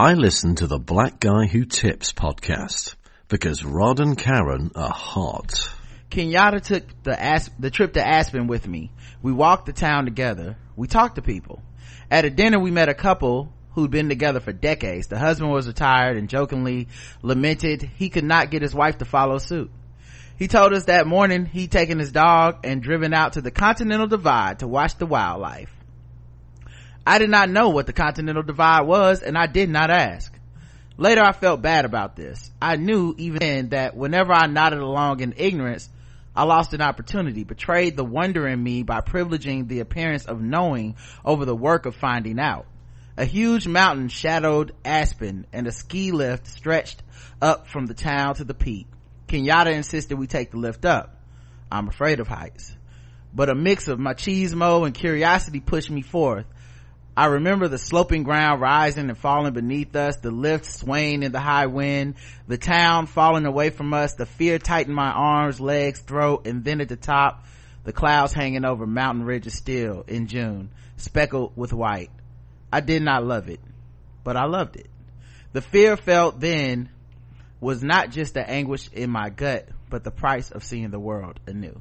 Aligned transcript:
I 0.00 0.14
listen 0.14 0.54
to 0.54 0.66
the 0.66 0.78
Black 0.78 1.20
Guy 1.20 1.44
Who 1.44 1.66
Tips 1.66 2.14
podcast 2.14 2.94
because 3.28 3.62
Rod 3.62 4.00
and 4.00 4.16
Karen 4.16 4.70
are 4.74 4.88
hot. 4.88 5.70
Kenyatta 6.10 6.62
took 6.62 6.84
the 7.02 7.22
Asp- 7.22 7.52
the 7.58 7.70
trip 7.70 7.92
to 7.92 8.08
Aspen 8.08 8.46
with 8.46 8.66
me. 8.66 8.92
We 9.20 9.30
walked 9.30 9.66
the 9.66 9.74
town 9.74 10.06
together. 10.06 10.56
We 10.74 10.88
talked 10.88 11.16
to 11.16 11.22
people. 11.22 11.60
At 12.10 12.24
a 12.24 12.30
dinner, 12.30 12.58
we 12.58 12.70
met 12.70 12.88
a 12.88 12.94
couple 12.94 13.52
who'd 13.72 13.90
been 13.90 14.08
together 14.08 14.40
for 14.40 14.54
decades. 14.54 15.08
The 15.08 15.18
husband 15.18 15.52
was 15.52 15.66
retired 15.66 16.16
and 16.16 16.30
jokingly 16.30 16.88
lamented 17.20 17.82
he 17.82 18.08
could 18.08 18.24
not 18.24 18.50
get 18.50 18.62
his 18.62 18.74
wife 18.74 18.96
to 18.98 19.04
follow 19.04 19.36
suit. 19.36 19.70
He 20.38 20.48
told 20.48 20.72
us 20.72 20.86
that 20.86 21.06
morning 21.06 21.44
he'd 21.44 21.70
taken 21.70 21.98
his 21.98 22.10
dog 22.10 22.60
and 22.64 22.82
driven 22.82 23.12
out 23.12 23.34
to 23.34 23.42
the 23.42 23.50
Continental 23.50 24.06
Divide 24.06 24.60
to 24.60 24.66
watch 24.66 24.96
the 24.96 25.04
wildlife. 25.04 25.70
I 27.06 27.18
did 27.18 27.30
not 27.30 27.50
know 27.50 27.70
what 27.70 27.86
the 27.86 27.92
Continental 27.92 28.42
Divide 28.42 28.82
was 28.82 29.22
and 29.22 29.36
I 29.36 29.46
did 29.46 29.68
not 29.68 29.90
ask. 29.90 30.32
Later 30.96 31.22
I 31.22 31.32
felt 31.32 31.62
bad 31.62 31.84
about 31.84 32.14
this. 32.14 32.50
I 32.60 32.76
knew 32.76 33.14
even 33.16 33.38
then 33.38 33.68
that 33.70 33.96
whenever 33.96 34.32
I 34.32 34.46
nodded 34.46 34.80
along 34.80 35.20
in 35.20 35.34
ignorance, 35.36 35.88
I 36.36 36.44
lost 36.44 36.74
an 36.74 36.82
opportunity, 36.82 37.42
betrayed 37.42 37.96
the 37.96 38.04
wonder 38.04 38.46
in 38.46 38.62
me 38.62 38.82
by 38.82 39.00
privileging 39.00 39.66
the 39.66 39.80
appearance 39.80 40.26
of 40.26 40.40
knowing 40.40 40.96
over 41.24 41.44
the 41.44 41.56
work 41.56 41.86
of 41.86 41.96
finding 41.96 42.38
out. 42.38 42.66
A 43.16 43.24
huge 43.24 43.66
mountain 43.66 44.08
shadowed 44.08 44.74
Aspen 44.84 45.46
and 45.52 45.66
a 45.66 45.72
ski 45.72 46.12
lift 46.12 46.46
stretched 46.46 47.02
up 47.42 47.66
from 47.66 47.86
the 47.86 47.94
town 47.94 48.34
to 48.36 48.44
the 48.44 48.54
peak. 48.54 48.86
Kenyatta 49.26 49.72
insisted 49.72 50.18
we 50.18 50.26
take 50.26 50.50
the 50.50 50.58
lift 50.58 50.84
up. 50.84 51.16
I'm 51.70 51.88
afraid 51.88 52.20
of 52.20 52.28
heights. 52.28 52.74
But 53.34 53.48
a 53.48 53.54
mix 53.54 53.88
of 53.88 53.98
machismo 53.98 54.86
and 54.86 54.94
curiosity 54.94 55.60
pushed 55.60 55.90
me 55.90 56.02
forth. 56.02 56.46
I 57.16 57.26
remember 57.26 57.68
the 57.68 57.78
sloping 57.78 58.22
ground 58.22 58.60
rising 58.60 59.08
and 59.08 59.18
falling 59.18 59.52
beneath 59.52 59.94
us, 59.96 60.16
the 60.16 60.30
lift 60.30 60.64
swaying 60.64 61.22
in 61.22 61.32
the 61.32 61.40
high 61.40 61.66
wind, 61.66 62.14
the 62.46 62.56
town 62.56 63.06
falling 63.06 63.46
away 63.46 63.70
from 63.70 63.92
us, 63.92 64.14
the 64.14 64.26
fear 64.26 64.58
tightened 64.58 64.94
my 64.94 65.10
arms, 65.10 65.60
legs, 65.60 66.00
throat, 66.00 66.46
and 66.46 66.64
then 66.64 66.80
at 66.80 66.88
the 66.88 66.96
top, 66.96 67.44
the 67.84 67.92
clouds 67.92 68.32
hanging 68.32 68.64
over 68.64 68.86
mountain 68.86 69.24
ridges 69.24 69.54
still 69.54 70.04
in 70.06 70.28
June, 70.28 70.70
speckled 70.96 71.52
with 71.56 71.72
white. 71.72 72.10
I 72.72 72.80
did 72.80 73.02
not 73.02 73.24
love 73.24 73.48
it, 73.48 73.60
but 74.22 74.36
I 74.36 74.44
loved 74.44 74.76
it. 74.76 74.88
The 75.52 75.62
fear 75.62 75.96
felt 75.96 76.38
then 76.38 76.90
was 77.60 77.82
not 77.82 78.10
just 78.10 78.34
the 78.34 78.48
anguish 78.48 78.88
in 78.92 79.10
my 79.10 79.30
gut, 79.30 79.68
but 79.88 80.04
the 80.04 80.12
price 80.12 80.50
of 80.52 80.62
seeing 80.62 80.90
the 80.90 81.00
world 81.00 81.40
anew. 81.46 81.80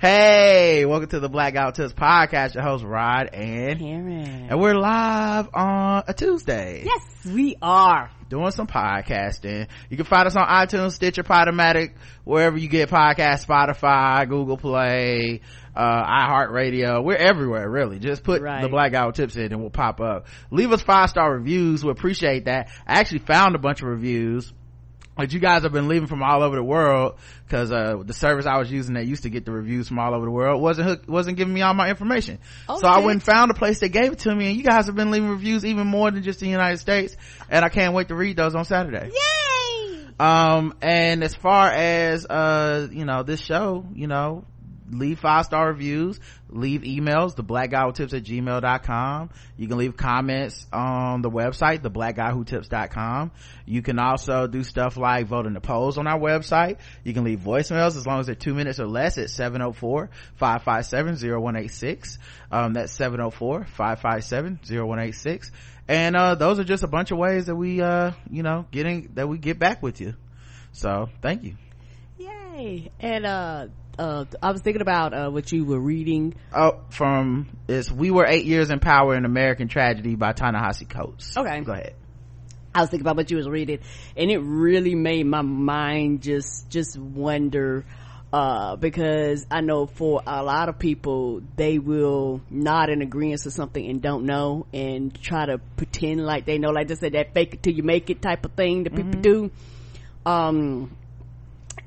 Hey, 0.00 0.84
welcome 0.84 1.08
to 1.10 1.20
the 1.20 1.28
Black 1.28 1.54
Guy 1.54 1.70
Tips 1.70 1.92
podcast. 1.94 2.54
Your 2.54 2.62
host 2.62 2.84
Rod 2.84 3.30
and 3.32 3.78
Karen. 3.78 4.46
and 4.50 4.60
we're 4.60 4.74
live 4.74 5.48
on 5.54 6.02
a 6.06 6.12
Tuesday. 6.12 6.82
Yes, 6.84 7.32
we 7.32 7.56
are. 7.62 8.10
Doing 8.28 8.50
some 8.50 8.66
podcasting. 8.66 9.68
You 9.90 9.96
can 9.96 10.04
find 10.06 10.26
us 10.26 10.36
on 10.36 10.46
iTunes, 10.46 10.92
Stitcher, 10.92 11.22
Podomatic, 11.22 11.94
wherever 12.24 12.58
you 12.58 12.68
get 12.68 12.90
podcasts, 12.90 13.46
Spotify, 13.46 14.28
Google 14.28 14.56
Play, 14.58 15.40
uh, 15.74 16.04
iHeartRadio. 16.04 17.02
We're 17.02 17.16
everywhere, 17.16 17.70
really. 17.70 17.98
Just 17.98 18.24
put 18.24 18.42
Right. 18.42 18.62
the 18.62 18.68
Black 18.68 18.92
Guy 18.92 19.10
Tips 19.12 19.36
in 19.36 19.52
and 19.52 19.60
we'll 19.60 19.70
pop 19.70 20.00
up. 20.00 20.26
Leave 20.50 20.72
us 20.72 20.82
five 20.82 21.08
star 21.10 21.32
reviews. 21.32 21.84
We 21.84 21.90
appreciate 21.90 22.46
that. 22.46 22.68
I 22.86 22.98
actually 23.00 23.20
found 23.20 23.54
a 23.54 23.58
bunch 23.58 23.80
of 23.82 23.88
reviews 23.88 24.52
that 25.16 25.32
you 25.32 25.40
guys 25.40 25.62
have 25.62 25.72
been 25.72 25.88
leaving 25.88 26.08
from 26.08 26.22
all 26.22 26.42
over 26.42 26.56
the 26.56 26.62
world 26.62 27.14
because 27.46 27.70
uh 27.70 27.96
the 28.04 28.12
service 28.12 28.46
i 28.46 28.56
was 28.58 28.70
using 28.70 28.94
that 28.94 29.06
used 29.06 29.22
to 29.22 29.30
get 29.30 29.44
the 29.44 29.52
reviews 29.52 29.88
from 29.88 29.98
all 29.98 30.14
over 30.14 30.24
the 30.24 30.30
world 30.30 30.60
wasn't 30.60 30.88
hook, 30.88 31.04
wasn't 31.06 31.36
giving 31.36 31.54
me 31.54 31.62
all 31.62 31.74
my 31.74 31.88
information. 31.88 32.38
So 32.66 32.86
i 32.86 32.98
went 32.98 33.12
and 33.16 33.22
found 33.22 33.50
a 33.50 33.54
place 33.54 33.80
that 33.80 33.90
gave 33.90 34.12
it 34.12 34.18
to 34.20 34.34
me 34.34 34.48
and 34.48 34.56
you 34.56 34.62
guys 34.62 34.86
have 34.86 34.94
been 34.94 35.10
leaving 35.10 35.28
reviews 35.28 35.64
even 35.64 35.86
more 35.86 36.10
than 36.10 36.22
just 36.22 36.40
the 36.40 36.48
united 36.48 36.78
states 36.78 37.16
and 37.48 37.64
i 37.64 37.68
can't 37.68 37.94
wait 37.94 38.08
to 38.08 38.14
read 38.14 38.36
those 38.36 38.54
on 38.54 38.64
saturday. 38.64 39.10
Yay! 39.10 40.04
um 40.18 40.74
and 40.80 41.24
as 41.24 41.34
far 41.34 41.68
as 41.70 42.24
uh 42.26 42.88
you 42.90 43.04
know 43.04 43.22
this 43.22 43.40
show 43.40 43.84
you 43.94 44.06
know 44.06 44.44
leave 44.98 45.18
five 45.18 45.44
star 45.44 45.68
reviews 45.68 46.18
leave 46.48 46.82
emails 46.82 47.34
the 47.34 47.42
black 47.42 47.70
guy 47.70 47.84
who 47.84 47.92
tips 47.92 48.14
at 48.14 48.24
gmail.com 48.24 49.30
you 49.56 49.68
can 49.68 49.78
leave 49.78 49.96
comments 49.96 50.66
on 50.72 51.22
the 51.22 51.30
website 51.30 51.82
the 51.82 51.90
black 51.90 52.16
guy 52.16 52.30
who 52.30 52.44
tips.com 52.44 53.30
you 53.66 53.82
can 53.82 53.98
also 53.98 54.46
do 54.46 54.62
stuff 54.62 54.96
like 54.96 55.26
vote 55.26 55.46
in 55.46 55.54
the 55.54 55.60
polls 55.60 55.98
on 55.98 56.06
our 56.06 56.18
website. 56.18 56.78
You 57.02 57.14
can 57.14 57.24
leave 57.24 57.40
voicemails 57.40 57.96
as 57.96 58.06
long 58.06 58.20
as 58.20 58.26
they're 58.26 58.34
two 58.34 58.52
minutes 58.54 58.78
or 58.78 58.86
less 58.86 59.16
at 59.18 59.28
704-557-0186 59.28 62.18
um 62.52 62.74
that's 62.74 62.96
704-557-0186 62.98 65.50
and 65.88 66.14
uh 66.16 66.34
those 66.34 66.58
are 66.58 66.64
just 66.64 66.82
a 66.82 66.88
bunch 66.88 67.10
of 67.10 67.16
ways 67.18 67.46
that 67.46 67.56
we 67.56 67.80
uh 67.80 68.12
you 68.30 68.42
know 68.42 68.66
getting 68.70 69.10
that 69.14 69.26
we 69.28 69.38
get 69.38 69.58
back 69.58 69.82
with 69.82 70.00
you. 70.00 70.14
So 70.72 71.08
thank 71.22 71.44
you. 71.44 71.54
Yay! 72.18 72.90
And 73.00 73.26
uh, 73.26 73.66
uh, 73.98 74.24
I 74.42 74.50
was 74.52 74.60
thinking 74.62 74.82
about 74.82 75.14
uh 75.14 75.30
what 75.30 75.52
you 75.52 75.64
were 75.64 75.78
reading. 75.80 76.34
oh 76.52 76.80
from 76.90 77.48
it's 77.68 77.90
we 77.90 78.10
were 78.10 78.26
eight 78.26 78.44
years 78.44 78.70
in 78.70 78.80
power 78.80 79.14
in 79.16 79.24
american 79.24 79.68
tragedy 79.68 80.14
by 80.16 80.32
ta-nehisi 80.32 80.88
coates 80.88 81.36
Okay. 81.36 81.60
go 81.60 81.72
ahead 81.72 81.94
I 82.76 82.80
was 82.80 82.90
thinking 82.90 83.06
about 83.06 83.14
what 83.16 83.30
you 83.30 83.36
was 83.36 83.48
reading, 83.48 83.78
and 84.16 84.32
it 84.32 84.38
really 84.38 84.96
made 84.96 85.26
my 85.26 85.42
mind 85.42 86.22
just 86.22 86.68
just 86.70 86.98
wonder. 86.98 87.84
Uh, 88.32 88.74
because 88.74 89.46
I 89.48 89.60
know 89.60 89.86
for 89.86 90.20
a 90.26 90.42
lot 90.42 90.68
of 90.68 90.76
people, 90.80 91.40
they 91.54 91.78
will 91.78 92.40
nod 92.50 92.90
in 92.90 93.00
agreement 93.00 93.42
to 93.42 93.52
something 93.52 93.88
and 93.88 94.02
don't 94.02 94.24
know 94.26 94.66
and 94.74 95.14
try 95.14 95.46
to 95.46 95.58
pretend 95.76 96.26
like 96.26 96.44
they 96.44 96.58
know, 96.58 96.70
like 96.70 96.88
they 96.88 96.96
said, 96.96 97.12
that 97.12 97.32
fake 97.32 97.54
it 97.54 97.62
till 97.62 97.72
you 97.74 97.84
make 97.84 98.10
it 98.10 98.20
type 98.20 98.44
of 98.44 98.54
thing 98.54 98.82
that 98.82 98.96
people 98.96 99.20
do. 99.20 99.52
Um, 100.26 100.96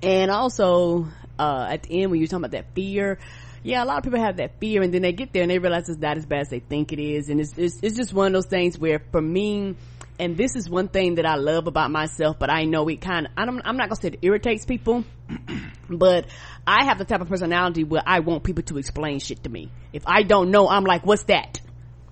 and 0.01 0.31
also 0.31 1.07
uh 1.39 1.67
at 1.69 1.83
the 1.83 2.01
end 2.01 2.11
when 2.11 2.19
you're 2.19 2.27
talking 2.27 2.45
about 2.45 2.51
that 2.51 2.73
fear 2.73 3.19
yeah 3.63 3.83
a 3.83 3.85
lot 3.85 3.97
of 3.97 4.03
people 4.03 4.19
have 4.19 4.37
that 4.37 4.59
fear 4.59 4.81
and 4.81 4.93
then 4.93 5.01
they 5.01 5.11
get 5.11 5.33
there 5.33 5.41
and 5.41 5.51
they 5.51 5.59
realize 5.59 5.89
it's 5.89 5.99
not 5.99 6.17
as 6.17 6.25
bad 6.25 6.41
as 6.41 6.49
they 6.49 6.59
think 6.59 6.91
it 6.91 6.99
is 6.99 7.29
and 7.29 7.39
it's 7.39 7.57
it's, 7.57 7.79
it's 7.81 7.95
just 7.95 8.13
one 8.13 8.27
of 8.27 8.33
those 8.33 8.45
things 8.45 8.77
where 8.77 9.01
for 9.11 9.21
me 9.21 9.75
and 10.19 10.35
this 10.35 10.55
is 10.55 10.69
one 10.69 10.87
thing 10.87 11.15
that 11.15 11.25
I 11.25 11.35
love 11.35 11.67
about 11.67 11.91
myself, 11.91 12.39
but 12.39 12.49
I 12.49 12.63
know 12.63 12.87
it 12.87 13.01
kind 13.01 13.27
of, 13.27 13.31
I'm, 13.37 13.61
I'm 13.63 13.77
not 13.77 13.89
gonna 13.89 14.01
say 14.01 14.07
it 14.09 14.19
irritates 14.21 14.65
people, 14.65 15.03
but 15.89 16.25
I 16.65 16.85
have 16.85 16.97
the 16.97 17.05
type 17.05 17.21
of 17.21 17.29
personality 17.29 17.83
where 17.83 18.01
I 18.05 18.19
want 18.19 18.43
people 18.43 18.63
to 18.63 18.77
explain 18.77 19.19
shit 19.19 19.43
to 19.43 19.49
me. 19.49 19.71
If 19.93 20.03
I 20.07 20.23
don't 20.23 20.49
know, 20.49 20.67
I'm 20.67 20.85
like, 20.85 21.05
what's 21.05 21.23
that? 21.25 21.61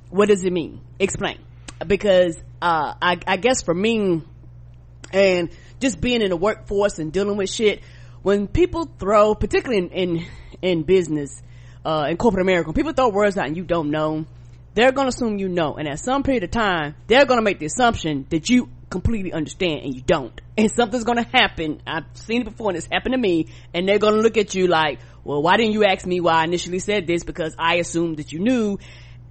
What 0.09 0.29
does 0.29 0.43
it 0.43 0.53
mean? 0.53 0.81
Explain. 0.99 1.39
Because, 1.85 2.37
uh, 2.61 2.93
I, 3.01 3.17
I 3.25 3.37
guess 3.37 3.63
for 3.63 3.73
me, 3.73 4.21
and 5.11 5.49
just 5.79 5.99
being 5.99 6.21
in 6.21 6.29
the 6.29 6.37
workforce 6.37 6.99
and 6.99 7.11
dealing 7.11 7.37
with 7.37 7.49
shit 7.49 7.81
when 8.25 8.47
people 8.47 8.89
throw 8.97 9.35
particularly 9.35 9.77
in 9.77 9.89
in, 9.89 10.25
in 10.61 10.83
business 10.83 11.43
uh 11.85 12.07
in 12.09 12.17
corporate 12.17 12.41
america 12.41 12.67
when 12.67 12.73
people 12.73 12.91
throw 12.91 13.09
words 13.09 13.37
out 13.37 13.45
and 13.45 13.55
you 13.55 13.63
don't 13.63 13.91
know 13.91 14.25
they're 14.75 14.91
gonna 14.91 15.09
assume 15.09 15.39
you 15.39 15.47
know. 15.47 15.75
And 15.75 15.87
at 15.87 15.99
some 15.99 16.21
period 16.21 16.43
of 16.43 16.51
time 16.51 16.95
they're 17.07 17.25
gonna 17.25 17.41
make 17.41 17.59
the 17.59 17.65
assumption 17.65 18.27
that 18.29 18.49
you 18.49 18.69
completely 18.89 19.33
understand 19.33 19.81
and 19.83 19.95
you 19.95 20.01
don't. 20.01 20.39
And 20.57 20.69
something's 20.69 21.05
gonna 21.05 21.27
happen. 21.33 21.81
I've 21.87 22.05
seen 22.13 22.41
it 22.41 22.45
before 22.45 22.69
and 22.69 22.77
it's 22.77 22.87
happened 22.91 23.13
to 23.13 23.17
me. 23.17 23.47
And 23.73 23.87
they're 23.87 23.99
gonna 23.99 24.17
look 24.17 24.37
at 24.37 24.53
you 24.53 24.67
like 24.67 24.99
well 25.23 25.41
why 25.41 25.57
didn't 25.57 25.71
you 25.71 25.85
ask 25.85 26.05
me 26.05 26.19
why 26.19 26.33
i 26.33 26.43
initially 26.43 26.79
said 26.79 27.07
this? 27.07 27.23
Because 27.23 27.55
i 27.57 27.75
assumed 27.75 28.17
that 28.17 28.31
you 28.31 28.39
knew 28.39 28.77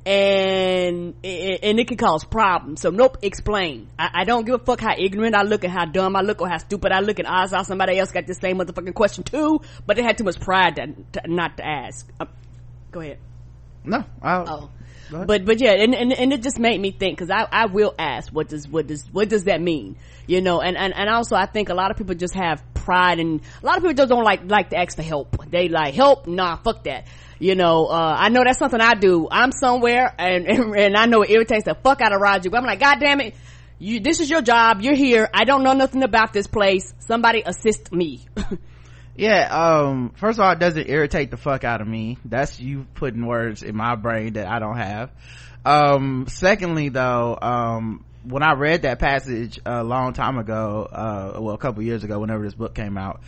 and 0.06 1.14
and 1.24 1.80
it 1.80 1.88
can 1.88 1.96
cause 1.96 2.24
problems. 2.24 2.80
So 2.82 2.90
nope, 2.90 3.18
explain. 3.22 3.88
I, 3.98 4.10
I 4.12 4.24
don't 4.24 4.44
give 4.44 4.54
a 4.54 4.58
fuck 4.58 4.80
how 4.80 4.94
ignorant 4.98 5.34
I 5.34 5.42
look 5.42 5.64
and 5.64 5.72
how 5.72 5.86
dumb 5.86 6.14
I 6.16 6.20
look 6.20 6.40
or 6.42 6.48
how 6.48 6.58
stupid 6.58 6.92
I 6.92 7.00
look 7.00 7.18
and 7.18 7.28
odds 7.28 7.52
are 7.52 7.64
somebody 7.64 7.98
else 7.98 8.12
got 8.12 8.26
the 8.26 8.34
same 8.34 8.58
motherfucking 8.58 8.94
question 8.94 9.24
too, 9.24 9.60
but 9.86 9.96
they 9.96 10.02
had 10.02 10.18
too 10.18 10.24
much 10.24 10.40
pride 10.40 10.76
to, 10.76 10.86
to 11.20 11.28
not 11.28 11.56
to 11.56 11.66
ask. 11.66 12.08
Um, 12.20 12.28
go 12.90 13.00
ahead. 13.00 13.18
no 13.84 14.04
I'll, 14.22 14.70
Oh. 15.12 15.26
But 15.26 15.44
but 15.44 15.60
yeah, 15.60 15.72
and, 15.72 15.94
and 15.94 16.12
and 16.12 16.32
it 16.32 16.42
just 16.42 16.58
made 16.58 16.80
me 16.80 16.90
think 16.90 17.18
because 17.18 17.30
I 17.30 17.46
I 17.50 17.66
will 17.66 17.94
ask 17.98 18.32
what 18.32 18.48
does 18.48 18.66
what 18.66 18.86
does 18.86 19.04
what 19.12 19.28
does 19.28 19.44
that 19.44 19.60
mean? 19.60 19.96
You 20.26 20.40
know, 20.40 20.60
and 20.60 20.76
and 20.76 20.94
and 20.94 21.08
also 21.08 21.36
I 21.36 21.46
think 21.46 21.68
a 21.68 21.74
lot 21.74 21.90
of 21.90 21.96
people 21.96 22.14
just 22.14 22.34
have 22.34 22.62
pride 22.74 23.20
and 23.20 23.40
a 23.62 23.66
lot 23.66 23.76
of 23.76 23.82
people 23.82 23.94
just 23.94 24.08
don't 24.08 24.24
like 24.24 24.50
like 24.50 24.70
to 24.70 24.76
ask 24.76 24.96
for 24.96 25.02
help. 25.02 25.50
They 25.50 25.68
like 25.68 25.94
help, 25.94 26.26
nah, 26.26 26.56
fuck 26.56 26.84
that. 26.84 27.06
You 27.38 27.54
know, 27.54 27.86
uh, 27.86 28.16
I 28.18 28.28
know 28.28 28.42
that's 28.44 28.58
something 28.58 28.80
I 28.80 28.94
do. 28.94 29.28
I'm 29.30 29.52
somewhere 29.52 30.14
and 30.18 30.46
and, 30.46 30.76
and 30.76 30.96
I 30.96 31.06
know 31.06 31.22
it 31.22 31.30
irritates 31.30 31.64
the 31.64 31.74
fuck 31.74 32.00
out 32.00 32.12
of 32.12 32.20
Roger. 32.20 32.50
But 32.50 32.58
I'm 32.58 32.66
like, 32.66 32.80
God 32.80 33.00
damn 33.00 33.20
it, 33.20 33.34
you 33.78 34.00
this 34.00 34.20
is 34.20 34.30
your 34.30 34.42
job. 34.42 34.80
You're 34.80 34.94
here. 34.94 35.28
I 35.32 35.44
don't 35.44 35.62
know 35.62 35.72
nothing 35.72 36.02
about 36.02 36.32
this 36.32 36.46
place. 36.46 36.94
Somebody 37.00 37.42
assist 37.44 37.92
me. 37.92 38.26
yeah 39.16 39.82
um 39.84 40.12
first 40.16 40.38
of 40.38 40.44
all 40.44 40.52
it 40.52 40.58
doesn't 40.58 40.88
irritate 40.88 41.30
the 41.30 41.36
fuck 41.36 41.62
out 41.62 41.80
of 41.80 41.86
me 41.86 42.18
that's 42.24 42.58
you 42.58 42.86
putting 42.94 43.24
words 43.24 43.62
in 43.62 43.76
my 43.76 43.94
brain 43.94 44.32
that 44.32 44.48
i 44.48 44.58
don't 44.58 44.76
have 44.76 45.10
um 45.64 46.26
secondly 46.28 46.88
though 46.88 47.38
um 47.40 48.04
when 48.24 48.42
i 48.42 48.54
read 48.54 48.82
that 48.82 48.98
passage 48.98 49.60
a 49.64 49.84
long 49.84 50.14
time 50.14 50.36
ago 50.36 50.88
uh 50.90 51.38
well 51.40 51.54
a 51.54 51.58
couple 51.58 51.82
years 51.82 52.02
ago 52.02 52.18
whenever 52.18 52.42
this 52.42 52.54
book 52.54 52.74
came 52.74 52.98
out 52.98 53.20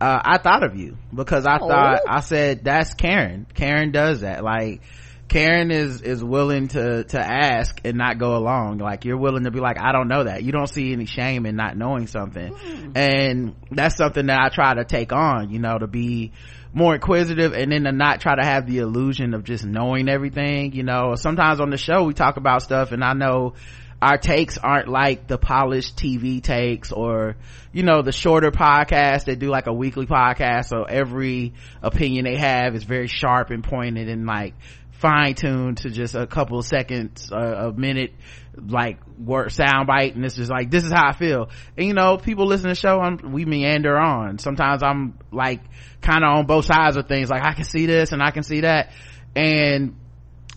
uh 0.00 0.20
i 0.24 0.38
thought 0.38 0.62
of 0.62 0.76
you 0.76 0.96
because 1.14 1.46
i 1.46 1.58
thought 1.58 2.00
Oh. 2.04 2.10
i 2.10 2.20
said 2.20 2.64
that's 2.64 2.94
karen 2.94 3.46
karen 3.54 3.92
does 3.92 4.20
that 4.20 4.44
like 4.44 4.82
Karen 5.28 5.70
is 5.70 6.00
is 6.00 6.24
willing 6.24 6.68
to 6.68 7.04
to 7.04 7.20
ask 7.20 7.78
and 7.84 7.98
not 7.98 8.18
go 8.18 8.36
along. 8.36 8.78
Like 8.78 9.04
you're 9.04 9.18
willing 9.18 9.44
to 9.44 9.50
be 9.50 9.60
like, 9.60 9.76
I 9.78 9.92
don't 9.92 10.08
know 10.08 10.24
that. 10.24 10.42
You 10.42 10.52
don't 10.52 10.68
see 10.68 10.92
any 10.92 11.04
shame 11.04 11.44
in 11.44 11.54
not 11.54 11.76
knowing 11.76 12.06
something, 12.06 12.54
mm. 12.54 12.96
and 12.96 13.54
that's 13.70 13.96
something 13.96 14.26
that 14.26 14.40
I 14.40 14.48
try 14.48 14.74
to 14.74 14.84
take 14.84 15.12
on. 15.12 15.50
You 15.50 15.58
know, 15.58 15.76
to 15.78 15.86
be 15.86 16.32
more 16.72 16.94
inquisitive 16.94 17.52
and 17.52 17.70
then 17.72 17.84
to 17.84 17.92
not 17.92 18.20
try 18.20 18.36
to 18.36 18.44
have 18.44 18.66
the 18.66 18.78
illusion 18.78 19.34
of 19.34 19.44
just 19.44 19.64
knowing 19.66 20.08
everything. 20.08 20.72
You 20.72 20.82
know, 20.82 21.14
sometimes 21.14 21.60
on 21.60 21.68
the 21.68 21.76
show 21.76 22.04
we 22.04 22.14
talk 22.14 22.38
about 22.38 22.62
stuff, 22.62 22.92
and 22.92 23.04
I 23.04 23.12
know 23.12 23.52
our 24.00 24.16
takes 24.16 24.58
aren't 24.58 24.88
like 24.88 25.26
the 25.26 25.38
polished 25.38 25.96
TV 25.96 26.42
takes 26.42 26.92
or, 26.92 27.36
you 27.72 27.82
know, 27.82 28.02
the 28.02 28.12
shorter 28.12 28.52
podcasts 28.52 29.24
that 29.24 29.38
do 29.40 29.48
like 29.48 29.66
a 29.66 29.72
weekly 29.72 30.06
podcast. 30.06 30.66
So 30.66 30.84
every 30.84 31.54
opinion 31.82 32.24
they 32.24 32.36
have 32.36 32.76
is 32.76 32.84
very 32.84 33.08
sharp 33.08 33.50
and 33.50 33.64
pointed 33.64 34.08
and 34.08 34.24
like 34.24 34.54
fine 34.92 35.34
tuned 35.34 35.78
to 35.78 35.90
just 35.90 36.14
a 36.14 36.26
couple 36.28 36.58
of 36.58 36.64
seconds, 36.64 37.32
uh, 37.32 37.70
a 37.70 37.72
minute, 37.72 38.12
like 38.56 38.98
word 39.18 39.50
sound 39.50 39.88
bite. 39.88 40.14
And 40.14 40.24
it's 40.24 40.36
just 40.36 40.50
like, 40.50 40.70
this 40.70 40.84
is 40.84 40.92
how 40.92 41.08
I 41.08 41.12
feel. 41.12 41.50
And 41.76 41.86
you 41.86 41.94
know, 41.94 42.18
people 42.18 42.46
listen 42.46 42.64
to 42.64 42.74
the 42.74 42.80
show, 42.80 43.00
I'm, 43.00 43.32
we 43.32 43.44
meander 43.44 43.98
on. 43.98 44.38
Sometimes 44.38 44.84
I'm 44.84 45.18
like 45.32 45.60
kind 46.02 46.22
of 46.22 46.38
on 46.38 46.46
both 46.46 46.66
sides 46.66 46.96
of 46.96 47.08
things. 47.08 47.30
Like 47.30 47.42
I 47.44 47.54
can 47.54 47.64
see 47.64 47.86
this 47.86 48.12
and 48.12 48.22
I 48.22 48.30
can 48.30 48.44
see 48.44 48.60
that. 48.60 48.92
And 49.34 49.96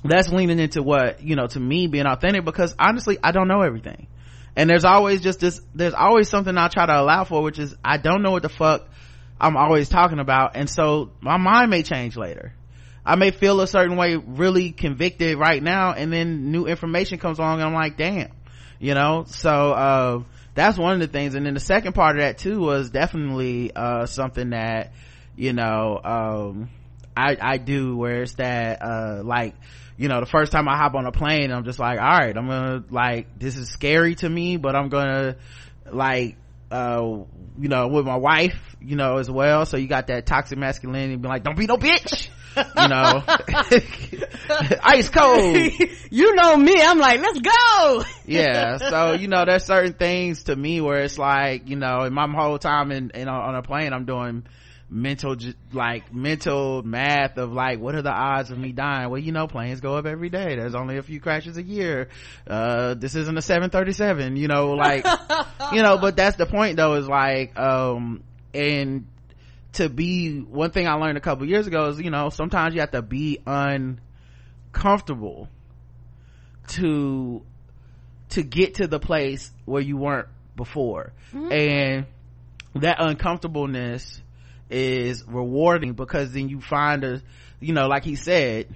that's 0.03 0.30
leaning 0.30 0.59
into 0.59 0.81
what, 0.81 1.21
you 1.21 1.36
know, 1.36 1.48
to 1.48 1.59
me 1.59 1.88
being 1.88 2.06
authentic 2.06 2.45
because 2.45 2.75
honestly, 2.80 3.18
I 3.24 3.31
don't 3.31 3.48
know 3.48 3.62
everything. 3.62 4.07
And 4.56 4.69
there's 4.69 4.86
always 4.86 5.21
just 5.21 5.39
this, 5.39 5.62
there's 5.74 5.94
always 5.94 6.27
something 6.27 6.57
I 6.57 6.68
try 6.68 6.86
to 6.86 7.00
allow 7.00 7.24
for, 7.24 7.42
which 7.42 7.59
is 7.59 7.75
I 7.83 7.98
don't 7.98 8.21
know 8.21 8.31
what 8.31 8.42
the 8.42 8.50
fuck 8.50 8.88
I'm 9.39 9.56
always 9.56 9.89
talking 9.89 10.19
about. 10.19 10.56
And 10.56 10.69
so 10.69 11.12
my 11.21 11.38
mind 11.38 11.69
may 11.69 11.83
change 11.83 12.18
later 12.18 12.53
I 13.06 13.15
may 13.15 13.31
feel 13.31 13.59
a 13.62 13.68
certain 13.68 13.98
way 13.98 14.15
really 14.15 14.71
convicted 14.71 15.38
right 15.38 15.62
now 15.62 15.94
and 15.94 16.13
then 16.13 16.51
new 16.51 16.68
information 16.68 17.18
comes 17.18 17.39
along 17.39 17.59
and 17.59 17.63
I'm 17.63 17.74
like, 17.74 17.98
damn, 17.98 18.31
you 18.80 18.94
know? 18.94 19.25
So, 19.27 19.50
uh, 19.50 20.24
that's 20.53 20.77
one 20.77 20.94
of 20.94 21.00
the 21.00 21.07
things. 21.07 21.33
And 21.33 21.45
then 21.45 21.53
the 21.53 21.59
second 21.59 21.94
part 21.94 22.18
of 22.18 22.21
that 22.21 22.38
too 22.38 22.59
was 22.59 22.92
definitely, 22.92 23.71
uh, 23.75 24.06
something 24.06 24.51
that, 24.51 24.94
you 25.36 25.53
know, 25.53 26.00
um, 26.03 26.69
I, 27.18 27.38
I 27.42 27.57
do 27.57 27.98
where 27.98 28.21
it's 28.21 28.33
that, 28.33 28.81
uh, 28.81 29.21
like, 29.24 29.56
you 30.01 30.07
know, 30.07 30.19
the 30.19 30.25
first 30.25 30.51
time 30.51 30.68
I 30.68 30.77
hop 30.77 30.95
on 30.95 31.06
a 31.06 31.12
plane, 31.12 31.51
I'm 31.51 31.63
just 31.63 31.77
like, 31.77 32.00
all 32.00 32.07
right, 32.07 32.36
I'm 32.36 32.48
gonna, 32.48 32.83
like, 32.89 33.38
this 33.38 33.56
is 33.56 33.69
scary 33.69 34.15
to 34.15 34.27
me, 34.27 34.57
but 34.57 34.75
I'm 34.75 34.89
gonna, 34.89 35.36
like, 35.92 36.38
uh, 36.71 37.19
you 37.59 37.69
know, 37.69 37.88
with 37.88 38.07
my 38.07 38.15
wife, 38.15 38.57
you 38.81 38.95
know, 38.95 39.18
as 39.18 39.30
well. 39.30 39.63
So 39.68 39.77
you 39.77 39.88
got 39.88 40.07
that 40.07 40.25
toxic 40.25 40.57
masculinity, 40.57 41.18
be 41.18 41.27
like, 41.27 41.44
don't 41.44 41.56
be 41.56 41.68
no 41.68 41.77
bitch. 41.77 42.30
You 42.57 42.88
know? 42.88 43.24
Ice 44.83 45.09
cold. 45.09 45.71
You 46.13 46.36
know 46.36 46.57
me 46.57 46.75
i'm 46.77 47.00
like 47.00 47.21
let's 47.21 47.39
go. 47.39 48.03
Yeah 48.25 48.77
so 48.80 49.13
you 49.13 49.30
know 49.30 49.45
there's 49.45 49.63
certain 49.63 49.94
things 49.94 50.44
to 50.44 50.56
me 50.56 50.81
where 50.81 51.03
it's 51.03 51.18
like 51.18 51.69
you 51.69 51.77
know 51.77 52.03
in 52.03 52.13
my 52.13 52.27
whole 52.30 52.59
time 52.59 52.92
in, 52.92 53.12
in 53.12 53.30
on 53.30 53.56
a 53.56 53.62
plane 53.62 53.94
i'm 53.94 54.03
doing 54.03 54.44
mental 54.94 55.38
like 55.72 56.14
mental 56.14 56.84
math 56.84 57.38
of 57.38 57.54
like 57.54 57.80
what 57.80 57.96
are 57.96 58.02
the 58.02 58.12
odds 58.12 58.52
of 58.52 58.58
me 58.58 58.74
dying? 58.74 59.10
Well 59.10 59.20
you 59.20 59.32
know 59.32 59.48
planes 59.48 59.80
go 59.80 59.96
up 59.96 60.06
every 60.06 60.28
day. 60.30 60.56
There's 60.56 60.76
only 60.76 60.98
a 60.98 61.04
few 61.04 61.22
crashes 61.22 61.56
a 61.58 61.64
year. 61.64 62.10
Uh 62.46 62.96
this 62.96 63.16
isn't 63.16 63.38
a 63.38 63.42
737 63.42 64.36
you 64.36 64.50
know 64.50 64.74
like 64.74 65.06
you 65.74 65.82
know 65.82 65.98
but 65.98 66.18
that's 66.18 66.36
the 66.36 66.46
point 66.46 66.76
though 66.76 66.96
is 66.96 67.08
like 67.08 67.58
um 67.58 68.22
and 68.54 69.08
to 69.74 69.88
be 69.88 70.40
one 70.40 70.72
thing 70.72 70.86
i 70.86 70.96
learned 70.96 71.18
a 71.18 71.22
couple 71.22 71.48
years 71.48 71.66
ago 71.66 71.88
is 71.88 72.02
you 72.02 72.12
know 72.12 72.30
sometimes 72.30 72.74
you 72.74 72.82
have 72.82 72.92
to 72.92 73.02
be 73.02 73.40
uncomfortable 73.48 75.48
to 76.68 77.42
to 78.32 78.44
get 78.44 78.76
to 78.76 78.88
the 78.88 79.00
place 79.00 79.52
where 79.66 79.82
you 79.82 79.98
weren't 79.98 80.28
before. 80.56 81.14
Mm-hmm. 81.34 81.52
and 81.52 82.06
that 82.76 82.98
uncomfortableness 83.00 84.22
is 84.72 85.24
rewarding 85.28 85.94
because 85.94 86.32
then 86.32 86.50
you 86.50 86.62
find 86.62 87.04
a 87.04 87.22
you 87.60 87.74
know 87.74 87.88
like 87.88 88.04
he 88.04 88.16
said 88.16 88.68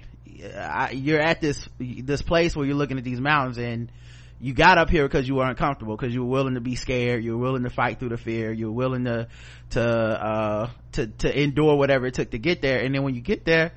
you're 0.92 1.22
at 1.22 1.42
this 1.42 1.68
this 1.80 2.22
place 2.22 2.56
where 2.56 2.66
you're 2.66 2.76
looking 2.76 2.98
at 2.98 3.04
these 3.04 3.22
mountains 3.22 3.58
and 3.58 3.92
you 4.40 4.54
got 4.54 4.78
up 4.78 4.90
here 4.90 5.08
because 5.08 5.28
you 5.28 5.36
were 5.36 5.46
uncomfortable 5.46 5.96
because 5.96 6.14
you 6.14 6.24
were 6.24 6.30
willing 6.30 6.56
to 6.56 6.62
be 6.62 6.76
scared 6.76 7.24
you 7.24 7.38
were 7.38 7.44
willing 7.44 7.64
to 7.64 7.70
fight 7.70 8.00
through 8.00 8.10
the 8.10 8.18
fear 8.18 8.52
you 8.52 8.68
were 8.68 8.74
willing 8.74 9.06
to 9.06 9.28
to 9.70 9.82
uh 9.82 10.70
to 10.92 11.08
to 11.08 11.42
endure 11.42 11.76
whatever 11.76 12.06
it 12.06 12.14
took 12.14 12.32
to 12.32 12.38
get 12.38 12.62
there. 12.62 12.80
And 12.80 12.94
then 12.94 13.04
when 13.04 13.16
you 13.16 13.22
get 13.22 13.46
there 13.46 13.72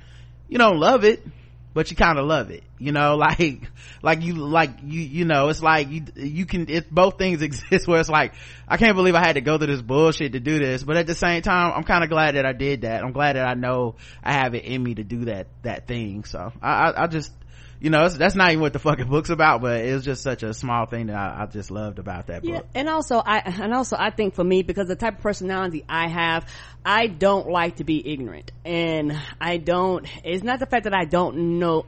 you 0.49 0.57
don't 0.57 0.77
love 0.77 1.03
it 1.03 1.25
but 1.73 1.89
you 1.91 1.97
kind 1.97 2.17
of 2.17 2.25
love 2.25 2.51
it 2.51 2.63
you 2.77 2.91
know 2.91 3.15
like 3.17 3.69
like 4.01 4.21
you 4.21 4.33
like 4.33 4.71
you 4.83 5.01
you 5.01 5.25
know 5.25 5.49
it's 5.49 5.61
like 5.61 5.89
you 5.89 6.03
you 6.15 6.45
can 6.45 6.69
it 6.69 6.93
both 6.93 7.17
things 7.17 7.41
exist 7.49 7.87
where 7.87 7.99
it's 7.99 8.09
like 8.09 8.33
i 8.67 8.77
can't 8.77 8.95
believe 8.95 9.15
i 9.15 9.25
had 9.25 9.33
to 9.33 9.41
go 9.41 9.57
through 9.57 9.67
this 9.67 9.81
bullshit 9.81 10.33
to 10.33 10.39
do 10.39 10.59
this 10.59 10.83
but 10.83 10.97
at 10.97 11.07
the 11.07 11.15
same 11.15 11.41
time 11.41 11.73
i'm 11.75 11.83
kind 11.83 12.03
of 12.03 12.09
glad 12.09 12.35
that 12.35 12.45
i 12.45 12.53
did 12.53 12.81
that. 12.81 13.03
I'm 13.03 13.11
glad 13.11 13.35
that 13.35 13.47
i 13.47 13.53
know 13.53 13.95
i 14.23 14.33
have 14.33 14.55
it 14.55 14.65
in 14.65 14.81
me 14.81 14.95
to 14.95 15.03
do 15.03 15.25
that 15.25 15.47
that 15.63 15.87
thing 15.87 16.23
so 16.23 16.51
i 16.61 16.89
i, 16.89 17.03
I 17.03 17.07
just 17.07 17.31
you 17.79 17.89
know 17.89 18.07
that's 18.09 18.35
not 18.35 18.51
even 18.51 18.61
what 18.61 18.73
the 18.73 18.79
fucking 18.79 19.07
book's 19.07 19.29
about 19.29 19.61
but 19.61 19.81
it 19.85 19.93
was 19.93 20.03
just 20.03 20.21
such 20.21 20.43
a 20.43 20.53
small 20.53 20.85
thing 20.85 21.07
that 21.07 21.15
I, 21.15 21.43
I, 21.43 21.45
just 21.45 21.71
loved 21.71 21.99
about 21.99 22.27
that 22.27 22.41
book. 22.41 22.51
yeah 22.51 22.61
and 22.75 22.89
also 22.89 23.21
i 23.25 23.39
and 23.39 23.73
also 23.73 23.95
i 23.97 24.09
think 24.09 24.35
for 24.35 24.43
me 24.43 24.63
because 24.63 24.87
the 24.87 24.95
type 24.95 25.17
of 25.17 25.21
personality 25.21 25.85
i 25.87 26.07
have 26.07 26.45
i 26.85 27.07
don't 27.07 27.49
like 27.49 27.77
to 27.77 27.83
be 27.83 28.05
ignorant. 28.05 28.51
And 28.65 29.17
i 29.39 29.57
don't 29.57 30.05
it's 30.25 30.43
not 30.43 30.59
the 30.59 30.65
fact 30.65 30.83
that 30.83 30.93
i 30.93 31.05
don't 31.05 31.59
know 31.59 31.85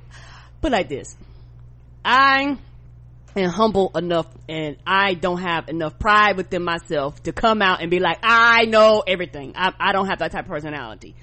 but 0.61 0.71
like 0.71 0.89
this. 0.89 1.17
I 2.05 2.57
am 3.35 3.49
humble 3.49 3.91
enough 3.95 4.27
and 4.47 4.77
i 4.85 5.13
don't 5.13 5.41
have 5.41 5.69
enough 5.69 5.97
pride 5.97 6.37
within 6.37 6.63
myself 6.63 7.21
to 7.23 7.31
come 7.31 7.61
out 7.61 7.81
and 7.81 7.89
be 7.89 7.99
like 7.99 8.19
i 8.23 8.65
know 8.65 9.03
everything. 9.05 9.53
I, 9.55 9.73
I 9.79 9.91
don't 9.91 10.07
have 10.07 10.19
that 10.19 10.31
type 10.31 10.45
of 10.45 10.51
personality 10.51 11.15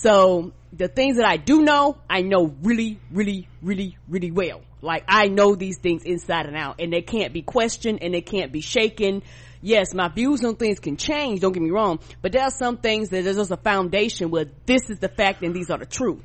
so 0.00 0.52
the 0.72 0.86
things 0.86 1.16
that 1.16 1.26
I 1.26 1.36
do 1.36 1.62
know, 1.62 1.98
I 2.08 2.22
know 2.22 2.54
really, 2.62 3.00
really, 3.10 3.48
really, 3.62 3.96
really 4.08 4.30
well. 4.30 4.60
Like 4.80 5.04
I 5.08 5.26
know 5.26 5.56
these 5.56 5.78
things 5.78 6.04
inside 6.04 6.46
and 6.46 6.56
out 6.56 6.80
and 6.80 6.92
they 6.92 7.02
can't 7.02 7.32
be 7.32 7.42
questioned 7.42 7.98
and 8.02 8.14
they 8.14 8.20
can't 8.20 8.52
be 8.52 8.60
shaken. 8.60 9.22
Yes, 9.60 9.92
my 9.94 10.08
views 10.08 10.44
on 10.44 10.54
things 10.54 10.78
can 10.78 10.96
change, 10.96 11.40
don't 11.40 11.50
get 11.50 11.62
me 11.62 11.70
wrong, 11.70 11.98
but 12.22 12.30
there 12.30 12.42
are 12.42 12.50
some 12.50 12.76
things 12.76 13.08
that 13.08 13.24
there's 13.24 13.36
just 13.36 13.50
a 13.50 13.56
foundation 13.56 14.30
where 14.30 14.46
this 14.66 14.88
is 14.88 15.00
the 15.00 15.08
fact 15.08 15.42
and 15.42 15.52
these 15.52 15.68
are 15.68 15.78
the 15.78 15.86
truth. 15.86 16.22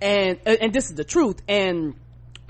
And, 0.00 0.40
uh, 0.44 0.56
and 0.60 0.72
this 0.72 0.90
is 0.90 0.96
the 0.96 1.04
truth. 1.04 1.40
And 1.46 1.94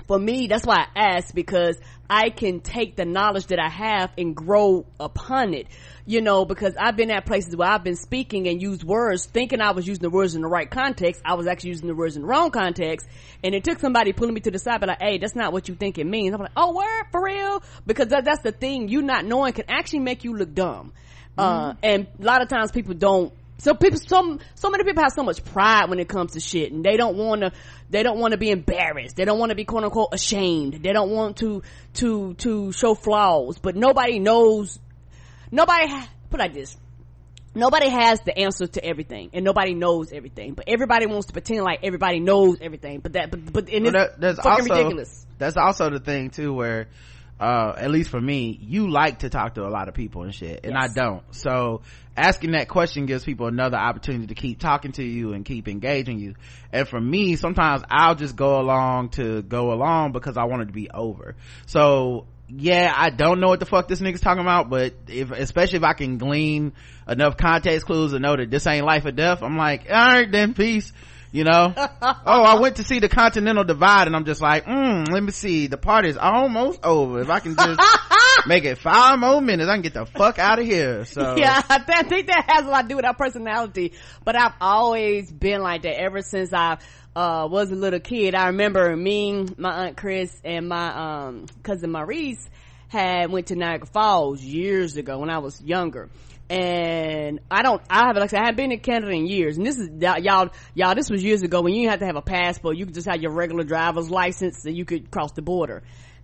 for 0.07 0.17
me, 0.17 0.47
that's 0.47 0.65
why 0.65 0.87
I 0.95 1.17
ask 1.17 1.31
because 1.35 1.77
I 2.09 2.31
can 2.31 2.61
take 2.61 2.95
the 2.95 3.05
knowledge 3.05 3.47
that 3.47 3.59
I 3.59 3.69
have 3.69 4.09
and 4.17 4.35
grow 4.35 4.87
upon 4.99 5.53
it 5.53 5.67
you 6.09 6.21
know, 6.21 6.43
because 6.43 6.73
I've 6.75 6.95
been 6.95 7.11
at 7.11 7.27
places 7.27 7.55
where 7.55 7.69
I've 7.69 7.83
been 7.83 7.95
speaking 7.95 8.47
and 8.47 8.59
used 8.59 8.83
words 8.83 9.27
thinking 9.27 9.61
I 9.61 9.73
was 9.73 9.87
using 9.87 10.01
the 10.01 10.09
words 10.09 10.33
in 10.33 10.41
the 10.41 10.47
right 10.47 10.67
context. 10.67 11.21
I 11.23 11.35
was 11.35 11.45
actually 11.45 11.69
using 11.69 11.87
the 11.87 11.93
words 11.93 12.15
in 12.15 12.23
the 12.23 12.27
wrong 12.27 12.49
context. 12.49 13.07
And 13.43 13.53
it 13.53 13.63
took 13.63 13.77
somebody 13.77 14.11
pulling 14.11 14.33
me 14.33 14.41
to 14.41 14.49
the 14.49 14.57
side, 14.57 14.79
but 14.79 14.89
like, 14.89 14.99
hey, 14.99 15.19
that's 15.19 15.35
not 15.35 15.53
what 15.53 15.69
you 15.69 15.75
think 15.75 15.99
it 15.99 16.07
means. 16.07 16.33
I'm 16.33 16.41
like, 16.41 16.49
oh, 16.57 16.73
word, 16.75 17.05
for 17.11 17.23
real? 17.23 17.61
Because 17.85 18.07
that, 18.07 18.25
that's 18.25 18.41
the 18.41 18.51
thing. 18.51 18.89
You 18.89 19.03
not 19.03 19.23
knowing 19.23 19.53
can 19.53 19.65
actually 19.69 19.99
make 19.99 20.23
you 20.23 20.35
look 20.35 20.51
dumb. 20.51 20.93
Uh, 21.37 21.73
mm-hmm. 21.73 21.79
and 21.83 22.07
a 22.19 22.23
lot 22.23 22.41
of 22.41 22.47
times 22.47 22.71
people 22.71 22.95
don't 22.95 23.31
so 23.59 23.75
people 23.75 23.99
some 23.99 24.39
so 24.55 24.69
many 24.71 24.83
people 24.83 25.03
have 25.03 25.13
so 25.13 25.21
much 25.21 25.43
pride 25.43 25.89
when 25.89 25.99
it 25.99 26.09
comes 26.09 26.31
to 26.31 26.39
shit 26.39 26.71
and 26.71 26.83
they 26.83 26.97
don't 26.97 27.17
want 27.17 27.41
to 27.41 27.51
they 27.89 28.03
don't 28.03 28.17
want 28.17 28.31
to 28.31 28.37
be 28.37 28.49
embarrassed 28.49 29.15
they 29.15 29.25
don't 29.25 29.37
want 29.37 29.51
to 29.51 29.55
be 29.55 29.63
quote 29.63 29.83
unquote 29.83 30.09
ashamed 30.11 30.81
they 30.81 30.91
don't 30.91 31.11
want 31.11 31.37
to 31.37 31.61
to 31.93 32.33
to 32.35 32.71
show 32.71 32.95
flaws 32.95 33.57
but 33.59 33.75
nobody 33.75 34.17
knows 34.19 34.79
nobody 35.51 35.91
put 36.29 36.39
like 36.39 36.53
this 36.53 36.77
nobody 37.55 37.89
has 37.89 38.21
the 38.21 38.37
answer 38.37 38.67
to 38.67 38.83
everything 38.83 39.31
and 39.33 39.43
nobody 39.43 39.73
knows 39.73 40.11
everything 40.11 40.53
but 40.53 40.65
everybody 40.67 41.05
wants 41.05 41.27
to 41.27 41.33
pretend 41.33 41.63
like 41.63 41.79
everybody 41.83 42.19
knows 42.19 42.57
everything 42.61 42.99
but 42.99 43.13
that 43.13 43.31
but 43.31 43.51
but 43.51 43.69
and 43.69 43.85
well, 43.85 43.93
that, 43.93 44.19
that's 44.19 44.39
fucking 44.39 44.69
also, 44.69 44.75
ridiculous 44.75 45.25
that's 45.37 45.57
also 45.57 45.89
the 45.89 45.99
thing 45.99 46.29
too 46.29 46.53
where 46.53 46.87
uh, 47.39 47.73
at 47.77 47.89
least 47.89 48.09
for 48.09 48.19
me, 48.19 48.59
you 48.61 48.89
like 48.89 49.19
to 49.19 49.29
talk 49.29 49.55
to 49.55 49.65
a 49.65 49.69
lot 49.69 49.87
of 49.87 49.93
people 49.93 50.23
and 50.23 50.35
shit, 50.35 50.59
and 50.65 50.73
yes. 50.73 50.91
I 50.91 50.93
don't. 50.93 51.23
So 51.33 51.81
asking 52.17 52.51
that 52.51 52.67
question 52.67 53.05
gives 53.05 53.23
people 53.23 53.47
another 53.47 53.77
opportunity 53.77 54.27
to 54.27 54.35
keep 54.35 54.59
talking 54.59 54.91
to 54.93 55.03
you 55.03 55.31
and 55.31 55.45
keep 55.45 55.69
engaging 55.69 56.19
you. 56.19 56.35
And 56.73 56.85
for 56.85 56.99
me, 56.99 57.37
sometimes 57.37 57.81
I'll 57.89 58.15
just 58.15 58.35
go 58.35 58.59
along 58.59 59.09
to 59.11 59.41
go 59.41 59.71
along 59.71 60.11
because 60.11 60.35
I 60.35 60.43
want 60.43 60.63
it 60.63 60.65
to 60.65 60.73
be 60.73 60.89
over. 60.89 61.35
So 61.65 62.25
yeah, 62.49 62.93
I 62.95 63.09
don't 63.09 63.39
know 63.39 63.47
what 63.47 63.59
the 63.59 63.65
fuck 63.65 63.87
this 63.87 64.01
nigga's 64.01 64.21
talking 64.21 64.41
about, 64.41 64.69
but 64.69 64.93
if, 65.07 65.31
especially 65.31 65.77
if 65.77 65.83
I 65.83 65.93
can 65.93 66.17
glean 66.17 66.73
enough 67.07 67.37
context 67.37 67.85
clues 67.85 68.11
to 68.11 68.19
know 68.19 68.35
that 68.35 68.49
this 68.49 68.65
ain't 68.65 68.85
life 68.85 69.05
or 69.05 69.11
death, 69.11 69.43
I'm 69.43 69.57
like, 69.57 69.87
alright 69.89 70.31
then, 70.31 70.53
peace. 70.53 70.91
You 71.31 71.43
know? 71.43 71.73
oh, 71.77 71.91
I 72.25 72.59
went 72.59 72.77
to 72.77 72.83
see 72.83 72.97
the 72.97 73.07
Continental 73.07 73.63
Divide 73.63 74.07
and 74.07 74.15
I'm 74.15 74.25
just 74.25 74.41
like, 74.41 74.65
mm, 74.65 75.07
let 75.11 75.21
me 75.21 75.31
see, 75.31 75.67
the 75.67 75.77
party's 75.77 76.17
almost 76.17 76.79
over. 76.83 77.21
If 77.21 77.29
I 77.29 77.39
can 77.39 77.55
just 77.55 77.79
make 78.47 78.65
it 78.65 78.79
five 78.79 79.19
more 79.19 79.39
minutes, 79.39 79.69
I 79.69 79.73
can 79.73 79.83
get 79.83 79.93
the 79.93 80.07
fuck 80.07 80.39
out 80.39 80.57
of 80.57 80.65
here. 80.65 81.05
So. 81.05 81.35
Yeah, 81.37 81.61
I 81.69 82.03
think 82.03 82.27
that 82.27 82.45
has 82.47 82.65
a 82.65 82.69
lot 82.69 82.81
to 82.81 82.87
do 82.87 82.95
with 82.95 83.05
our 83.05 83.13
personality, 83.13 83.93
but 84.25 84.35
I've 84.35 84.55
always 84.59 85.31
been 85.31 85.61
like 85.61 85.83
that 85.83 86.01
ever 86.01 86.21
since 86.21 86.51
I've 86.51 86.79
uh, 87.15 87.47
was 87.49 87.71
a 87.71 87.75
little 87.75 87.99
kid, 87.99 88.35
I 88.35 88.47
remember 88.47 88.95
me, 88.95 89.45
my 89.57 89.87
aunt 89.87 89.97
Chris, 89.97 90.35
and 90.43 90.67
my, 90.67 91.27
um, 91.27 91.45
cousin 91.63 91.91
Maurice 91.91 92.49
had 92.87 93.31
went 93.31 93.47
to 93.47 93.55
Niagara 93.55 93.87
Falls 93.87 94.41
years 94.41 94.97
ago 94.97 95.19
when 95.19 95.29
I 95.29 95.39
was 95.39 95.61
younger. 95.61 96.09
And 96.49 97.41
I 97.51 97.61
don't, 97.61 97.81
I 97.89 98.07
haven't, 98.07 98.21
like 98.21 98.33
I 98.33 98.39
haven't 98.39 98.55
been 98.55 98.71
in 98.71 98.79
Canada 98.79 99.11
in 99.11 99.27
years. 99.27 99.57
And 99.57 99.65
this 99.65 99.77
is, 99.77 99.89
y'all, 99.99 100.49
y'all, 100.73 100.95
this 100.95 101.09
was 101.09 101.23
years 101.23 101.43
ago 101.43 101.61
when 101.61 101.73
you 101.73 101.81
didn't 101.81 101.91
have 101.91 101.99
to 101.99 102.05
have 102.07 102.15
a 102.15 102.23
passport. 102.23 102.75
You 102.75 102.85
could 102.85 102.95
just 102.95 103.07
have 103.07 103.21
your 103.21 103.31
regular 103.31 103.63
driver's 103.63 104.09
license 104.09 104.65
and 104.65 104.75
you 104.75 104.83
could 104.83 105.11
cross 105.11 105.31
the 105.33 105.43
border. 105.43 105.83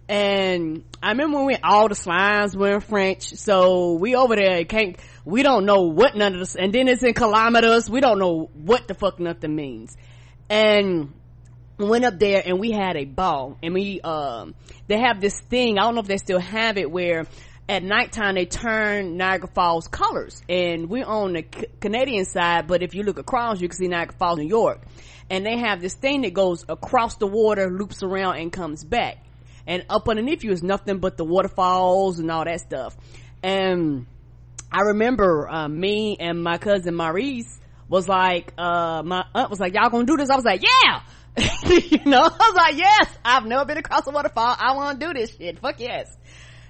And 0.10 0.84
I 1.02 1.10
remember 1.10 1.38
when 1.38 1.46
we, 1.46 1.58
all 1.64 1.88
the 1.90 1.96
slimes 1.96 2.56
were 2.56 2.76
in 2.76 2.82
French. 2.82 3.36
So 3.36 3.94
we 3.94 4.16
over 4.16 4.36
there 4.36 4.66
can't, 4.66 4.98
we 5.26 5.44
don't 5.44 5.66
know 5.66 5.84
what 5.84 6.16
none 6.16 6.34
of 6.34 6.40
this, 6.40 6.56
and 6.56 6.74
then 6.74 6.88
it's 6.88 7.04
in 7.04 7.14
kilometers. 7.14 7.90
We 7.90 8.02
don't 8.02 8.20
know 8.20 8.50
what 8.54 8.88
the 8.88 8.94
fuck 8.94 9.20
nothing 9.20 9.56
means. 9.56 9.96
And 10.50 11.14
went 11.78 12.06
up 12.06 12.20
there 12.20 12.42
and 12.46 12.60
we 12.60 12.72
had 12.72 12.96
a 12.96 13.06
ball 13.06 13.58
and 13.62 13.74
we, 13.74 14.00
um, 14.02 14.56
they 14.88 15.00
have 15.00 15.20
this 15.20 15.40
thing, 15.40 15.78
I 15.78 15.84
don't 15.84 15.96
know 15.96 16.02
if 16.02 16.08
they 16.08 16.18
still 16.18 16.40
have 16.40 16.78
it 16.78 16.90
where 16.90 17.26
at 17.68 17.84
nighttime 17.84 18.36
they 18.36 18.46
turn 18.46 19.18
Niagara 19.18 19.50
Falls 19.50 19.88
colors 19.88 20.42
and 20.48 20.90
we're 20.90 21.06
on 21.06 21.34
the 21.34 21.46
C- 21.54 21.66
Canadian 21.82 22.26
side, 22.26 22.68
but 22.68 22.84
if 22.84 22.94
you 22.94 23.04
look 23.04 23.18
across, 23.18 23.60
you 23.60 23.68
can 23.68 23.78
see 23.78 23.88
Niagara 23.88 24.16
Falls, 24.18 24.38
New 24.38 24.48
York. 24.48 24.82
And 25.30 25.46
they 25.46 25.58
have 25.58 25.82
this 25.82 25.96
thing 25.96 26.22
that 26.22 26.34
goes 26.34 26.64
across 26.70 27.16
the 27.16 27.28
water, 27.28 27.70
loops 27.70 28.04
around 28.04 28.38
and 28.38 28.54
comes 28.54 28.84
back 28.84 29.18
and 29.68 29.86
up 29.90 30.08
underneath 30.08 30.44
you 30.44 30.52
is 30.52 30.64
nothing 30.64 31.00
but 31.00 31.18
the 31.18 31.26
waterfalls 31.26 32.20
and 32.20 32.30
all 32.30 32.46
that 32.46 32.62
stuff. 32.62 32.96
And 33.42 34.06
I 34.72 34.82
remember 34.82 35.50
uh, 35.50 35.68
me 35.68 36.18
and 36.20 36.44
my 36.44 36.58
cousin 36.58 36.96
Maurice 36.96 37.60
was 37.88 38.08
like, 38.08 38.54
uh, 38.58 39.04
my 39.04 39.26
aunt 39.34 39.50
was 39.50 39.60
like, 39.60 39.74
y'all 39.74 39.90
gonna 39.90 40.06
do 40.06 40.18
this? 40.18 40.30
I 40.30 40.36
was 40.36 40.46
like, 40.46 40.64
yeah! 40.64 41.02
you 41.70 42.06
know, 42.06 42.22
I 42.22 42.30
was 42.30 42.56
like, 42.56 42.78
yes, 42.78 43.10
I've 43.24 43.46
never 43.46 43.66
been 43.66 43.78
across 43.78 44.08
a 44.08 44.12
waterfall. 44.12 44.56
I 44.58 44.76
wanna 44.76 45.00
do 45.00 45.14
this 45.14 45.36
shit. 45.36 45.60
Fuck 45.60 45.80
yes. 45.80 46.16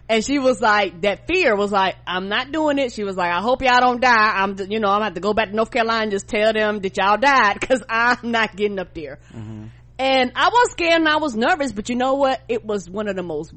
And 0.08 0.24
she 0.24 0.38
was 0.38 0.62
like, 0.62 1.02
that 1.02 1.26
fear 1.28 1.56
was 1.56 1.72
like, 1.72 1.96
I'm 2.06 2.30
not 2.30 2.52
doing 2.52 2.78
it. 2.78 2.92
She 2.92 3.04
was 3.04 3.16
like, 3.16 3.32
I 3.32 3.42
hope 3.42 3.64
y'all 3.64 3.80
don't 3.80 4.00
die. 4.00 4.34
I'm, 4.36 4.56
you 4.70 4.80
know, 4.80 4.90
I'm 4.90 4.98
gonna 4.98 5.06
have 5.06 5.14
to 5.16 5.20
go 5.20 5.34
back 5.34 5.50
to 5.50 5.56
North 5.56 5.72
Carolina 5.72 6.04
and 6.04 6.12
just 6.12 6.28
tell 6.28 6.54
them 6.54 6.80
that 6.80 6.96
y'all 6.98 7.18
died 7.18 7.58
because 7.60 7.82
I'm 7.90 8.32
not 8.32 8.56
getting 8.56 8.78
up 8.78 8.94
there. 8.94 9.20
Mm-hmm. 9.34 9.66
And 9.98 10.32
I 10.36 10.50
was 10.50 10.72
scared 10.72 11.00
and 11.00 11.08
I 11.08 11.18
was 11.18 11.36
nervous, 11.36 11.72
but 11.72 11.90
you 11.90 11.96
know 11.96 12.16
what? 12.16 12.42
It 12.50 12.66
was 12.66 12.90
one 12.90 13.08
of 13.08 13.16
the 13.16 13.24
most 13.24 13.54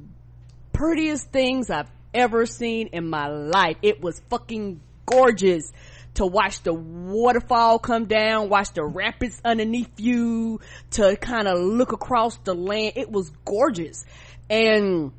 prettiest 0.72 1.30
things 1.32 1.68
I've 1.68 1.90
ever 2.14 2.46
seen 2.46 2.88
in 2.92 3.10
my 3.10 3.26
life. 3.28 3.76
It 3.82 4.00
was 4.00 4.22
fucking 4.30 4.80
gorgeous 5.04 5.72
to 6.18 6.26
watch 6.26 6.62
the 6.62 6.74
waterfall 6.74 7.78
come 7.78 8.06
down, 8.06 8.48
watch 8.48 8.72
the 8.72 8.84
rapids 8.84 9.40
underneath 9.44 9.98
you, 9.98 10.60
to 10.90 11.16
kind 11.16 11.46
of 11.46 11.58
look 11.58 11.92
across 11.92 12.36
the 12.38 12.54
land. 12.54 12.94
It 12.96 13.10
was 13.10 13.30
gorgeous. 13.44 14.04
And 14.50 15.12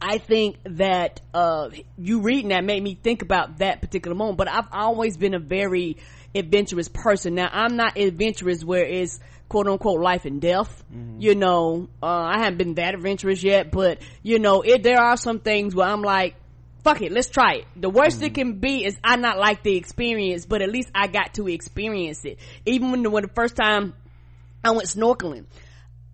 I 0.00 0.18
think 0.18 0.58
that, 0.64 1.20
uh, 1.34 1.70
you 1.98 2.20
reading 2.20 2.50
that 2.50 2.64
made 2.64 2.82
me 2.82 2.94
think 2.94 3.22
about 3.22 3.58
that 3.58 3.80
particular 3.80 4.16
moment, 4.16 4.38
but 4.38 4.48
I've 4.48 4.68
always 4.70 5.16
been 5.16 5.34
a 5.34 5.40
very 5.40 5.96
adventurous 6.34 6.88
person. 6.88 7.34
Now, 7.34 7.48
I'm 7.52 7.76
not 7.76 7.98
adventurous 7.98 8.64
where 8.64 8.84
it's, 8.84 9.18
quote 9.48 9.66
unquote 9.66 10.00
life 10.00 10.24
and 10.24 10.40
death. 10.40 10.82
Mm-hmm. 10.90 11.20
You 11.20 11.34
know, 11.34 11.88
uh, 12.02 12.06
I 12.06 12.38
haven't 12.38 12.58
been 12.58 12.74
that 12.74 12.94
adventurous 12.94 13.42
yet, 13.42 13.70
but 13.70 13.98
you 14.22 14.38
know, 14.38 14.62
it, 14.62 14.82
there 14.82 14.98
are 14.98 15.16
some 15.16 15.40
things 15.40 15.74
where 15.74 15.88
I'm 15.88 16.00
like, 16.00 16.36
fuck 16.84 17.00
it, 17.02 17.12
let's 17.12 17.28
try 17.28 17.54
it. 17.54 17.66
The 17.76 17.90
worst 17.90 18.16
mm-hmm. 18.16 18.26
it 18.26 18.34
can 18.34 18.52
be 18.58 18.84
is 18.84 18.96
I 19.02 19.16
not 19.16 19.38
like 19.38 19.62
the 19.62 19.76
experience, 19.76 20.46
but 20.46 20.62
at 20.62 20.70
least 20.70 20.90
I 20.94 21.06
got 21.06 21.34
to 21.34 21.48
experience 21.48 22.24
it. 22.24 22.38
Even 22.66 22.90
when 22.90 23.02
the, 23.02 23.10
when 23.10 23.22
the 23.22 23.30
first 23.30 23.56
time 23.56 23.94
I 24.64 24.70
went 24.72 24.88
snorkeling, 24.88 25.46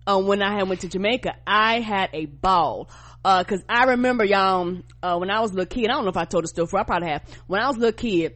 uh, 0.07 0.19
when 0.19 0.41
I 0.41 0.57
had 0.57 0.67
went 0.67 0.81
to 0.81 0.89
Jamaica, 0.89 1.35
I 1.45 1.81
had 1.81 2.09
a 2.13 2.25
ball. 2.25 2.89
Uh, 3.23 3.43
cause 3.43 3.61
I 3.67 3.83
remember 3.85 4.23
y'all, 4.23 4.77
uh, 5.03 5.17
when 5.17 5.29
I 5.29 5.41
was 5.41 5.51
a 5.51 5.55
little 5.55 5.67
kid, 5.67 5.89
I 5.89 5.93
don't 5.93 6.05
know 6.05 6.09
if 6.09 6.17
I 6.17 6.25
told 6.25 6.45
the 6.45 6.47
story 6.47 6.67
I 6.73 6.83
probably 6.83 7.09
have. 7.09 7.23
When 7.47 7.61
I 7.61 7.67
was 7.67 7.75
a 7.75 7.79
little 7.79 7.97
kid, 7.97 8.35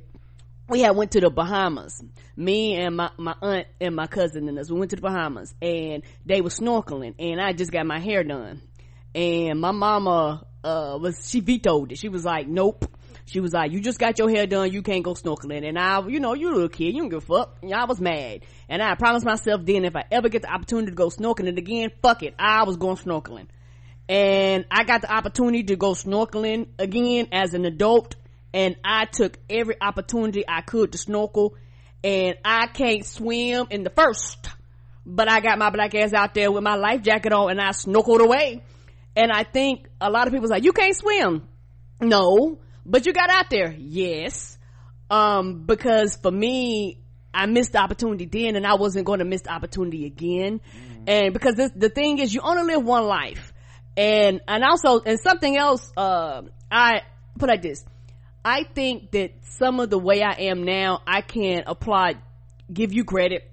we 0.68 0.82
had 0.82 0.96
went 0.96 1.12
to 1.12 1.22
the 1.22 1.30
Bahamas. 1.30 2.04
Me 2.36 2.76
and 2.76 2.98
my, 2.98 3.12
my 3.18 3.36
aunt 3.42 3.68
and 3.80 3.96
my 3.96 4.08
cousin 4.08 4.50
and 4.50 4.58
us, 4.60 4.70
we 4.70 4.80
went 4.80 4.90
to 4.92 4.98
the 4.98 5.02
Bahamas 5.02 5.54
and 5.62 6.04
they 6.26 6.42
were 6.42 6.50
snorkeling 6.50 7.16
and 7.20 7.40
I 7.40 7.54
just 7.54 7.72
got 7.72 7.86
my 7.86 8.00
hair 8.00 8.24
done. 8.24 8.62
And 9.16 9.60
my 9.62 9.72
mama, 9.72 10.46
uh, 10.64 10.98
was, 11.02 11.30
she 11.30 11.40
vetoed 11.40 11.92
it. 11.92 11.98
She 11.98 12.10
was 12.10 12.26
like, 12.26 12.48
nope. 12.48 12.86
She 13.26 13.40
was 13.40 13.54
like, 13.54 13.72
you 13.72 13.80
just 13.80 14.00
got 14.00 14.20
your 14.20 14.30
hair 14.30 14.46
done, 14.48 14.72
you 14.72 14.82
can't 14.82 15.04
go 15.04 15.14
snorkeling. 15.14 15.68
And 15.68 15.80
I, 15.80 16.06
you 16.08 16.20
know, 16.20 16.34
you 16.34 16.52
little 16.52 16.70
kid, 16.70 16.94
you 16.94 17.02
don't 17.02 17.10
give 17.10 17.24
a 17.24 17.26
fuck. 17.26 17.58
And 17.62 17.74
I 17.74 17.86
was 17.86 18.02
mad. 18.02 18.42
And 18.68 18.82
I 18.82 18.96
promised 18.96 19.26
myself 19.26 19.66
then 19.66 19.86
if 19.86 19.96
I 19.96 20.04
ever 20.12 20.30
get 20.30 20.42
the 20.42 20.54
opportunity 20.54 20.92
to 20.92 20.96
go 20.96 21.08
snorkeling 21.08 21.58
again, 21.58 21.92
fuck 22.02 22.24
it. 22.24 22.36
I 22.38 22.64
was 22.64 22.78
going 22.78 22.98
snorkeling. 22.98 23.48
And 24.10 24.66
I 24.70 24.84
got 24.84 25.02
the 25.02 25.14
opportunity 25.14 25.64
to 25.64 25.76
go 25.78 25.92
snorkeling 25.92 26.68
again 26.78 27.30
as 27.32 27.54
an 27.54 27.66
adult 27.66 28.16
and 28.54 28.76
I 28.84 29.06
took 29.06 29.38
every 29.50 29.76
opportunity 29.82 30.44
I 30.48 30.62
could 30.62 30.92
to 30.92 30.98
snorkel 30.98 31.56
and 32.04 32.36
I 32.44 32.68
can't 32.68 33.06
swim 33.06 33.68
in 33.70 33.84
the 33.84 33.90
first, 33.90 34.50
but 35.06 35.30
I 35.30 35.40
got 35.40 35.58
my 35.58 35.70
black 35.70 35.96
ass 35.96 36.14
out 36.14 36.34
there 36.34 36.52
with 36.52 36.64
my 36.64 36.76
life 36.76 37.02
jacket 37.02 37.32
on 37.32 37.50
and 37.50 37.62
I 37.62 37.70
snorkeled 37.70 38.20
away. 38.20 38.62
And 39.16 39.32
I 39.32 39.44
think 39.44 39.90
a 40.02 40.10
lot 40.10 40.28
of 40.28 40.34
people 40.34 40.50
like, 40.50 40.64
you 40.64 40.74
can't 40.74 40.96
swim. 40.96 41.48
No, 42.02 42.60
but 42.86 43.06
you 43.06 43.14
got 43.14 43.30
out 43.30 43.50
there. 43.50 43.76
Yes. 43.78 44.58
Um, 45.10 45.64
because 45.66 46.18
for 46.18 46.32
me, 46.32 47.00
I 47.34 47.46
missed 47.46 47.74
the 47.74 47.80
opportunity 47.80 48.26
then 48.26 48.56
and 48.56 48.66
I 48.66 48.76
wasn't 48.76 49.06
going 49.06 49.20
to 49.20 49.26
miss 49.26 49.42
the 49.42 49.52
opportunity 49.52 50.06
again. 50.06 50.60
Mm-hmm. 50.60 51.04
And 51.08 51.34
because 51.34 51.56
this, 51.56 51.72
the 51.76 51.90
thing 51.90 52.20
is 52.20 52.34
you 52.34 52.42
only 52.42 52.76
live 52.76 52.84
one 52.84 53.06
life. 53.06 53.54
And, 53.96 54.42
and 54.48 54.64
also, 54.64 55.02
and 55.02 55.20
something 55.20 55.56
else, 55.56 55.92
uh, 55.96 56.42
I 56.72 57.02
put 57.38 57.50
like 57.50 57.62
this 57.62 57.86
I 58.46 58.64
think 58.64 59.12
that 59.12 59.32
some 59.44 59.80
of 59.80 59.90
the 59.90 59.98
way 59.98 60.22
I 60.22 60.34
am 60.50 60.64
now, 60.64 61.02
I 61.08 61.22
can 61.22 61.64
apply, 61.66 62.16
give 62.72 62.92
you 62.92 63.06
credit. 63.06 63.50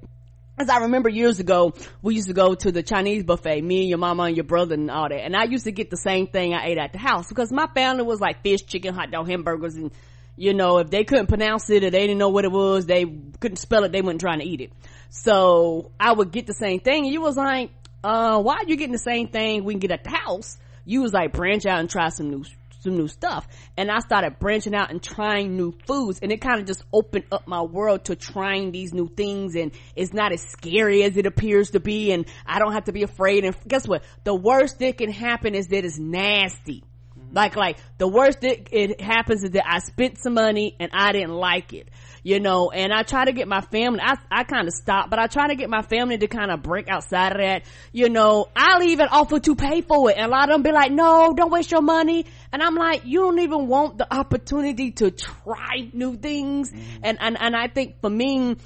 As 0.61 0.69
I 0.69 0.81
remember 0.81 1.09
years 1.09 1.41
ago, 1.41 1.73
we 2.03 2.17
used 2.17 2.29
to 2.29 2.35
go 2.35 2.55
to 2.55 2.71
the 2.71 2.83
Chinese 2.83 3.25
buffet, 3.25 3.63
me 3.63 3.81
and 3.81 3.89
your 3.89 3.97
mama 3.97 4.25
and 4.25 4.37
your 4.37 4.45
brother 4.45 4.75
and 4.75 4.91
all 4.91 5.09
that. 5.09 5.25
And 5.25 5.35
I 5.35 5.45
used 5.45 5.65
to 5.65 5.73
get 5.73 5.89
the 5.89 5.97
same 5.97 6.27
thing 6.27 6.53
I 6.53 6.67
ate 6.67 6.77
at 6.77 6.93
the 6.93 6.99
house 6.99 7.31
because 7.31 7.51
my 7.51 7.67
family 7.69 8.03
was 8.03 8.21
like 8.21 8.43
fish, 8.43 8.67
chicken, 8.67 8.93
hot 8.93 9.11
dog, 9.11 9.27
hamburgers. 9.27 9.77
And, 9.77 9.91
you 10.37 10.53
know, 10.53 10.77
if 10.77 10.91
they 10.91 11.05
couldn't 11.05 11.29
pronounce 11.29 11.71
it 11.71 11.83
or 11.83 11.89
they 11.89 12.01
didn't 12.01 12.19
know 12.19 12.29
what 12.29 12.45
it 12.45 12.53
was, 12.53 12.85
they 12.85 13.07
couldn't 13.07 13.57
spell 13.57 13.85
it, 13.85 13.93
they 13.93 14.03
weren't 14.03 14.21
trying 14.21 14.41
to 14.41 14.45
eat 14.45 14.61
it. 14.61 14.71
So 15.09 15.93
I 15.99 16.13
would 16.13 16.31
get 16.31 16.47
the 16.47 16.53
same 16.53 16.81
thing. 16.81 17.05
And 17.05 17.13
you 17.15 17.23
was 17.23 17.39
like, 17.39 17.71
uh, 18.05 18.43
why 18.43 18.57
are 18.57 18.67
you 18.67 18.77
getting 18.77 18.93
the 18.93 18.99
same 18.99 19.29
thing 19.29 19.65
we 19.65 19.73
can 19.73 19.81
get 19.81 19.93
at 19.93 20.05
the 20.05 20.11
house? 20.11 20.59
You 20.85 21.01
was 21.01 21.15
like, 21.15 21.33
branch 21.33 21.65
out 21.65 21.81
and 21.81 21.89
try 21.89 22.11
some 22.11 22.29
new 22.29 22.45
some 22.81 22.97
new 22.97 23.09
stuff. 23.09 23.47
And 23.77 23.91
I 23.91 24.01
started 24.01 24.39
branching 24.39 24.75
out 24.75 24.91
and 24.91 25.03
trying 25.03 25.57
new 25.57 25.73
foods 25.87 26.21
and 26.21 26.33
it 26.33 26.41
kind 26.41 26.61
of 26.61 26.67
just 26.67 26.83
opened 26.93 27.25
up 27.31 27.47
my 27.47 27.63
world 27.63 28.07
to 28.07 28.17
trying 28.17 28.73
these 28.73 28.93
new 28.93 29.09
things 29.09 29.55
and 29.55 29.73
it's 29.95 30.13
not 30.13 30.33
as 30.33 30.43
scary 30.43 31.03
as 31.03 31.17
it 31.17 31.27
appears 31.27 31.71
to 31.71 31.81
be 31.81 32.13
and 32.13 32.27
I 32.47 32.59
don't 32.59 32.73
have 32.73 32.85
to 32.85 32.93
be 32.93 33.03
afraid. 33.03 33.45
And 33.45 33.57
guess 33.67 33.87
what? 33.87 34.03
The 34.25 34.35
worst 34.35 34.79
that 34.81 34.99
can 34.99 35.11
happen 35.11 35.55
is 35.55 35.69
that 35.69 35.85
it's 35.85 35.99
nasty. 35.99 36.85
Like, 37.33 37.55
like 37.55 37.79
the 37.99 38.09
worst 38.09 38.41
that 38.41 38.69
it 38.73 39.01
happens 39.01 39.45
is 39.45 39.51
that 39.51 39.65
I 39.65 39.79
spent 39.79 40.19
some 40.19 40.35
money 40.35 40.75
and 40.81 40.91
I 40.93 41.13
didn't 41.13 41.35
like 41.35 41.73
it 41.73 41.89
you 42.23 42.41
know, 42.41 42.71
and 42.71 42.93
I 42.93 43.03
try 43.03 43.25
to 43.25 43.33
get 43.33 43.49
my 43.49 43.61
family, 43.61 44.01
I, 44.03 44.17
I 44.31 44.45
kind 44.45 44.69
of 44.69 44.75
stop, 44.75 45.11
but 45.11 45.19
I 45.19 45.27
try 45.27 45.49
to 45.49 45.55
get 45.55 45.71
my 45.71 45.83
family 45.83 46.19
to 46.19 46.27
kind 46.27 46.51
of 46.51 46.63
break 46.63 46.89
outside 46.89 47.33
of 47.33 47.39
that, 47.39 47.65
you 47.93 48.09
know, 48.09 48.49
I'll 48.55 48.83
even 48.83 49.09
offer 49.09 49.41
to 49.41 49.55
pay 49.55 49.81
for 49.81 50.11
it. 50.11 50.17
And 50.17 50.27
a 50.27 50.29
lot 50.29 50.51
of 50.51 50.55
them 50.55 50.63
be 50.63 50.73
like, 50.73 50.93
no, 50.93 51.33
don't 51.35 51.51
waste 51.51 51.71
your 51.71 51.83
money. 51.83 52.27
And 52.53 52.63
I'm 52.63 52.75
like, 52.75 53.05
you 53.05 53.21
don't 53.21 53.39
even 53.41 53.69
want 53.69 53.99
the 53.99 54.13
opportunity 54.13 54.93
to 54.93 55.11
try 55.11 55.89
new 55.93 56.17
things. 56.17 56.71
Mm-hmm. 56.71 57.01
And, 57.05 57.19
and, 57.21 57.41
and 57.41 57.57
I 57.57 57.69
think 57.69 58.01
for 58.01 58.11
me, 58.11 58.57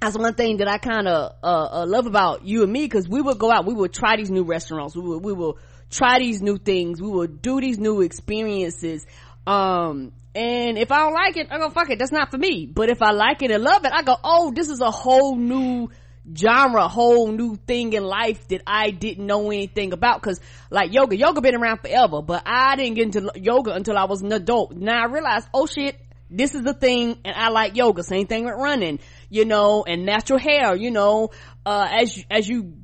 that's 0.00 0.16
one 0.16 0.34
thing 0.34 0.58
that 0.58 0.68
I 0.68 0.78
kind 0.78 1.06
of 1.06 1.32
uh, 1.42 1.68
uh, 1.82 1.86
love 1.86 2.06
about 2.06 2.46
you 2.46 2.62
and 2.62 2.72
me 2.72 2.84
because 2.84 3.06
we 3.06 3.20
would 3.20 3.38
go 3.38 3.50
out, 3.50 3.66
we 3.66 3.74
would 3.74 3.92
try 3.92 4.16
these 4.16 4.30
new 4.30 4.44
restaurants, 4.44 4.96
we 4.96 5.02
would, 5.02 5.22
we 5.22 5.34
will 5.34 5.58
try 5.90 6.18
these 6.18 6.40
new 6.40 6.56
things, 6.56 7.02
we 7.02 7.08
will 7.08 7.26
do 7.26 7.60
these 7.60 7.78
new 7.78 8.00
experiences. 8.00 9.04
Um, 9.46 10.12
and 10.34 10.78
if 10.78 10.92
I 10.92 10.98
don't 11.00 11.14
like 11.14 11.36
it, 11.36 11.48
I 11.50 11.58
go, 11.58 11.70
fuck 11.70 11.90
it, 11.90 11.98
that's 11.98 12.12
not 12.12 12.30
for 12.30 12.38
me. 12.38 12.66
But 12.66 12.88
if 12.88 13.02
I 13.02 13.10
like 13.10 13.42
it 13.42 13.50
and 13.50 13.64
love 13.64 13.84
it, 13.84 13.92
I 13.92 14.02
go, 14.02 14.16
oh, 14.22 14.52
this 14.54 14.68
is 14.68 14.80
a 14.80 14.90
whole 14.90 15.36
new 15.36 15.90
genre, 16.36 16.86
whole 16.86 17.32
new 17.32 17.56
thing 17.56 17.94
in 17.94 18.04
life 18.04 18.46
that 18.48 18.62
I 18.66 18.90
didn't 18.90 19.26
know 19.26 19.50
anything 19.50 19.92
about. 19.92 20.22
Cause 20.22 20.40
like 20.70 20.92
yoga, 20.92 21.16
yoga 21.16 21.40
been 21.40 21.56
around 21.56 21.78
forever, 21.78 22.22
but 22.22 22.44
I 22.46 22.76
didn't 22.76 22.94
get 22.94 23.04
into 23.06 23.32
yoga 23.34 23.72
until 23.72 23.96
I 23.98 24.04
was 24.04 24.22
an 24.22 24.32
adult. 24.32 24.72
Now 24.76 25.02
I 25.02 25.06
realized, 25.06 25.48
oh 25.52 25.66
shit, 25.66 25.98
this 26.30 26.54
is 26.54 26.62
the 26.62 26.74
thing 26.74 27.18
and 27.24 27.34
I 27.34 27.48
like 27.48 27.76
yoga. 27.76 28.04
Same 28.04 28.28
thing 28.28 28.44
with 28.44 28.54
running, 28.54 29.00
you 29.30 29.44
know, 29.44 29.84
and 29.84 30.06
natural 30.06 30.38
hair, 30.38 30.76
you 30.76 30.92
know, 30.92 31.30
uh, 31.66 31.88
as, 31.90 32.24
as 32.30 32.48
you 32.48 32.74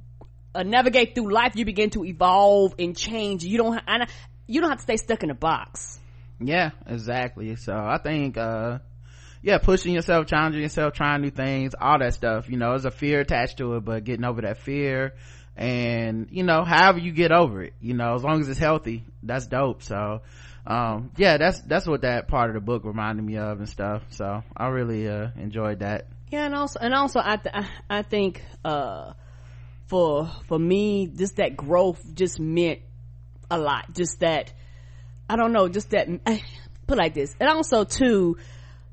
uh, 0.53 0.65
navigate 0.65 1.15
through 1.15 1.33
life, 1.33 1.53
you 1.55 1.65
begin 1.65 1.91
to 1.91 2.05
evolve 2.05 2.75
and 2.77 2.97
change. 2.97 3.45
You 3.45 3.59
don't, 3.59 3.75
ha- 3.75 4.07
you 4.49 4.61
don't 4.61 4.71
have 4.71 4.79
to 4.79 4.83
stay 4.83 4.97
stuck 4.97 5.23
in 5.23 5.31
a 5.31 5.35
box 5.35 6.01
yeah 6.41 6.71
exactly. 6.87 7.57
So 7.57 7.75
i 7.75 7.99
think 7.99 8.37
uh 8.37 8.79
yeah 9.43 9.59
pushing 9.59 9.95
yourself 9.95 10.27
challenging 10.27 10.63
yourself 10.63 10.93
trying 10.93 11.23
new 11.23 11.31
things 11.31 11.75
all 11.81 11.99
that 11.99 12.15
stuff 12.15 12.49
you 12.49 12.57
know 12.57 12.71
there's 12.71 12.85
a 12.85 12.91
fear 12.91 13.21
attached 13.21 13.59
to 13.59 13.75
it 13.77 13.85
but 13.85 14.05
getting 14.05 14.25
over 14.25 14.43
that 14.43 14.59
fear 14.59 15.15
and 15.57 16.29
you 16.31 16.43
know 16.43 16.65
however 16.65 16.99
you 16.99 17.13
get 17.13 17.33
over 17.33 17.63
it 17.63 17.73
you 17.81 17.95
know 17.95 18.15
as 18.15 18.23
long 18.23 18.41
as 18.41 18.49
it's 18.49 18.59
healthy 18.59 19.05
that's 19.23 19.47
dope. 19.47 19.83
So 19.83 20.23
um 20.67 21.11
yeah 21.17 21.37
that's 21.37 21.61
that's 21.63 21.87
what 21.87 22.03
that 22.03 22.29
part 22.29 22.51
of 22.51 22.55
the 22.55 22.61
book 22.61 22.85
reminded 22.85 23.25
me 23.25 23.37
of 23.39 23.59
and 23.59 23.69
stuff. 23.69 24.03
So 24.11 24.43
i 24.57 24.67
really 24.69 25.09
uh 25.09 25.29
enjoyed 25.37 25.79
that. 25.81 26.07
Yeah 26.31 26.47
and 26.47 26.55
also 26.55 26.81
and 26.81 26.93
also 26.93 27.21
i 27.23 27.37
th- 27.37 27.65
i 27.89 28.03
think 28.03 28.43
uh 28.65 29.13
for 29.87 30.29
for 30.49 30.59
me 30.59 31.07
just 31.07 31.37
that 31.37 31.57
growth 31.57 32.05
just 32.15 32.41
meant 32.41 32.81
a 33.51 33.59
lot. 33.59 33.93
Just 33.93 34.21
that 34.21 34.53
i 35.29 35.37
don't 35.37 35.53
know 35.53 35.69
just 35.69 35.91
that 35.91 36.09
eh, 36.27 36.39
put 36.87 36.99
like 36.99 37.15
this. 37.15 37.35
And 37.41 37.49
also 37.49 37.85
too 37.85 38.37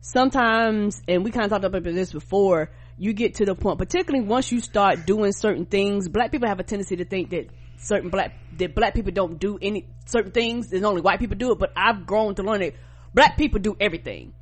sometimes 0.01 1.01
and 1.07 1.23
we 1.23 1.31
kind 1.31 1.45
of 1.45 1.51
talked 1.51 1.63
about 1.63 1.83
this 1.83 2.11
before 2.11 2.69
you 2.97 3.13
get 3.13 3.35
to 3.35 3.45
the 3.45 3.55
point 3.55 3.77
particularly 3.77 4.25
once 4.25 4.51
you 4.51 4.59
start 4.59 5.05
doing 5.05 5.31
certain 5.31 5.65
things 5.65 6.09
black 6.09 6.31
people 6.31 6.47
have 6.47 6.59
a 6.59 6.63
tendency 6.63 6.97
to 6.97 7.05
think 7.05 7.29
that 7.29 7.47
certain 7.77 8.09
black 8.09 8.33
that 8.57 8.75
black 8.75 8.93
people 8.93 9.13
don't 9.13 9.39
do 9.39 9.57
any 9.61 9.87
certain 10.05 10.31
things 10.31 10.69
there's 10.69 10.83
only 10.83 11.01
white 11.01 11.19
people 11.19 11.37
do 11.37 11.53
it 11.53 11.59
but 11.59 11.71
i've 11.77 12.05
grown 12.05 12.35
to 12.35 12.43
learn 12.43 12.59
that 12.59 12.73
black 13.13 13.37
people 13.37 13.59
do 13.59 13.75
everything. 13.79 14.33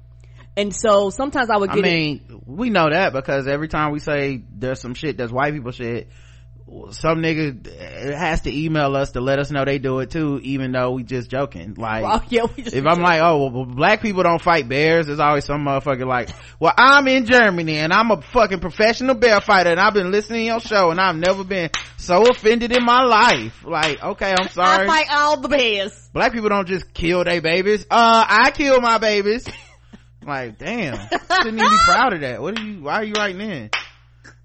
And 0.57 0.75
so 0.75 1.09
sometimes 1.11 1.49
i 1.49 1.57
would 1.57 1.69
get 1.69 1.79
i 1.79 1.81
mean 1.81 2.21
it, 2.29 2.47
we 2.47 2.69
know 2.69 2.89
that 2.89 3.13
because 3.13 3.47
every 3.47 3.67
time 3.67 3.91
we 3.91 3.99
say 3.99 4.43
there's 4.51 4.81
some 4.81 4.95
shit 4.95 5.17
that's 5.17 5.31
white 5.31 5.53
people 5.53 5.71
shit 5.71 6.09
some 6.91 7.21
nigga 7.21 8.13
has 8.13 8.41
to 8.41 8.51
email 8.53 8.95
us 8.95 9.11
to 9.11 9.21
let 9.21 9.39
us 9.39 9.51
know 9.51 9.65
they 9.65 9.77
do 9.77 9.99
it 9.99 10.09
too, 10.09 10.39
even 10.43 10.71
though 10.71 10.91
we 10.91 11.03
just 11.03 11.29
joking. 11.29 11.73
Like, 11.73 12.03
well, 12.03 12.23
yeah, 12.29 12.45
just 12.57 12.73
if 12.73 12.85
I'm 12.85 12.95
joking. 12.95 13.03
like, 13.03 13.21
oh, 13.21 13.47
well, 13.47 13.65
black 13.65 14.01
people 14.01 14.23
don't 14.23 14.41
fight 14.41 14.69
bears, 14.69 15.07
there's 15.07 15.19
always 15.19 15.45
some 15.45 15.65
motherfucker 15.65 16.07
like, 16.07 16.29
well, 16.59 16.73
I'm 16.77 17.07
in 17.07 17.25
Germany 17.25 17.77
and 17.77 17.91
I'm 17.91 18.11
a 18.11 18.21
fucking 18.21 18.59
professional 18.59 19.15
bear 19.15 19.41
fighter 19.41 19.69
and 19.71 19.79
I've 19.79 19.93
been 19.93 20.11
listening 20.11 20.41
to 20.41 20.45
your 20.45 20.59
show 20.61 20.91
and 20.91 20.99
I've 20.99 21.15
never 21.17 21.43
been 21.43 21.69
so 21.97 22.29
offended 22.29 22.71
in 22.71 22.85
my 22.85 23.03
life. 23.03 23.65
Like, 23.65 24.01
okay, 24.01 24.33
I'm 24.37 24.47
sorry. 24.49 24.85
I 24.85 24.87
fight 24.87 25.07
all 25.11 25.39
the 25.41 25.49
bears. 25.49 26.09
Black 26.13 26.31
people 26.31 26.49
don't 26.49 26.67
just 26.67 26.93
kill 26.93 27.23
their 27.23 27.41
babies. 27.41 27.85
Uh, 27.89 28.25
I 28.27 28.51
kill 28.51 28.79
my 28.79 28.97
babies. 28.97 29.47
like, 30.25 30.57
damn. 30.57 30.95
Shouldn't 30.97 31.59
even 31.59 31.69
be 31.69 31.77
proud 31.85 32.13
of 32.13 32.21
that. 32.21 32.41
What 32.41 32.57
are 32.57 32.63
you, 32.63 32.81
why 32.81 32.93
are 32.95 33.03
you 33.03 33.13
writing 33.13 33.41
in? 33.41 33.69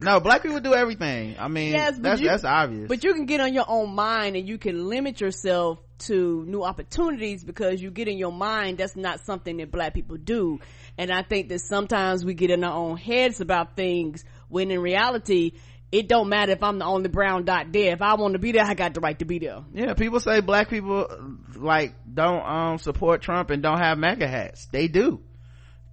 No 0.00 0.20
black 0.20 0.42
people 0.42 0.60
do 0.60 0.74
everything 0.74 1.36
i 1.38 1.48
mean 1.48 1.72
yes, 1.72 1.96
that's 1.98 2.20
you, 2.20 2.28
that's 2.28 2.44
obvious 2.44 2.88
but 2.88 3.04
you 3.04 3.14
can 3.14 3.26
get 3.26 3.40
on 3.40 3.52
your 3.52 3.64
own 3.68 3.94
mind 3.94 4.36
and 4.36 4.48
you 4.48 4.58
can 4.58 4.88
limit 4.88 5.20
yourself 5.20 5.78
to 5.98 6.44
new 6.46 6.62
opportunities 6.62 7.42
because 7.42 7.80
you 7.80 7.90
get 7.90 8.08
in 8.08 8.18
your 8.18 8.32
mind 8.32 8.78
that's 8.78 8.96
not 8.96 9.20
something 9.24 9.56
that 9.58 9.70
black 9.70 9.94
people 9.94 10.16
do 10.16 10.58
and 10.98 11.10
i 11.10 11.22
think 11.22 11.48
that 11.48 11.60
sometimes 11.60 12.24
we 12.24 12.34
get 12.34 12.50
in 12.50 12.62
our 12.64 12.74
own 12.76 12.96
heads 12.96 13.40
about 13.40 13.76
things 13.76 14.24
when 14.48 14.70
in 14.70 14.80
reality 14.80 15.52
it 15.92 16.08
don't 16.08 16.28
matter 16.28 16.52
if 16.52 16.62
I'm 16.62 16.78
the 16.78 16.84
only 16.84 17.08
brown 17.08 17.44
dot 17.44 17.72
there. 17.72 17.92
If 17.92 18.02
I 18.02 18.14
want 18.14 18.32
to 18.32 18.38
be 18.38 18.52
there, 18.52 18.64
I 18.64 18.74
got 18.74 18.94
the 18.94 19.00
right 19.00 19.18
to 19.20 19.24
be 19.24 19.38
there. 19.38 19.64
Yeah, 19.72 19.94
people 19.94 20.20
say 20.20 20.40
black 20.40 20.68
people 20.68 21.06
like 21.54 21.94
don't 22.12 22.44
um 22.44 22.78
support 22.78 23.22
Trump 23.22 23.50
and 23.50 23.62
don't 23.62 23.78
have 23.78 23.96
MAGA 23.96 24.26
hats. 24.26 24.66
They 24.66 24.88
do. 24.88 25.22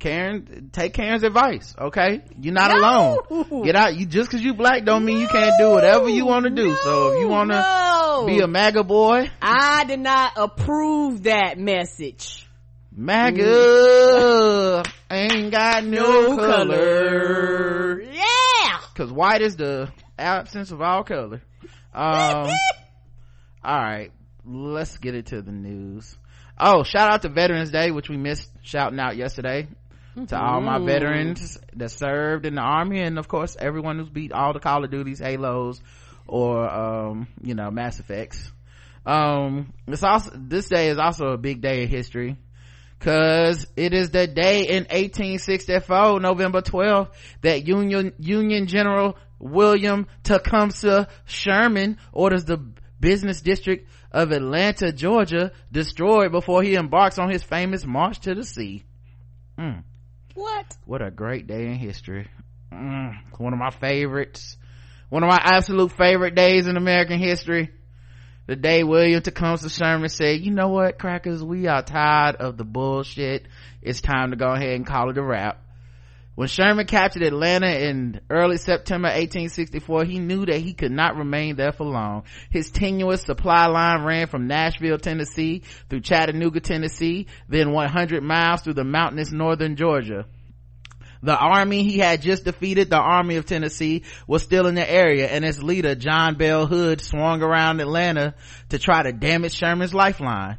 Karen, 0.03 0.69
take 0.73 0.93
Karen's 0.93 1.23
advice, 1.23 1.73
okay? 1.79 2.23
You're 2.37 2.53
not 2.53 2.71
no. 2.71 3.23
alone. 3.29 3.63
Get 3.63 3.77
out. 3.77 3.95
You 3.95 4.05
just 4.05 4.29
cause 4.29 4.41
you 4.41 4.53
black 4.53 4.83
don't 4.83 5.05
mean 5.05 5.15
no. 5.15 5.21
you 5.21 5.27
can't 5.29 5.57
do 5.57 5.69
whatever 5.69 6.09
you 6.09 6.25
want 6.25 6.43
to 6.43 6.49
do. 6.49 6.67
No. 6.67 6.75
So 6.75 7.13
if 7.13 7.21
you 7.21 7.29
want 7.29 7.51
to 7.51 8.23
be 8.27 8.41
a 8.41 8.47
MAGA 8.47 8.83
boy, 8.83 9.29
I 9.41 9.85
did 9.85 10.01
not 10.01 10.33
approve 10.35 11.23
that 11.23 11.57
message. 11.57 12.45
MAGA 12.91 13.43
mm. 13.43 14.93
ain't 15.09 15.53
got 15.53 15.85
no, 15.85 16.35
color. 16.35 16.41
color. 16.47 18.01
Yeah. 18.01 18.79
Cause 18.95 19.09
white 19.09 19.41
is 19.41 19.55
the 19.55 19.89
absence 20.19 20.71
of 20.71 20.81
all 20.81 21.05
color. 21.05 21.41
Um, 21.93 22.49
all 23.63 23.79
right. 23.79 24.11
Let's 24.45 24.97
get 24.97 25.15
into 25.15 25.41
the 25.41 25.53
news. 25.53 26.17
Oh, 26.59 26.83
shout 26.83 27.09
out 27.09 27.21
to 27.21 27.29
Veterans 27.29 27.71
Day, 27.71 27.89
which 27.89 28.09
we 28.09 28.17
missed 28.17 28.51
shouting 28.63 28.99
out 28.99 29.15
yesterday 29.15 29.69
mm-hmm. 30.15 30.25
to 30.25 30.39
all 30.39 30.61
my 30.61 30.79
veterans 30.79 31.59
that 31.75 31.89
served 31.89 32.45
in 32.45 32.55
the 32.55 32.61
army 32.61 33.01
and 33.01 33.17
of 33.17 33.27
course 33.27 33.55
everyone 33.59 33.97
who's 33.99 34.09
beat 34.09 34.31
all 34.31 34.53
the 34.53 34.59
call 34.59 34.83
of 34.83 34.91
duties 34.91 35.19
halos 35.19 35.81
or 36.27 36.69
um, 36.69 37.27
you 37.41 37.55
know 37.55 37.69
mass 37.71 37.99
effects 37.99 38.51
um 39.05 39.73
it's 39.87 40.03
also 40.03 40.31
this 40.35 40.69
day 40.69 40.89
is 40.89 40.97
also 40.97 41.27
a 41.27 41.37
big 41.37 41.61
day 41.61 41.83
in 41.83 41.89
history 41.89 42.37
because 42.97 43.67
it 43.75 43.93
is 43.93 44.11
the 44.11 44.27
day 44.27 44.61
in 44.61 44.83
1864 44.83 46.19
november 46.21 46.61
12th 46.61 47.09
that 47.41 47.67
union 47.67 48.13
union 48.17 48.67
general 48.67 49.17
william 49.39 50.07
tecumseh 50.23 51.07
sherman 51.25 51.97
orders 52.13 52.45
the 52.45 52.57
business 53.01 53.41
district 53.41 53.89
of 54.13 54.31
atlanta 54.31 54.93
georgia 54.93 55.51
destroyed 55.69 56.31
before 56.31 56.63
he 56.63 56.75
embarks 56.75 57.19
on 57.19 57.29
his 57.29 57.43
famous 57.43 57.85
march 57.85 58.21
to 58.21 58.33
the 58.33 58.45
sea 58.45 58.85
mm. 59.59 59.83
What? 60.33 60.65
What 60.85 61.01
a 61.01 61.11
great 61.11 61.47
day 61.47 61.67
in 61.67 61.75
history. 61.75 62.27
Mm, 62.71 63.15
one 63.37 63.53
of 63.53 63.59
my 63.59 63.69
favorites. 63.69 64.57
One 65.09 65.23
of 65.23 65.29
my 65.29 65.39
absolute 65.39 65.91
favorite 65.91 66.35
days 66.35 66.67
in 66.67 66.75
American 66.75 67.19
history. 67.19 67.69
The 68.47 68.55
day 68.55 68.83
William 68.83 69.21
Tecumseh 69.21 69.69
Sherman 69.69 70.09
said, 70.09 70.41
you 70.41 70.51
know 70.51 70.69
what, 70.69 70.99
crackers, 70.99 71.43
we 71.43 71.67
are 71.67 71.81
tired 71.81 72.35
of 72.37 72.57
the 72.57 72.65
bullshit. 72.65 73.47
It's 73.81 74.01
time 74.01 74.31
to 74.31 74.35
go 74.35 74.51
ahead 74.51 74.75
and 74.75 74.85
call 74.85 75.09
it 75.11 75.17
a 75.17 75.23
wrap. 75.23 75.61
When 76.35 76.47
Sherman 76.47 76.87
captured 76.87 77.21
Atlanta 77.21 77.67
in 77.67 78.19
early 78.27 78.57
September 78.57 79.07
1864, 79.07 80.05
he 80.05 80.17
knew 80.17 80.47
that 80.47 80.57
he 80.57 80.73
could 80.73 80.91
not 80.91 81.15
remain 81.15 81.55
there 81.55 81.71
for 81.71 81.85
long. 81.85 82.23
His 82.49 82.71
tenuous 82.71 83.21
supply 83.21 83.67
line 83.67 84.03
ran 84.03 84.25
from 84.25 84.47
Nashville, 84.47 84.97
Tennessee 84.97 85.61
through 85.89 86.01
Chattanooga, 86.01 86.59
Tennessee, 86.59 87.27
then 87.47 87.71
100 87.71 88.23
miles 88.23 88.61
through 88.61 88.73
the 88.73 88.83
mountainous 88.83 89.31
northern 89.31 89.75
Georgia. 89.75 90.25
The 91.21 91.37
army 91.37 91.83
he 91.83 91.99
had 91.99 92.23
just 92.23 92.45
defeated, 92.45 92.89
the 92.89 92.97
army 92.97 93.35
of 93.35 93.45
Tennessee, 93.45 94.03
was 94.27 94.41
still 94.41 94.65
in 94.65 94.73
the 94.73 94.89
area 94.89 95.27
and 95.27 95.45
its 95.45 95.61
leader, 95.61 95.93
John 95.93 96.35
Bell 96.35 96.65
Hood, 96.65 96.99
swung 96.99 97.43
around 97.43 97.79
Atlanta 97.79 98.33
to 98.69 98.79
try 98.79 99.03
to 99.03 99.13
damage 99.13 99.53
Sherman's 99.53 99.93
lifeline. 99.93 100.57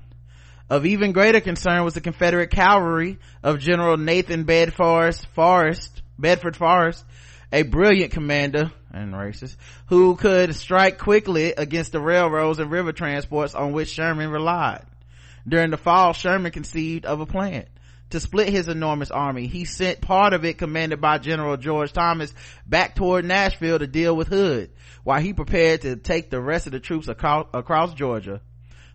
Of 0.70 0.87
even 0.87 1.12
greater 1.12 1.40
concern 1.40 1.85
was 1.85 1.92
the 1.92 2.00
Confederate 2.00 2.50
cavalry 2.50 3.18
of 3.42 3.59
General 3.59 3.98
Nathan 3.98 4.44
Bedford 4.44 5.14
Forrest, 5.35 6.03
Bedford 6.18 6.57
Forrest, 6.57 7.05
a 7.53 7.62
brilliant 7.62 8.12
commander 8.12 8.72
and 8.90 9.12
racist 9.12 9.57
who 9.88 10.16
could 10.16 10.55
strike 10.55 10.98
quickly 10.98 11.53
against 11.53 11.92
the 11.92 12.00
railroads 12.00 12.59
and 12.61 12.70
river 12.70 12.92
transports 12.92 13.55
on 13.55 13.72
which 13.72 13.90
Sherman 13.90 14.31
relied. 14.31 14.87
During 15.46 15.70
the 15.70 15.77
fall, 15.77 16.14
Sherman 16.14 16.53
conceived 16.53 17.05
of 17.05 17.20
a 17.20 17.27
plan 17.27 17.66
to 18.11 18.18
split 18.18 18.48
his 18.48 18.68
enormous 18.68 19.11
army. 19.11 19.46
He 19.46 19.66
sent 19.66 20.00
part 20.00 20.33
of 20.33 20.46
it 20.46 20.57
commanded 20.57 20.98
by 20.98 21.18
General 21.18 21.59
George 21.59 21.92
Thomas 21.92 22.33
back 22.66 22.94
toward 22.94 23.27
Nashville 23.27 23.79
to 23.79 23.87
deal 23.87 24.16
with 24.16 24.29
Hood 24.29 24.70
while 25.03 25.20
he 25.20 25.35
prepared 25.35 25.83
to 25.83 25.96
take 25.96 26.31
the 26.31 26.40
rest 26.40 26.64
of 26.66 26.72
the 26.72 26.81
troops 26.81 27.09
across, 27.09 27.48
across 27.53 27.92
Georgia. 27.92 28.40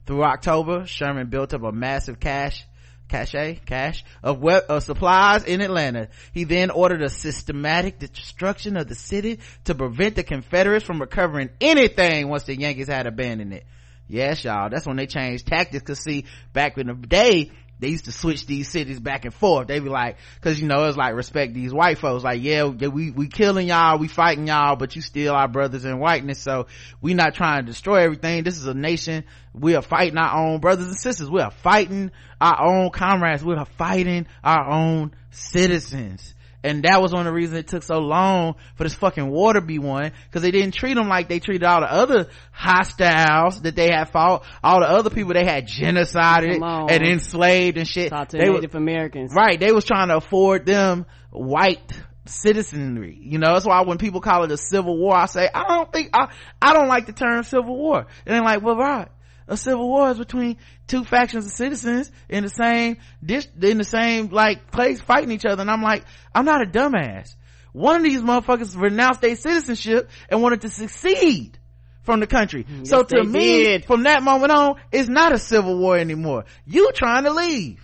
Through 0.06 0.24
October, 0.24 0.86
Sherman 0.86 1.30
built 1.30 1.54
up 1.54 1.64
a 1.64 1.72
massive 1.72 2.20
cache 2.20 2.66
cache 3.10 3.60
cache 3.66 4.06
of, 4.24 4.46
of 4.46 4.84
supplies 4.84 5.44
in 5.44 5.62
Atlanta. 5.62 6.10
He 6.32 6.46
then 6.46 6.70
ordered 6.70 7.02
a 7.02 7.10
systematic 7.10 8.00
destruction 8.00 8.78
of 8.78 8.88
the 8.88 8.96
city 8.96 9.40
to 9.66 9.76
prevent 9.76 10.16
the 10.16 10.24
Confederates 10.24 10.86
from 10.86 11.02
recovering 11.02 11.50
anything 11.60 12.30
once 12.30 12.44
the 12.44 12.58
Yankees 12.58 12.88
had 12.88 13.08
abandoned 13.08 13.54
it. 13.54 13.66
Yes, 14.08 14.44
y'all. 14.44 14.70
That's 14.70 14.88
when 14.88 14.98
they 14.98 15.06
changed 15.06 15.46
tactics. 15.46 15.84
Cause 15.84 16.00
see, 16.00 16.26
back 16.54 16.78
in 16.78 16.88
the 16.88 16.94
day, 16.94 17.52
they 17.80 17.90
used 17.90 18.06
to 18.06 18.12
switch 18.12 18.46
these 18.46 18.70
cities 18.70 19.00
back 19.00 19.26
and 19.26 19.34
forth. 19.34 19.68
They 19.68 19.80
be 19.80 19.90
like, 19.90 20.18
cause 20.42 20.60
you 20.60 20.68
know, 20.68 20.86
it's 20.86 20.98
like 20.98 21.16
respect 21.16 21.54
these 21.54 21.74
white 21.74 21.98
folks. 21.98 22.24
Like, 22.24 22.42
yeah, 22.42 22.66
we, 22.66 23.12
we 23.12 23.28
killing 23.28 23.68
y'all, 23.68 23.98
we 23.98 24.08
fighting 24.08 24.48
y'all, 24.48 24.76
but 24.76 24.96
you 24.96 25.02
still 25.02 25.34
our 25.34 25.48
brothers 25.48 25.86
in 25.86 26.00
whiteness. 26.00 26.40
So 26.40 26.68
we 27.02 27.14
not 27.14 27.36
trying 27.36 27.62
to 27.62 27.66
destroy 27.66 28.04
everything. 28.04 28.44
This 28.44 28.58
is 28.58 28.66
a 28.66 28.74
nation. 28.74 29.24
We 29.54 29.76
are 29.76 29.82
fighting 29.82 30.18
our 30.18 30.46
own 30.46 30.60
brothers 30.60 30.88
and 30.88 31.00
sisters. 31.00 31.30
We 31.30 31.42
are 31.42 31.52
fighting 31.52 32.12
our 32.42 32.62
own 32.66 32.90
comrades. 32.92 33.44
We 33.44 33.56
are 33.56 33.66
fighting 33.66 34.28
our 34.44 34.70
own 34.70 35.14
citizens 35.32 36.34
and 36.64 36.84
that 36.84 37.02
was 37.02 37.14
one 37.14 37.22
of 37.22 37.26
the 37.26 37.34
reasons 37.34 37.60
it 37.60 37.68
took 37.68 37.84
so 37.84 38.00
long 38.00 38.56
for 38.76 38.84
this 38.84 38.94
fucking 38.94 39.30
war 39.30 39.54
to 39.54 39.62
be 39.62 39.80
won 39.80 40.12
because 40.26 40.42
they 40.42 40.52
didn't 40.52 40.74
treat 40.74 40.96
them 40.96 41.08
like 41.08 41.30
they 41.30 41.40
treated 41.40 41.64
all 41.64 41.80
the 41.80 41.92
other 41.92 42.28
hostiles 42.52 43.62
that 43.62 43.76
they 43.76 43.92
had 43.92 44.10
fought. 44.10 44.44
All 44.62 44.82
the 44.82 44.90
other 44.90 45.10
people 45.10 45.34
they 45.34 45.46
had 45.46 45.68
genocided 45.68 46.62
and 46.92 47.06
enslaved 47.06 47.78
and 47.78 47.88
shit. 47.88 48.10
Talk 48.10 48.30
to 48.30 48.38
they 48.38 48.50
native 48.50 48.74
were, 48.74 48.80
americans. 48.80 49.34
Right 49.34 49.60
they 49.60 49.72
was 49.72 49.86
trying 49.86 50.10
to 50.10 50.18
afford 50.18 50.66
them 50.66 51.06
white 51.32 51.94
citizenry 52.26 53.18
you 53.22 53.40
know? 53.40 53.54
That's 53.54 53.66
why 53.66 53.82
when 53.84 53.98
people 53.98 54.22
call 54.22 54.44
it 54.44 54.52
a 54.52 54.58
civil 54.58 54.98
war 54.98 55.16
i 55.16 55.26
say 55.26 55.50
i 55.54 55.64
don't 55.68 55.92
think 55.92 56.10
i 56.14 56.32
i 56.62 56.74
don't 56.74 56.88
like 56.88 57.06
the 57.06 57.14
term 57.14 57.44
civil 57.44 57.76
war. 57.76 58.06
And 58.26 58.36
they're 58.36 58.44
like 58.44 58.62
well 58.62 58.76
right 58.76 59.10
a 59.50 59.58
civil 59.58 59.90
war 59.90 60.10
is 60.12 60.18
between 60.18 60.58
two 60.88 61.04
factions 61.04 61.46
of 61.46 61.52
citizens 61.52 62.12
in 62.30 62.44
the 62.44 62.50
same 62.50 62.98
dish, 63.24 63.48
in 63.62 63.78
the 63.78 63.84
same 63.84 64.30
like 64.30 64.72
place 64.72 65.02
fighting 65.02 65.32
each 65.32 65.46
other. 65.46 65.62
And 65.62 65.70
I'm 65.70 65.82
like, 65.84 66.06
I'm 66.34 66.46
not 66.46 66.62
a 66.62 66.66
dumbass. 66.66 67.36
One 67.74 67.98
of 67.98 68.04
these 68.04 68.22
motherfuckers 68.22 68.80
renounced 68.80 69.22
their 69.22 69.36
citizenship 69.36 70.10
and 70.30 70.42
wanted 70.42 70.62
to 70.62 70.70
succeed 70.70 71.60
from 72.04 72.20
the 72.20 72.28
country. 72.28 72.64
Mm, 72.64 72.80
Yes, 72.80 72.90
so 72.90 73.04
to 73.04 73.24
me, 73.24 73.64
did. 73.64 73.86
from 73.86 74.04
that 74.04 74.24
moment 74.24 74.52
on, 74.52 74.76
it's 74.92 75.10
not 75.10 75.34
a 75.34 75.38
civil 75.38 75.78
war 75.78 75.98
anymore. 75.98 76.46
You 76.66 76.92
trying 76.94 77.26
to 77.26 77.32
leave. 77.32 77.84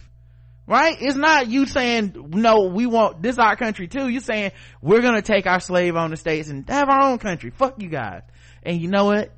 Right? 0.67 0.97
It's 0.99 1.15
not 1.15 1.47
you 1.47 1.67
saying, 1.67 2.15
no, 2.31 2.63
we 2.63 2.87
want, 2.87 3.21
this 3.21 3.37
our 3.37 3.55
country 3.55 3.87
too. 3.87 4.07
You 4.09 4.19
saying, 4.19 4.51
we're 4.81 5.01
gonna 5.01 5.21
take 5.21 5.45
our 5.45 5.59
slave 5.59 5.95
owner 5.95 6.15
states 6.15 6.49
and 6.49 6.67
have 6.67 6.89
our 6.89 7.01
own 7.11 7.19
country. 7.19 7.51
Fuck 7.51 7.79
you 7.79 7.89
guys. 7.89 8.23
And 8.63 8.81
you 8.81 8.87
know 8.87 9.05
what? 9.05 9.31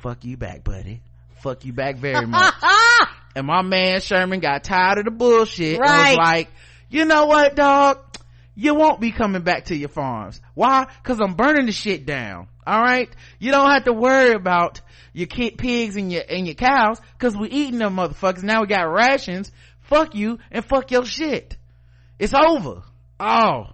Fuck 0.00 0.24
you 0.24 0.36
back, 0.36 0.64
buddy. 0.64 1.00
Fuck 1.40 1.64
you 1.64 1.72
back 1.72 1.96
very 1.96 2.26
much. 2.26 2.54
and 3.34 3.46
my 3.46 3.62
man 3.62 4.00
Sherman 4.00 4.40
got 4.40 4.64
tired 4.64 4.98
of 4.98 5.04
the 5.04 5.10
bullshit 5.10 5.76
and 5.76 5.80
Right. 5.80 6.10
was 6.10 6.16
like, 6.18 6.48
you 6.88 7.04
know 7.04 7.26
what, 7.26 7.54
dog? 7.56 7.98
You 8.54 8.74
won't 8.74 9.00
be 9.00 9.12
coming 9.12 9.42
back 9.42 9.66
to 9.66 9.76
your 9.76 9.88
farms. 9.88 10.40
Why? 10.54 10.86
Cause 11.04 11.20
I'm 11.20 11.34
burning 11.34 11.66
the 11.66 11.72
shit 11.72 12.06
down. 12.06 12.48
Alright? 12.66 13.10
You 13.38 13.52
don't 13.52 13.70
have 13.70 13.84
to 13.84 13.92
worry 13.92 14.32
about 14.32 14.80
your 15.12 15.28
kid 15.28 15.58
pigs 15.58 15.94
and 15.96 16.10
your, 16.12 16.22
and 16.28 16.44
your 16.46 16.54
cows 16.56 17.00
cause 17.18 17.36
we 17.36 17.48
eating 17.50 17.78
them 17.78 17.96
motherfuckers. 17.96 18.42
Now 18.42 18.62
we 18.62 18.66
got 18.66 18.82
rations. 18.92 19.52
Fuck 19.82 20.14
you 20.16 20.38
and 20.50 20.64
fuck 20.64 20.90
your 20.90 21.04
shit. 21.04 21.56
It's 22.18 22.34
over. 22.34 22.82
Oh, 23.20 23.66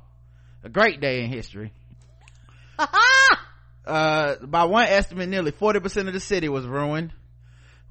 a 0.63 0.69
great 0.69 1.01
day 1.01 1.23
in 1.25 1.31
history. 1.31 1.73
uh, 3.87 4.37
by 4.43 4.65
one 4.65 4.87
estimate, 4.87 5.29
nearly 5.29 5.53
40% 5.53 6.07
of 6.09 6.13
the 6.13 6.21
city 6.21 6.49
was 6.49 6.67
ruined. 6.67 7.13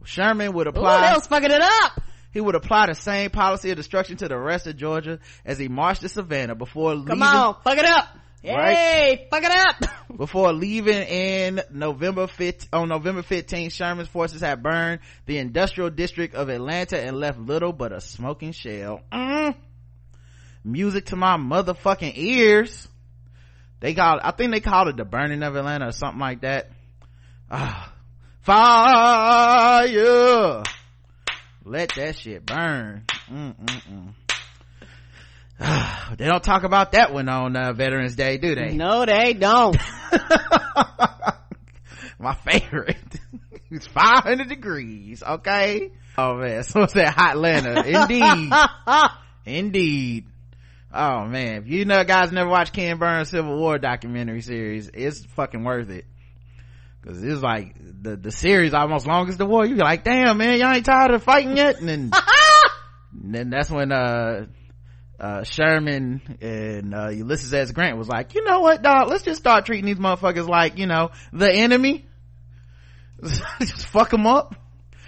Sherman 0.05 0.53
would 0.53 0.67
Ooh, 0.67 0.71
apply 0.71 1.07
they 1.09 1.13
was 1.15 1.27
fucking 1.27 1.51
it 1.51 1.61
up. 1.61 2.01
he 2.31 2.41
would 2.41 2.55
apply 2.55 2.87
the 2.87 2.95
same 2.95 3.29
policy 3.29 3.71
of 3.71 3.77
destruction 3.77 4.17
to 4.17 4.27
the 4.27 4.37
rest 4.37 4.67
of 4.67 4.77
Georgia 4.77 5.19
as 5.45 5.57
he 5.57 5.67
marched 5.67 6.01
to 6.01 6.09
Savannah 6.09 6.55
before 6.55 6.91
Come 6.93 7.05
leaving, 7.05 7.23
on, 7.23 7.55
fuck 7.63 7.77
it 7.77 7.85
up. 7.85 8.07
Right. 8.45 8.75
Hey, 8.75 9.27
fuck 9.31 9.43
it 9.43 9.51
up. 9.51 9.85
before 10.17 10.51
leaving 10.51 11.01
in 11.03 11.61
November 11.71 12.27
5th, 12.27 12.67
on 12.73 12.89
November 12.89 13.21
15th, 13.21 13.71
Sherman's 13.71 14.09
forces 14.09 14.41
had 14.41 14.61
burned 14.61 14.99
the 15.25 15.37
industrial 15.37 15.89
district 15.89 16.35
of 16.35 16.49
Atlanta 16.49 16.99
and 16.99 17.17
left 17.17 17.39
little 17.39 17.71
but 17.71 17.93
a 17.93 18.01
smoking 18.01 18.51
shell. 18.51 18.99
Mm. 19.13 19.55
Music 20.65 21.05
to 21.05 21.15
my 21.15 21.37
motherfucking 21.37 22.13
ears. 22.15 22.87
They 23.79 23.93
call 23.93 24.19
I 24.21 24.31
think 24.31 24.51
they 24.51 24.59
called 24.59 24.89
it 24.89 24.97
the 24.97 25.05
burning 25.05 25.41
of 25.43 25.55
Atlanta 25.55 25.87
or 25.87 25.91
something 25.91 26.19
like 26.19 26.41
that. 26.41 26.69
Ah, 27.49 27.92
fire. 28.43 29.91
Let 31.65 31.93
that 31.95 32.17
shit 32.17 32.45
burn. 32.45 33.03
Mm-mm-mm. 33.31 34.13
they 36.17 36.25
don't 36.25 36.43
talk 36.43 36.63
about 36.63 36.91
that 36.91 37.13
one 37.13 37.29
on 37.29 37.55
uh, 37.55 37.73
Veterans 37.73 38.15
Day, 38.15 38.37
do 38.37 38.53
they? 38.55 38.73
no, 38.73 39.05
they 39.05 39.33
don't. 39.33 39.77
my 42.23 42.33
favorite 42.35 42.97
it's 43.71 43.85
500 43.87 44.47
degrees 44.47 45.21
okay 45.21 45.91
oh 46.17 46.35
man 46.35 46.63
so 46.63 46.83
it's 46.83 46.93
that 46.93 47.13
hot 47.13 47.31
atlanta 47.31 47.83
indeed 47.83 48.51
indeed 49.45 50.25
oh 50.93 51.25
man 51.25 51.63
if 51.63 51.67
you 51.67 51.83
know 51.83 52.03
guys 52.05 52.31
never 52.31 52.49
watched 52.49 52.71
ken 52.71 52.97
burns 52.97 53.29
civil 53.29 53.57
war 53.57 53.77
documentary 53.77 54.41
series 54.41 54.89
it's 54.93 55.25
fucking 55.35 55.65
worth 55.65 55.89
it 55.89 56.05
because 57.03 57.21
it's 57.23 57.41
like 57.41 57.75
the 58.01 58.15
the 58.15 58.31
series 58.31 58.73
almost 58.73 59.05
long 59.05 59.27
as 59.29 59.37
the 59.37 59.45
war 59.45 59.65
you're 59.65 59.77
like 59.77 60.03
damn 60.03 60.37
man 60.37 60.59
y'all 60.59 60.73
ain't 60.73 60.85
tired 60.85 61.11
of 61.11 61.21
fighting 61.21 61.57
yet 61.57 61.79
and 61.79 61.89
then, 61.89 62.11
and 63.23 63.35
then 63.35 63.49
that's 63.49 63.69
when 63.69 63.91
uh 63.91 64.45
uh, 65.19 65.43
Sherman 65.43 66.37
and 66.41 66.93
uh, 66.93 67.07
Ulysses 67.09 67.53
S. 67.53 67.71
Grant 67.71 67.97
was 67.97 68.09
like, 68.09 68.35
you 68.35 68.43
know 68.43 68.59
what, 68.59 68.81
dog? 68.81 69.07
Let's 69.07 69.23
just 69.23 69.39
start 69.39 69.65
treating 69.65 69.85
these 69.85 69.97
motherfuckers 69.97 70.49
like, 70.49 70.77
you 70.77 70.85
know, 70.85 71.11
the 71.31 71.49
enemy. 71.49 72.05
just 73.61 73.85
fuck 73.85 74.09
them 74.09 74.27
up. 74.27 74.55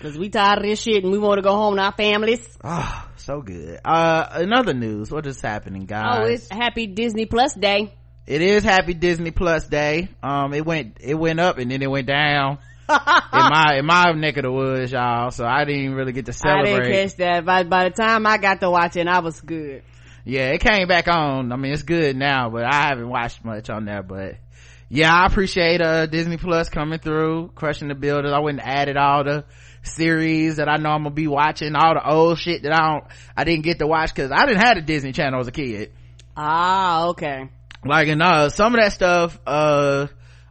Cause 0.02 0.18
we 0.18 0.30
tired 0.30 0.60
of 0.60 0.66
this 0.66 0.82
shit 0.82 1.04
and 1.04 1.12
we 1.12 1.18
want 1.18 1.38
to 1.38 1.42
go 1.42 1.56
home 1.56 1.78
to 1.78 1.82
our 1.82 1.92
families. 1.92 2.48
Oh, 2.64 3.10
so 3.16 3.42
good. 3.42 3.80
Uh, 3.84 4.28
another 4.32 4.74
news. 4.74 5.10
What 5.10 5.26
is 5.26 5.42
happening, 5.42 5.86
guys? 5.86 6.20
Oh, 6.20 6.26
it's 6.28 6.50
happy 6.50 6.86
Disney 6.86 7.26
Plus 7.26 7.54
Day. 7.56 7.94
It 8.28 8.42
is 8.42 8.64
Happy 8.64 8.94
Disney 8.94 9.32
Plus 9.32 9.68
Day. 9.68 10.10
Um, 10.24 10.54
it 10.54 10.66
went, 10.66 10.98
it 11.00 11.16
went 11.16 11.40
up 11.40 11.58
and 11.58 11.70
then 11.72 11.82
it 11.82 11.90
went 11.90 12.08
down. 12.08 12.60
in 12.90 12.96
my 13.34 13.78
in 13.80 13.86
my 13.86 14.12
neck 14.12 14.38
of 14.38 14.44
the 14.44 14.52
woods, 14.52 14.92
y'all. 14.92 15.32
So 15.32 15.44
I 15.44 15.66
didn't 15.66 15.96
really 15.96 16.12
get 16.12 16.28
to 16.28 16.34
celebrate 16.34 16.72
I 16.74 16.80
didn't 16.84 16.92
catch 17.10 17.16
that. 17.18 17.46
By, 17.46 17.64
by 17.64 17.86
the 17.86 17.90
time 17.90 18.28
I 18.28 18.38
got 18.38 18.60
to 18.60 18.70
watching, 18.70 19.08
I 19.08 19.20
was 19.22 19.42
good. 19.42 19.82
yeah 20.24 20.50
it 20.52 20.60
came 20.62 20.88
back 20.88 21.08
on 21.08 21.52
i 21.52 21.56
mean 21.56 21.72
it's 21.72 21.84
good 21.84 22.16
now 22.16 22.50
but 22.50 22.64
i 22.64 22.88
haven't 22.88 23.08
watched 23.10 23.46
much 23.46 23.70
on 23.70 23.86
there 23.86 24.02
but 24.02 24.36
yeah 24.90 25.14
i 25.14 25.28
appreciate 25.28 25.82
uh 25.82 26.08
disney 26.08 26.38
plus 26.38 26.68
coming 26.68 26.98
through 26.98 27.52
crushing 27.54 27.90
the 27.90 27.94
builders 27.96 28.32
i 28.34 28.40
went 28.40 28.60
and 28.60 28.68
added 28.68 28.98
all 28.98 29.24
the 29.24 29.46
series 29.84 30.56
that 30.56 30.68
i 30.68 30.78
know 30.78 30.90
i'm 30.90 31.04
gonna 31.04 31.14
be 31.14 31.28
watching 31.28 31.76
all 31.76 31.94
the 31.94 32.10
old 32.10 32.40
shit 32.40 32.64
that 32.64 32.74
i 32.74 32.94
don't 32.94 33.04
i 33.38 33.44
didn't 33.44 33.64
get 33.64 33.78
to 33.78 33.86
watch 33.86 34.14
because 34.16 34.32
i 34.32 34.46
didn't 34.48 34.64
have 34.64 34.78
a 34.78 34.82
disney 34.82 35.12
channel 35.12 35.40
as 35.40 35.48
a 35.48 35.52
kid 35.52 35.92
Ah, 36.38 37.06
okay. 37.10 37.50
Like 37.86 38.08
and 38.08 38.22
uh 38.22 38.50
some 38.50 38.74
of 38.76 38.82
that 38.82 38.92
stuff 38.94 39.40
uh 39.48 40.08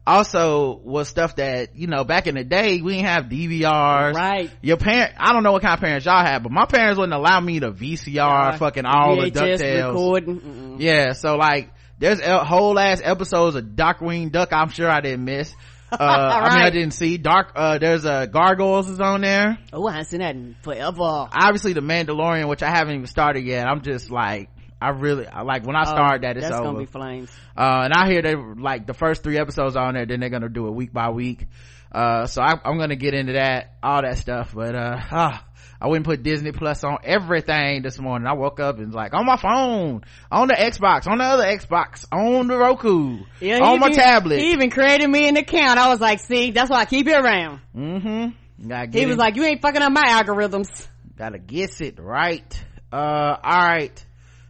also 0.06 0.78
was 0.84 1.08
stuff 1.08 1.36
that 1.36 1.76
you 1.76 1.86
know 1.86 2.04
back 2.04 2.26
in 2.26 2.34
the 2.34 2.44
day 2.44 2.80
we 2.82 2.92
didn't 2.94 3.06
have 3.06 3.24
dvrs 3.26 4.14
Right. 4.14 4.50
your 4.60 4.76
parent 4.76 5.12
i 5.16 5.32
don't 5.32 5.42
know 5.42 5.52
what 5.52 5.62
kind 5.62 5.74
of 5.74 5.80
parents 5.80 6.04
y'all 6.04 6.22
had 6.24 6.42
but 6.42 6.52
my 6.52 6.66
parents 6.66 6.98
wouldn't 6.98 7.14
allow 7.14 7.40
me 7.40 7.60
to 7.60 7.72
vcr 7.72 8.58
fucking 8.58 8.84
all 8.84 9.16
the 9.16 9.30
VHS 9.30 9.58
ducktales. 9.60 10.76
yeah 10.80 11.12
so 11.12 11.36
like 11.36 11.70
there's 11.98 12.20
a 12.20 12.44
whole 12.44 12.78
ass 12.78 13.00
episodes 13.02 13.56
of 13.56 13.64
darkwing 13.64 14.30
duck 14.30 14.52
i'm 14.52 14.68
sure 14.68 14.90
i 14.90 15.00
didn't 15.00 15.24
miss. 15.24 15.54
Uh 15.94 15.96
i 16.02 16.54
mean 16.56 16.64
i 16.64 16.70
didn't 16.70 16.90
see 16.92 17.18
dark 17.18 17.52
uh 17.54 17.78
there's 17.78 18.04
a 18.04 18.26
gargoyles 18.26 18.88
is 18.90 18.98
on 18.98 19.20
there. 19.20 19.56
Oh, 19.72 19.86
I 19.86 19.92
haven't 19.92 20.06
seen 20.06 20.20
that 20.20 20.34
in 20.34 20.56
forever. 20.62 21.28
obviously 21.32 21.72
the 21.72 21.82
mandalorian 21.82 22.48
which 22.48 22.64
i 22.64 22.68
haven't 22.70 22.94
even 22.96 23.06
started 23.06 23.44
yet. 23.44 23.68
I'm 23.68 23.80
just 23.80 24.10
like 24.10 24.48
i 24.80 24.90
really 24.90 25.26
I 25.26 25.42
like 25.42 25.64
when 25.66 25.76
i 25.76 25.84
start 25.84 26.22
that 26.22 26.36
it's 26.36 26.46
Oh, 26.46 26.48
That's 26.48 26.60
over 26.60 26.64
gonna 26.72 26.78
be 26.78 26.86
flames. 26.86 27.30
uh 27.56 27.82
and 27.84 27.92
i 27.92 28.06
hear 28.08 28.22
they 28.22 28.34
like 28.34 28.86
the 28.86 28.94
first 28.94 29.22
three 29.22 29.38
episodes 29.38 29.76
on 29.76 29.94
there 29.94 30.06
then 30.06 30.20
they're 30.20 30.28
gonna 30.30 30.48
do 30.48 30.66
it 30.68 30.72
week 30.72 30.92
by 30.92 31.10
week 31.10 31.46
uh 31.92 32.26
so 32.26 32.42
I, 32.42 32.52
i'm 32.64 32.78
gonna 32.78 32.96
get 32.96 33.14
into 33.14 33.34
that 33.34 33.74
all 33.82 34.02
that 34.02 34.18
stuff 34.18 34.52
but 34.54 34.74
uh 34.74 34.96
ah, 35.10 35.44
I 35.80 35.88
wouldn't 35.88 36.06
put 36.06 36.22
Disney 36.22 36.52
Plus 36.52 36.82
on 36.82 36.98
everything 37.04 37.82
this 37.82 37.98
morning. 37.98 38.26
I 38.26 38.32
woke 38.32 38.58
up 38.58 38.78
and 38.78 38.86
was 38.86 38.94
like 38.94 39.12
on 39.12 39.26
my 39.26 39.36
phone, 39.36 40.02
on 40.30 40.48
the 40.48 40.54
Xbox, 40.54 41.06
on 41.06 41.18
the 41.18 41.24
other 41.24 41.44
Xbox, 41.44 42.06
on 42.10 42.46
the 42.46 42.56
Roku, 42.56 43.18
Yeah, 43.40 43.58
on 43.58 43.80
my 43.80 43.88
even- 43.88 43.98
tablet. 43.98 44.38
He 44.38 44.52
even 44.52 44.70
created 44.70 45.08
me 45.08 45.28
an 45.28 45.36
account. 45.36 45.78
I 45.78 45.88
was 45.88 46.00
like, 46.00 46.20
see, 46.20 46.52
that's 46.52 46.70
why 46.70 46.78
I 46.78 46.84
keep 46.86 47.06
you 47.06 47.14
around. 47.14 47.60
mm-hmm. 47.76 48.88
He 48.92 49.04
was 49.04 49.18
like, 49.18 49.36
you 49.36 49.44
ain't 49.44 49.60
fucking 49.60 49.82
up 49.82 49.92
my 49.92 50.04
algorithms. 50.04 50.86
gotta 51.18 51.38
guess 51.38 51.82
it 51.82 51.98
right. 51.98 52.64
Uh, 52.90 53.36
all 53.42 53.66
right. 53.66 54.06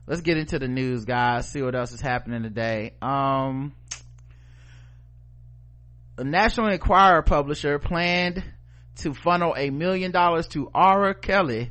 Let's 0.06 0.20
get 0.20 0.36
into 0.36 0.58
the 0.58 0.68
news, 0.68 1.06
guys. 1.06 1.48
See 1.48 1.62
what 1.62 1.74
else 1.74 1.92
is 1.92 2.00
happening 2.00 2.42
today. 2.42 2.92
Um, 3.00 3.72
a 6.18 6.24
National 6.24 6.68
Enquirer 6.68 7.22
publisher 7.22 7.78
planned 7.78 8.44
to 8.96 9.14
funnel 9.14 9.54
a 9.56 9.70
million 9.70 10.10
dollars 10.12 10.46
to 10.48 10.70
R. 10.74 11.14
Kelly 11.14 11.70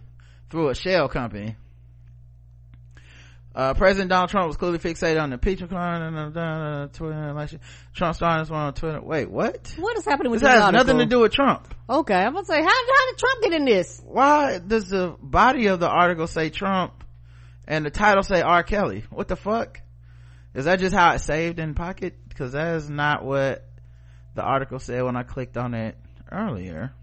through 0.49 0.69
a 0.69 0.75
shell 0.75 1.07
company. 1.09 1.55
Uh, 3.55 3.75
President 3.75 4.09
Donald 4.09 4.31
Trump 4.31 4.47
was 4.47 4.57
clearly 4.57 4.79
fixated 4.79 5.21
on 5.21 5.29
the 5.29 5.35
impeachment 5.35 5.71
Twitter 6.93 7.29
election. 7.29 7.59
Trump 7.93 8.15
started 8.15 8.45
this 8.45 8.49
one 8.49 8.61
on 8.61 8.73
Twitter. 8.73 8.99
Wait, 8.99 9.29
what? 9.29 9.75
What 9.77 9.95
is 9.95 10.05
happening 10.05 10.31
with 10.31 10.41
This 10.41 10.49
this, 10.49 10.59
has 10.59 10.73
nothing 10.73 10.97
to 10.97 11.05
do 11.05 11.19
with 11.19 11.33
Trump. 11.33 11.71
Okay, 11.87 12.15
I'm 12.15 12.33
gonna 12.33 12.45
say, 12.45 12.59
how, 12.59 12.67
how 12.67 13.11
did 13.11 13.17
Trump 13.19 13.43
get 13.43 13.53
in 13.53 13.65
this? 13.65 14.01
why 14.03 14.57
does 14.57 14.89
the 14.89 15.15
body 15.21 15.67
of 15.67 15.79
the 15.79 15.87
article 15.87 16.25
say 16.25 16.49
Trump 16.49 17.02
and 17.67 17.85
the 17.85 17.89
title 17.89 18.23
say 18.23 18.41
R. 18.41 18.63
Kelly? 18.63 19.03
What 19.09 19.27
the 19.27 19.35
fuck? 19.35 19.81
Is 20.53 20.65
that 20.65 20.79
just 20.79 20.95
how 20.95 21.13
it 21.13 21.19
saved 21.19 21.59
in 21.59 21.73
Pocket? 21.73 22.17
Because 22.27 22.51
that 22.51 22.75
is 22.75 22.89
not 22.89 23.23
what 23.23 23.67
the 24.35 24.43
article 24.43 24.79
said 24.79 25.03
when 25.03 25.15
I 25.15 25.23
clicked 25.23 25.57
on 25.57 25.73
it 25.73 25.97
earlier. 26.31 26.93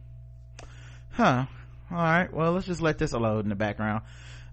Huh. 1.11 1.47
Alright, 1.91 2.33
well 2.33 2.53
let's 2.53 2.67
just 2.67 2.81
let 2.81 2.99
this 2.99 3.13
load 3.13 3.45
in 3.45 3.49
the 3.49 3.57
background. 3.57 4.03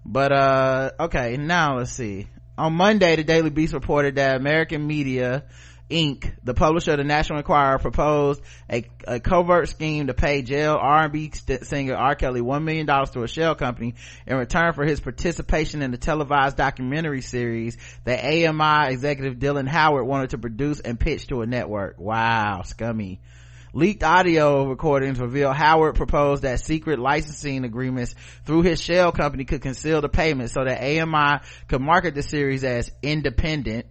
But 0.04 0.32
uh 0.32 0.90
okay, 1.00 1.36
now 1.36 1.78
let's 1.78 1.92
see. 1.92 2.28
On 2.56 2.72
Monday, 2.72 3.14
the 3.14 3.22
Daily 3.22 3.50
Beast 3.50 3.72
reported 3.72 4.16
that 4.16 4.34
American 4.34 4.84
Media 4.84 5.44
Inc., 5.90 6.32
the 6.44 6.52
publisher 6.52 6.92
of 6.92 6.98
the 6.98 7.04
National 7.04 7.38
Enquirer, 7.38 7.78
proposed 7.78 8.42
a, 8.70 8.84
a 9.06 9.20
covert 9.20 9.68
scheme 9.68 10.08
to 10.08 10.14
pay 10.14 10.42
jail 10.42 10.76
R&B 10.78 11.30
st- 11.32 11.64
singer 11.64 11.94
R. 11.94 12.14
Kelly 12.14 12.42
$1 12.42 12.62
million 12.62 12.86
to 12.86 13.22
a 13.22 13.28
shell 13.28 13.54
company 13.54 13.94
in 14.26 14.36
return 14.36 14.74
for 14.74 14.84
his 14.84 15.00
participation 15.00 15.80
in 15.80 15.90
the 15.90 15.96
televised 15.96 16.58
documentary 16.58 17.22
series 17.22 17.78
that 18.04 18.22
AMI 18.22 18.92
executive 18.92 19.38
Dylan 19.38 19.66
Howard 19.66 20.06
wanted 20.06 20.30
to 20.30 20.38
produce 20.38 20.80
and 20.80 21.00
pitch 21.00 21.28
to 21.28 21.40
a 21.40 21.46
network. 21.46 21.98
Wow, 21.98 22.62
scummy. 22.62 23.20
Leaked 23.74 24.02
audio 24.02 24.66
recordings 24.66 25.20
reveal 25.20 25.52
Howard 25.52 25.94
proposed 25.94 26.42
that 26.42 26.60
secret 26.60 26.98
licensing 26.98 27.64
agreements 27.64 28.14
through 28.44 28.62
his 28.62 28.80
shell 28.80 29.12
company 29.12 29.44
could 29.44 29.60
conceal 29.60 30.00
the 30.00 30.08
payment 30.08 30.50
so 30.50 30.64
that 30.64 30.82
AMI 30.82 31.40
could 31.68 31.80
market 31.80 32.14
the 32.14 32.22
series 32.22 32.64
as 32.64 32.90
independent 33.02 33.86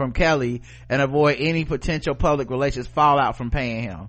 from 0.00 0.12
Kelly 0.14 0.62
and 0.88 1.02
avoid 1.02 1.36
any 1.40 1.66
potential 1.66 2.14
public 2.14 2.48
relations 2.48 2.86
fallout 2.86 3.36
from 3.36 3.50
paying 3.50 3.82
him. 3.82 4.08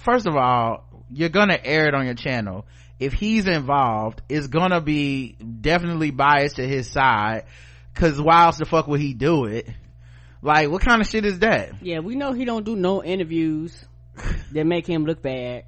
First 0.00 0.26
of 0.26 0.36
all, 0.36 0.84
you're 1.08 1.30
gonna 1.30 1.58
air 1.64 1.88
it 1.88 1.94
on 1.94 2.04
your 2.04 2.14
channel. 2.14 2.66
If 2.98 3.14
he's 3.14 3.46
involved, 3.46 4.20
it's 4.28 4.48
gonna 4.48 4.82
be 4.82 5.32
definitely 5.32 6.10
biased 6.10 6.56
to 6.56 6.68
his 6.68 6.90
side. 6.90 7.44
Cause 7.94 8.20
why 8.20 8.44
else 8.44 8.58
the 8.58 8.66
fuck 8.66 8.86
would 8.86 9.00
he 9.00 9.14
do 9.14 9.46
it? 9.46 9.66
Like, 10.42 10.68
what 10.68 10.82
kind 10.82 11.00
of 11.00 11.08
shit 11.08 11.24
is 11.24 11.38
that? 11.38 11.82
Yeah, 11.82 12.00
we 12.00 12.14
know 12.14 12.34
he 12.34 12.44
don't 12.44 12.66
do 12.66 12.76
no 12.76 13.02
interviews 13.02 13.82
that 14.52 14.66
make 14.66 14.86
him 14.86 15.06
look 15.06 15.22
bad. 15.22 15.64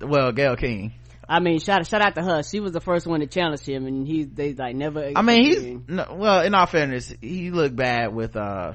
Well, 0.00 0.32
Gayle 0.32 0.56
King. 0.56 0.94
I 1.28 1.40
mean, 1.40 1.60
shout 1.60 1.86
shout 1.86 2.02
out 2.02 2.14
to 2.16 2.22
her. 2.22 2.42
She 2.42 2.60
was 2.60 2.72
the 2.72 2.80
first 2.80 3.06
one 3.06 3.20
to 3.20 3.26
challenge 3.26 3.60
him, 3.62 3.86
and 3.86 4.06
he 4.06 4.24
they 4.24 4.54
like 4.54 4.74
never. 4.76 5.12
I 5.14 5.22
mean, 5.22 5.44
he's 5.44 5.88
no, 5.88 6.14
well. 6.16 6.42
In 6.42 6.54
all 6.54 6.66
fairness, 6.66 7.12
he 7.20 7.50
looked 7.50 7.76
bad 7.76 8.14
with 8.14 8.36
uh 8.36 8.74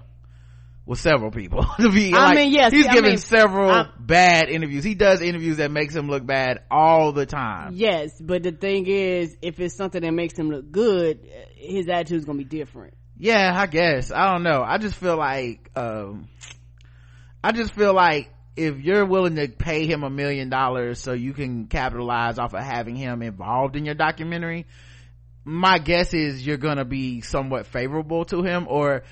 with 0.86 1.00
several 1.00 1.32
people. 1.32 1.66
to 1.80 1.90
be, 1.92 2.14
I 2.14 2.28
like, 2.28 2.36
mean, 2.38 2.54
yes, 2.54 2.72
he's 2.72 2.88
I 2.88 2.94
given 2.94 3.10
mean, 3.12 3.18
several 3.18 3.70
I'm- 3.70 3.92
bad 4.00 4.50
interviews. 4.50 4.84
He 4.86 4.96
does 4.96 5.22
interviews 5.22 5.58
that 5.58 5.70
makes 5.72 5.94
him 5.94 6.08
look 6.08 6.26
bad 6.26 6.62
all 6.72 7.12
the 7.12 7.26
time. 7.26 7.74
Yes, 7.76 8.20
but 8.22 8.44
the 8.44 8.54
thing 8.54 8.88
is, 8.88 9.36
if 9.42 9.60
it's 9.60 9.76
something 9.76 10.02
that 10.02 10.14
makes 10.14 10.40
him 10.40 10.50
look 10.50 10.72
good, 10.72 11.28
his 11.58 11.90
attitude's 11.90 12.24
gonna 12.26 12.38
be 12.38 12.46
different. 12.46 12.94
Yeah, 13.18 13.52
I 13.54 13.66
guess. 13.68 14.12
I 14.12 14.32
don't 14.32 14.44
know. 14.44 14.64
I 14.64 14.78
just 14.78 14.96
feel 14.96 15.18
like, 15.18 15.72
um, 15.76 16.30
I 17.44 17.52
just 17.52 17.74
feel 17.74 17.94
like 17.94 18.30
if 18.58 18.80
you're 18.82 19.06
willing 19.06 19.36
to 19.36 19.48
pay 19.48 19.86
him 19.86 20.04
a 20.04 20.10
million 20.10 20.50
dollars 20.50 21.00
so 21.00 21.14
you 21.14 21.34
can 21.34 21.68
capitalize 21.68 22.40
off 22.40 22.54
of 22.54 22.64
having 22.64 22.96
him 22.96 23.22
involved 23.22 23.76
in 23.76 23.86
your 23.86 23.96
documentary, 23.96 24.66
my 25.46 25.78
guess 25.78 26.14
is 26.14 26.46
you're 26.46 26.58
gonna 26.58 26.86
be 26.86 27.22
somewhat 27.22 27.68
favorable 27.68 28.26
to 28.26 28.42
him 28.44 28.66
or 28.68 29.04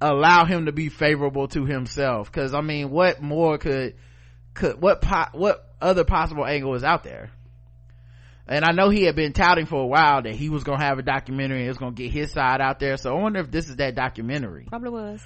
allow 0.00 0.44
him 0.44 0.66
to 0.66 0.72
be 0.72 0.88
favorable 0.88 1.48
to 1.48 1.66
himself. 1.66 2.30
Cause 2.30 2.54
I 2.54 2.60
mean, 2.60 2.90
what 2.90 3.20
more 3.20 3.58
could, 3.58 3.96
could, 4.54 4.80
what 4.80 5.02
po- 5.02 5.32
what 5.32 5.68
other 5.80 6.04
possible 6.04 6.46
angle 6.46 6.74
is 6.74 6.84
out 6.84 7.02
there? 7.04 7.30
and 8.48 8.64
I 8.64 8.72
know 8.72 8.90
he 8.90 9.04
had 9.04 9.16
been 9.16 9.32
touting 9.32 9.66
for 9.66 9.80
a 9.80 9.86
while 9.86 10.22
that 10.22 10.34
he 10.34 10.48
was 10.48 10.64
gonna 10.64 10.82
have 10.82 10.98
a 10.98 11.02
documentary 11.02 11.58
and 11.58 11.66
it 11.66 11.70
was 11.70 11.78
gonna 11.78 11.92
get 11.92 12.10
his 12.10 12.32
side 12.32 12.60
out 12.60 12.80
there. 12.80 12.96
So 12.96 13.16
I 13.16 13.20
wonder 13.20 13.40
if 13.40 13.50
this 13.50 13.68
is 13.68 13.76
that 13.76 13.94
documentary. 13.94 14.66
Probably 14.68 14.90
was. 14.90 15.20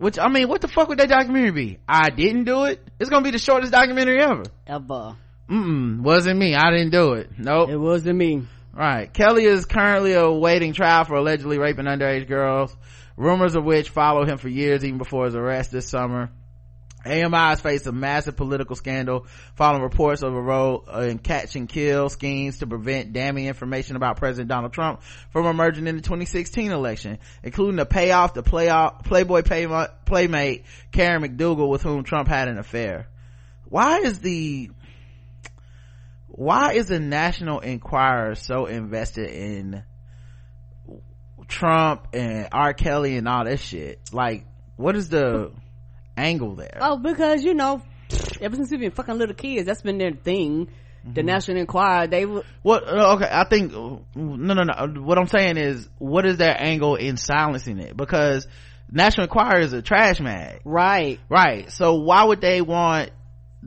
Which 0.00 0.18
I 0.18 0.28
mean, 0.30 0.48
what 0.48 0.62
the 0.62 0.68
fuck 0.68 0.88
would 0.88 0.98
that 0.98 1.10
documentary 1.10 1.50
be? 1.50 1.78
I 1.86 2.08
didn't 2.08 2.44
do 2.44 2.64
it. 2.64 2.82
It's 2.98 3.10
gonna 3.10 3.22
be 3.22 3.32
the 3.32 3.38
shortest 3.38 3.70
documentary 3.70 4.22
ever. 4.22 4.44
Ever. 4.66 5.16
Mm 5.46 6.00
wasn't 6.00 6.38
me. 6.38 6.54
I 6.54 6.70
didn't 6.70 6.90
do 6.90 7.12
it. 7.12 7.28
Nope. 7.36 7.68
It 7.68 7.76
wasn't 7.76 8.16
me. 8.16 8.46
Right. 8.72 9.12
Kelly 9.12 9.44
is 9.44 9.66
currently 9.66 10.14
awaiting 10.14 10.72
trial 10.72 11.04
for 11.04 11.16
allegedly 11.16 11.58
raping 11.58 11.84
underage 11.84 12.26
girls. 12.26 12.74
Rumors 13.18 13.54
of 13.54 13.64
which 13.64 13.90
followed 13.90 14.26
him 14.26 14.38
for 14.38 14.48
years, 14.48 14.82
even 14.86 14.96
before 14.96 15.26
his 15.26 15.34
arrest 15.34 15.70
this 15.70 15.90
summer. 15.90 16.30
AMI 17.04 17.36
has 17.36 17.60
faced 17.60 17.86
a 17.86 17.92
massive 17.92 18.36
political 18.36 18.76
scandal 18.76 19.26
following 19.54 19.82
reports 19.82 20.22
of 20.22 20.34
a 20.34 20.40
role 20.40 20.84
in 21.00 21.18
catch 21.18 21.56
and 21.56 21.68
kill 21.68 22.08
schemes 22.08 22.58
to 22.58 22.66
prevent 22.66 23.12
damning 23.12 23.46
information 23.46 23.96
about 23.96 24.18
President 24.18 24.48
Donald 24.48 24.72
Trump 24.72 25.02
from 25.30 25.46
emerging 25.46 25.86
in 25.86 25.96
the 25.96 26.02
2016 26.02 26.72
election, 26.72 27.18
including 27.42 27.76
the 27.76 27.86
payoff 27.86 28.34
to 28.34 28.42
playoff, 28.42 29.04
Playboy 29.04 29.42
playmate 30.04 30.64
Karen 30.92 31.22
McDougal 31.22 31.68
with 31.68 31.82
whom 31.82 32.04
Trump 32.04 32.28
had 32.28 32.48
an 32.48 32.58
affair. 32.58 33.08
Why 33.64 33.98
is 34.00 34.18
the 34.18 34.70
why 36.26 36.72
is 36.72 36.86
the 36.86 37.00
National 37.00 37.60
Enquirer 37.60 38.34
so 38.34 38.66
invested 38.66 39.30
in 39.30 39.82
Trump 41.48 42.08
and 42.12 42.48
R. 42.52 42.72
Kelly 42.72 43.16
and 43.16 43.28
all 43.28 43.44
this 43.44 43.60
shit? 43.60 44.00
Like, 44.12 44.46
what 44.76 44.96
is 44.96 45.08
the 45.08 45.52
angle 46.20 46.54
there? 46.54 46.78
Oh, 46.80 46.96
because 46.98 47.44
you 47.44 47.54
know, 47.54 47.82
ever 48.40 48.56
since 48.56 48.70
we've 48.70 48.80
been 48.80 48.90
fucking 48.90 49.18
little 49.18 49.34
kids, 49.34 49.66
that's 49.66 49.82
been 49.82 49.98
their 49.98 50.12
thing. 50.12 50.66
Mm-hmm. 50.66 51.14
The 51.14 51.22
National 51.22 51.56
Enquirer, 51.56 52.06
they 52.08 52.26
were 52.26 52.44
What? 52.62 52.86
uh, 52.86 53.14
Okay, 53.14 53.28
I 53.30 53.44
think 53.44 53.72
no, 53.72 54.04
no, 54.14 54.52
no. 54.54 55.00
What 55.00 55.16
I'm 55.18 55.28
saying 55.28 55.56
is, 55.56 55.88
what 55.98 56.26
is 56.26 56.36
their 56.36 56.54
angle 56.60 56.96
in 56.96 57.16
silencing 57.16 57.78
it? 57.78 57.96
Because 57.96 58.46
National 58.92 59.24
Enquirer 59.24 59.60
is 59.60 59.72
a 59.72 59.80
trash 59.80 60.20
mag, 60.20 60.60
right. 60.64 61.18
right? 61.30 61.70
So 61.72 61.94
why 61.94 62.24
would 62.24 62.42
they 62.42 62.60
want 62.60 63.12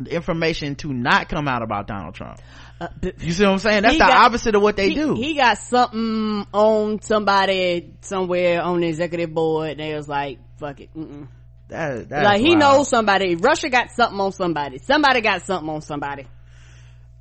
information 0.08 0.76
to 0.76 0.94
not 0.94 1.30
come 1.30 1.48
out 1.48 1.64
about 1.64 1.88
Donald 1.88 2.14
Trump? 2.16 2.40
Uh, 2.80 2.88
You 3.20 3.32
see 3.32 3.44
what 3.46 3.54
I'm 3.54 3.60
saying? 3.60 3.84
That's 3.84 3.96
the 3.96 4.00
got- 4.00 4.26
opposite 4.26 4.54
of 4.56 4.62
what 4.62 4.76
they 4.76 4.90
he, 4.90 4.96
do. 4.96 5.16
He 5.16 5.36
got 5.36 5.58
something 5.58 6.46
on 6.54 7.02
somebody 7.02 7.94
somewhere 8.02 8.62
on 8.62 8.82
the 8.82 8.88
executive 8.88 9.34
board. 9.34 9.72
And 9.72 9.80
they 9.80 9.94
was 9.96 10.08
like, 10.08 10.40
"Fuck 10.60 10.82
it." 10.82 10.94
Mm-mm. 10.96 11.28
That, 11.70 12.10
that's 12.10 12.26
Like 12.26 12.42
he 12.42 12.50
wild. 12.50 12.60
knows 12.60 12.90
somebody. 12.90 13.36
Russia 13.36 13.70
got 13.70 13.92
something 13.92 14.20
on 14.20 14.32
somebody. 14.32 14.78
Somebody 14.80 15.22
got 15.22 15.46
something 15.46 15.70
on 15.70 15.82
somebody. 15.82 16.28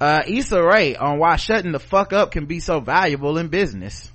uh 0.00 0.22
Issa 0.26 0.62
Rae 0.62 0.96
on 0.96 1.18
why 1.18 1.36
shutting 1.36 1.72
the 1.72 1.78
fuck 1.78 2.12
up 2.12 2.32
can 2.32 2.46
be 2.46 2.60
so 2.60 2.80
valuable 2.80 3.38
in 3.38 3.48
business. 3.48 4.10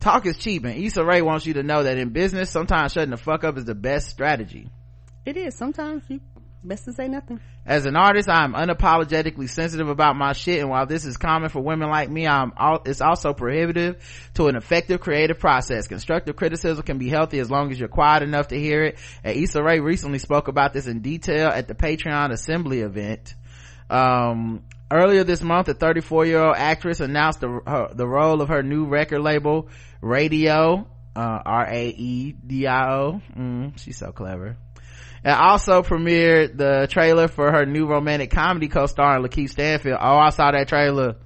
Talk 0.00 0.26
is 0.26 0.36
cheap 0.36 0.64
and 0.64 0.76
Issa 0.82 1.02
Rae 1.04 1.22
wants 1.22 1.46
you 1.46 1.54
to 1.54 1.62
know 1.62 1.82
that 1.82 1.96
in 1.96 2.10
business, 2.10 2.50
sometimes 2.50 2.92
shutting 2.92 3.10
the 3.10 3.16
fuck 3.16 3.42
up 3.44 3.56
is 3.56 3.64
the 3.64 3.74
best 3.74 4.08
strategy. 4.08 4.68
It 5.24 5.36
is. 5.38 5.56
Sometimes 5.56 6.02
you 6.08 6.20
best 6.64 6.84
to 6.86 6.92
say 6.92 7.08
nothing. 7.08 7.40
As 7.66 7.86
an 7.86 7.96
artist, 7.96 8.28
I'm 8.28 8.54
unapologetically 8.54 9.48
sensitive 9.48 9.88
about 9.88 10.16
my 10.16 10.32
shit 10.32 10.60
and 10.60 10.70
while 10.70 10.86
this 10.86 11.04
is 11.04 11.16
common 11.16 11.50
for 11.50 11.60
women 11.60 11.88
like 11.88 12.10
me, 12.10 12.26
I'm 12.26 12.52
all, 12.56 12.82
it's 12.84 13.00
also 13.00 13.32
prohibitive 13.32 13.96
to 14.34 14.48
an 14.48 14.56
effective 14.56 15.00
creative 15.00 15.38
process. 15.38 15.86
Constructive 15.86 16.36
criticism 16.36 16.82
can 16.84 16.98
be 16.98 17.08
healthy 17.08 17.38
as 17.38 17.50
long 17.50 17.70
as 17.70 17.78
you're 17.78 17.88
quiet 17.88 18.22
enough 18.22 18.48
to 18.48 18.58
hear 18.58 18.82
it. 18.82 18.98
And 19.22 19.36
Issa 19.36 19.62
Rae 19.62 19.80
recently 19.80 20.18
spoke 20.18 20.48
about 20.48 20.72
this 20.72 20.86
in 20.86 21.00
detail 21.00 21.48
at 21.48 21.68
the 21.68 21.74
Patreon 21.74 22.32
Assembly 22.32 22.80
event. 22.80 23.34
Um, 23.90 24.64
earlier 24.90 25.24
this 25.24 25.42
month, 25.42 25.68
a 25.68 25.74
34 25.74 26.26
year 26.26 26.42
old 26.42 26.56
actress 26.56 27.00
announced 27.00 27.40
the, 27.40 27.60
her, 27.66 27.88
the 27.92 28.06
role 28.06 28.40
of 28.40 28.48
her 28.48 28.62
new 28.62 28.86
record 28.86 29.20
label, 29.20 29.68
Raedio, 30.02 30.86
uh, 31.16 31.38
R-A-E-D-I-O. 31.44 33.20
Mm, 33.36 33.78
she's 33.78 33.98
so 33.98 34.12
clever. 34.12 34.56
And 35.24 35.34
also 35.34 35.82
premiered 35.82 36.56
the 36.58 36.86
trailer 36.90 37.28
for 37.28 37.50
her 37.50 37.64
new 37.64 37.86
romantic 37.86 38.30
comedy 38.30 38.68
co-star 38.68 39.18
Lakeith 39.20 39.50
Stanfield. 39.50 39.98
Oh, 40.00 40.18
I 40.18 40.30
saw 40.30 40.50
that 40.52 40.68
trailer. 40.68 41.16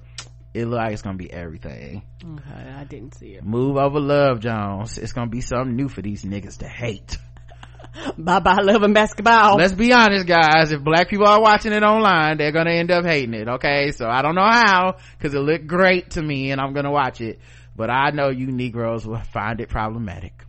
It 0.53 0.65
look 0.65 0.77
like 0.77 0.93
it's 0.93 1.01
gonna 1.01 1.17
be 1.17 1.31
everything. 1.31 2.03
Okay, 2.23 2.69
I 2.69 2.85
didn't 2.85 3.15
see 3.15 3.35
it. 3.35 3.43
Move 3.43 3.77
over 3.77 3.99
Love 3.99 4.39
Jones. 4.39 4.97
It's 4.97 5.11
gonna 5.11 5.29
be 5.29 5.41
something 5.41 5.75
new 5.75 5.89
for 5.89 6.01
these 6.01 6.23
niggas 6.23 6.59
to 6.59 6.67
hate. 6.67 7.17
Bye 8.17 8.39
bye, 8.39 8.59
love 8.61 8.83
and 8.83 8.93
basketball. 8.93 9.57
Let's 9.57 9.73
be 9.73 9.91
honest, 9.91 10.25
guys. 10.25 10.71
If 10.71 10.81
black 10.81 11.09
people 11.09 11.27
are 11.27 11.41
watching 11.41 11.73
it 11.73 11.83
online, 11.83 12.37
they're 12.37 12.51
gonna 12.51 12.71
end 12.71 12.91
up 12.91 13.05
hating 13.05 13.33
it. 13.33 13.47
Okay, 13.47 13.91
so 13.91 14.07
I 14.07 14.21
don't 14.21 14.35
know 14.35 14.49
how, 14.49 14.95
cause 15.19 15.33
it 15.33 15.39
looked 15.39 15.67
great 15.67 16.11
to 16.11 16.21
me, 16.21 16.51
and 16.51 16.61
I'm 16.61 16.73
gonna 16.73 16.91
watch 16.91 17.19
it. 17.19 17.39
But 17.75 17.89
I 17.89 18.11
know 18.11 18.29
you 18.29 18.47
Negroes 18.47 19.05
will 19.05 19.21
find 19.33 19.59
it 19.59 19.69
problematic. 19.69 20.45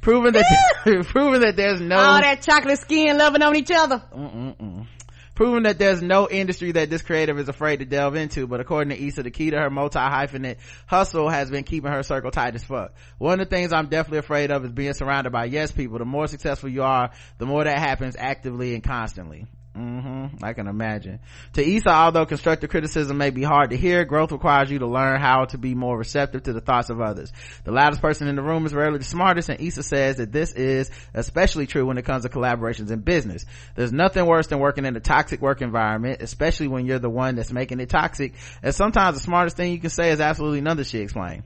Proving 0.00 0.32
that, 0.32 0.44
proving 1.08 1.40
that 1.40 1.56
there's 1.56 1.80
no 1.80 1.96
All 1.96 2.20
that 2.20 2.42
chocolate 2.42 2.78
skin 2.78 3.18
loving 3.18 3.42
on 3.42 3.54
each 3.56 3.70
other. 3.70 4.02
Mm-mm-mm. 4.16 4.86
Proving 5.34 5.62
that 5.62 5.78
there's 5.78 6.02
no 6.02 6.28
industry 6.28 6.72
that 6.72 6.90
this 6.90 7.00
creative 7.00 7.38
is 7.38 7.48
afraid 7.48 7.78
to 7.78 7.86
delve 7.86 8.14
into, 8.14 8.46
but 8.46 8.60
according 8.60 8.94
to 8.94 9.02
Issa, 9.02 9.22
the 9.22 9.30
key 9.30 9.50
to 9.50 9.56
her 9.58 9.70
multi-hyphenate 9.70 10.58
hustle 10.86 11.30
has 11.30 11.50
been 11.50 11.64
keeping 11.64 11.90
her 11.90 12.02
circle 12.02 12.30
tight 12.30 12.54
as 12.54 12.62
fuck. 12.64 12.92
One 13.16 13.40
of 13.40 13.48
the 13.48 13.56
things 13.56 13.72
I'm 13.72 13.88
definitely 13.88 14.18
afraid 14.18 14.50
of 14.50 14.66
is 14.66 14.72
being 14.72 14.92
surrounded 14.92 15.32
by 15.32 15.46
yes 15.46 15.70
people. 15.70 15.98
The 15.98 16.04
more 16.04 16.26
successful 16.26 16.68
you 16.68 16.82
are, 16.82 17.12
the 17.38 17.46
more 17.46 17.64
that 17.64 17.78
happens 17.78 18.16
actively 18.18 18.74
and 18.74 18.84
constantly. 18.84 19.46
Mm-hmm. 19.76 20.44
I 20.44 20.52
can 20.52 20.66
imagine. 20.66 21.20
To 21.52 21.62
Issa, 21.62 21.90
although 21.90 22.26
constructive 22.26 22.70
criticism 22.70 23.16
may 23.16 23.30
be 23.30 23.44
hard 23.44 23.70
to 23.70 23.76
hear, 23.76 24.04
growth 24.04 24.32
requires 24.32 24.68
you 24.68 24.80
to 24.80 24.86
learn 24.86 25.20
how 25.20 25.44
to 25.46 25.58
be 25.58 25.76
more 25.76 25.96
receptive 25.96 26.42
to 26.44 26.52
the 26.52 26.60
thoughts 26.60 26.90
of 26.90 27.00
others. 27.00 27.32
The 27.62 27.70
loudest 27.70 28.02
person 28.02 28.26
in 28.26 28.34
the 28.34 28.42
room 28.42 28.66
is 28.66 28.74
rarely 28.74 28.98
the 28.98 29.04
smartest, 29.04 29.48
and 29.48 29.60
Issa 29.60 29.84
says 29.84 30.16
that 30.16 30.32
this 30.32 30.52
is 30.52 30.90
especially 31.14 31.68
true 31.68 31.86
when 31.86 31.98
it 31.98 32.04
comes 32.04 32.24
to 32.24 32.28
collaborations 32.28 32.90
in 32.90 33.00
business. 33.00 33.46
There's 33.76 33.92
nothing 33.92 34.26
worse 34.26 34.48
than 34.48 34.58
working 34.58 34.86
in 34.86 34.96
a 34.96 35.00
toxic 35.00 35.40
work 35.40 35.62
environment, 35.62 36.20
especially 36.20 36.66
when 36.66 36.84
you're 36.84 36.98
the 36.98 37.08
one 37.08 37.36
that's 37.36 37.52
making 37.52 37.78
it 37.78 37.90
toxic, 37.90 38.34
and 38.64 38.74
sometimes 38.74 39.16
the 39.16 39.22
smartest 39.22 39.56
thing 39.56 39.72
you 39.72 39.78
can 39.78 39.90
say 39.90 40.10
is 40.10 40.20
absolutely 40.20 40.62
none 40.62 40.80
of 40.80 40.86
she 40.86 40.98
explained. 40.98 41.44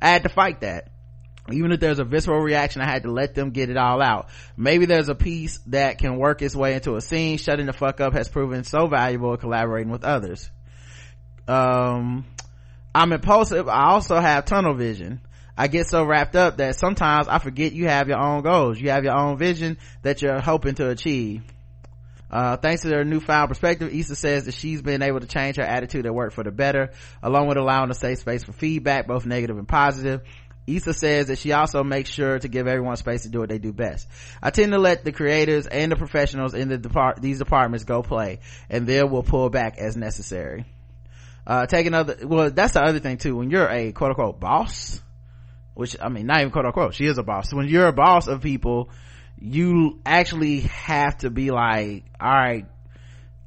I 0.00 0.10
had 0.10 0.22
to 0.22 0.28
fight 0.28 0.60
that 0.60 0.90
even 1.52 1.72
if 1.72 1.80
there's 1.80 1.98
a 1.98 2.04
visceral 2.04 2.40
reaction, 2.40 2.82
I 2.82 2.86
had 2.86 3.02
to 3.04 3.10
let 3.10 3.34
them 3.34 3.50
get 3.50 3.70
it 3.70 3.76
all 3.76 4.02
out. 4.02 4.28
Maybe 4.56 4.86
there's 4.86 5.08
a 5.08 5.14
piece 5.14 5.58
that 5.66 5.98
can 5.98 6.18
work 6.18 6.42
its 6.42 6.54
way 6.54 6.74
into 6.74 6.96
a 6.96 7.00
scene. 7.00 7.38
Shutting 7.38 7.66
the 7.66 7.72
fuck 7.72 8.00
up 8.00 8.12
has 8.14 8.28
proven 8.28 8.64
so 8.64 8.86
valuable 8.86 9.32
in 9.32 9.38
collaborating 9.38 9.90
with 9.90 10.04
others. 10.04 10.50
Um, 11.46 12.26
I'm 12.94 13.12
impulsive. 13.12 13.68
I 13.68 13.90
also 13.90 14.18
have 14.18 14.44
tunnel 14.44 14.74
vision. 14.74 15.20
I 15.56 15.66
get 15.66 15.88
so 15.88 16.04
wrapped 16.04 16.36
up 16.36 16.58
that 16.58 16.76
sometimes 16.76 17.26
I 17.26 17.38
forget 17.38 17.72
you 17.72 17.88
have 17.88 18.08
your 18.08 18.18
own 18.18 18.42
goals. 18.42 18.78
You 18.78 18.90
have 18.90 19.02
your 19.02 19.16
own 19.16 19.38
vision 19.38 19.78
that 20.02 20.22
you're 20.22 20.40
hoping 20.40 20.76
to 20.76 20.88
achieve. 20.88 21.42
Uh, 22.30 22.56
thanks 22.58 22.82
to 22.82 22.88
their 22.88 23.04
newfound 23.04 23.48
perspective, 23.48 23.92
Issa 23.92 24.14
says 24.14 24.44
that 24.44 24.54
she's 24.54 24.82
been 24.82 25.02
able 25.02 25.20
to 25.20 25.26
change 25.26 25.56
her 25.56 25.62
attitude 25.62 26.04
at 26.06 26.14
work 26.14 26.32
for 26.32 26.44
the 26.44 26.50
better, 26.50 26.90
along 27.22 27.48
with 27.48 27.56
allowing 27.56 27.90
a 27.90 27.94
safe 27.94 28.18
space 28.18 28.44
for 28.44 28.52
feedback, 28.52 29.06
both 29.06 29.24
negative 29.24 29.56
and 29.56 29.66
positive. 29.66 30.20
Issa 30.68 30.92
says 30.92 31.26
that 31.28 31.38
she 31.38 31.52
also 31.52 31.82
makes 31.82 32.10
sure 32.10 32.38
to 32.38 32.48
give 32.48 32.66
everyone 32.66 32.96
space 32.96 33.22
to 33.22 33.28
do 33.28 33.40
what 33.40 33.48
they 33.48 33.58
do 33.58 33.72
best. 33.72 34.06
I 34.42 34.50
tend 34.50 34.72
to 34.72 34.78
let 34.78 35.04
the 35.04 35.12
creators 35.12 35.66
and 35.66 35.90
the 35.90 35.96
professionals 35.96 36.54
in 36.54 36.68
the 36.68 36.78
depart- 36.78 37.22
these 37.22 37.38
departments 37.38 37.84
go 37.84 38.02
play, 38.02 38.40
and 38.68 38.86
then 38.86 39.10
we'll 39.10 39.22
pull 39.22 39.50
back 39.50 39.78
as 39.78 39.96
necessary. 39.96 40.66
Uh, 41.46 41.66
take 41.66 41.86
another, 41.86 42.16
well, 42.24 42.50
that's 42.50 42.74
the 42.74 42.82
other 42.82 42.98
thing 42.98 43.16
too. 43.16 43.34
When 43.34 43.50
you're 43.50 43.68
a 43.68 43.92
quote 43.92 44.10
unquote 44.10 44.38
boss, 44.38 45.00
which, 45.72 45.96
I 46.00 46.08
mean, 46.08 46.26
not 46.26 46.40
even 46.40 46.50
quote 46.50 46.66
unquote, 46.66 46.94
she 46.94 47.06
is 47.06 47.16
a 47.16 47.22
boss. 47.22 47.52
When 47.52 47.68
you're 47.68 47.86
a 47.86 47.92
boss 47.92 48.28
of 48.28 48.42
people, 48.42 48.90
you 49.40 50.00
actually 50.04 50.60
have 50.60 51.16
to 51.18 51.30
be 51.30 51.50
like, 51.50 52.04
all 52.20 52.30
right, 52.30 52.66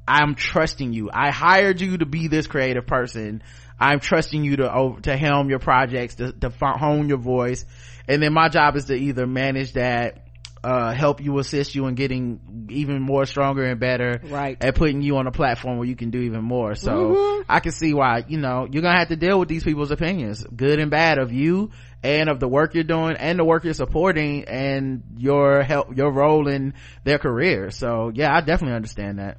I'm 0.08 0.36
trusting 0.36 0.94
you. 0.94 1.10
I 1.14 1.32
hired 1.32 1.80
you 1.80 1.98
to 2.00 2.06
be 2.06 2.28
this 2.28 2.48
creative 2.48 2.88
person. 2.88 3.44
I'm 3.82 4.00
trusting 4.00 4.44
you 4.44 4.58
to 4.58 4.72
over, 4.72 5.02
to 5.02 5.18
helm 5.18 5.50
your 5.50 5.58
projects, 5.58 6.16
to, 6.16 6.32
to 6.32 6.50
hone 6.52 7.10
your 7.10 7.18
voice. 7.18 7.66
And 8.08 8.22
then 8.22 8.32
my 8.32 8.48
job 8.48 8.76
is 8.76 8.86
to 8.86 8.94
either 8.94 9.26
manage 9.26 9.74
that, 9.74 10.28
uh, 10.64 10.94
help 10.94 11.20
you 11.20 11.40
assist 11.40 11.74
you 11.74 11.88
in 11.88 11.96
getting 11.96 12.68
even 12.70 13.02
more 13.02 13.26
stronger 13.26 13.64
and 13.64 13.80
better. 13.80 14.22
Right. 14.24 14.56
And 14.62 14.76
putting 14.76 15.02
you 15.02 15.18
on 15.18 15.26
a 15.26 15.32
platform 15.32 15.80
where 15.80 15.88
you 15.88 15.96
can 15.96 16.12
do 16.12 16.20
even 16.20 16.44
more. 16.44 16.76
So 16.76 16.92
Mhm. 16.92 17.46
I 17.50 17.60
can 17.60 17.72
see 17.72 17.96
why, 17.96 18.24
you 18.28 18.38
know, 18.38 18.68
you're 18.72 18.84
gonna 18.84 19.00
have 19.00 19.08
to 19.08 19.16
deal 19.16 19.40
with 19.40 19.50
these 19.50 19.64
people's 19.64 19.90
opinions, 19.90 20.44
good 20.44 20.80
and 20.80 20.92
bad 20.92 21.18
of 21.18 21.32
you 21.32 21.72
and 22.04 22.30
of 22.30 22.40
the 22.40 22.48
work 22.48 22.76
you're 22.76 22.84
doing 22.84 23.16
and 23.18 23.40
the 23.40 23.44
work 23.44 23.64
you're 23.64 23.74
supporting 23.74 24.44
and 24.44 25.02
your 25.18 25.64
help, 25.64 25.98
your 25.98 26.12
role 26.12 26.48
in 26.48 26.76
their 27.04 27.18
career. 27.18 27.72
So 27.72 28.12
yeah, 28.14 28.32
I 28.32 28.42
definitely 28.42 28.76
understand 28.76 29.18
that. 29.18 29.38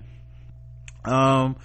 Um, 1.04 1.56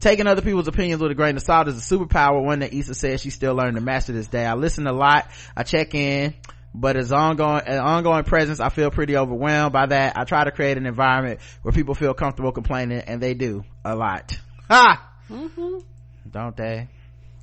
taking 0.00 0.26
other 0.26 0.42
people's 0.42 0.68
opinions 0.68 1.00
with 1.00 1.10
a 1.10 1.14
grain 1.14 1.36
of 1.36 1.42
salt 1.42 1.68
is 1.68 1.76
a 1.76 1.96
superpower, 1.96 2.42
one 2.42 2.60
that 2.60 2.72
Issa 2.72 2.94
says 2.94 3.20
she 3.20 3.30
still 3.30 3.54
learning 3.54 3.76
to 3.76 3.80
master 3.80 4.12
this 4.12 4.28
day. 4.28 4.44
I 4.44 4.54
listen 4.54 4.86
a 4.86 4.92
lot, 4.92 5.30
I 5.56 5.62
check 5.62 5.94
in, 5.94 6.34
but 6.74 6.96
as 6.96 7.12
ongoing, 7.12 7.62
an 7.66 7.78
ongoing 7.78 8.24
presence, 8.24 8.60
I 8.60 8.68
feel 8.68 8.90
pretty 8.90 9.16
overwhelmed 9.16 9.72
by 9.72 9.86
that. 9.86 10.18
I 10.18 10.24
try 10.24 10.44
to 10.44 10.50
create 10.50 10.76
an 10.76 10.86
environment 10.86 11.40
where 11.62 11.72
people 11.72 11.94
feel 11.94 12.12
comfortable 12.14 12.52
complaining, 12.52 13.00
and 13.00 13.22
they 13.22 13.34
do 13.34 13.64
a 13.84 13.96
lot. 13.96 14.38
Ha! 14.68 15.10
Mm-hmm. 15.30 15.78
Don't 16.30 16.56
they? 16.56 16.88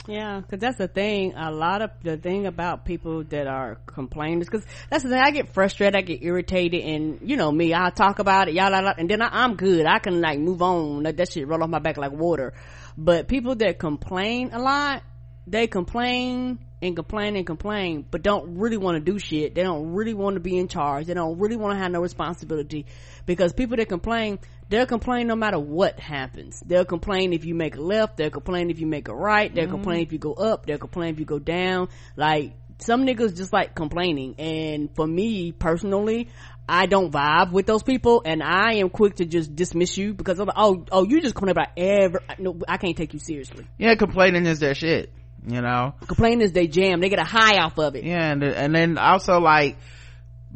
Yeah, 0.07 0.41
because 0.41 0.59
that's 0.59 0.77
the 0.77 0.89
thing. 0.89 1.33
A 1.35 1.49
lot 1.49 1.81
of 1.81 1.91
the 2.03 2.17
thing 2.17 2.45
about 2.45 2.83
people 2.83 3.23
that 3.25 3.47
are 3.47 3.75
complainers, 3.85 4.47
because 4.47 4.65
that's 4.89 5.03
the 5.03 5.09
thing. 5.09 5.19
I 5.19 5.31
get 5.31 5.53
frustrated, 5.53 5.95
I 5.95 6.01
get 6.01 6.21
irritated, 6.21 6.83
and 6.83 7.19
you 7.21 7.37
know 7.37 7.49
me, 7.51 7.73
I 7.73 7.89
talk 7.89 8.19
about 8.19 8.49
it, 8.49 8.53
y'all, 8.53 8.73
and 8.73 9.09
then 9.09 9.21
I, 9.21 9.29
I'm 9.43 9.55
good. 9.55 9.85
I 9.85 9.99
can 9.99 10.19
like 10.19 10.39
move 10.39 10.61
on. 10.61 11.03
Let 11.03 11.15
that 11.17 11.31
shit 11.31 11.47
roll 11.47 11.63
off 11.63 11.69
my 11.69 11.79
back 11.79 11.97
like 11.97 12.11
water. 12.11 12.53
But 12.97 13.29
people 13.29 13.55
that 13.55 13.79
complain 13.79 14.49
a 14.51 14.59
lot, 14.59 15.03
they 15.47 15.67
complain 15.67 16.59
and 16.81 16.97
complain 16.97 17.37
and 17.37 17.47
complain, 17.47 18.05
but 18.11 18.21
don't 18.21 18.57
really 18.57 18.75
want 18.75 18.97
to 18.97 19.11
do 19.11 19.17
shit. 19.17 19.55
They 19.55 19.63
don't 19.63 19.93
really 19.93 20.13
want 20.13 20.35
to 20.35 20.41
be 20.41 20.57
in 20.57 20.67
charge. 20.67 21.05
They 21.05 21.13
don't 21.13 21.39
really 21.39 21.55
want 21.55 21.75
to 21.75 21.79
have 21.81 21.91
no 21.91 22.01
responsibility 22.01 22.87
because 23.25 23.53
people 23.53 23.77
that 23.77 23.87
complain, 23.87 24.39
they'll 24.73 24.87
complain 24.87 25.27
no 25.27 25.35
matter 25.35 25.59
what 25.59 25.99
happens. 25.99 26.59
They'll 26.65 26.83
complain 26.83 27.31
if 27.31 27.45
you 27.45 27.53
make 27.53 27.75
a 27.75 27.81
left. 27.81 28.17
They'll 28.17 28.31
complain 28.31 28.71
if 28.71 28.79
you 28.79 28.87
make 28.87 29.07
a 29.07 29.13
right. 29.13 29.53
They'll 29.53 29.65
mm-hmm. 29.65 29.73
complain 29.75 30.01
if 30.01 30.11
you 30.11 30.17
go 30.17 30.33
up. 30.33 30.65
They'll 30.65 30.79
complain 30.79 31.13
if 31.13 31.19
you 31.19 31.25
go 31.25 31.37
down. 31.37 31.89
Like 32.15 32.53
some 32.79 33.05
niggas 33.05 33.37
just 33.37 33.53
like 33.53 33.75
complaining. 33.75 34.33
And 34.39 34.89
for 34.95 35.05
me 35.05 35.51
personally, 35.51 36.29
I 36.67 36.87
don't 36.87 37.11
vibe 37.11 37.51
with 37.51 37.67
those 37.67 37.83
people 37.83 38.23
and 38.25 38.41
I 38.41 38.77
am 38.77 38.89
quick 38.89 39.17
to 39.17 39.25
just 39.25 39.55
dismiss 39.55 39.95
you 39.95 40.15
because 40.15 40.39
I'm 40.39 40.47
like, 40.47 40.57
oh, 40.57 40.85
oh, 40.91 41.03
you 41.03 41.21
just 41.21 41.35
complain 41.35 41.51
about 41.51 41.69
every, 41.77 42.21
no, 42.39 42.57
I 42.67 42.77
can't 42.77 42.97
take 42.97 43.13
you 43.13 43.19
seriously. 43.19 43.67
Yeah, 43.77 43.93
complaining 43.93 44.47
is 44.47 44.57
their 44.57 44.73
shit. 44.73 45.13
You 45.45 45.61
know? 45.61 45.93
Complaining 46.07 46.41
is 46.41 46.51
they 46.51 46.65
jam. 46.65 46.99
They 46.99 47.09
get 47.09 47.19
a 47.19 47.25
high 47.25 47.59
off 47.59 47.77
of 47.77 47.95
it. 47.95 48.05
Yeah, 48.05 48.31
and, 48.31 48.41
and 48.41 48.73
then 48.73 48.97
also 48.97 49.39
like, 49.39 49.77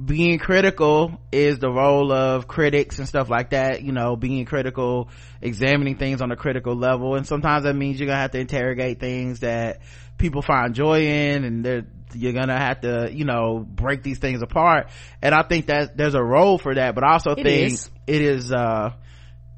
being 0.03 0.37
critical 0.37 1.19
is 1.31 1.57
the 1.57 1.69
role 1.69 2.11
of 2.11 2.47
critics 2.47 2.99
and 2.99 3.07
stuff 3.07 3.29
like 3.29 3.49
that 3.49 3.81
you 3.81 3.91
know 3.91 4.15
being 4.15 4.45
critical 4.45 5.09
examining 5.41 5.97
things 5.97 6.21
on 6.21 6.31
a 6.31 6.35
critical 6.35 6.75
level. 6.75 7.15
And 7.15 7.25
sometimes 7.25 7.63
that 7.63 7.75
means 7.75 7.99
you're 7.99 8.07
gonna 8.07 8.19
have 8.19 8.31
to 8.31 8.39
interrogate 8.39 8.99
things 8.99 9.39
that 9.39 9.81
people 10.17 10.41
find 10.41 10.75
joy 10.75 11.01
in 11.01 11.43
and 11.43 11.87
you're 12.13 12.33
gonna 12.33 12.57
have 12.57 12.81
to 12.81 13.09
you 13.11 13.25
know 13.25 13.59
break 13.67 14.03
these 14.03 14.19
things 14.19 14.41
apart. 14.41 14.89
And 15.21 15.33
i 15.33 15.41
think 15.41 15.67
that 15.67 15.97
there's 15.97 16.15
a 16.15 16.23
role 16.23 16.57
for 16.57 16.75
that 16.75 16.93
but 16.93 17.03
I 17.03 17.13
also 17.13 17.31
It 17.31 17.43
think 17.43 17.73
is. 17.73 17.89
it 18.05 18.21
is 18.21 18.51
uh 18.51 18.93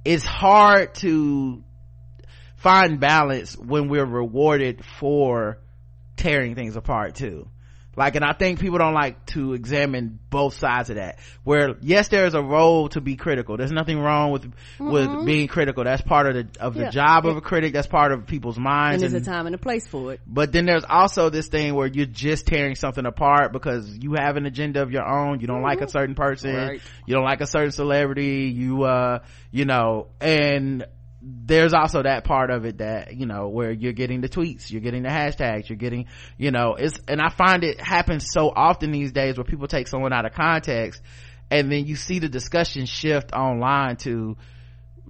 it's 0.05 0.23
hard 0.23 0.95
to 0.95 1.63
find 2.55 2.99
balance 2.99 3.57
when 3.57 3.89
we're 3.89 4.05
rewarded 4.05 4.83
for 4.99 5.59
tearing 6.15 6.55
things 6.55 6.75
apart 6.75 7.15
too 7.15 7.49
like 7.99 8.15
and 8.15 8.25
i 8.25 8.33
think 8.33 8.59
people 8.59 8.77
don't 8.79 8.93
like 8.95 9.25
to 9.27 9.53
examine 9.53 10.17
both 10.29 10.53
sides 10.57 10.89
of 10.89 10.95
that. 10.95 11.19
Where 11.43 11.75
yes 11.81 12.07
there's 12.07 12.33
a 12.35 12.41
role 12.41 12.87
to 12.89 13.01
be 13.01 13.15
critical. 13.15 13.57
There's 13.57 13.71
nothing 13.71 13.99
wrong 13.99 14.31
with 14.31 14.51
with 14.79 15.25
being 15.25 15.47
critical. 15.47 15.83
That's 15.83 16.01
part 16.03 16.27
of 16.27 16.33
the 16.35 16.61
of 16.61 16.75
the 16.75 16.81
Yeah. 16.83 16.89
job 16.91 17.25
of 17.25 17.35
a 17.37 17.41
critic. 17.41 17.73
That's 17.73 17.87
part 17.87 18.11
of 18.11 18.25
people's 18.27 18.57
minds 18.59 19.03
And 19.03 19.11
there's 19.13 19.21
a 19.21 19.25
time 19.25 19.45
and 19.47 19.55
a 19.55 19.57
place 19.57 19.87
for 19.87 20.13
it. 20.13 20.21
but 20.27 20.51
then 20.51 20.65
there's 20.65 20.85
also 20.87 21.29
this 21.29 21.47
thing 21.47 21.73
where 21.75 21.87
you're 21.87 22.05
just 22.05 22.45
tearing 22.47 22.75
something 22.75 23.05
apart 23.05 23.51
because 23.51 23.97
you 23.97 24.13
have 24.13 24.37
an 24.37 24.45
agenda 24.45 24.81
of 24.81 24.91
your 24.91 25.05
own. 25.07 25.39
You 25.41 25.47
don't 25.47 25.63
like 25.63 25.81
a 25.81 25.89
certain 25.89 26.15
person. 26.15 26.55
Right. 26.55 26.81
you 27.05 27.13
don't 27.15 27.25
like 27.25 27.41
a 27.41 27.47
certain 27.47 27.71
celebrity. 27.71 28.53
You 28.55 28.83
uh 28.83 29.19
you 29.51 29.65
know 29.65 30.07
and 30.21 30.85
there's 31.21 31.73
also 31.73 32.03
that 32.03 32.23
part 32.23 32.49
of 32.49 32.65
it 32.65 32.77
that 32.77 33.13
you 33.15 33.25
know 33.25 33.49
where 33.49 33.71
you're 33.71 33.93
getting 33.93 34.21
the 34.21 34.29
tweets 34.29 34.71
you're 34.71 34.81
getting 34.81 35.03
the 35.03 35.09
hashtags 35.09 35.67
you're 35.67 35.77
getting 35.77 36.05
you 36.37 36.49
know 36.49 36.75
it's 36.75 36.97
and 37.09 37.19
i 37.21 37.27
find 37.27 37.65
it 37.65 37.81
happens 37.81 38.31
so 38.31 38.49
often 38.55 38.91
these 38.91 39.11
days 39.11 39.35
where 39.37 39.43
people 39.43 39.67
take 39.67 39.87
someone 39.87 40.13
out 40.13 40.25
of 40.25 40.33
context 40.33 41.01
and 41.51 41.71
then 41.71 41.85
you 41.85 41.95
see 41.95 42.19
the 42.19 42.29
discussion 42.29 42.85
shift 42.85 43.33
online 43.33 43.97
to 43.97 44.37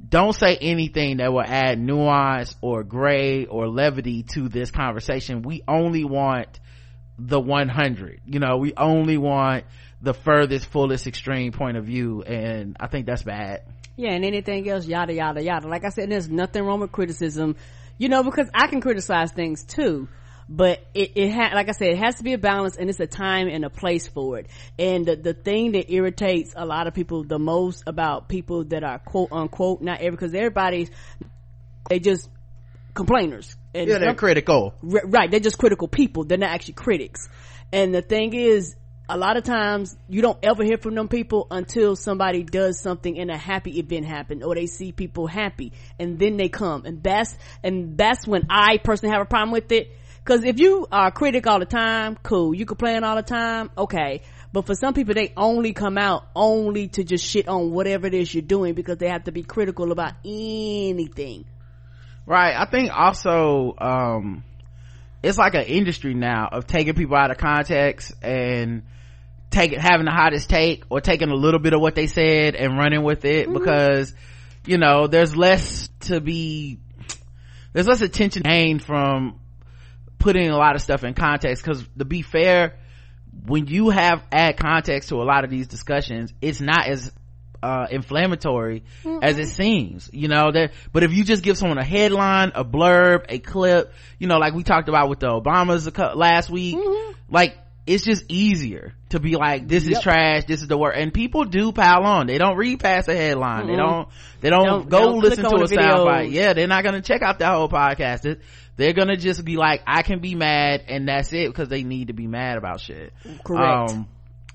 don't 0.07 0.33
say 0.33 0.55
anything 0.55 1.17
that 1.17 1.31
will 1.31 1.43
add 1.43 1.79
nuance 1.79 2.55
or 2.61 2.83
gray 2.83 3.45
or 3.45 3.67
levity 3.67 4.23
to 4.23 4.47
this 4.47 4.71
conversation. 4.71 5.41
We 5.41 5.63
only 5.67 6.05
want 6.05 6.59
the 7.17 7.39
100 7.39 8.21
you 8.25 8.39
know 8.39 8.57
we 8.57 8.73
only 8.77 9.17
want 9.17 9.65
the 10.01 10.13
furthest 10.13 10.67
fullest 10.67 11.05
extreme 11.05 11.51
point 11.51 11.75
of 11.75 11.83
view. 11.83 12.23
And 12.23 12.77
i 12.79 12.87
think 12.87 13.05
that's 13.05 13.23
bad 13.23 13.63
Yeah, 13.99 14.13
and 14.13 14.23
anything 14.23 14.69
else, 14.69 14.87
yada, 14.87 15.13
yada, 15.13 15.43
yada. 15.43 15.67
Like 15.67 15.83
I 15.83 15.89
said, 15.89 16.09
there's 16.09 16.29
nothing 16.29 16.63
wrong 16.63 16.79
with 16.79 16.89
criticism, 16.89 17.57
you 17.97 18.07
know, 18.07 18.23
because 18.23 18.49
I 18.53 18.67
can 18.67 18.79
criticize 18.79 19.33
things 19.33 19.65
too. 19.65 20.07
But 20.47 20.79
it, 20.93 21.17
it 21.17 21.31
ha- 21.31 21.51
like 21.53 21.67
I 21.67 21.73
said, 21.73 21.89
it 21.89 21.97
has 21.97 22.15
to 22.15 22.23
be 22.23 22.31
a 22.31 22.37
balance 22.37 22.77
and 22.77 22.89
it's 22.89 23.01
a 23.01 23.07
time 23.07 23.49
and 23.49 23.65
a 23.65 23.69
place 23.69 24.07
for 24.07 24.39
it. 24.39 24.47
And 24.79 25.05
the, 25.05 25.17
the 25.17 25.33
thing 25.33 25.73
that 25.73 25.91
irritates 25.91 26.53
a 26.55 26.65
lot 26.65 26.87
of 26.87 26.93
people 26.93 27.25
the 27.25 27.39
most 27.39 27.83
about 27.87 28.29
people 28.29 28.63
that 28.63 28.85
are 28.85 28.99
quote 28.99 29.33
unquote, 29.33 29.81
not 29.81 29.99
every, 29.99 30.11
because 30.11 30.33
everybody's, 30.33 30.89
they 31.89 31.99
just 31.99 32.29
complainers. 32.93 33.53
And 33.75 33.89
yeah 33.89 33.97
they're 33.99 34.15
critical 34.15 34.75
R- 34.81 35.07
right 35.07 35.29
they're 35.29 35.39
just 35.39 35.59
critical 35.59 35.87
people 35.87 36.23
they're 36.23 36.39
not 36.39 36.49
actually 36.49 36.73
critics 36.73 37.29
and 37.71 37.93
the 37.93 38.01
thing 38.01 38.33
is 38.33 38.75
a 39.09 39.17
lot 39.17 39.37
of 39.37 39.43
times 39.43 39.97
you 40.07 40.21
don't 40.21 40.37
ever 40.43 40.63
hear 40.63 40.77
from 40.77 40.93
them 40.93 41.07
people 41.07 41.47
until 41.49 41.95
somebody 41.95 42.43
does 42.43 42.79
something 42.79 43.19
and 43.19 43.31
a 43.31 43.37
happy 43.37 43.79
event 43.79 44.05
happen 44.05 44.43
or 44.43 44.53
they 44.53 44.67
see 44.67 44.91
people 44.91 45.25
happy 45.25 45.73
and 45.97 46.19
then 46.19 46.37
they 46.37 46.47
come. 46.47 46.85
And 46.85 47.01
that's 47.01 47.35
and 47.63 47.97
that's 47.97 48.27
when 48.27 48.45
i 48.49 48.77
personally 48.77 49.11
have 49.13 49.23
a 49.23 49.25
problem 49.25 49.51
with 49.51 49.71
it. 49.71 49.91
Because 50.23 50.43
if 50.43 50.59
you 50.59 50.87
are 50.91 51.07
a 51.07 51.11
critic 51.11 51.47
all 51.47 51.59
the 51.59 51.65
time 51.65 52.17
cool. 52.21 52.53
You 52.53 52.67
complain 52.67 53.03
all 53.03 53.15
the 53.15 53.23
time 53.23 53.71
okay. 53.75 54.21
But 54.53 54.67
for 54.67 54.75
some 54.75 54.93
people 54.93 55.15
they 55.15 55.33
only 55.35 55.73
come 55.73 55.97
out 55.97 56.27
only 56.35 56.87
to 56.89 57.03
just 57.03 57.25
shit 57.25 57.47
on 57.47 57.71
whatever 57.71 58.05
it 58.05 58.13
is 58.13 58.33
you're 58.33 58.43
doing 58.43 58.75
because 58.75 58.97
they 58.97 59.09
have 59.09 59.23
to 59.23 59.31
be 59.31 59.41
critical 59.41 59.91
about 59.91 60.13
anything. 60.23 61.45
Right. 62.27 62.55
I 62.55 62.69
think 62.69 62.91
also 62.95 63.73
um 63.79 64.43
it's 65.23 65.39
like 65.39 65.55
an 65.55 65.65
industry 65.65 66.13
now 66.13 66.47
of 66.51 66.67
taking 66.67 66.93
people 66.93 67.15
out 67.15 67.31
of 67.31 67.37
context 67.37 68.13
and 68.21 68.83
taking 69.49 69.79
having 69.79 70.05
the 70.05 70.11
hottest 70.11 70.49
take 70.49 70.83
or 70.89 71.01
taking 71.01 71.29
a 71.29 71.35
little 71.35 71.59
bit 71.59 71.73
of 71.73 71.81
what 71.81 71.95
they 71.95 72.07
said 72.07 72.55
and 72.55 72.77
running 72.77 73.03
with 73.03 73.25
it 73.25 73.51
because 73.51 74.13
you 74.65 74.77
know 74.77 75.07
there's 75.07 75.35
less 75.35 75.89
to 76.01 76.21
be 76.21 76.79
there's 77.73 77.87
less 77.87 78.01
attention 78.01 78.43
gained 78.43 78.83
from 78.83 79.39
putting 80.17 80.49
a 80.49 80.57
lot 80.57 80.75
of 80.75 80.81
stuff 80.81 81.03
in 81.03 81.13
context. 81.13 81.63
Because 81.63 81.85
to 81.97 82.05
be 82.05 82.21
fair 82.21 82.75
when 83.45 83.67
you 83.67 83.89
have 83.89 84.23
add 84.31 84.57
context 84.57 85.09
to 85.09 85.15
a 85.15 85.23
lot 85.23 85.43
of 85.43 85.49
these 85.49 85.67
discussions 85.67 86.33
it's 86.41 86.59
not 86.59 86.87
as 86.87 87.11
uh 87.61 87.85
inflammatory 87.91 88.83
as 89.21 89.37
it 89.37 89.47
seems 89.47 90.09
you 90.11 90.27
know 90.27 90.51
that 90.51 90.71
but 90.91 91.03
if 91.03 91.13
you 91.13 91.23
just 91.23 91.43
give 91.43 91.57
someone 91.57 91.77
a 91.77 91.83
headline 91.83 92.51
a 92.55 92.65
blurb 92.65 93.25
a 93.29 93.37
clip 93.39 93.93
you 94.17 94.27
know 94.27 94.37
like 94.37 94.53
we 94.53 94.63
talked 94.63 94.89
about 94.89 95.09
with 95.09 95.19
the 95.19 95.27
obamas 95.27 96.15
last 96.15 96.49
week 96.49 96.77
like 97.29 97.55
it's 97.89 98.03
just 98.03 98.23
easier 98.29 98.93
to 99.09 99.19
be 99.19 99.35
like, 99.35 99.67
this 99.67 99.83
is 99.83 99.89
Yep. 99.91 100.01
trash, 100.03 100.43
this 100.45 100.61
is 100.61 100.67
the 100.67 100.77
word 100.77 100.91
And 100.95 101.11
people 101.11 101.43
do 101.45 101.71
pile 101.71 102.03
on. 102.03 102.27
They 102.27 102.37
don't 102.37 102.55
read 102.55 102.79
past 102.79 103.07
the 103.07 103.15
headline. 103.15 103.65
They 103.65 103.73
Mhm. 103.73 103.77
don't, 103.77 104.07
they 104.41 104.49
don't, 104.51 104.65
Don't- 104.65 104.89
go 104.89 104.99
don't 104.99 105.19
listen 105.19 105.43
to 105.45 105.55
a 105.55 105.67
soundbite. 105.67 106.31
Yeah, 106.31 106.53
they're 106.53 106.67
not 106.67 106.83
gonna 106.83 107.01
check 107.01 107.23
out 107.23 107.39
that 107.39 107.51
whole 107.53 107.67
podcast. 107.67 108.37
They're 108.77 108.93
gonna 108.93 109.17
just 109.17 109.43
be 109.43 109.57
like, 109.57 109.81
I 109.87 110.03
can 110.03 110.19
be 110.19 110.35
mad 110.35 110.83
and 110.87 111.07
that's 111.07 111.33
it 111.33 111.47
because 111.47 111.67
they 111.69 111.83
need 111.83 112.07
to 112.07 112.13
be 112.13 112.27
mad 112.27 112.57
about 112.57 112.79
shit. 112.79 113.11
Correct. 113.43 113.91
Um, 113.91 114.07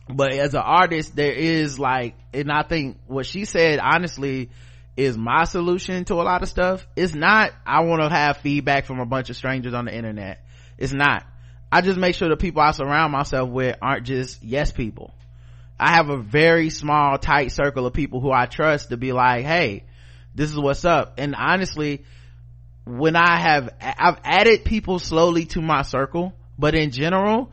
but 0.09 0.33
as 0.35 0.55
an 0.55 0.63
artist, 0.65 1.17
there 1.17 1.33
is 1.33 1.77
like, 1.79 2.15
and 2.33 2.53
I 2.53 2.63
think 2.63 2.99
what 3.09 3.27
she 3.27 3.47
said, 3.47 3.81
honestly, 3.81 4.51
is 4.97 5.19
my 5.19 5.43
solution 5.43 6.05
to 6.05 6.15
a 6.15 6.23
lot 6.23 6.43
of 6.45 6.49
stuff. 6.49 6.87
It's 6.95 7.15
not, 7.17 7.51
I 7.67 7.81
want 7.81 8.01
to 8.01 8.09
have 8.09 8.37
feedback 8.37 8.85
from 8.85 9.01
a 9.01 9.07
bunch 9.07 9.29
of 9.29 9.35
strangers 9.35 9.75
on 9.75 9.87
the 9.87 9.93
internet. 9.95 10.45
It's 10.79 10.93
not. 10.93 11.25
I 11.75 11.81
just 11.81 11.99
make 11.99 12.15
sure 12.15 12.29
the 12.29 12.37
people 12.37 12.63
I 12.63 12.71
surround 12.71 13.11
myself 13.11 13.51
with 13.51 13.77
aren't 13.83 14.07
just 14.07 14.41
yes 14.45 14.71
people. 14.71 15.13
I 15.77 15.97
have 15.97 16.09
a 16.09 16.17
very 16.17 16.71
small, 16.71 17.19
tight 17.19 17.51
circle 17.51 17.85
of 17.85 17.93
people 17.93 18.21
who 18.21 18.31
I 18.31 18.47
trust 18.47 18.91
to 18.91 18.97
be 18.97 19.11
like, 19.11 19.45
hey, 19.45 19.83
this 20.37 20.53
is 20.53 20.57
what's 20.57 20.85
up. 20.85 21.15
And 21.19 21.35
honestly, 21.35 22.05
when 22.87 23.17
I 23.17 23.41
have, 23.41 23.71
I've 23.81 24.21
added 24.23 24.65
people 24.65 25.01
slowly 25.01 25.47
to 25.47 25.61
my 25.61 25.83
circle, 25.83 26.33
but 26.57 26.77
in 26.77 26.93
general, 26.93 27.51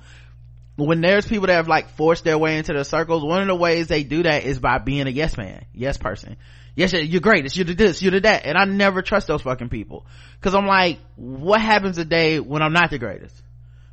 when 0.76 1.02
there's 1.02 1.26
people 1.26 1.48
that 1.48 1.56
have 1.56 1.68
like 1.68 1.90
forced 1.98 2.24
their 2.24 2.38
way 2.38 2.60
into 2.60 2.74
the 2.74 2.86
circles, 2.86 3.24
one 3.24 3.42
of 3.42 3.48
the 3.48 3.56
ways 3.56 3.88
they 3.88 4.04
do 4.04 4.22
that 4.22 4.44
is 4.44 4.60
by 4.60 4.78
being 4.78 5.08
a 5.08 5.10
yes 5.10 5.36
man, 5.36 5.66
yes 5.74 5.98
person. 5.98 6.38
Yes, 6.76 6.94
you're 6.94 7.22
great. 7.22 7.46
It's 7.46 7.58
you 7.58 7.64
to 7.64 7.74
this, 7.74 8.04
you 8.04 8.12
to 8.12 8.20
that. 8.20 8.46
And 8.46 8.56
I 8.56 8.66
never 8.66 9.02
trust 9.02 9.26
those 9.26 9.42
fucking 9.42 9.70
people. 9.70 10.06
Cause 10.42 10.54
I'm 10.54 10.68
like, 10.68 11.00
what 11.16 11.60
happens 11.60 11.98
a 11.98 12.06
day 12.06 12.40
when 12.40 12.62
I'm 12.62 12.74
not 12.74 12.92
the 12.92 13.00
greatest? 13.00 13.42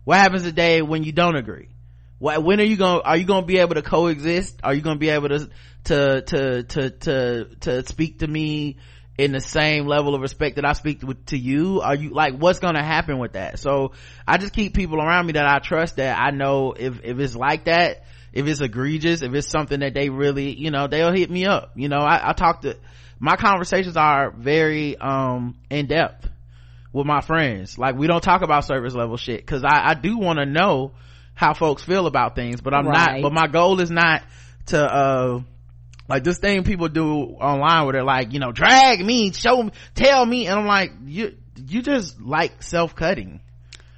What 0.09 0.17
happens 0.17 0.47
a 0.47 0.53
day 0.53 0.81
when 0.81 1.05
you 1.05 1.13
don't 1.13 1.37
agree? 1.37 1.69
What, 2.19 2.43
when 2.43 2.61
are 2.61 2.65
you 2.65 2.79
going, 2.79 3.03
are 3.05 3.15
you 3.15 3.27
going 3.27 3.43
to 3.43 3.47
be 3.47 3.59
able 3.59 3.75
to 3.75 3.83
coexist? 3.83 4.59
Are 4.65 4.73
you 4.73 4.81
going 4.81 4.97
to 4.97 4.99
be 4.99 5.11
able 5.11 5.29
to, 5.29 5.51
to, 5.85 6.23
to, 6.23 6.63
to, 6.63 6.91
to, 6.91 7.45
to 7.61 7.87
speak 7.87 8.21
to 8.21 8.27
me 8.27 8.79
in 9.19 9.33
the 9.33 9.41
same 9.43 9.87
level 9.87 10.15
of 10.15 10.23
respect 10.23 10.57
that 10.57 10.65
I 10.65 10.73
speak 10.73 11.03
to, 11.03 11.13
to 11.27 11.37
you? 11.37 11.83
Are 11.83 11.95
you 11.95 12.09
like, 12.09 12.39
what's 12.39 12.59
going 12.59 12.77
to 12.77 12.83
happen 12.83 13.19
with 13.19 13.35
that? 13.35 13.59
So 13.59 13.93
I 14.27 14.39
just 14.39 14.55
keep 14.55 14.73
people 14.73 14.99
around 14.99 15.27
me 15.27 15.35
that 15.35 15.47
I 15.47 15.59
trust 15.59 15.97
that 15.97 16.19
I 16.19 16.31
know 16.31 16.73
if, 16.73 17.05
if 17.05 17.19
it's 17.19 17.37
like 17.37 17.67
that, 17.67 18.07
if 18.33 18.47
it's 18.47 18.63
egregious, 18.63 19.21
if 19.21 19.35
it's 19.35 19.51
something 19.51 19.81
that 19.81 19.93
they 19.93 20.09
really, 20.09 20.55
you 20.55 20.71
know, 20.71 20.87
they'll 20.87 21.13
hit 21.13 21.31
me 21.31 21.45
up. 21.45 21.73
You 21.75 21.91
know, 21.91 21.99
I, 21.99 22.31
I 22.31 22.33
talk 22.33 22.63
to, 22.63 22.79
my 23.19 23.37
conversations 23.37 23.99
are 23.99 24.31
very, 24.31 24.97
um, 24.97 25.59
in 25.69 25.87
depth 25.87 26.31
with 26.99 27.07
my 27.07 27.21
friends. 27.21 27.79
Like 27.79 27.97
we 27.97 28.07
don't 28.07 28.23
talk 28.23 28.43
about 28.43 28.65
service 28.65 28.95
level 28.95 29.17
shit 29.17 29.47
cause 29.47 29.65
I, 29.65 29.91
I 29.91 29.95
do 29.95 30.19
want 30.19 30.39
to 30.41 30.47
know 30.47 30.93
how 31.35 31.55
folks 31.55 31.83
feel 31.83 32.07
about 32.07 32.35
things, 32.35 32.61
but 32.61 32.75
I'm 32.75 32.85
not, 32.85 33.23
but 33.23 33.33
my 33.33 33.47
goal 33.47 33.81
is 33.81 33.91
not 33.91 34.23
to, 34.67 34.83
uh, 34.83 35.41
like 36.09 36.25
this 36.25 36.39
thing 36.39 36.65
people 36.65 36.89
do 36.89 37.37
online 37.41 37.85
where 37.85 37.93
they're 37.93 38.03
like, 38.03 38.33
you 38.33 38.41
know, 38.41 38.51
drag 38.51 39.05
me, 39.05 39.33
show 39.33 39.63
me, 39.63 39.71
tell 39.95 40.27
me. 40.27 40.49
And 40.49 40.59
I'm 40.59 40.67
like, 40.67 40.93
you, 41.05 41.37
you 41.57 41.83
just 41.83 42.21
like 42.21 42.63
self-cutting. 42.63 43.41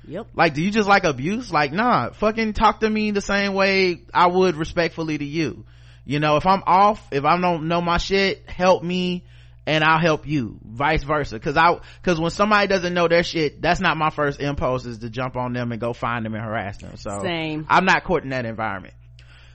yep. 0.07 0.27
Like, 0.35 0.55
do 0.55 0.63
you 0.63 0.71
just 0.71 0.89
like 0.89 1.05
abuse? 1.05 1.51
Like, 1.51 1.73
nah, 1.73 2.11
fucking 2.11 2.53
talk 2.53 2.81
to 2.81 2.91
me 2.91 3.13
the 3.13 3.23
same 3.23 3.55
way 3.55 4.03
I 4.13 4.27
would 4.27 4.57
respectfully 4.57 5.17
to 5.17 5.25
you. 5.25 5.65
You 6.05 6.19
know, 6.19 6.37
if 6.37 6.47
I'm 6.47 6.63
off, 6.67 7.07
if 7.13 7.25
I 7.25 7.41
don't 7.41 7.69
know 7.69 7.81
my 7.81 7.99
shit, 7.99 8.49
help 8.51 8.83
me 8.83 9.25
and 9.67 9.85
I'll 9.85 10.01
help 10.01 10.27
you. 10.27 10.59
Vice 10.65 11.03
versa. 11.05 11.39
Cause 11.39 11.57
I, 11.57 11.79
cause 12.03 12.19
when 12.19 12.31
somebody 12.31 12.67
doesn't 12.67 12.95
know 12.95 13.09
their 13.09 13.23
shit, 13.23 13.61
that's 13.61 13.81
not 13.81 13.97
my 13.97 14.11
first 14.11 14.41
impulse 14.41 14.87
is 14.87 14.99
to 14.99 15.11
jump 15.11 15.37
on 15.37 15.53
them 15.53 15.73
and 15.73 15.81
go 15.81 15.93
find 15.93 16.25
them 16.25 16.35
and 16.35 16.43
harass 16.43 16.79
them. 16.79 16.97
So 16.97 17.23
Same. 17.23 17.67
I'm 17.69 17.85
not 17.85 18.05
courting 18.05 18.31
that 18.31 18.47
environment. 18.47 18.95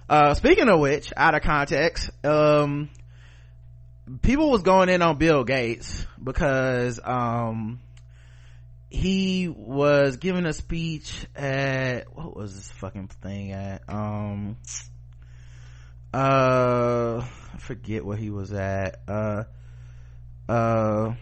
Uh, 0.07 0.35
speaking 0.35 0.69
of 0.69 0.79
which, 0.79 1.11
out 1.17 1.33
of 1.33 1.41
context, 1.41 2.11
um, 2.23 2.89
people 4.21 4.51
was 4.51 4.61
going 4.61 4.89
in 4.89 5.01
on 5.01 5.17
Bill 5.17 5.43
Gates 5.43 6.05
because, 6.23 6.99
um, 7.03 7.79
he 8.89 9.49
was 9.49 10.17
giving 10.17 10.45
a 10.45 10.53
speech 10.53 11.25
at, 11.35 12.15
what 12.15 12.35
was 12.35 12.55
this 12.55 12.71
fucking 12.73 13.09
thing 13.21 13.51
at? 13.51 13.81
Um, 13.89 14.57
uh, 16.13 17.21
I 17.53 17.57
forget 17.57 18.05
where 18.05 18.15
he 18.15 18.29
was 18.29 18.53
at. 18.53 19.01
Uh, 19.07 19.43
uh, 20.47 21.13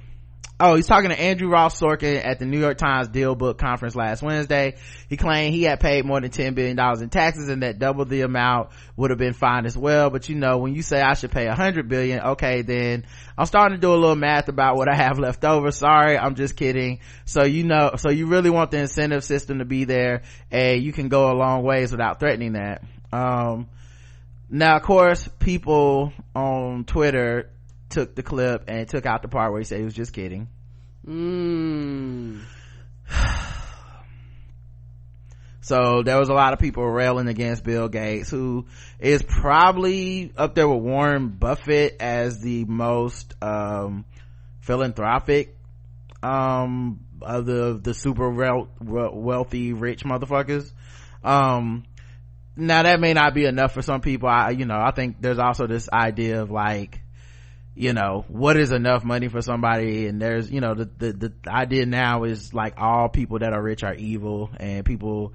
Oh, 0.59 0.75
he's 0.75 0.87
talking 0.87 1.09
to 1.09 1.19
Andrew 1.19 1.49
Ross 1.49 1.77
Sorkin 1.77 2.23
at 2.23 2.39
the 2.39 2.45
New 2.45 2.59
York 2.59 2.77
Times 2.77 3.09
DealBook 3.09 3.57
Conference 3.57 3.95
last 3.95 4.21
Wednesday. 4.21 4.75
He 5.09 5.17
claimed 5.17 5.53
he 5.53 5.63
had 5.63 5.81
paid 5.81 6.05
more 6.05 6.21
than 6.21 6.29
$10 6.29 6.55
billion 6.55 6.79
in 7.01 7.09
taxes 7.09 7.49
and 7.49 7.63
that 7.63 7.79
double 7.79 8.05
the 8.05 8.21
amount 8.21 8.69
would 8.95 9.09
have 9.09 9.17
been 9.17 9.33
fine 9.33 9.65
as 9.65 9.75
well. 9.75 10.09
But 10.11 10.29
you 10.29 10.35
know, 10.35 10.59
when 10.59 10.75
you 10.75 10.81
say 10.81 11.01
I 11.01 11.15
should 11.15 11.31
pay 11.31 11.47
100 11.47 11.89
billion, 11.89 12.21
okay, 12.21 12.61
then 12.61 13.05
I'm 13.37 13.47
starting 13.47 13.77
to 13.77 13.81
do 13.81 13.91
a 13.93 13.97
little 13.97 14.15
math 14.15 14.47
about 14.47 14.77
what 14.77 14.87
I 14.87 14.95
have 14.95 15.17
left 15.17 15.43
over. 15.43 15.71
Sorry, 15.71 16.17
I'm 16.17 16.35
just 16.35 16.55
kidding. 16.55 16.99
So 17.25 17.43
you 17.43 17.63
know, 17.63 17.95
so 17.97 18.09
you 18.11 18.27
really 18.27 18.51
want 18.51 18.69
the 18.69 18.77
incentive 18.77 19.23
system 19.23 19.57
to 19.57 19.65
be 19.65 19.85
there 19.85 20.21
and 20.49 20.81
you 20.81 20.93
can 20.93 21.09
go 21.09 21.31
a 21.31 21.35
long 21.35 21.63
ways 21.63 21.91
without 21.91 22.21
threatening 22.21 22.53
that. 22.53 22.83
Um, 23.11 23.67
now 24.49 24.75
of 24.75 24.83
course 24.83 25.27
people 25.39 26.13
on 26.35 26.85
Twitter 26.85 27.49
took 27.93 28.15
the 28.15 28.23
clip 28.23 28.65
and 28.67 28.87
took 28.87 29.05
out 29.05 29.21
the 29.21 29.27
part 29.27 29.51
where 29.51 29.61
he 29.61 29.65
said 29.65 29.79
he 29.79 29.85
was 29.85 29.93
just 29.93 30.13
kidding. 30.13 30.49
Mm. 31.07 32.41
So 35.65 36.03
there 36.03 36.19
was 36.19 36.27
a 36.27 36.33
lot 36.33 36.51
of 36.51 36.59
people 36.59 36.85
railing 36.85 37.29
against 37.29 37.63
Bill 37.63 37.87
Gates, 37.87 38.29
who 38.29 38.65
is 38.99 39.23
probably 39.23 40.33
up 40.35 40.55
there 40.55 40.67
with 40.67 40.83
Warren 40.83 41.29
Buffett 41.29 42.01
as 42.01 42.41
the 42.41 42.65
most, 42.65 43.33
um, 43.41 44.03
philanthropic, 44.59 45.57
um, 46.21 46.99
of 47.21 47.45
the, 47.45 47.79
the 47.81 47.93
super 47.93 48.29
wealthy, 48.81 49.71
rich 49.71 50.03
motherfuckers. 50.03 50.69
Um, 51.23 51.85
now 52.57 52.83
that 52.83 52.99
may 52.99 53.13
not 53.13 53.33
be 53.33 53.45
enough 53.45 53.73
for 53.73 53.81
some 53.81 54.01
people. 54.01 54.27
I, 54.27 54.49
you 54.49 54.65
know, 54.65 54.77
I 54.77 54.91
think 54.91 55.21
there's 55.21 55.39
also 55.39 55.65
this 55.65 55.87
idea 55.89 56.41
of 56.41 56.51
like, 56.51 57.02
you 57.75 57.93
know 57.93 58.23
what 58.27 58.57
is 58.57 58.71
enough 58.71 59.03
money 59.03 59.27
for 59.27 59.41
somebody? 59.41 60.07
And 60.07 60.21
there's 60.21 60.51
you 60.51 60.61
know 60.61 60.75
the, 60.75 60.85
the 60.85 61.13
the 61.13 61.33
idea 61.47 61.85
now 61.85 62.23
is 62.23 62.53
like 62.53 62.75
all 62.77 63.09
people 63.09 63.39
that 63.39 63.53
are 63.53 63.61
rich 63.61 63.83
are 63.83 63.95
evil 63.95 64.51
and 64.57 64.85
people 64.85 65.33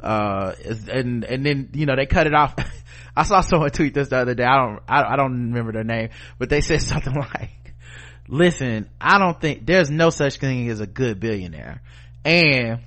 uh 0.00 0.54
and 0.90 1.24
and 1.24 1.44
then 1.44 1.70
you 1.74 1.86
know 1.86 1.96
they 1.96 2.06
cut 2.06 2.26
it 2.26 2.34
off. 2.34 2.54
I 3.16 3.24
saw 3.24 3.40
someone 3.40 3.70
tweet 3.70 3.92
this 3.92 4.08
the 4.08 4.18
other 4.18 4.34
day. 4.34 4.44
I 4.44 4.56
don't 4.56 4.80
I, 4.88 5.02
I 5.12 5.16
don't 5.16 5.50
remember 5.50 5.72
their 5.72 5.84
name 5.84 6.10
but 6.38 6.48
they 6.48 6.60
said 6.60 6.82
something 6.82 7.14
like 7.14 7.50
listen 8.28 8.88
i 9.00 9.18
don't 9.18 9.40
think 9.40 9.66
there's 9.66 9.90
no 9.90 10.08
such 10.08 10.36
thing 10.36 10.68
as 10.68 10.80
a 10.80 10.86
good 10.86 11.18
billionaire. 11.18 11.82
And 12.24 12.80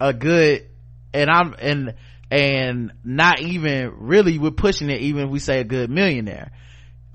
a 0.00 0.12
good 0.14 0.66
and 1.12 1.28
i'm 1.28 1.54
and 1.58 1.94
and 2.30 2.92
not 3.04 3.40
even 3.40 3.92
really 3.98 4.38
we're 4.38 4.50
pushing 4.50 4.90
it 4.90 5.00
even 5.02 5.26
if 5.26 5.30
we 5.30 5.38
say 5.38 5.60
a 5.60 5.64
good 5.64 5.90
millionaire. 5.90 6.52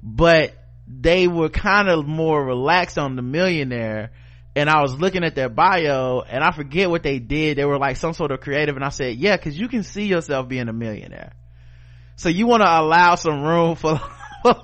But 0.02 0.56
they 1.00 1.28
were 1.28 1.50
kind 1.50 1.90
of 1.90 2.06
more 2.06 2.44
relaxed 2.44 2.98
on 2.98 3.16
the 3.16 3.22
millionaire 3.22 4.12
and 4.56 4.70
I 4.70 4.82
was 4.82 5.00
looking 5.00 5.24
at 5.24 5.36
their 5.36 5.50
bio 5.50 6.22
and 6.22 6.44
I 6.44 6.52
forget 6.52 6.90
what 6.90 7.04
they 7.04 7.20
did. 7.20 7.58
They 7.58 7.66
were 7.66 7.78
like 7.78 7.96
some 7.96 8.14
sort 8.14 8.32
of 8.32 8.42
creative 8.42 8.76
and 8.76 8.84
I 8.84 8.90
said, 8.90 9.16
yeah, 9.16 9.38
cause 9.38 9.56
you 9.56 9.70
can 9.70 9.84
see 9.84 10.06
yourself 10.06 10.48
being 10.48 10.68
a 10.68 10.74
millionaire. 10.74 11.34
So 12.18 12.30
you 12.30 12.48
want 12.48 12.62
to 12.62 12.70
allow 12.70 13.16
some 13.16 13.42
room 13.42 13.76
for, 13.78 14.00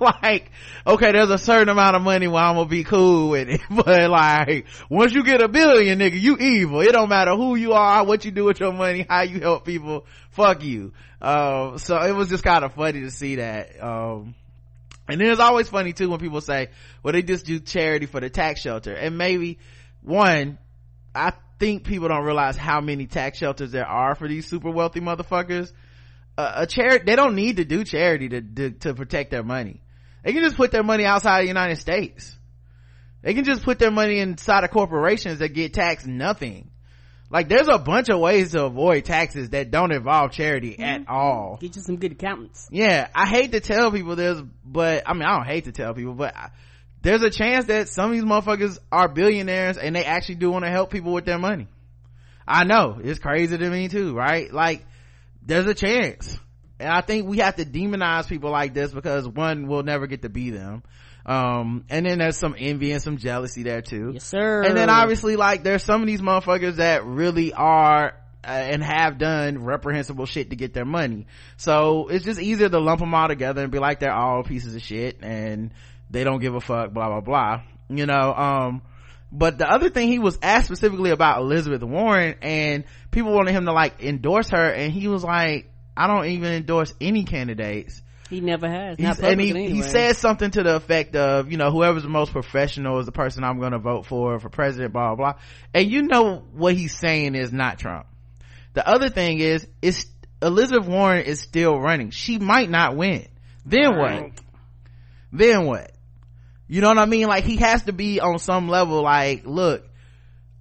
like, 0.01 0.51
okay, 0.85 1.11
there's 1.11 1.29
a 1.29 1.37
certain 1.37 1.69
amount 1.69 1.95
of 1.95 2.01
money 2.01 2.27
where 2.27 2.43
I'm 2.43 2.55
gonna 2.55 2.67
be 2.67 2.83
cool 2.83 3.29
with 3.29 3.49
it. 3.49 3.61
But 3.69 4.09
like, 4.09 4.65
once 4.89 5.13
you 5.13 5.23
get 5.23 5.41
a 5.41 5.47
billion, 5.47 5.99
nigga, 5.99 6.19
you 6.19 6.37
evil. 6.37 6.81
It 6.81 6.91
don't 6.91 7.09
matter 7.09 7.35
who 7.35 7.55
you 7.55 7.73
are, 7.73 8.03
what 8.03 8.25
you 8.25 8.31
do 8.31 8.45
with 8.45 8.59
your 8.59 8.73
money, 8.73 9.05
how 9.07 9.21
you 9.21 9.39
help 9.39 9.65
people. 9.65 10.05
Fuck 10.31 10.63
you. 10.63 10.93
Um, 11.21 11.77
so 11.77 11.97
it 12.01 12.11
was 12.11 12.29
just 12.29 12.43
kind 12.43 12.65
of 12.65 12.73
funny 12.73 13.01
to 13.01 13.11
see 13.11 13.35
that. 13.35 13.81
Um, 13.81 14.35
and 15.07 15.21
then 15.21 15.29
it's 15.29 15.39
always 15.39 15.69
funny 15.69 15.93
too 15.93 16.09
when 16.09 16.19
people 16.19 16.41
say, 16.41 16.69
well, 17.01 17.13
they 17.13 17.21
just 17.21 17.45
do 17.45 17.59
charity 17.59 18.05
for 18.05 18.19
the 18.19 18.29
tax 18.29 18.61
shelter. 18.61 18.93
And 18.93 19.17
maybe, 19.17 19.59
one, 20.01 20.57
I 21.15 21.33
think 21.59 21.85
people 21.85 22.09
don't 22.09 22.23
realize 22.23 22.57
how 22.57 22.81
many 22.81 23.07
tax 23.07 23.37
shelters 23.37 23.71
there 23.71 23.87
are 23.87 24.15
for 24.15 24.27
these 24.27 24.47
super 24.47 24.69
wealthy 24.69 24.99
motherfuckers. 24.99 25.71
Uh, 26.37 26.51
a 26.55 26.67
charity, 26.67 27.05
they 27.05 27.15
don't 27.15 27.35
need 27.35 27.57
to 27.57 27.65
do 27.65 27.83
charity 27.83 28.29
to, 28.29 28.41
to, 28.41 28.71
to 28.71 28.93
protect 28.93 29.31
their 29.31 29.43
money. 29.43 29.81
They 30.23 30.33
can 30.33 30.43
just 30.43 30.57
put 30.57 30.71
their 30.71 30.83
money 30.83 31.05
outside 31.05 31.43
the 31.43 31.47
United 31.47 31.77
States. 31.77 32.37
They 33.21 33.33
can 33.33 33.45
just 33.45 33.63
put 33.63 33.79
their 33.79 33.91
money 33.91 34.19
inside 34.19 34.63
of 34.63 34.71
corporations 34.71 35.39
that 35.39 35.49
get 35.49 35.73
taxed 35.73 36.05
nothing. 36.05 36.69
Like 37.29 37.49
there's 37.49 37.67
a 37.67 37.77
bunch 37.77 38.09
of 38.09 38.19
ways 38.19 38.51
to 38.53 38.65
avoid 38.65 39.03
taxes 39.03 39.49
that 39.49 39.69
don't 39.69 39.91
involve 39.91 40.31
charity 40.31 40.71
mm-hmm. 40.71 40.83
at 40.83 41.09
all. 41.09 41.57
Get 41.59 41.75
you 41.75 41.81
some 41.81 41.97
good 41.97 42.13
accountants. 42.13 42.67
yeah 42.71 43.07
i 43.13 43.27
hate 43.27 43.51
to 43.51 43.59
tell 43.59 43.91
people 43.91 44.15
this 44.15 44.41
but 44.65 45.03
i 45.05 45.13
mean 45.13 45.23
i 45.23 45.35
don't 45.35 45.45
hate 45.45 45.65
to 45.65 45.71
tell 45.71 45.93
people 45.93 46.13
but 46.13 46.35
I, 46.35 46.51
there's 47.01 47.21
a 47.21 47.29
chance 47.29 47.65
that 47.65 47.89
some 47.89 48.11
of 48.11 48.15
these 48.15 48.23
motherfuckers 48.23 48.79
are 48.91 49.07
billionaires 49.07 49.77
and 49.77 49.95
they 49.95 50.03
actually 50.03 50.35
do 50.35 50.51
want 50.51 50.65
to 50.65 50.71
help 50.71 50.91
people 50.91 51.13
with 51.13 51.25
their 51.25 51.37
money. 51.37 51.67
I 52.47 52.63
know 52.63 52.99
it's 53.01 53.19
crazy 53.19 53.57
to 53.57 53.69
me 53.69 53.87
too 53.87 54.15
right? 54.15 54.51
Like 54.51 54.85
there's 55.45 55.67
a 55.67 55.73
chance. 55.73 56.37
And 56.79 56.89
i 56.89 57.01
think 57.01 57.27
we 57.27 57.39
have 57.39 57.55
to 57.57 57.65
demonize 57.65 58.27
people 58.27 58.51
like 58.51 58.73
this 58.73 58.93
because 58.93 59.27
one 59.27 59.67
will 59.67 59.83
never 59.83 60.07
get 60.07 60.21
to 60.21 60.29
be 60.29 60.51
them 60.51 60.83
um 61.27 61.83
and 61.89 62.05
then 62.05 62.19
there's 62.19 62.37
some 62.37 62.55
envy 62.57 62.91
and 62.91 63.01
some 63.01 63.17
jealousy 63.17 63.63
there 63.63 63.81
too. 63.81 64.11
Yes 64.13 64.23
sir. 64.23 64.63
And 64.63 64.77
then 64.77 64.89
obviously 64.89 65.35
like 65.35 65.63
there's 65.63 65.83
some 65.83 66.01
of 66.01 66.07
these 66.07 66.21
motherfuckers 66.21 66.77
that 66.77 67.05
really 67.05 67.53
are 67.53 68.15
uh, 68.43 68.47
and 68.47 68.81
have 68.81 69.17
done 69.17 69.63
reprehensible 69.63 70.25
shit 70.25 70.51
to 70.51 70.55
get 70.55 70.73
their 70.73 70.85
money. 70.85 71.27
So 71.57 72.07
it's 72.07 72.23
just 72.23 72.39
easier 72.39 72.69
to 72.69 72.79
lump 72.79 73.01
them 73.01 73.13
all 73.13 73.27
together 73.27 73.61
and 73.61 73.71
be 73.71 73.79
like 73.79 73.99
they're 73.99 74.13
all 74.13 74.43
pieces 74.43 74.73
of 74.73 74.81
shit 74.81 75.19
and 75.21 75.73
they 76.09 76.23
don't 76.23 76.39
give 76.39 76.55
a 76.55 76.61
fuck 76.61 76.93
blah 76.93 77.09
blah 77.09 77.21
blah. 77.21 77.61
You 77.89 78.05
know 78.05 78.33
um 78.33 78.81
but 79.31 79.57
the 79.57 79.69
other 79.69 79.89
thing 79.89 80.07
he 80.07 80.19
was 80.19 80.39
asked 80.41 80.67
specifically 80.67 81.11
about 81.11 81.41
elizabeth 81.41 81.83
warren 81.83 82.35
and 82.41 82.85
people 83.11 83.33
wanted 83.33 83.51
him 83.51 83.65
to 83.65 83.73
like 83.73 84.01
endorse 84.01 84.49
her 84.49 84.71
and 84.71 84.93
he 84.93 85.07
was 85.07 85.23
like 85.23 85.69
i 85.95 86.07
don't 86.07 86.27
even 86.27 86.53
endorse 86.53 86.93
any 87.01 87.23
candidates 87.23 88.01
he 88.29 88.41
never 88.41 88.69
has. 88.69 88.97
He's, 88.97 89.19
and 89.19 89.39
he, 89.39 89.49
anyway. 89.49 89.69
he 89.69 89.81
said 89.81 90.17
something 90.17 90.51
to 90.51 90.63
the 90.63 90.75
effect 90.75 91.15
of, 91.15 91.51
you 91.51 91.57
know, 91.57 91.71
whoever's 91.71 92.03
the 92.03 92.09
most 92.09 92.31
professional 92.31 92.99
is 92.99 93.05
the 93.05 93.11
person 93.11 93.43
I'm 93.43 93.59
going 93.59 93.71
to 93.71 93.79
vote 93.79 94.05
for 94.05 94.39
for 94.39 94.49
president, 94.49 94.93
blah, 94.93 95.15
blah, 95.15 95.33
blah. 95.33 95.41
And 95.73 95.89
you 95.89 96.03
know 96.03 96.43
what 96.53 96.75
he's 96.75 96.97
saying 96.97 97.35
is 97.35 97.53
not 97.53 97.79
Trump. 97.79 98.07
The 98.73 98.87
other 98.87 99.09
thing 99.09 99.39
is, 99.39 99.65
it's 99.81 100.05
Elizabeth 100.41 100.87
Warren 100.87 101.25
is 101.25 101.39
still 101.39 101.79
running. 101.79 102.11
She 102.11 102.37
might 102.37 102.69
not 102.69 102.95
win. 102.95 103.27
Then 103.65 103.95
right. 103.95 104.23
what? 104.23 104.31
Then 105.31 105.65
what? 105.65 105.91
You 106.67 106.81
know 106.81 106.89
what 106.89 106.99
I 106.99 107.05
mean? 107.05 107.27
Like 107.27 107.43
he 107.43 107.57
has 107.57 107.83
to 107.83 107.93
be 107.93 108.19
on 108.19 108.39
some 108.39 108.67
level 108.67 109.01
like, 109.01 109.45
look, 109.45 109.87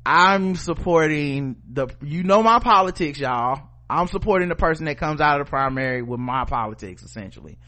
I'm 0.04 0.54
supporting 0.54 1.56
the, 1.68 1.88
you 2.00 2.22
know 2.22 2.42
my 2.42 2.60
politics, 2.60 3.18
y'all. 3.18 3.68
I'm 3.88 4.08
supporting 4.08 4.48
the 4.48 4.56
person 4.56 4.86
that 4.86 4.98
comes 4.98 5.20
out 5.20 5.40
of 5.40 5.46
the 5.46 5.50
primary 5.50 6.02
with 6.02 6.20
my 6.20 6.44
politics, 6.44 7.02
essentially. 7.02 7.58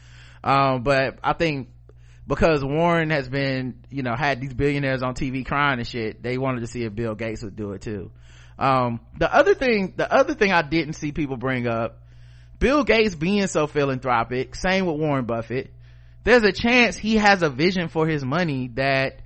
Um, 0.43 0.83
but 0.83 1.19
I 1.23 1.33
think 1.33 1.69
because 2.27 2.63
Warren 2.63 3.09
has 3.09 3.27
been, 3.27 3.83
you 3.89 4.03
know, 4.03 4.15
had 4.15 4.39
these 4.41 4.53
billionaires 4.53 5.01
on 5.01 5.15
TV 5.15 5.45
crying 5.45 5.79
and 5.79 5.87
shit, 5.87 6.21
they 6.21 6.37
wanted 6.37 6.61
to 6.61 6.67
see 6.67 6.83
if 6.83 6.93
Bill 6.93 7.15
Gates 7.15 7.43
would 7.43 7.55
do 7.55 7.71
it 7.71 7.81
too. 7.81 8.11
Um, 8.57 8.99
the 9.17 9.33
other 9.33 9.55
thing, 9.55 9.93
the 9.95 10.11
other 10.13 10.35
thing 10.35 10.51
I 10.51 10.61
didn't 10.61 10.93
see 10.93 11.11
people 11.11 11.37
bring 11.37 11.67
up, 11.67 12.03
Bill 12.59 12.83
Gates 12.83 13.15
being 13.15 13.47
so 13.47 13.67
philanthropic, 13.67 14.53
same 14.53 14.85
with 14.85 14.97
Warren 14.97 15.25
Buffett, 15.25 15.73
there's 16.25 16.43
a 16.43 16.51
chance 16.51 16.97
he 16.97 17.15
has 17.15 17.41
a 17.41 17.49
vision 17.49 17.87
for 17.87 18.05
his 18.05 18.23
money 18.23 18.69
that 18.75 19.21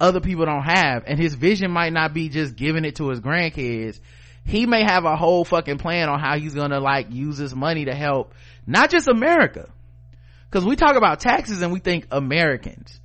other 0.00 0.20
people 0.20 0.46
don't 0.46 0.62
have. 0.62 1.02
And 1.06 1.18
his 1.18 1.34
vision 1.34 1.72
might 1.72 1.92
not 1.92 2.14
be 2.14 2.28
just 2.28 2.56
giving 2.56 2.84
it 2.84 2.96
to 2.96 3.08
his 3.10 3.20
grandkids 3.20 4.00
he 4.48 4.64
may 4.64 4.82
have 4.82 5.04
a 5.04 5.14
whole 5.14 5.44
fucking 5.44 5.76
plan 5.76 6.08
on 6.08 6.18
how 6.18 6.38
he's 6.38 6.54
gonna 6.54 6.80
like 6.80 7.12
use 7.12 7.36
his 7.36 7.54
money 7.54 7.84
to 7.84 7.94
help 7.94 8.32
not 8.66 8.90
just 8.90 9.06
america. 9.06 9.68
Because 10.50 10.64
we 10.64 10.74
talk 10.74 10.96
about 10.96 11.20
taxes 11.20 11.60
and 11.60 11.70
we 11.70 11.80
think 11.80 12.06
americans. 12.10 12.98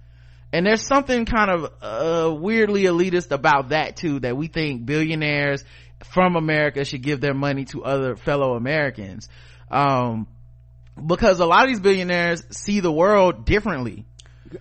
And 0.54 0.66
there's 0.66 0.86
something 0.88 1.26
kind 1.26 1.52
of 1.52 1.74
uh, 1.82 2.34
weirdly 2.34 2.84
elitist 2.84 3.32
about 3.32 3.70
that 3.70 3.98
too 3.98 4.22
that 4.22 4.38
we 4.38 4.48
think 4.48 4.86
billionaires 4.86 5.66
from 6.06 6.38
america 6.38 6.86
should 6.86 7.02
give 7.02 7.20
their 7.20 7.34
money 7.34 7.66
to 7.66 7.84
other 7.84 8.16
fellow 8.16 8.56
americans. 8.56 9.28
Um, 9.70 10.28
because 11.06 11.42
a 11.42 11.46
lot 11.46 11.64
of 11.64 11.70
these 11.70 11.82
billionaires 11.82 12.44
see 12.52 12.80
the 12.80 12.92
world 12.92 13.46
differently. 13.46 14.06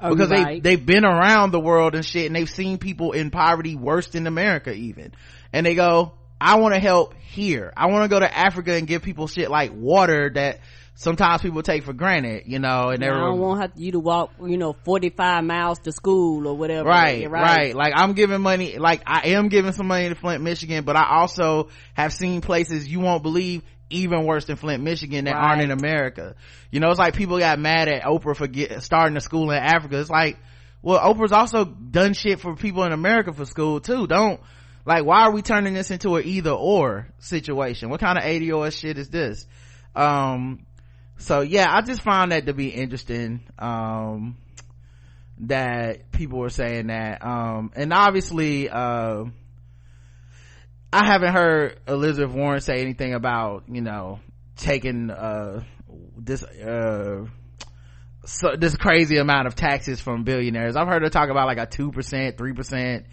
Oh, 0.00 0.10
because 0.10 0.30
right. 0.30 0.60
they 0.60 0.76
they've 0.76 0.84
been 0.84 1.04
around 1.04 1.52
the 1.52 1.60
world 1.60 1.94
and 1.94 2.04
shit 2.04 2.26
and 2.26 2.34
they've 2.34 2.50
seen 2.50 2.78
people 2.78 3.12
in 3.12 3.30
poverty 3.30 3.76
worse 3.76 4.08
than 4.08 4.26
america 4.26 4.72
even. 4.72 5.12
And 5.52 5.64
they 5.64 5.76
go 5.76 6.14
I 6.42 6.56
want 6.56 6.74
to 6.74 6.80
help 6.80 7.14
here. 7.14 7.72
I 7.76 7.86
want 7.86 8.04
to 8.04 8.08
go 8.08 8.18
to 8.18 8.36
Africa 8.36 8.74
and 8.74 8.86
give 8.86 9.02
people 9.02 9.28
shit 9.28 9.50
like 9.50 9.72
water 9.72 10.30
that 10.34 10.60
sometimes 10.94 11.40
people 11.40 11.62
take 11.62 11.84
for 11.84 11.92
granted, 11.92 12.44
you 12.46 12.58
know, 12.58 12.90
and 12.90 13.02
I 13.02 13.08
don't 13.08 13.38
want 13.38 13.76
you 13.76 13.92
to 13.92 14.00
walk, 14.00 14.32
you 14.44 14.56
know, 14.56 14.72
45 14.84 15.44
miles 15.44 15.78
to 15.80 15.92
school 15.92 16.46
or 16.46 16.56
whatever. 16.56 16.88
Right, 16.88 17.30
right, 17.30 17.42
right. 17.42 17.74
Like 17.74 17.92
I'm 17.96 18.14
giving 18.14 18.40
money, 18.40 18.78
like 18.78 19.02
I 19.06 19.30
am 19.30 19.48
giving 19.48 19.72
some 19.72 19.86
money 19.86 20.08
to 20.08 20.14
Flint, 20.14 20.42
Michigan, 20.42 20.84
but 20.84 20.96
I 20.96 21.20
also 21.20 21.68
have 21.94 22.12
seen 22.12 22.40
places 22.40 22.88
you 22.88 23.00
won't 23.00 23.22
believe 23.22 23.62
even 23.90 24.24
worse 24.24 24.46
than 24.46 24.56
Flint, 24.56 24.82
Michigan 24.82 25.26
that 25.26 25.34
right. 25.34 25.50
aren't 25.50 25.62
in 25.62 25.70
America. 25.70 26.34
You 26.70 26.80
know, 26.80 26.90
it's 26.90 26.98
like 26.98 27.14
people 27.14 27.38
got 27.38 27.58
mad 27.58 27.88
at 27.88 28.02
Oprah 28.02 28.36
for 28.36 28.48
get, 28.48 28.82
starting 28.82 29.16
a 29.16 29.20
school 29.20 29.50
in 29.50 29.58
Africa. 29.58 30.00
It's 30.00 30.10
like, 30.10 30.38
well, 30.82 30.98
Oprah's 30.98 31.32
also 31.32 31.64
done 31.64 32.14
shit 32.14 32.40
for 32.40 32.56
people 32.56 32.82
in 32.84 32.92
America 32.92 33.32
for 33.32 33.44
school 33.44 33.80
too. 33.80 34.06
Don't, 34.06 34.40
like 34.84 35.04
why 35.04 35.22
are 35.22 35.32
we 35.32 35.42
turning 35.42 35.74
this 35.74 35.90
into 35.90 36.16
an 36.16 36.24
either 36.26 36.50
or 36.50 37.08
situation? 37.18 37.90
What 37.90 38.00
kind 38.00 38.18
of 38.18 38.24
ADOS 38.24 38.78
shit 38.78 38.98
is 38.98 39.08
this? 39.08 39.46
Um 39.94 40.66
so 41.18 41.40
yeah 41.40 41.72
i 41.72 41.82
just 41.82 42.02
found 42.02 42.32
that 42.32 42.46
to 42.46 42.52
be 42.52 42.68
interesting 42.68 43.42
um 43.58 44.36
that 45.38 46.10
people 46.10 46.38
were 46.38 46.50
saying 46.50 46.88
that. 46.88 47.24
Um 47.24 47.70
and 47.76 47.92
obviously 47.92 48.68
uh 48.68 49.24
i 50.92 51.06
haven't 51.06 51.32
heard 51.32 51.80
elizabeth 51.88 52.34
warren 52.34 52.60
say 52.60 52.80
anything 52.80 53.14
about 53.14 53.64
you 53.68 53.80
know 53.80 54.20
taking 54.56 55.10
uh 55.10 55.62
this 56.18 56.42
uh 56.42 57.26
so 58.24 58.54
this 58.56 58.76
crazy 58.76 59.16
amount 59.16 59.46
of 59.46 59.54
taxes 59.54 60.00
from 60.00 60.24
billionaires. 60.24 60.76
I've 60.76 60.86
heard 60.86 61.02
her 61.02 61.10
talk 61.10 61.28
about 61.28 61.46
like 61.46 61.58
a 61.58 61.66
2% 61.66 61.92
3% 61.92 63.04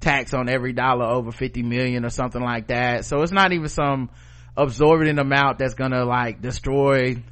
tax 0.00 0.34
on 0.34 0.48
every 0.48 0.72
dollar 0.72 1.06
over 1.06 1.32
50 1.32 1.62
million 1.62 2.04
or 2.04 2.10
something 2.10 2.42
like 2.42 2.68
that. 2.68 3.04
So 3.04 3.22
it's 3.22 3.32
not 3.32 3.52
even 3.52 3.68
some 3.68 4.10
absorbent 4.56 5.18
amount 5.18 5.58
that's 5.58 5.74
gonna 5.74 6.04
like 6.04 6.40
destroy 6.40 7.22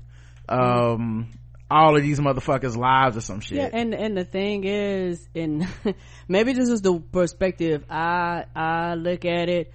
um 0.48 1.30
all 1.70 1.96
of 1.96 2.02
these 2.02 2.20
motherfuckers 2.20 2.76
lives 2.76 3.16
or 3.16 3.20
some 3.20 3.40
shit. 3.40 3.58
Yeah 3.58 3.70
and 3.72 3.94
and 3.94 4.16
the 4.16 4.24
thing 4.24 4.64
is 4.64 5.26
and 5.34 5.66
maybe 6.28 6.52
this 6.52 6.68
is 6.68 6.82
the 6.82 7.00
perspective 7.00 7.84
i 7.88 8.44
i 8.54 8.94
look 8.94 9.24
at 9.24 9.48
it 9.48 9.72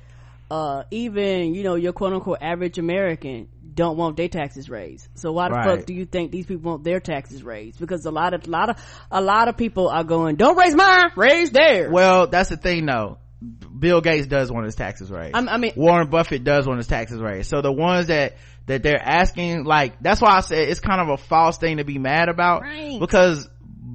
uh 0.52 0.84
even 0.92 1.56
you 1.56 1.64
know 1.64 1.76
your 1.76 1.92
quote 1.94 2.14
unquote 2.14 2.38
average 2.42 2.78
american 2.78 3.48
don't 3.80 3.96
want 3.96 4.18
their 4.18 4.28
taxes 4.28 4.70
raised. 4.70 5.08
So 5.16 5.32
why 5.32 5.48
the 5.48 5.56
right. 5.56 5.78
fuck 5.78 5.86
do 5.86 5.94
you 5.94 6.06
think 6.06 6.32
these 6.32 6.46
people 6.46 6.70
want 6.72 6.84
their 6.84 7.00
taxes 7.00 7.42
raised? 7.44 7.80
Because 7.80 8.06
a 8.06 8.12
lot 8.12 8.34
of, 8.34 8.46
a 8.46 8.50
lot 8.50 8.70
of, 8.70 8.76
a 9.10 9.22
lot 9.22 9.48
of 9.48 9.56
people 9.56 9.88
are 9.88 10.04
going, 10.04 10.36
don't 10.36 10.58
raise 10.58 10.76
mine, 10.76 11.12
raise 11.16 11.52
theirs. 11.52 11.90
Well, 11.90 12.28
that's 12.28 12.50
the 12.50 12.58
thing 12.58 12.86
though. 12.86 13.20
Bill 13.42 14.02
Gates 14.02 14.28
does 14.28 14.52
want 14.52 14.66
his 14.66 14.76
taxes 14.76 15.10
raised. 15.10 15.34
I 15.34 15.58
mean, 15.58 15.72
Warren 15.78 16.10
Buffett 16.10 16.44
does 16.44 16.68
want 16.68 16.80
his 16.80 16.88
taxes 16.88 17.22
raised. 17.22 17.50
So 17.50 17.62
the 17.62 17.72
ones 17.72 18.08
that, 18.08 18.36
that 18.66 18.84
they're 18.84 19.02
asking, 19.02 19.64
like, 19.64 19.94
that's 20.02 20.20
why 20.20 20.36
I 20.36 20.42
said 20.42 20.68
it's 20.68 20.82
kind 20.82 21.00
of 21.00 21.08
a 21.08 21.18
false 21.18 21.58
thing 21.58 21.78
to 21.78 21.86
be 21.86 21.98
mad 21.98 22.28
about. 22.28 22.64
Right. 22.64 23.00
Because 23.00 23.48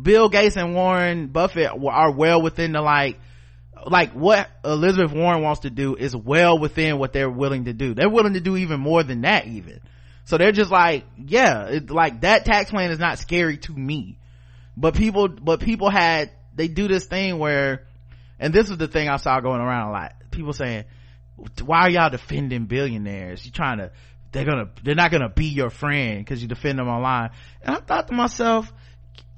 Bill 0.02 0.30
Gates 0.30 0.56
and 0.56 0.74
Warren 0.74 1.26
Buffett 1.26 1.68
are 1.68 2.10
well 2.10 2.40
within 2.40 2.72
the 2.72 2.80
like, 2.80 3.20
like 3.86 4.12
what 4.12 4.48
Elizabeth 4.64 5.12
Warren 5.12 5.42
wants 5.42 5.60
to 5.60 5.70
do 5.70 5.96
is 5.96 6.14
well 6.14 6.58
within 6.58 6.98
what 6.98 7.12
they're 7.12 7.30
willing 7.30 7.66
to 7.66 7.72
do. 7.72 7.94
They're 7.94 8.10
willing 8.10 8.34
to 8.34 8.40
do 8.40 8.56
even 8.56 8.80
more 8.80 9.02
than 9.02 9.22
that 9.22 9.46
even. 9.46 9.80
So 10.24 10.38
they're 10.38 10.52
just 10.52 10.70
like, 10.70 11.04
yeah, 11.18 11.66
it, 11.66 11.90
like 11.90 12.22
that 12.22 12.44
tax 12.44 12.70
plan 12.70 12.90
is 12.90 12.98
not 12.98 13.18
scary 13.18 13.58
to 13.58 13.72
me. 13.72 14.18
But 14.76 14.94
people, 14.94 15.28
but 15.28 15.60
people 15.60 15.90
had, 15.90 16.30
they 16.54 16.68
do 16.68 16.88
this 16.88 17.04
thing 17.06 17.38
where, 17.38 17.86
and 18.38 18.52
this 18.52 18.70
is 18.70 18.78
the 18.78 18.88
thing 18.88 19.08
I 19.08 19.16
saw 19.16 19.40
going 19.40 19.60
around 19.60 19.88
a 19.88 19.92
lot. 19.92 20.12
People 20.30 20.52
saying, 20.52 20.84
why 21.62 21.80
are 21.80 21.90
y'all 21.90 22.10
defending 22.10 22.66
billionaires? 22.66 23.44
You 23.44 23.52
trying 23.52 23.78
to, 23.78 23.92
they're 24.32 24.44
gonna, 24.44 24.70
they're 24.82 24.94
not 24.94 25.10
gonna 25.10 25.28
be 25.28 25.46
your 25.46 25.70
friend 25.70 26.18
because 26.18 26.42
you 26.42 26.48
defend 26.48 26.78
them 26.78 26.88
online. 26.88 27.30
And 27.62 27.76
I 27.76 27.80
thought 27.80 28.08
to 28.08 28.14
myself, 28.14 28.72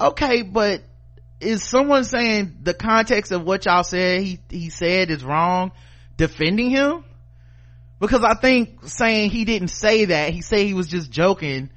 okay, 0.00 0.42
but 0.42 0.82
is 1.40 1.62
someone 1.62 2.04
saying 2.04 2.58
the 2.62 2.74
context 2.74 3.32
of 3.32 3.42
what 3.42 3.66
y'all 3.66 3.84
said 3.84 4.22
he 4.22 4.40
he 4.48 4.70
said 4.70 5.10
is 5.10 5.24
wrong 5.24 5.72
defending 6.16 6.70
him? 6.70 7.04
Because 7.98 8.24
i 8.24 8.34
think 8.34 8.86
saying 8.86 9.30
he 9.30 9.44
didn't 9.44 9.68
say 9.68 10.06
that 10.06 10.30
he 10.30 10.42
said 10.42 10.60
he 10.60 10.74
was 10.74 10.88
just 10.88 11.10
joking 11.10 11.70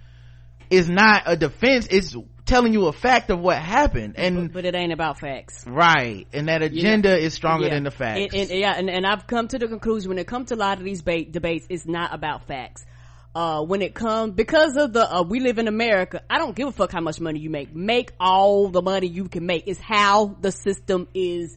is 0.70 0.90
not 0.90 1.24
a 1.26 1.36
defense. 1.36 1.88
It's 1.90 2.16
telling 2.46 2.74
you 2.74 2.88
a 2.88 2.94
fact 2.94 3.30
of 3.30 3.40
what 3.40 3.58
happened. 3.58 4.16
And 4.18 4.52
but, 4.52 4.66
it 4.66 4.76
ain't 4.76 4.94
about 4.94 5.20
facts. 5.20 5.66
Right. 5.68 6.28
And 6.34 6.48
that 6.48 6.62
agenda 6.62 7.18
is 7.18 7.34
stronger 7.34 7.68
yeah. 7.68 7.76
than 7.76 7.84
the 7.84 7.92
facts 7.92 8.34
and, 8.34 8.50
and, 8.50 8.60
yeah 8.60 8.74
and, 8.76 8.90
and 8.90 9.06
i've 9.06 9.28
come 9.28 9.48
to 9.48 9.58
the 9.58 9.68
conclusion 9.68 10.10
when 10.10 10.18
it 10.18 10.28
comes 10.28 10.50
to 10.50 10.56
a 10.56 10.58
lot 10.58 10.78
of 10.78 10.84
these 10.84 11.02
ba- 11.02 11.26
debates 11.26 11.66
it's 11.70 11.86
not 11.86 12.14
about 12.14 12.48
facts 12.48 12.86
uh, 13.36 13.64
when 13.64 13.82
it 13.82 13.94
comes 13.94 14.34
because 14.34 14.76
of 14.76 14.94
the 14.94 15.18
uh, 15.18 15.22
we 15.24 15.40
live 15.40 15.60
in 15.60 15.68
america 15.68 16.22
i 16.30 16.38
don't 16.40 16.56
give 16.56 16.68
a 16.68 16.72
fuck 16.72 16.92
how 16.92 17.02
much 17.02 17.20
money 17.20 17.40
you 17.40 17.50
make. 17.50 17.76
Make 17.76 18.12
all 18.20 18.70
the 18.70 18.82
money 18.82 19.08
you 19.08 19.28
can 19.28 19.46
make. 19.46 19.68
Is 19.68 19.80
how 19.80 20.38
the 20.42 20.52
system 20.52 21.08
is 21.14 21.56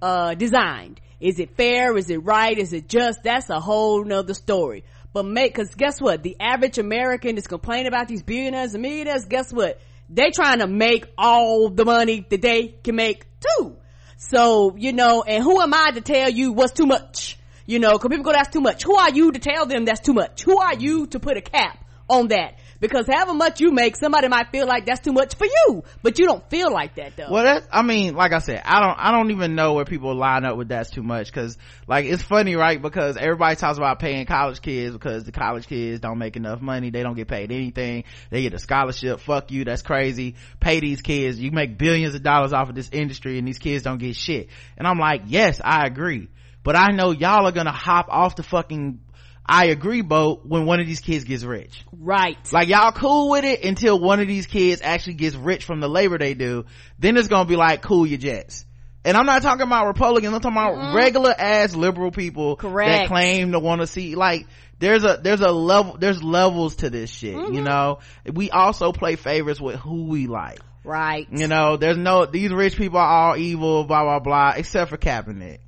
uh, 0.00 0.34
designed. 0.34 1.00
Is 1.20 1.38
it 1.38 1.56
fair? 1.56 1.96
Is 1.96 2.10
it 2.10 2.18
right? 2.18 2.56
Is 2.56 2.72
it 2.72 2.88
just? 2.88 3.22
That's 3.24 3.50
a 3.50 3.58
whole 3.58 4.04
nother 4.04 4.34
story. 4.34 4.84
But 5.12 5.24
make 5.24 5.54
because 5.54 5.74
guess 5.74 6.00
what? 6.00 6.22
The 6.22 6.36
average 6.38 6.78
american 6.78 7.36
is 7.38 7.46
complaining 7.46 7.88
about 7.88 8.08
these 8.08 8.22
billionaires 8.22 8.74
and 8.74 8.82
millionaires 8.82 9.24
guess 9.24 9.52
what? 9.52 9.80
They 10.10 10.30
trying 10.30 10.60
to 10.60 10.66
make 10.66 11.06
all 11.18 11.68
the 11.70 11.84
money 11.84 12.24
that 12.30 12.40
they 12.40 12.68
can 12.68 12.96
make 12.96 13.26
too. 13.40 13.76
So 14.16 14.76
you 14.76 14.92
know 14.92 15.22
and 15.22 15.42
who 15.42 15.60
am 15.60 15.74
i 15.74 15.90
to 15.92 16.00
tell 16.00 16.28
you 16.28 16.52
what's 16.52 16.72
too 16.72 16.86
much 16.86 17.37
You 17.68 17.78
know, 17.78 17.98
cause 17.98 18.08
people 18.08 18.24
go, 18.24 18.32
that's 18.32 18.48
too 18.48 18.62
much. 18.62 18.82
Who 18.82 18.96
are 18.96 19.10
you 19.10 19.30
to 19.30 19.38
tell 19.38 19.66
them 19.66 19.84
that's 19.84 20.00
too 20.00 20.14
much? 20.14 20.42
Who 20.42 20.58
are 20.58 20.74
you 20.74 21.06
to 21.08 21.20
put 21.20 21.36
a 21.36 21.42
cap 21.42 21.84
on 22.08 22.28
that? 22.28 22.54
Because 22.80 23.06
however 23.06 23.34
much 23.34 23.60
you 23.60 23.72
make, 23.72 23.94
somebody 23.96 24.28
might 24.28 24.50
feel 24.52 24.66
like 24.66 24.86
that's 24.86 25.00
too 25.00 25.12
much 25.12 25.34
for 25.34 25.44
you, 25.44 25.82
but 26.02 26.18
you 26.18 26.24
don't 26.24 26.48
feel 26.48 26.72
like 26.72 26.94
that 26.94 27.16
though. 27.16 27.26
Well, 27.30 27.44
that 27.44 27.64
I 27.70 27.82
mean, 27.82 28.14
like 28.14 28.32
I 28.32 28.38
said, 28.38 28.62
I 28.64 28.80
don't, 28.80 28.96
I 28.98 29.10
don't 29.10 29.32
even 29.32 29.54
know 29.54 29.74
where 29.74 29.84
people 29.84 30.14
line 30.14 30.46
up 30.46 30.56
with 30.56 30.68
that's 30.68 30.88
too 30.88 31.02
much 31.02 31.26
because, 31.26 31.58
like, 31.86 32.06
it's 32.06 32.22
funny, 32.22 32.54
right? 32.54 32.80
Because 32.80 33.18
everybody 33.18 33.56
talks 33.56 33.76
about 33.76 33.98
paying 33.98 34.24
college 34.24 34.62
kids 34.62 34.94
because 34.94 35.24
the 35.24 35.32
college 35.32 35.66
kids 35.66 36.00
don't 36.00 36.18
make 36.18 36.36
enough 36.36 36.62
money, 36.62 36.88
they 36.88 37.02
don't 37.02 37.16
get 37.16 37.28
paid 37.28 37.52
anything, 37.52 38.04
they 38.30 38.42
get 38.42 38.54
a 38.54 38.58
scholarship. 38.58 39.20
Fuck 39.20 39.50
you, 39.50 39.64
that's 39.64 39.82
crazy. 39.82 40.36
Pay 40.60 40.80
these 40.80 41.02
kids, 41.02 41.38
you 41.38 41.50
make 41.50 41.76
billions 41.76 42.14
of 42.14 42.22
dollars 42.22 42.52
off 42.52 42.70
of 42.70 42.76
this 42.76 42.88
industry, 42.92 43.38
and 43.38 43.46
these 43.46 43.58
kids 43.58 43.82
don't 43.82 43.98
get 43.98 44.14
shit. 44.16 44.48
And 44.78 44.86
I'm 44.86 44.98
like, 44.98 45.22
yes, 45.26 45.60
I 45.62 45.84
agree, 45.84 46.28
but 46.68 46.76
I 46.76 46.88
know 46.88 47.12
y'all 47.12 47.46
are 47.46 47.52
gonna 47.52 47.72
hop 47.72 48.08
off 48.10 48.36
the 48.36 48.42
fucking 48.42 49.00
I 49.46 49.68
agree 49.68 50.02
boat 50.02 50.44
when 50.44 50.66
one 50.66 50.80
of 50.80 50.86
these 50.86 51.00
kids 51.00 51.24
gets 51.24 51.42
rich. 51.42 51.82
Right. 51.98 52.36
Like 52.52 52.68
y'all 52.68 52.92
cool 52.92 53.30
with 53.30 53.46
it 53.46 53.64
until 53.64 53.98
one 53.98 54.20
of 54.20 54.28
these 54.28 54.46
kids 54.46 54.82
actually 54.84 55.14
gets 55.14 55.34
rich 55.34 55.64
from 55.64 55.80
the 55.80 55.88
labor 55.88 56.18
they 56.18 56.34
do. 56.34 56.66
Then 56.98 57.16
it's 57.16 57.28
gonna 57.28 57.48
be 57.48 57.56
like, 57.56 57.80
cool 57.80 58.06
your 58.06 58.18
jets. 58.18 58.66
And 59.02 59.16
I'm 59.16 59.24
not 59.24 59.40
talking 59.40 59.62
about 59.62 59.86
Republicans, 59.86 60.34
I'm 60.34 60.40
talking 60.42 60.58
about 60.58 60.74
mm-hmm. 60.74 60.94
regular 60.94 61.34
ass 61.38 61.74
liberal 61.74 62.10
people 62.10 62.56
Correct. 62.56 62.90
that 62.90 63.08
claim 63.08 63.52
to 63.52 63.60
want 63.60 63.80
to 63.80 63.86
see, 63.86 64.14
like, 64.14 64.46
there's 64.78 65.04
a, 65.04 65.18
there's 65.22 65.40
a 65.40 65.50
level, 65.50 65.96
there's 65.98 66.22
levels 66.22 66.76
to 66.76 66.90
this 66.90 67.08
shit, 67.08 67.34
mm-hmm. 67.34 67.54
you 67.54 67.62
know? 67.62 68.00
We 68.30 68.50
also 68.50 68.92
play 68.92 69.16
favorites 69.16 69.58
with 69.58 69.76
who 69.76 70.04
we 70.08 70.26
like. 70.26 70.60
Right. 70.84 71.26
You 71.30 71.48
know, 71.48 71.78
there's 71.78 71.96
no, 71.96 72.26
these 72.26 72.52
rich 72.52 72.76
people 72.76 72.98
are 72.98 73.08
all 73.08 73.36
evil, 73.38 73.84
blah, 73.84 74.02
blah, 74.02 74.18
blah, 74.18 74.52
except 74.54 74.90
for 74.90 74.98
Kaepernick. 74.98 75.60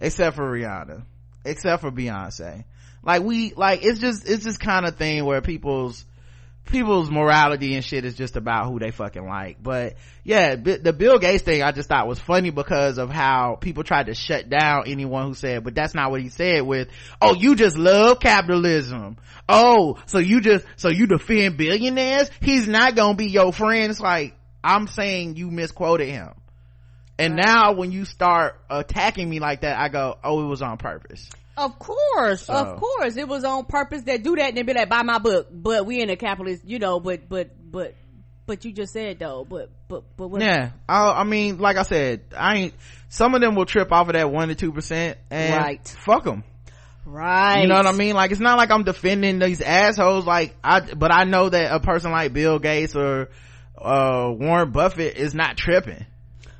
Except 0.00 0.36
for 0.36 0.50
Rihanna. 0.50 1.04
Except 1.44 1.80
for 1.80 1.90
Beyonce. 1.90 2.64
Like 3.02 3.22
we 3.22 3.54
like 3.54 3.84
it's 3.84 4.00
just 4.00 4.28
it's 4.28 4.44
this 4.44 4.58
kind 4.58 4.86
of 4.86 4.96
thing 4.96 5.24
where 5.24 5.40
people's 5.40 6.04
people's 6.66 7.10
morality 7.10 7.74
and 7.74 7.84
shit 7.84 8.04
is 8.04 8.14
just 8.14 8.36
about 8.36 8.66
who 8.66 8.78
they 8.78 8.90
fucking 8.90 9.26
like. 9.26 9.62
But 9.62 9.94
yeah 10.24 10.56
the 10.56 10.92
bill 10.92 11.18
gates 11.18 11.42
thing 11.42 11.62
i 11.62 11.72
just 11.72 11.88
thought 11.88 12.06
was 12.06 12.18
funny 12.18 12.50
because 12.50 12.98
of 12.98 13.08
how 13.08 13.56
people 13.58 13.82
tried 13.82 14.06
to 14.06 14.14
shut 14.14 14.50
down 14.50 14.82
anyone 14.86 15.26
who 15.26 15.32
said 15.32 15.64
but 15.64 15.74
that's 15.74 15.94
not 15.94 16.10
what 16.10 16.20
he 16.20 16.28
said 16.28 16.60
with 16.60 16.88
oh 17.22 17.34
you 17.34 17.56
just 17.56 17.78
love 17.78 18.20
capitalism. 18.20 19.16
Oh 19.48 19.96
so 20.06 20.18
you 20.18 20.42
just 20.42 20.66
so 20.76 20.90
you 20.90 21.06
defend 21.06 21.56
billionaires? 21.56 22.30
He's 22.40 22.68
not 22.68 22.94
gonna 22.94 23.14
be 23.14 23.28
your 23.28 23.52
friend. 23.52 23.90
It's 23.90 24.00
like 24.00 24.34
i'm 24.62 24.86
saying 24.88 25.36
you 25.36 25.50
misquoted 25.50 26.08
him 26.08 26.30
and 27.18 27.34
right. 27.34 27.44
now 27.44 27.72
when 27.72 27.92
you 27.92 28.04
start 28.04 28.60
attacking 28.70 29.28
me 29.28 29.40
like 29.40 29.62
that 29.62 29.78
i 29.78 29.88
go 29.88 30.16
oh 30.24 30.44
it 30.44 30.46
was 30.46 30.62
on 30.62 30.76
purpose 30.78 31.28
of 31.58 31.76
course, 31.76 32.46
so. 32.46 32.54
of 32.54 32.80
course, 32.80 33.16
it 33.16 33.26
was 33.26 33.42
on 33.42 33.64
purpose 33.64 34.02
that 34.02 34.22
do 34.22 34.36
that 34.36 34.56
and 34.56 34.64
be 34.66 34.72
like, 34.72 34.88
buy 34.88 35.02
my 35.02 35.18
book. 35.18 35.48
But 35.50 35.86
we 35.86 36.00
in 36.00 36.08
a 36.08 36.16
capitalist, 36.16 36.64
you 36.64 36.78
know. 36.78 37.00
But 37.00 37.28
but 37.28 37.50
but 37.70 37.94
but 38.46 38.64
you 38.64 38.72
just 38.72 38.92
said 38.92 39.18
though. 39.18 39.44
But 39.44 39.68
but 39.88 40.04
but 40.16 40.28
what? 40.28 40.40
Yeah, 40.40 40.70
I, 40.88 41.10
I 41.10 41.24
mean, 41.24 41.58
like 41.58 41.76
I 41.76 41.82
said, 41.82 42.22
I 42.36 42.56
ain't. 42.56 42.74
Some 43.08 43.34
of 43.34 43.40
them 43.40 43.56
will 43.56 43.66
trip 43.66 43.90
off 43.90 44.06
of 44.08 44.12
that 44.12 44.30
one 44.30 44.48
to 44.48 44.54
two 44.54 44.70
percent, 44.70 45.18
and 45.30 45.56
right. 45.56 45.96
fuck 46.04 46.22
them. 46.22 46.44
Right. 47.04 47.62
You 47.62 47.68
know 47.68 47.76
what 47.76 47.86
I 47.86 47.92
mean? 47.92 48.14
Like 48.14 48.30
it's 48.30 48.40
not 48.40 48.56
like 48.56 48.70
I'm 48.70 48.84
defending 48.84 49.40
these 49.40 49.60
assholes. 49.60 50.26
Like 50.26 50.54
I, 50.62 50.80
but 50.80 51.12
I 51.12 51.24
know 51.24 51.48
that 51.48 51.72
a 51.72 51.80
person 51.80 52.12
like 52.12 52.32
Bill 52.32 52.60
Gates 52.60 52.94
or 52.94 53.30
uh 53.76 54.30
Warren 54.30 54.70
Buffett 54.70 55.16
is 55.16 55.34
not 55.34 55.56
tripping 55.56 56.06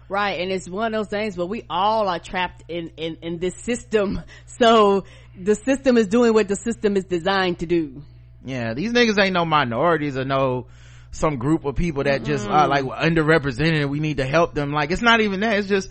right 0.09 0.41
and 0.41 0.51
it's 0.51 0.69
one 0.69 0.95
of 0.95 0.99
those 0.99 1.09
things 1.09 1.37
where 1.37 1.47
we 1.47 1.65
all 1.69 2.09
are 2.09 2.19
trapped 2.19 2.65
in 2.69 2.91
in 2.97 3.19
in 3.23 3.39
this 3.39 3.55
system. 3.63 4.23
So 4.61 5.05
the 5.41 5.55
system 5.55 5.97
is 5.97 6.09
doing 6.09 6.35
what 6.35 6.49
the 6.49 6.57
system 6.57 6.97
is 6.97 7.05
designed 7.05 7.61
to 7.61 7.67
do. 7.67 8.03
Yeah 8.45 8.75
these 8.75 8.93
niggas 8.93 9.23
ain't 9.23 9.35
no 9.35 9.45
minorities 9.45 10.17
or 10.17 10.25
no 10.25 10.67
some 11.13 11.39
group 11.39 11.65
of 11.65 11.77
people 11.77 12.05
that 12.05 12.25
just 12.25 12.45
mm-hmm. 12.45 12.53
are 12.53 12.69
like 12.69 12.85
underrepresented 12.85 13.83
and 13.83 13.91
we 13.91 14.01
need 14.01 14.17
to 14.17 14.25
help 14.27 14.55
them. 14.55 14.73
Like 14.73 14.91
it's 14.91 15.03
not 15.03 15.21
even 15.21 15.41
that 15.41 15.59
it's 15.59 15.69
just 15.69 15.91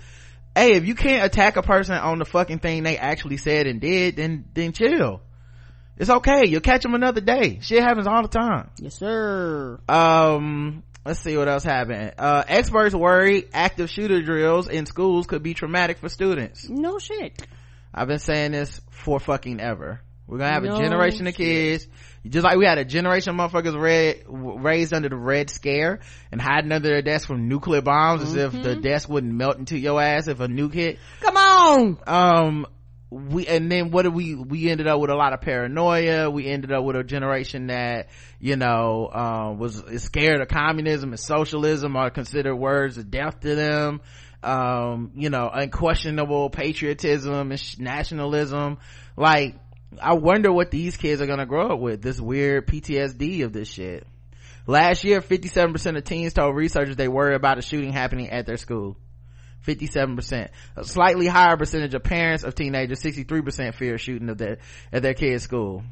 hey 0.54 0.74
if 0.74 0.86
you 0.86 0.96
can't 0.96 1.26
attack 1.26 1.56
a 1.56 1.62
person 1.62 1.96
on 1.96 2.20
the 2.20 2.26
fucking 2.26 2.60
thing 2.60 2.84
they 2.84 2.98
actually 2.98 3.38
said 3.38 3.68
and 3.68 3.80
did 3.80 4.18
then 4.18 4.46
then 4.54 4.74
chill. 4.74 5.22
It's 5.98 6.10
okay 6.10 6.46
you'll 6.48 6.62
catch 6.62 6.84
them 6.84 6.94
another 6.94 7.22
day. 7.22 7.60
Shit 7.62 7.82
happens 7.82 8.08
all 8.08 8.22
the 8.22 8.28
time. 8.28 8.70
Yes 8.80 8.96
sir. 8.96 9.80
Um 9.88 10.84
let's 11.08 11.22
see 11.22 11.38
what 11.38 11.48
else 11.48 11.64
happened 11.64 12.14
uh, 12.18 12.44
experts 12.48 12.94
worry 12.94 13.46
active 13.54 13.90
shooter 13.90 14.22
drills 14.22 14.68
in 14.68 14.86
schools 14.86 15.26
could 15.26 15.42
be 15.42 15.54
traumatic 15.54 16.00
for 16.00 16.10
students 16.10 16.68
no 16.68 17.00
shit 17.00 17.48
i've 17.94 18.10
been 18.10 18.20
saying 18.20 18.52
this 18.52 18.82
for 18.92 19.18
fucking 19.20 19.62
ever 19.62 20.02
we're 20.28 20.38
gonna 20.38 20.52
have 20.52 20.64
no 20.64 20.76
a 20.76 20.78
generation 20.78 21.26
shit. 21.26 21.28
of 21.30 21.36
kids 21.36 21.88
just 22.28 22.44
like 22.44 22.58
we 22.58 22.66
had 22.66 22.78
a 22.78 22.84
generation 22.84 23.40
of 23.40 23.52
motherfuckers 23.52 23.82
red, 23.82 24.24
raised 24.28 24.94
under 24.94 25.08
the 25.08 25.16
red 25.16 25.50
scare 25.50 26.02
and 26.30 26.42
hiding 26.42 26.74
under 26.74 26.90
their 26.90 27.02
desk 27.02 27.26
from 27.26 27.48
nuclear 27.48 27.82
bombs 27.82 28.22
mm-hmm. 28.22 28.32
as 28.32 28.36
if 28.36 28.52
the 28.52 28.70
mm-hmm. 28.72 28.82
desk 28.82 29.08
wouldn't 29.08 29.34
melt 29.34 29.58
into 29.58 29.78
your 29.78 30.02
ass 30.02 30.28
if 30.28 30.42
a 30.42 30.48
nuke 30.48 30.74
hit 30.74 31.00
come 31.22 31.38
on 31.38 31.98
um 32.06 32.68
we 33.10 33.48
and 33.48 33.72
then 33.72 33.92
what 33.92 34.04
did 34.04 34.14
we 34.14 34.36
we 34.36 34.70
ended 34.70 34.88
up 34.88 35.00
with 35.00 35.10
a 35.10 35.16
lot 35.16 35.34
of 35.34 35.42
paranoia. 35.42 36.30
We 36.30 36.48
ended 36.48 36.74
up 36.74 36.84
with 36.84 36.96
a 36.98 37.04
generation 37.04 37.68
that 37.68 38.10
you 38.40 38.58
know 38.58 39.08
uh, 39.08 39.54
was 39.58 39.82
scared 40.04 40.42
of 40.42 40.50
communism 40.50 41.12
and 41.12 41.20
socialism 41.20 41.96
are 41.96 42.10
considered 42.10 42.56
words 42.56 42.98
of 42.98 43.10
death 43.10 43.40
to 43.42 43.56
them. 43.56 44.02
Um, 44.44 45.12
you 45.16 45.30
know 45.30 45.50
unquestionable 45.52 46.50
patriotism 46.50 47.52
and 47.52 47.80
nationalism. 47.80 48.78
Like 49.16 49.56
i 50.02 50.14
wonder 50.14 50.52
what 50.52 50.70
these 50.70 50.98
kids 50.98 51.22
are 51.22 51.26
gonna 51.26 51.46
grow 51.46 51.72
up 51.72 51.80
with 51.80 52.02
this 52.02 52.20
weird 52.20 52.68
ptsd 52.68 53.46
of 53.46 53.54
this 53.54 53.70
shit. 53.70 54.06
Last 54.70 55.06
year 55.06 55.22
57% 55.22 55.98
of 55.98 56.04
teens 56.04 56.34
told 56.34 56.54
researchers 56.54 56.98
they 56.98 57.08
worry 57.08 57.36
about 57.36 57.58
a 57.58 57.62
shooting 57.62 57.94
happening 57.94 58.30
at 58.30 58.46
their 58.46 58.58
school 58.58 58.98
57%. 59.68 60.50
A 60.76 60.84
slightly 60.86 61.28
higher 61.28 61.58
percentage 61.58 61.94
of 61.94 62.04
parents 62.04 62.44
of 62.44 62.56
teenagers, 62.56 63.02
63% 63.02 63.76
fear 63.76 63.98
shooting 63.98 64.30
of 64.30 64.38
their, 64.38 64.58
at 64.92 65.02
their 65.04 65.14
kids' 65.14 65.44
school. 65.44 65.84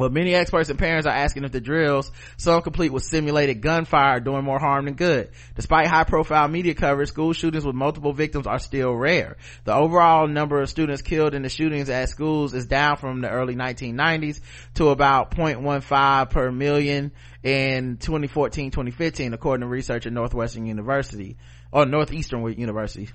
Well, 0.00 0.08
many 0.08 0.34
experts 0.34 0.70
and 0.70 0.78
parents 0.78 1.06
are 1.06 1.12
asking 1.12 1.44
if 1.44 1.52
the 1.52 1.60
drills, 1.60 2.10
some 2.36 2.62
complete 2.62 2.92
with 2.92 3.02
simulated 3.02 3.60
gunfire, 3.60 4.16
are 4.16 4.20
doing 4.20 4.44
more 4.44 4.58
harm 4.58 4.84
than 4.84 4.94
good. 4.94 5.30
Despite 5.56 5.88
high 5.88 6.04
profile 6.04 6.48
media 6.48 6.74
coverage, 6.74 7.08
school 7.08 7.32
shootings 7.32 7.66
with 7.66 7.74
multiple 7.74 8.12
victims 8.12 8.46
are 8.46 8.60
still 8.60 8.94
rare. 8.94 9.36
The 9.64 9.74
overall 9.74 10.28
number 10.28 10.62
of 10.62 10.70
students 10.70 11.02
killed 11.02 11.34
in 11.34 11.42
the 11.42 11.48
shootings 11.48 11.90
at 11.90 12.08
schools 12.08 12.54
is 12.54 12.66
down 12.66 12.96
from 12.96 13.20
the 13.20 13.28
early 13.28 13.56
1990s 13.56 14.40
to 14.74 14.88
about 14.88 15.32
0.15 15.32 16.30
per 16.30 16.50
million 16.52 17.12
in 17.42 17.98
2014-2015, 17.98 19.34
according 19.34 19.62
to 19.62 19.68
research 19.68 20.06
at 20.06 20.12
Northwestern 20.12 20.66
University 20.66 21.36
or 21.72 21.86
Northeastern 21.86 22.42
University. 22.58 23.08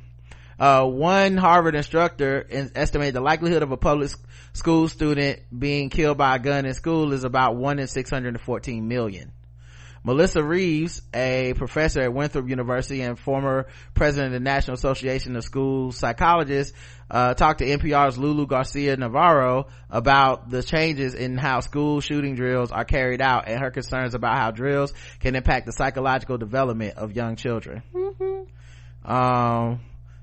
Uh, 0.58 0.86
one 0.86 1.36
Harvard 1.36 1.76
instructor 1.76 2.46
estimated 2.76 3.16
the 3.16 3.22
likelihood 3.22 3.62
of 3.62 3.72
a 3.72 3.78
public 3.78 4.12
school 4.54 4.88
student 4.88 5.42
being 5.58 5.90
killed 5.90 6.18
by 6.18 6.36
a 6.36 6.40
gun 6.40 6.66
in 6.66 6.74
school 6.74 7.12
is 7.12 7.26
about 7.26 7.58
1 7.58 7.80
in 7.80 7.88
614 7.88 8.88
million. 8.88 9.32
Melissa 10.06 10.44
Reeves, 10.44 11.02
a 11.16 11.54
professor 11.56 12.02
at 12.02 12.14
Winthrop 12.14 12.48
University 12.48 13.02
and 13.02 13.18
former 13.18 13.66
president 13.96 14.28
of 14.28 14.34
the 14.34 14.40
National 14.40 14.76
Association 14.76 15.36
of 15.36 15.44
School 15.44 15.92
Psychologists, 15.92 16.78
uh, 17.10 17.34
talked 17.34 17.58
to 17.58 17.66
NPR's 17.66 18.16
Lulu 18.16 18.46
Garcia 18.46 18.96
Navarro 18.98 19.66
about 19.90 20.52
the 20.52 20.62
changes 20.62 21.16
in 21.16 21.38
how 21.38 21.60
school 21.60 22.02
shooting 22.02 22.36
drills 22.36 22.72
are 22.72 22.86
carried 22.86 23.20
out 23.20 23.48
and 23.48 23.60
her 23.60 23.72
concerns 23.72 24.14
about 24.14 24.38
how 24.38 24.52
drills 24.52 24.94
can 25.22 25.36
impact 25.36 25.66
the 25.66 25.72
psychological 25.72 26.38
development 26.38 26.98
of 26.98 27.14
young 27.14 27.36
children. 27.36 27.82
Mm-hmm. 27.92 29.12
Um, 29.12 29.80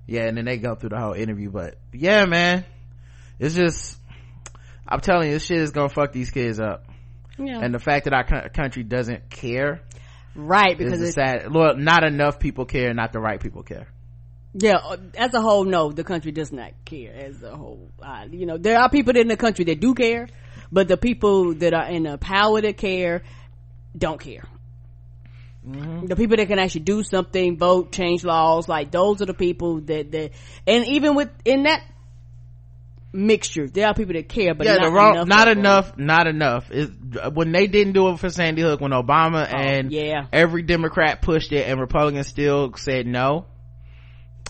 yeah, 0.07 0.27
and 0.27 0.37
then 0.37 0.45
they 0.45 0.59
go 0.59 0.77
through 0.77 0.91
the 0.91 1.01
whole 1.01 1.15
interview, 1.15 1.51
but 1.51 1.77
yeah, 1.93 2.25
man, 2.27 2.65
it's 3.41 3.57
just, 3.57 3.99
I'm 4.87 5.01
telling 5.01 5.27
you, 5.27 5.35
this 5.35 5.47
shit 5.47 5.59
is 5.59 5.73
gonna 5.73 5.89
fuck 5.89 6.13
these 6.13 6.31
kids 6.31 6.61
up 6.61 6.85
yeah. 7.39 7.61
and 7.61 7.75
the 7.75 7.79
fact 7.79 8.05
that 8.05 8.13
our 8.13 8.49
country 8.49 8.83
doesn't 8.83 9.31
care 9.31 9.83
right 10.35 10.79
because 10.79 11.01
it's 11.01 11.15
sad 11.15 11.53
well 11.53 11.77
not 11.77 12.05
enough 12.05 12.39
people 12.39 12.65
care 12.65 12.93
not 12.95 13.13
the 13.13 13.21
right 13.21 13.41
people 13.41 13.63
care 13.63 13.87
yeah 14.55 14.77
uh, 14.77 14.97
as 15.17 15.35
a 15.35 15.41
whole 15.41 15.65
no 15.65 15.91
the 15.91 16.05
country 16.05 16.33
does 16.33 16.53
not 16.53 16.73
care 16.85 17.13
as 17.15 17.43
a 17.43 17.57
whole 17.57 17.91
uh, 18.03 18.27
you 18.31 18.47
know 18.47 18.59
there 18.59 18.79
are 18.79 18.89
people 18.89 19.17
in 19.17 19.29
the 19.29 19.37
country 19.37 19.65
that 19.65 19.81
do 19.81 19.95
care 19.95 20.29
but 20.71 20.89
the 20.89 20.97
people 20.97 21.55
that 21.55 21.75
are 21.75 21.89
in 21.89 22.05
the 22.05 22.19
power 22.19 22.61
to 22.61 22.73
care 22.73 23.23
don't 23.97 24.21
care 24.21 24.45
Mm-hmm. 25.65 26.07
the 26.07 26.17
people 26.17 26.37
that 26.39 26.49
can 26.49 26.59
actually 26.59 26.81
do 26.81 27.05
something 27.05 27.57
vote 27.57 27.93
change 27.93 28.25
laws 28.25 28.69
like 28.69 28.91
those 28.91 29.23
are 29.23 29.27
the 29.27 29.35
people 29.35 29.81
that 29.83 30.11
that 30.11 30.33
and 30.67 30.89
even 30.89 31.15
with 31.15 31.31
in 31.45 31.63
that 31.63 31.85
mixture. 33.13 33.69
There 33.69 33.87
are 33.87 33.95
people 33.95 34.15
that 34.15 34.29
care, 34.29 34.55
but 34.55 34.67
yeah, 34.67 34.77
not 34.77 34.93
wrong, 34.93 35.15
enough. 35.15 35.29
Not 35.29 35.49
enough. 35.49 35.99
Not 35.99 36.27
enough. 36.27 36.71
when 37.33 37.53
they 37.53 37.67
didn't 37.67 37.93
do 37.93 38.09
it 38.09 38.19
for 38.19 38.31
Sandy 38.31 38.63
Hook, 38.63 38.81
when 38.81 38.93
Obama 38.93 39.47
oh, 39.47 39.57
and 39.57 39.93
yeah. 39.93 40.27
every 40.33 40.63
Democrat 40.63 41.23
pushed 41.23 41.53
it, 41.53 41.69
and 41.69 41.81
Republicans 41.81 42.27
still 42.27 42.75
said 42.77 43.07
no. 43.07 43.47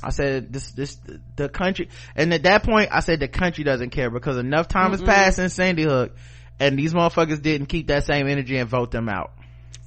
I 0.03 0.11
said 0.11 0.53
this 0.53 0.73
this 0.73 0.99
the 1.37 1.49
country 1.49 1.89
and 2.17 2.35
at 2.35 2.43
that 2.43 2.65
point 2.65 2.89
I 2.91 3.01
said 3.01 3.21
the 3.21 3.29
country 3.29 3.63
doesn't 3.63 3.91
care 3.91 4.11
because 4.11 4.37
enough 4.37 4.67
time 4.67 4.89
Mm-mm. 4.89 4.99
has 4.99 5.03
passed 5.03 5.37
since 5.37 5.55
Sandy 5.55 5.85
Hook 5.85 6.17
and 6.59 6.77
these 6.77 6.93
motherfuckers 6.93 7.41
didn't 7.41 7.67
keep 7.67 7.87
that 7.87 8.05
same 8.05 8.27
energy 8.27 8.57
and 8.57 8.69
vote 8.69 8.91
them 8.91 9.09
out. 9.09 9.33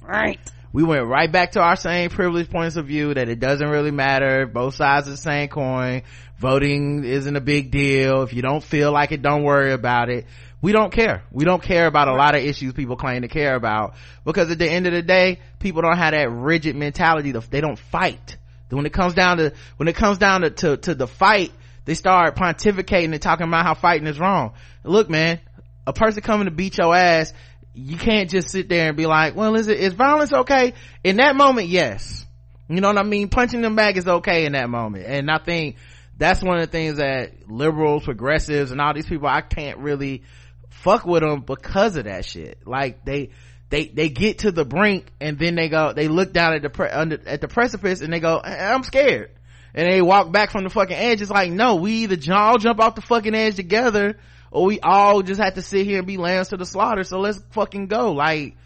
Right. 0.00 0.40
We 0.72 0.82
went 0.82 1.06
right 1.06 1.30
back 1.30 1.52
to 1.52 1.60
our 1.60 1.76
same 1.76 2.10
privileged 2.10 2.50
points 2.50 2.76
of 2.76 2.86
view 2.86 3.14
that 3.14 3.28
it 3.28 3.40
doesn't 3.40 3.68
really 3.68 3.90
matter. 3.90 4.46
Both 4.46 4.74
sides 4.74 5.06
of 5.06 5.14
the 5.14 5.18
same 5.18 5.48
coin. 5.48 6.02
Voting 6.38 7.04
isn't 7.04 7.36
a 7.36 7.40
big 7.40 7.70
deal. 7.70 8.22
If 8.22 8.34
you 8.34 8.42
don't 8.42 8.62
feel 8.62 8.92
like 8.92 9.12
it, 9.12 9.22
don't 9.22 9.42
worry 9.42 9.72
about 9.72 10.10
it. 10.10 10.26
We 10.60 10.72
don't 10.72 10.92
care. 10.92 11.22
We 11.30 11.44
don't 11.44 11.62
care 11.62 11.86
about 11.86 12.08
a 12.08 12.14
lot 12.14 12.34
of 12.34 12.42
issues 12.42 12.72
people 12.72 12.96
claim 12.96 13.22
to 13.22 13.28
care 13.28 13.54
about 13.54 13.94
because 14.24 14.50
at 14.50 14.58
the 14.58 14.68
end 14.68 14.86
of 14.86 14.92
the 14.92 15.02
day, 15.02 15.40
people 15.60 15.82
don't 15.82 15.96
have 15.96 16.12
that 16.12 16.30
rigid 16.30 16.76
mentality. 16.76 17.32
They 17.32 17.60
don't 17.60 17.78
fight. 17.78 18.36
When 18.68 18.84
it 18.84 18.92
comes 18.92 19.14
down 19.14 19.36
to, 19.36 19.52
when 19.76 19.88
it 19.88 19.94
comes 19.94 20.18
down 20.18 20.40
to, 20.40 20.50
to, 20.50 20.76
to 20.76 20.94
the 20.94 21.06
fight, 21.06 21.52
they 21.84 21.94
start 21.94 22.34
pontificating 22.34 23.12
and 23.12 23.22
talking 23.22 23.46
about 23.46 23.64
how 23.64 23.74
fighting 23.74 24.08
is 24.08 24.18
wrong. 24.18 24.54
Look, 24.82 25.08
man, 25.08 25.40
a 25.86 25.92
person 25.92 26.22
coming 26.22 26.46
to 26.46 26.50
beat 26.50 26.78
your 26.78 26.94
ass, 26.94 27.32
you 27.76 27.98
can't 27.98 28.30
just 28.30 28.48
sit 28.50 28.70
there 28.70 28.88
and 28.88 28.96
be 28.96 29.04
like, 29.04 29.36
well, 29.36 29.54
is 29.54 29.68
it, 29.68 29.78
is 29.78 29.92
violence 29.92 30.32
okay? 30.32 30.72
In 31.04 31.16
that 31.16 31.36
moment, 31.36 31.68
yes. 31.68 32.24
You 32.68 32.80
know 32.80 32.88
what 32.88 32.98
I 32.98 33.02
mean? 33.02 33.28
Punching 33.28 33.60
them 33.60 33.76
back 33.76 33.96
is 33.96 34.08
okay 34.08 34.46
in 34.46 34.52
that 34.52 34.70
moment. 34.70 35.04
And 35.06 35.30
I 35.30 35.38
think 35.38 35.76
that's 36.16 36.42
one 36.42 36.58
of 36.58 36.62
the 36.62 36.72
things 36.72 36.96
that 36.96 37.50
liberals, 37.50 38.04
progressives, 38.04 38.70
and 38.70 38.80
all 38.80 38.94
these 38.94 39.06
people, 39.06 39.28
I 39.28 39.42
can't 39.42 39.78
really 39.78 40.22
fuck 40.70 41.04
with 41.04 41.22
them 41.22 41.42
because 41.42 41.96
of 41.96 42.04
that 42.04 42.24
shit. 42.24 42.66
Like 42.66 43.04
they, 43.04 43.30
they, 43.68 43.88
they 43.88 44.08
get 44.08 44.38
to 44.38 44.52
the 44.52 44.64
brink 44.64 45.12
and 45.20 45.38
then 45.38 45.54
they 45.54 45.68
go, 45.68 45.92
they 45.92 46.08
look 46.08 46.32
down 46.32 46.54
at 46.54 46.62
the, 46.62 46.70
pre- 46.70 46.88
under, 46.88 47.20
at 47.26 47.42
the 47.42 47.48
precipice 47.48 48.00
and 48.00 48.10
they 48.10 48.20
go, 48.20 48.38
eh, 48.38 48.72
I'm 48.72 48.84
scared. 48.84 49.32
And 49.74 49.92
they 49.92 50.00
walk 50.00 50.32
back 50.32 50.50
from 50.50 50.64
the 50.64 50.70
fucking 50.70 50.96
edge. 50.96 51.20
It's 51.20 51.30
like, 51.30 51.52
no, 51.52 51.74
we 51.76 51.92
either 52.04 52.32
all 52.32 52.56
jump 52.56 52.80
off 52.80 52.94
the 52.94 53.02
fucking 53.02 53.34
edge 53.34 53.56
together 53.56 54.16
or 54.50 54.66
we 54.66 54.80
all 54.80 55.22
just 55.22 55.40
have 55.40 55.54
to 55.54 55.62
sit 55.62 55.86
here 55.86 55.98
and 55.98 56.06
be 56.06 56.16
lambs 56.16 56.48
to 56.48 56.56
the 56.56 56.66
slaughter. 56.66 57.04
So 57.04 57.18
let's 57.18 57.40
fucking 57.50 57.86
go. 57.86 58.12
Like 58.12 58.56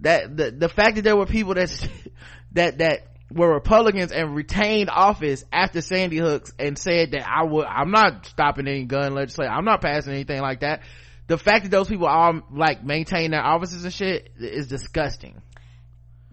that, 0.00 0.36
the, 0.36 0.50
the 0.50 0.68
fact 0.68 0.96
that 0.96 1.02
there 1.02 1.16
were 1.16 1.26
people 1.26 1.54
that, 1.54 1.88
that, 2.52 2.78
that 2.78 3.06
were 3.32 3.52
Republicans 3.52 4.12
and 4.12 4.34
retained 4.34 4.90
office 4.90 5.44
after 5.52 5.80
Sandy 5.80 6.18
Hooks 6.18 6.52
and 6.58 6.76
said 6.76 7.12
that 7.12 7.26
I 7.28 7.44
would, 7.44 7.66
I'm 7.66 7.90
not 7.90 8.26
stopping 8.26 8.66
any 8.66 8.84
gun 8.84 9.14
legislation. 9.14 9.52
I'm 9.52 9.64
not 9.64 9.80
passing 9.80 10.12
anything 10.12 10.40
like 10.40 10.60
that. 10.60 10.82
The 11.26 11.38
fact 11.38 11.64
that 11.64 11.70
those 11.70 11.88
people 11.88 12.08
all 12.08 12.40
like 12.50 12.84
maintain 12.84 13.30
their 13.30 13.44
offices 13.44 13.84
and 13.84 13.94
shit 13.94 14.30
is 14.38 14.66
disgusting. 14.66 15.40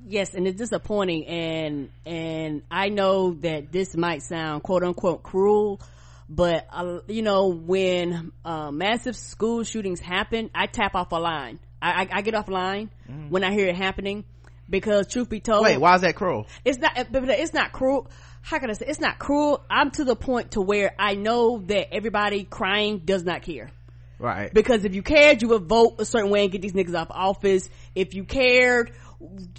Yes, 0.10 0.34
and 0.34 0.48
it's 0.48 0.58
disappointing 0.58 1.28
and, 1.28 1.90
and 2.06 2.64
I 2.72 2.90
know 2.90 3.34
that 3.42 3.72
this 3.72 3.96
might 3.96 4.24
sound 4.24 4.64
quote 4.64 4.84
unquote 4.84 5.22
cruel, 5.22 5.82
but 6.30 6.68
uh, 6.72 7.00
you 7.08 7.22
know 7.22 7.48
when 7.48 8.32
uh, 8.44 8.72
massive 8.72 9.16
school 9.16 9.64
shootings 9.64 10.00
happen 10.00 10.50
i 10.54 10.66
tap 10.66 10.96
off 10.96 11.12
a 11.12 11.16
line. 11.16 11.60
I, 11.82 12.04
I, 12.04 12.08
I 12.12 12.22
get 12.22 12.34
offline 12.34 12.90
mm. 13.10 13.30
when 13.30 13.44
i 13.44 13.52
hear 13.52 13.68
it 13.68 13.76
happening 13.76 14.26
because 14.70 15.08
truth 15.08 15.30
be 15.30 15.40
told 15.40 15.64
wait 15.64 15.78
why 15.78 15.96
is 15.96 16.02
that 16.02 16.16
cruel? 16.16 16.48
It's 16.66 16.80
not 16.80 16.92
it's 16.96 17.54
not 17.54 17.72
cruel. 17.72 18.10
How 18.42 18.60
can 18.60 18.70
i 18.70 18.74
say 18.74 18.86
it's 18.88 19.00
not 19.00 19.20
cruel. 19.20 19.64
I'm 19.70 19.92
to 19.92 20.04
the 20.04 20.16
point 20.16 20.52
to 20.52 20.62
where 20.62 20.94
i 21.00 21.16
know 21.16 21.60
that 21.68 21.94
everybody 21.94 22.44
crying 22.44 23.00
does 23.00 23.24
not 23.24 23.42
care. 23.44 23.72
Right. 24.20 24.52
Because 24.52 24.84
if 24.84 24.96
you 24.96 25.04
cared 25.04 25.42
you 25.42 25.50
would 25.50 25.64
vote 25.64 25.96
a 26.00 26.06
certain 26.06 26.32
way 26.32 26.44
and 26.44 26.52
get 26.52 26.62
these 26.62 26.74
niggas 26.74 26.96
off 26.96 27.08
office. 27.12 27.70
If 27.96 28.14
you 28.14 28.24
cared 28.26 28.92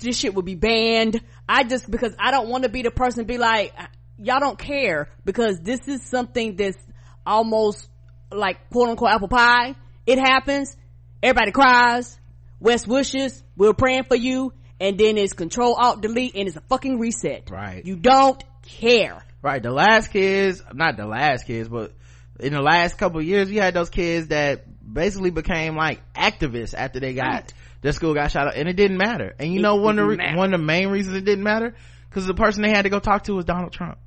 this 0.01 0.17
shit 0.17 0.35
would 0.35 0.45
be 0.45 0.55
banned. 0.55 1.21
I 1.49 1.65
just 1.65 1.91
because 1.91 2.15
i 2.19 2.31
don't 2.31 2.49
want 2.49 2.65
to 2.65 2.69
be 2.69 2.83
the 2.83 2.91
person 2.91 3.25
be 3.25 3.39
like 3.39 3.73
y'all 4.19 4.41
don't 4.41 4.59
care 4.59 5.09
because 5.25 5.61
this 5.61 5.81
is 5.87 6.03
something 6.03 6.57
that's 6.57 6.79
almost 7.25 7.89
like 8.31 8.71
quote 8.71 8.91
unquote 8.91 9.11
apple 9.11 9.29
pie. 9.29 9.75
It 10.07 10.19
happens. 10.19 10.77
Everybody 11.23 11.53
cries. 11.53 12.19
West 12.61 12.87
wishes. 12.87 13.43
We're 13.57 13.75
praying 13.75 14.05
for 14.05 14.17
you. 14.17 14.53
And 14.81 14.99
then 14.99 15.19
it's 15.19 15.33
control 15.33 15.75
alt 15.75 16.01
delete 16.01 16.35
and 16.37 16.47
it's 16.47 16.57
a 16.57 16.61
fucking 16.63 16.99
reset. 16.99 17.51
Right. 17.51 17.85
You 17.85 17.97
don't 17.97 18.43
care. 18.63 19.23
Right. 19.43 19.63
The 19.63 19.73
last 19.73 20.09
kids, 20.11 20.63
not 20.73 20.97
the 20.97 21.07
last 21.07 21.47
kids, 21.47 21.69
but 21.69 21.93
in 22.39 22.53
the 22.53 22.63
last 22.63 22.97
couple 22.97 23.21
years, 23.21 23.51
you 23.51 23.61
had 23.61 23.75
those 23.75 23.91
kids 23.91 24.29
that 24.29 24.65
basically 24.93 25.31
became 25.31 25.77
like 25.77 26.01
activists 26.15 26.75
after 26.75 27.01
they 27.01 27.15
got, 27.15 27.27
right. 27.27 27.55
their 27.83 27.93
school 27.93 28.15
got 28.15 28.31
shot 28.31 28.49
up 28.49 28.55
and 28.57 28.69
it 28.69 28.75
didn't 28.75 28.99
matter. 28.99 29.35
And 29.39 29.53
you 29.53 29.59
it 29.59 29.63
know, 29.63 29.77
one 29.77 29.99
of, 29.99 30.09
the, 30.09 30.33
one 30.35 30.55
of 30.55 30.61
the 30.61 30.65
main 30.65 30.89
reasons 30.89 31.17
it 31.17 31.25
didn't 31.25 31.45
matter, 31.45 31.75
cause 32.11 32.27
the 32.27 32.35
person 32.35 32.63
they 32.63 32.71
had 32.71 32.83
to 32.83 32.89
go 32.89 33.01
talk 33.01 33.25
to 33.25 33.35
was 33.35 33.45
Donald 33.45 33.73
Trump 33.73 33.99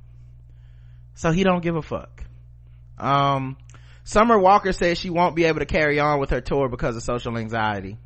so 1.14 1.30
he 1.30 1.44
don't 1.44 1.62
give 1.62 1.76
a 1.76 1.82
fuck. 1.82 2.24
Um 2.98 3.56
summer 4.04 4.38
walker 4.38 4.72
says 4.72 4.98
she 4.98 5.10
won't 5.10 5.36
be 5.36 5.44
able 5.44 5.60
to 5.60 5.66
carry 5.66 6.00
on 6.00 6.18
with 6.20 6.30
her 6.30 6.40
tour 6.40 6.68
because 6.68 6.96
of 6.96 7.02
social 7.02 7.36
anxiety. 7.38 7.98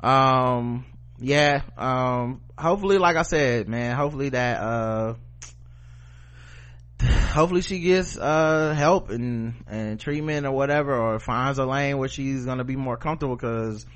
Um 0.00 0.84
yeah 1.22 1.62
um 1.78 2.40
hopefully 2.58 2.98
like 2.98 3.16
i 3.16 3.22
said 3.22 3.68
man 3.68 3.94
hopefully 3.94 4.30
that 4.30 4.60
uh 4.60 5.14
hopefully 7.02 7.62
she 7.62 7.78
gets 7.78 8.18
uh 8.18 8.74
help 8.76 9.08
and 9.10 9.54
and 9.68 10.00
treatment 10.00 10.46
or 10.46 10.50
whatever 10.50 10.94
or 10.94 11.20
finds 11.20 11.58
a 11.58 11.64
lane 11.64 11.98
where 11.98 12.08
she's 12.08 12.44
gonna 12.44 12.64
be 12.64 12.76
more 12.76 12.96
comfortable 12.96 13.36
because 13.36 13.86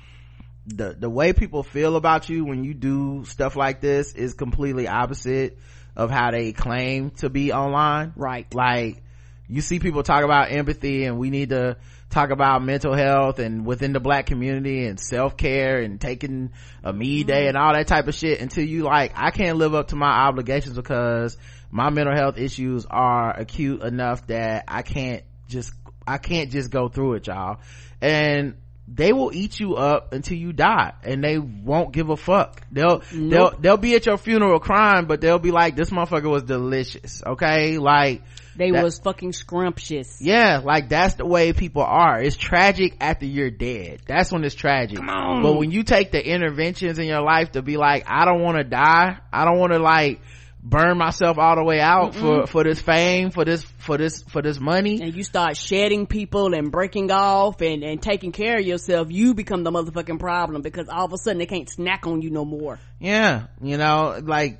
the 0.65 0.95
the 0.97 1.09
way 1.09 1.33
people 1.33 1.63
feel 1.63 1.97
about 1.97 2.29
you 2.29 2.45
when 2.45 2.63
you 2.63 2.73
do 2.73 3.23
stuff 3.25 3.55
like 3.55 3.81
this 3.81 4.13
is 4.13 4.33
completely 4.33 4.87
opposite 4.87 5.59
of 5.97 6.11
how 6.11 6.31
they 6.31 6.53
claim 6.53 7.09
to 7.09 7.29
be 7.29 7.51
online. 7.51 8.13
Right. 8.15 8.53
Like, 8.53 9.03
you 9.49 9.61
see 9.61 9.79
people 9.79 10.03
talk 10.03 10.23
about 10.23 10.51
empathy 10.51 11.05
and 11.05 11.17
we 11.17 11.31
need 11.31 11.49
to 11.49 11.77
talk 12.09 12.29
about 12.29 12.63
mental 12.63 12.93
health 12.93 13.39
and 13.39 13.65
within 13.65 13.93
the 13.93 13.99
black 13.99 14.27
community 14.27 14.85
and 14.85 14.99
self-care 14.99 15.79
and 15.79 15.99
taking 15.99 16.51
a 16.83 16.93
me 16.93 17.23
day 17.23 17.41
mm-hmm. 17.41 17.47
and 17.49 17.57
all 17.57 17.73
that 17.73 17.87
type 17.87 18.07
of 18.07 18.15
shit 18.15 18.39
until 18.39 18.63
you 18.63 18.83
like, 18.83 19.13
I 19.15 19.31
can't 19.31 19.57
live 19.57 19.73
up 19.73 19.89
to 19.89 19.95
my 19.95 20.09
obligations 20.27 20.75
because 20.75 21.35
my 21.71 21.89
mental 21.89 22.15
health 22.15 22.37
issues 22.37 22.85
are 22.85 23.37
acute 23.37 23.81
enough 23.81 24.27
that 24.27 24.65
I 24.67 24.83
can't 24.83 25.23
just, 25.47 25.73
I 26.05 26.19
can't 26.19 26.51
just 26.51 26.69
go 26.69 26.89
through 26.89 27.15
it, 27.15 27.27
y'all. 27.27 27.59
And 28.01 28.55
they 28.87 29.11
will 29.11 29.31
eat 29.33 29.59
you 29.59 29.75
up 29.75 30.13
until 30.13 30.37
you 30.37 30.53
die 30.53 30.93
and 31.03 31.23
they 31.23 31.37
won't 31.37 31.91
give 31.91 32.09
a 32.09 32.15
fuck. 32.15 32.61
They'll 32.71 33.03
nope. 33.13 33.29
they'll 33.29 33.59
they'll 33.59 33.77
be 33.77 33.95
at 33.95 34.05
your 34.05 34.17
funeral 34.17 34.59
crying 34.59 35.05
but 35.05 35.19
they'll 35.19 35.39
be 35.39 35.51
like 35.51 35.75
this 35.75 35.89
motherfucker 35.89 36.29
was 36.29 36.43
delicious 36.43 37.21
okay? 37.25 37.77
Like 37.77 38.21
they 38.55 38.71
that, 38.71 38.83
was 38.83 38.99
fucking 38.99 39.33
scrumptious. 39.33 40.21
Yeah 40.21 40.61
like 40.63 40.87
that's 40.87 41.15
the 41.15 41.25
way 41.25 41.51
people 41.51 41.83
are. 41.83 42.21
It's 42.21 42.37
tragic 42.37 42.95
after 43.01 43.25
you're 43.25 43.51
dead. 43.51 44.01
That's 44.07 44.31
when 44.31 44.43
it's 44.45 44.55
tragic. 44.55 44.99
But 44.99 45.57
when 45.57 45.71
you 45.71 45.83
take 45.83 46.11
the 46.11 46.25
interventions 46.25 46.97
in 46.97 47.07
your 47.07 47.21
life 47.21 47.51
to 47.51 47.61
be 47.61 47.75
like 47.75 48.05
i 48.07 48.23
don't 48.23 48.41
want 48.41 48.57
to 48.57 48.63
die. 48.63 49.17
I 49.33 49.45
don't 49.45 49.59
want 49.59 49.73
to 49.73 49.79
like 49.79 50.21
burn 50.63 50.97
myself 50.97 51.37
all 51.37 51.55
the 51.55 51.63
way 51.63 51.79
out 51.79 52.13
Mm-mm. 52.13 52.19
for 52.19 52.47
for 52.47 52.63
this 52.63 52.81
fame 52.81 53.31
for 53.31 53.45
this 53.45 53.63
for 53.63 53.97
this 53.97 54.23
for 54.23 54.41
this 54.41 54.59
money. 54.59 55.01
And 55.01 55.15
you 55.15 55.23
start 55.23 55.55
shedding 55.55 56.07
people 56.07 56.53
and 56.53 56.71
breaking 56.71 57.11
off 57.11 57.61
and 57.61 57.83
and 57.83 58.01
taking 58.01 58.31
care 58.31 58.57
of 58.57 58.65
yourself 58.65 59.07
you 59.09 59.33
become 59.33 59.63
the 59.63 59.71
motherfucking 59.71 60.19
problem 60.19 60.61
because 60.61 60.89
all 60.89 61.05
of 61.05 61.13
a 61.13 61.17
sudden 61.17 61.37
they 61.37 61.45
can't 61.45 61.69
snack 61.69 62.05
on 62.07 62.21
you 62.21 62.29
no 62.29 62.45
more. 62.45 62.79
Yeah 62.99 63.47
you 63.61 63.77
know 63.77 64.19
like 64.21 64.59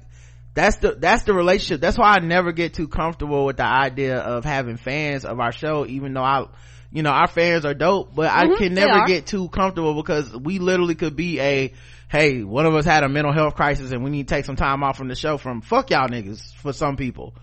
that's 0.53 0.77
the 0.77 0.93
that's 0.93 1.23
the 1.23 1.33
relationship. 1.33 1.81
That's 1.81 1.97
why 1.97 2.15
i 2.15 2.19
never 2.19 2.51
get 2.51 2.73
too 2.73 2.87
comfortable 2.87 3.45
with 3.45 3.57
the 3.57 3.65
idea 3.65 4.17
of 4.17 4.43
having 4.43 4.77
fans 4.77 5.23
of 5.23 5.39
our 5.39 5.51
show 5.51 5.85
even 5.85 6.13
though 6.13 6.23
i 6.23 6.45
you 6.91 7.03
know 7.03 7.11
our 7.11 7.27
fans 7.27 7.65
are 7.65 7.73
dope 7.75 8.15
but 8.15 8.31
mm-hmm, 8.31 8.53
i 8.53 8.57
can 8.57 8.73
never 8.73 9.05
get 9.05 9.27
too 9.27 9.49
comfortable 9.49 9.93
because 9.93 10.35
we 10.35 10.57
literally 10.57 10.95
could 10.95 11.15
be 11.15 11.39
a 11.39 11.73
hey, 12.09 12.43
one 12.43 12.65
of 12.65 12.75
us 12.75 12.85
had 12.85 13.03
a 13.03 13.09
mental 13.09 13.33
health 13.33 13.55
crisis 13.55 13.91
and 13.91 14.03
we 14.03 14.09
need 14.09 14.27
to 14.27 14.35
take 14.35 14.45
some 14.45 14.55
time 14.55 14.83
off 14.83 14.97
from 14.97 15.07
the 15.07 15.15
show 15.15 15.37
from 15.37 15.61
fuck 15.61 15.89
y'all 15.89 16.07
niggas 16.07 16.55
for 16.55 16.73
some 16.73 16.95
people. 16.95 17.33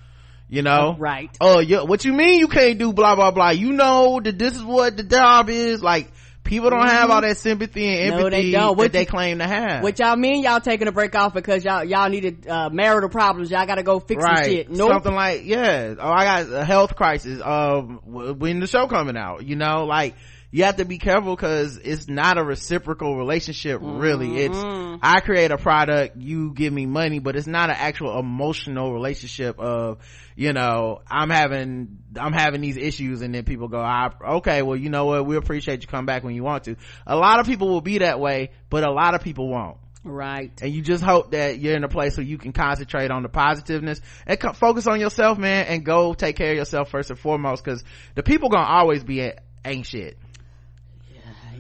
You 0.48 0.62
know? 0.62 0.94
Right. 0.98 1.34
Oh, 1.40 1.58
you, 1.58 1.84
what 1.84 2.04
you 2.04 2.12
mean 2.12 2.38
you 2.38 2.48
can't 2.48 2.78
do 2.78 2.92
blah, 2.92 3.16
blah, 3.16 3.30
blah? 3.30 3.50
You 3.50 3.72
know 3.72 4.20
that 4.22 4.38
this 4.38 4.54
is 4.54 4.62
what 4.62 4.96
the 4.96 5.02
job 5.02 5.48
is. 5.48 5.82
Like, 5.82 6.12
people 6.44 6.70
don't 6.70 6.86
have 6.86 7.10
all 7.10 7.22
that 7.22 7.38
sympathy 7.38 7.86
and 7.88 8.12
empathy 8.12 8.22
no, 8.22 8.30
they 8.30 8.50
don't. 8.50 8.76
What 8.76 8.92
that 8.92 8.92
they 8.92 9.04
claim 9.06 9.38
to 9.38 9.46
have. 9.46 9.82
What 9.82 9.98
y'all 9.98 10.16
mean 10.16 10.42
y'all 10.42 10.60
taking 10.60 10.86
a 10.86 10.92
break 10.92 11.14
off 11.14 11.32
because 11.32 11.64
y'all 11.64 11.82
y'all 11.82 12.08
needed 12.08 12.46
uh, 12.46 12.68
marital 12.70 13.08
problems? 13.08 13.50
Y'all 13.50 13.66
got 13.66 13.76
to 13.76 13.82
go 13.82 13.98
fix 13.98 14.22
right. 14.22 14.44
shit. 14.44 14.70
Nope. 14.70 14.92
Something 14.92 15.14
like 15.14 15.44
yeah. 15.44 15.94
Oh, 15.98 16.10
I 16.10 16.24
got 16.24 16.52
a 16.52 16.64
health 16.64 16.94
crisis. 16.94 17.40
Um, 17.42 18.00
when 18.04 18.60
the 18.60 18.66
show 18.66 18.86
coming 18.86 19.16
out, 19.16 19.44
you 19.44 19.56
know, 19.56 19.86
like 19.86 20.14
you 20.54 20.62
have 20.62 20.76
to 20.76 20.84
be 20.84 20.98
careful 20.98 21.34
because 21.34 21.78
it's 21.78 22.06
not 22.06 22.38
a 22.38 22.44
reciprocal 22.44 23.16
relationship 23.16 23.80
really 23.82 24.28
mm-hmm. 24.28 24.94
it's 24.94 25.00
i 25.02 25.18
create 25.18 25.50
a 25.50 25.58
product 25.58 26.16
you 26.16 26.52
give 26.54 26.72
me 26.72 26.86
money 26.86 27.18
but 27.18 27.34
it's 27.34 27.48
not 27.48 27.70
an 27.70 27.76
actual 27.76 28.16
emotional 28.20 28.92
relationship 28.92 29.58
of 29.58 29.98
you 30.36 30.52
know 30.52 31.00
i'm 31.10 31.28
having 31.28 31.98
i'm 32.16 32.32
having 32.32 32.60
these 32.60 32.76
issues 32.76 33.20
and 33.20 33.34
then 33.34 33.42
people 33.42 33.66
go 33.66 33.84
okay 34.24 34.62
well 34.62 34.76
you 34.76 34.90
know 34.90 35.06
what 35.06 35.26
we 35.26 35.34
appreciate 35.36 35.82
you 35.82 35.88
come 35.88 36.06
back 36.06 36.22
when 36.22 36.36
you 36.36 36.44
want 36.44 36.62
to 36.62 36.76
a 37.04 37.16
lot 37.16 37.40
of 37.40 37.46
people 37.46 37.68
will 37.68 37.80
be 37.80 37.98
that 37.98 38.20
way 38.20 38.50
but 38.70 38.84
a 38.84 38.92
lot 38.92 39.14
of 39.14 39.22
people 39.22 39.48
won't 39.48 39.76
Right. 40.06 40.52
And 40.60 40.70
you 40.70 40.82
just 40.82 41.02
hope 41.02 41.30
that 41.30 41.60
you're 41.60 41.74
in 41.74 41.82
a 41.82 41.88
place 41.88 42.18
where 42.18 42.26
you 42.26 42.36
can 42.36 42.52
concentrate 42.52 43.10
on 43.10 43.22
the 43.22 43.30
positiveness 43.30 44.02
and 44.26 44.38
co- 44.38 44.52
focus 44.52 44.86
on 44.86 45.00
yourself, 45.00 45.38
man, 45.38 45.64
and 45.64 45.82
go 45.82 46.12
take 46.12 46.36
care 46.36 46.50
of 46.50 46.56
yourself 46.58 46.90
first 46.90 47.08
and 47.08 47.18
foremost, 47.18 47.64
cause 47.64 47.82
the 48.14 48.22
people 48.22 48.50
gonna 48.50 48.66
always 48.66 49.02
be 49.02 49.32
ain't 49.64 49.86
shit. 49.86 50.18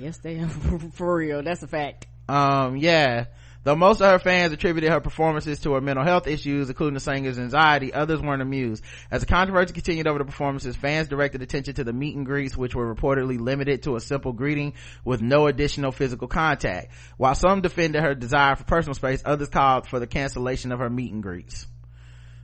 Yes, 0.04 0.18
they 0.18 0.38
are 0.38 0.48
for 0.92 1.16
real. 1.16 1.42
That's 1.42 1.62
a 1.62 1.66
fact. 1.66 2.06
Um, 2.28 2.76
yeah. 2.76 3.24
Though 3.62 3.74
most 3.74 4.02
of 4.02 4.10
her 4.10 4.18
fans 4.18 4.52
attributed 4.52 4.90
her 4.90 5.00
performances 5.00 5.60
to 5.60 5.72
her 5.72 5.80
mental 5.80 6.04
health 6.04 6.26
issues, 6.26 6.68
including 6.68 6.92
the 6.92 7.00
singer's 7.00 7.38
anxiety, 7.38 7.90
others 7.90 8.20
weren't 8.20 8.42
amused. 8.42 8.84
As 9.10 9.22
the 9.22 9.26
controversy 9.26 9.72
continued 9.72 10.06
over 10.06 10.18
the 10.18 10.26
performances, 10.26 10.76
fans 10.76 11.08
directed 11.08 11.40
attention 11.40 11.72
to 11.76 11.84
the 11.84 11.94
meet 11.94 12.14
and 12.16 12.26
greets, 12.26 12.54
which 12.54 12.74
were 12.74 12.94
reportedly 12.94 13.40
limited 13.40 13.84
to 13.84 13.96
a 13.96 14.00
simple 14.00 14.34
greeting 14.34 14.74
with 15.06 15.22
no 15.22 15.46
additional 15.46 15.90
physical 15.90 16.28
contact. 16.28 16.92
While 17.16 17.34
some 17.34 17.62
defended 17.62 18.02
her 18.02 18.14
desire 18.14 18.56
for 18.56 18.64
personal 18.64 18.94
space, 18.94 19.22
others 19.24 19.48
called 19.48 19.86
for 19.86 20.00
the 20.00 20.06
cancellation 20.06 20.70
of 20.70 20.80
her 20.80 20.90
meet 20.90 21.14
and 21.14 21.22
greets. 21.22 21.66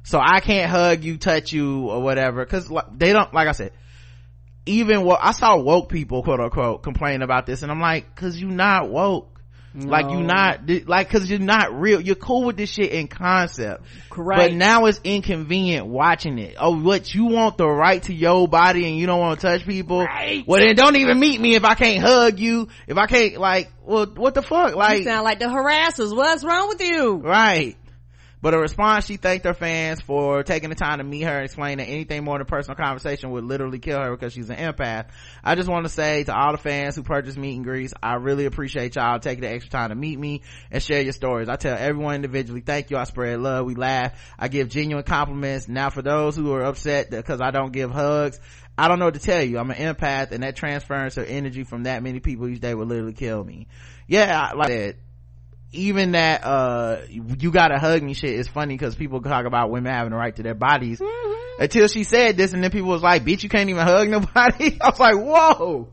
So 0.02 0.18
I 0.18 0.40
can't 0.40 0.70
hug 0.70 1.04
you, 1.04 1.18
touch 1.18 1.52
you, 1.52 1.90
or 1.90 2.00
whatever, 2.00 2.46
cause 2.46 2.72
they 2.96 3.12
don't, 3.12 3.34
like 3.34 3.48
I 3.48 3.52
said, 3.52 3.72
even 4.70 5.02
what 5.02 5.20
I 5.22 5.32
saw 5.32 5.56
woke 5.58 5.88
people, 5.88 6.22
quote 6.22 6.40
unquote, 6.40 6.82
complain 6.82 7.22
about 7.22 7.46
this, 7.46 7.62
and 7.62 7.70
I'm 7.70 7.80
like, 7.80 8.14
cause 8.16 8.36
you 8.36 8.48
not 8.48 8.90
woke 8.90 9.30
no. 9.72 9.86
Like 9.86 10.10
you 10.10 10.22
not 10.22 10.68
like 10.88 11.10
cause 11.10 11.30
you're 11.30 11.38
not 11.38 11.72
real. 11.72 12.00
You're 12.00 12.16
cool 12.16 12.44
with 12.44 12.56
this 12.56 12.70
shit 12.70 12.90
in 12.90 13.06
concept. 13.06 13.84
Correct. 14.08 14.40
But 14.40 14.52
now 14.52 14.86
it's 14.86 15.00
inconvenient 15.04 15.86
watching 15.86 16.38
it. 16.38 16.56
Oh, 16.58 16.82
what 16.82 17.14
you 17.14 17.26
want 17.26 17.56
the 17.56 17.68
right 17.68 18.02
to 18.04 18.12
your 18.12 18.48
body 18.48 18.88
and 18.88 18.96
you 18.96 19.06
don't 19.06 19.20
want 19.20 19.40
to 19.40 19.46
touch 19.46 19.64
people? 19.64 20.00
Right. 20.00 20.44
Well 20.44 20.60
then 20.60 20.74
don't 20.74 20.96
even 20.96 21.20
meet 21.20 21.40
me 21.40 21.54
if 21.54 21.64
I 21.64 21.74
can't 21.74 22.02
hug 22.02 22.40
you. 22.40 22.68
If 22.88 22.96
I 22.96 23.06
can't 23.06 23.38
like, 23.38 23.70
well, 23.84 24.06
what 24.06 24.34
the 24.34 24.42
fuck? 24.42 24.74
Like, 24.74 24.98
you 24.98 25.04
sound 25.04 25.22
like 25.22 25.38
the 25.38 25.46
harassers. 25.46 26.14
What's 26.16 26.42
wrong 26.42 26.68
with 26.68 26.82
you? 26.82 27.16
Right. 27.18 27.76
But 28.42 28.54
in 28.54 28.60
response, 28.60 29.06
she 29.06 29.16
thanked 29.16 29.44
her 29.44 29.54
fans 29.54 30.00
for 30.00 30.42
taking 30.42 30.70
the 30.70 30.74
time 30.74 30.98
to 30.98 31.04
meet 31.04 31.22
her 31.22 31.36
and 31.36 31.44
explain 31.44 31.78
that 31.78 31.84
anything 31.84 32.24
more 32.24 32.38
than 32.38 32.46
personal 32.46 32.76
conversation 32.76 33.30
would 33.32 33.44
literally 33.44 33.78
kill 33.78 34.00
her 34.00 34.10
because 34.10 34.32
she's 34.32 34.48
an 34.48 34.56
empath. 34.56 35.08
I 35.44 35.54
just 35.54 35.68
want 35.68 35.84
to 35.84 35.90
say 35.90 36.24
to 36.24 36.34
all 36.34 36.52
the 36.52 36.58
fans 36.58 36.96
who 36.96 37.02
purchased 37.02 37.36
meet 37.36 37.56
and 37.56 37.64
greets, 37.64 37.92
I 38.02 38.14
really 38.14 38.46
appreciate 38.46 38.96
y'all 38.96 39.18
taking 39.18 39.42
the 39.42 39.50
extra 39.50 39.70
time 39.70 39.90
to 39.90 39.94
meet 39.94 40.18
me 40.18 40.42
and 40.70 40.82
share 40.82 41.02
your 41.02 41.12
stories. 41.12 41.48
I 41.48 41.56
tell 41.56 41.76
everyone 41.76 42.14
individually, 42.14 42.62
thank 42.62 42.90
you. 42.90 42.96
I 42.96 43.04
spread 43.04 43.40
love. 43.40 43.66
We 43.66 43.74
laugh. 43.74 44.18
I 44.38 44.48
give 44.48 44.68
genuine 44.70 45.04
compliments. 45.04 45.68
Now 45.68 45.90
for 45.90 46.02
those 46.02 46.34
who 46.34 46.52
are 46.54 46.64
upset 46.64 47.10
because 47.10 47.40
I 47.42 47.50
don't 47.50 47.72
give 47.72 47.90
hugs, 47.90 48.40
I 48.78 48.88
don't 48.88 48.98
know 48.98 49.04
what 49.06 49.14
to 49.14 49.20
tell 49.20 49.42
you. 49.42 49.58
I'm 49.58 49.70
an 49.70 49.94
empath 49.94 50.32
and 50.32 50.42
that 50.42 50.56
transference 50.56 51.18
of 51.18 51.28
energy 51.28 51.64
from 51.64 51.82
that 51.82 52.02
many 52.02 52.20
people 52.20 52.48
each 52.48 52.60
day 52.60 52.74
would 52.74 52.88
literally 52.88 53.12
kill 53.12 53.44
me. 53.44 53.66
Yeah, 54.06 54.52
like 54.54 54.68
that 54.68 54.96
even 55.72 56.12
that 56.12 56.44
uh 56.44 57.02
you 57.08 57.50
gotta 57.50 57.78
hug 57.78 58.02
me 58.02 58.14
shit 58.14 58.30
is 58.30 58.48
funny 58.48 58.74
because 58.74 58.94
people 58.94 59.20
talk 59.22 59.46
about 59.46 59.70
women 59.70 59.92
having 59.92 60.10
the 60.10 60.16
right 60.16 60.34
to 60.34 60.42
their 60.42 60.54
bodies. 60.54 60.98
Mm-hmm. 60.98 61.62
until 61.62 61.86
she 61.88 62.04
said 62.04 62.36
this 62.36 62.52
and 62.52 62.62
then 62.62 62.70
people 62.70 62.88
was 62.88 63.02
like 63.02 63.24
bitch 63.24 63.42
you 63.42 63.48
can't 63.48 63.70
even 63.70 63.82
hug 63.82 64.08
nobody. 64.08 64.78
I 64.80 64.88
was 64.88 65.00
like 65.00 65.16
whoa. 65.16 65.88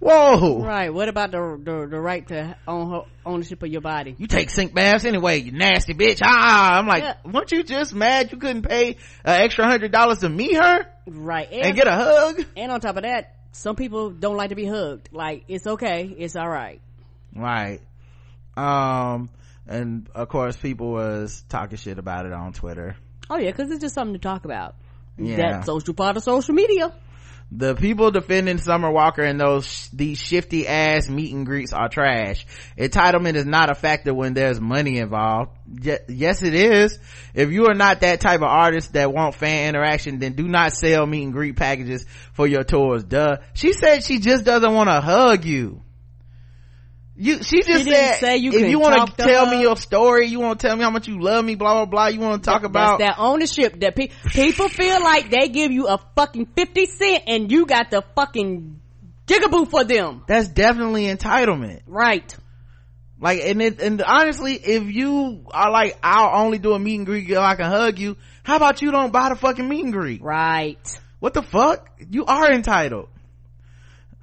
Whoa. 0.00 0.62
Right. 0.62 0.92
What 0.92 1.08
about 1.08 1.30
the 1.30 1.58
the, 1.62 1.86
the 1.88 2.00
right 2.00 2.26
to 2.28 2.56
own 2.66 3.04
ownership 3.24 3.62
of 3.62 3.70
your 3.70 3.80
body? 3.80 4.14
You 4.18 4.26
take 4.26 4.50
sink 4.50 4.74
baths 4.74 5.04
anyway 5.04 5.40
you 5.40 5.52
nasty 5.52 5.94
bitch. 5.94 6.20
Ah 6.22 6.78
i'm 6.78 6.86
like 6.86 7.02
yeah. 7.02 7.16
weren't 7.24 7.52
you 7.52 7.62
just 7.62 7.94
mad 7.94 8.32
you 8.32 8.38
couldn't 8.38 8.62
pay 8.62 8.96
an 9.24 9.40
extra 9.40 9.66
hundred 9.66 9.92
dollars 9.92 10.18
to 10.18 10.28
meet 10.28 10.56
her 10.56 10.86
right. 11.06 11.48
and, 11.52 11.66
and 11.66 11.76
get 11.76 11.86
a 11.86 11.92
hug? 11.92 12.44
and 12.56 12.72
on 12.72 12.80
top 12.80 12.96
of 12.96 13.02
that 13.02 13.34
some 13.52 13.76
people 13.76 14.10
don't 14.10 14.36
like 14.36 14.48
to 14.48 14.56
be 14.56 14.66
hugged. 14.66 15.10
Like 15.12 15.44
it's 15.48 15.66
okay. 15.66 16.12
It's 16.18 16.36
all 16.36 16.48
right. 16.48 16.80
Right 17.36 17.80
um 18.56 19.28
and 19.66 20.08
of 20.14 20.28
course 20.28 20.56
people 20.56 20.92
was 20.92 21.44
talking 21.48 21.76
shit 21.76 21.98
about 21.98 22.26
it 22.26 22.32
on 22.32 22.52
twitter 22.52 22.96
oh 23.30 23.36
yeah 23.36 23.50
because 23.50 23.70
it's 23.70 23.80
just 23.80 23.94
something 23.94 24.14
to 24.14 24.20
talk 24.20 24.44
about 24.44 24.74
yeah 25.18 25.36
that 25.36 25.66
social 25.66 25.94
part 25.94 26.16
of 26.16 26.22
social 26.22 26.54
media 26.54 26.92
the 27.56 27.74
people 27.74 28.10
defending 28.10 28.58
Summer 28.58 28.90
Walker 28.90 29.22
and 29.22 29.38
those 29.38 29.88
these 29.92 30.18
shifty 30.18 30.66
ass 30.66 31.08
meet 31.08 31.32
and 31.32 31.46
greets 31.46 31.72
are 31.72 31.88
trash. 31.88 32.46
Entitlement 32.76 33.36
is 33.36 33.46
not 33.46 33.70
a 33.70 33.74
factor 33.74 34.12
when 34.12 34.34
there's 34.34 34.60
money 34.60 34.98
involved. 34.98 35.52
Y- 35.84 36.00
yes, 36.08 36.42
it 36.42 36.54
is. 36.54 36.98
If 37.32 37.52
you 37.52 37.66
are 37.66 37.74
not 37.74 38.00
that 38.00 38.20
type 38.20 38.40
of 38.40 38.48
artist 38.48 38.94
that 38.94 39.12
want 39.12 39.36
fan 39.36 39.68
interaction, 39.68 40.18
then 40.18 40.32
do 40.32 40.48
not 40.48 40.72
sell 40.72 41.06
meet 41.06 41.22
and 41.22 41.32
greet 41.32 41.56
packages 41.56 42.06
for 42.32 42.46
your 42.46 42.64
tours. 42.64 43.04
Duh. 43.04 43.36
She 43.52 43.72
said 43.72 44.02
she 44.02 44.18
just 44.18 44.44
doesn't 44.44 44.74
want 44.74 44.88
to 44.88 45.00
hug 45.00 45.44
you. 45.44 45.82
You, 47.16 47.42
she 47.44 47.62
just 47.62 47.84
she 47.84 47.90
said, 47.90 48.16
say 48.18 48.36
you 48.38 48.52
if 48.52 48.68
you 48.68 48.80
want 48.80 49.16
to 49.16 49.24
tell 49.24 49.46
me 49.46 49.62
your 49.62 49.76
story, 49.76 50.26
you 50.26 50.40
want 50.40 50.58
to 50.58 50.66
tell 50.66 50.76
me 50.76 50.82
how 50.82 50.90
much 50.90 51.06
you 51.06 51.20
love 51.20 51.44
me, 51.44 51.54
blah, 51.54 51.74
blah, 51.74 51.84
blah, 51.84 52.06
you 52.08 52.18
want 52.18 52.42
to 52.42 52.50
talk 52.50 52.64
about. 52.64 52.98
that 52.98 53.16
ownership 53.18 53.78
that 53.80 53.94
pe- 53.94 54.08
people 54.30 54.68
feel 54.68 55.00
like 55.00 55.30
they 55.30 55.48
give 55.48 55.70
you 55.70 55.86
a 55.86 55.98
fucking 56.16 56.46
50 56.56 56.86
cent 56.86 57.22
and 57.28 57.52
you 57.52 57.66
got 57.66 57.90
the 57.90 58.02
fucking 58.16 58.80
jigaboo 59.28 59.70
for 59.70 59.84
them. 59.84 60.24
That's 60.26 60.48
definitely 60.48 61.04
entitlement. 61.06 61.82
Right. 61.86 62.36
Like, 63.20 63.42
and 63.44 63.62
it, 63.62 63.80
and 63.80 64.02
honestly, 64.02 64.54
if 64.54 64.82
you 64.92 65.46
are 65.52 65.70
like, 65.70 65.96
I'll 66.02 66.44
only 66.44 66.58
do 66.58 66.72
a 66.72 66.80
meet 66.80 66.96
and 66.96 67.06
greet 67.06 67.30
if 67.30 67.38
I 67.38 67.54
can 67.54 67.66
hug 67.70 68.00
you, 68.00 68.16
how 68.42 68.56
about 68.56 68.82
you 68.82 68.90
don't 68.90 69.12
buy 69.12 69.28
the 69.28 69.36
fucking 69.36 69.68
meet 69.68 69.84
and 69.84 69.92
greet? 69.92 70.20
Right. 70.20 71.00
What 71.20 71.32
the 71.32 71.42
fuck? 71.42 71.88
You 72.10 72.26
are 72.26 72.50
entitled. 72.50 73.08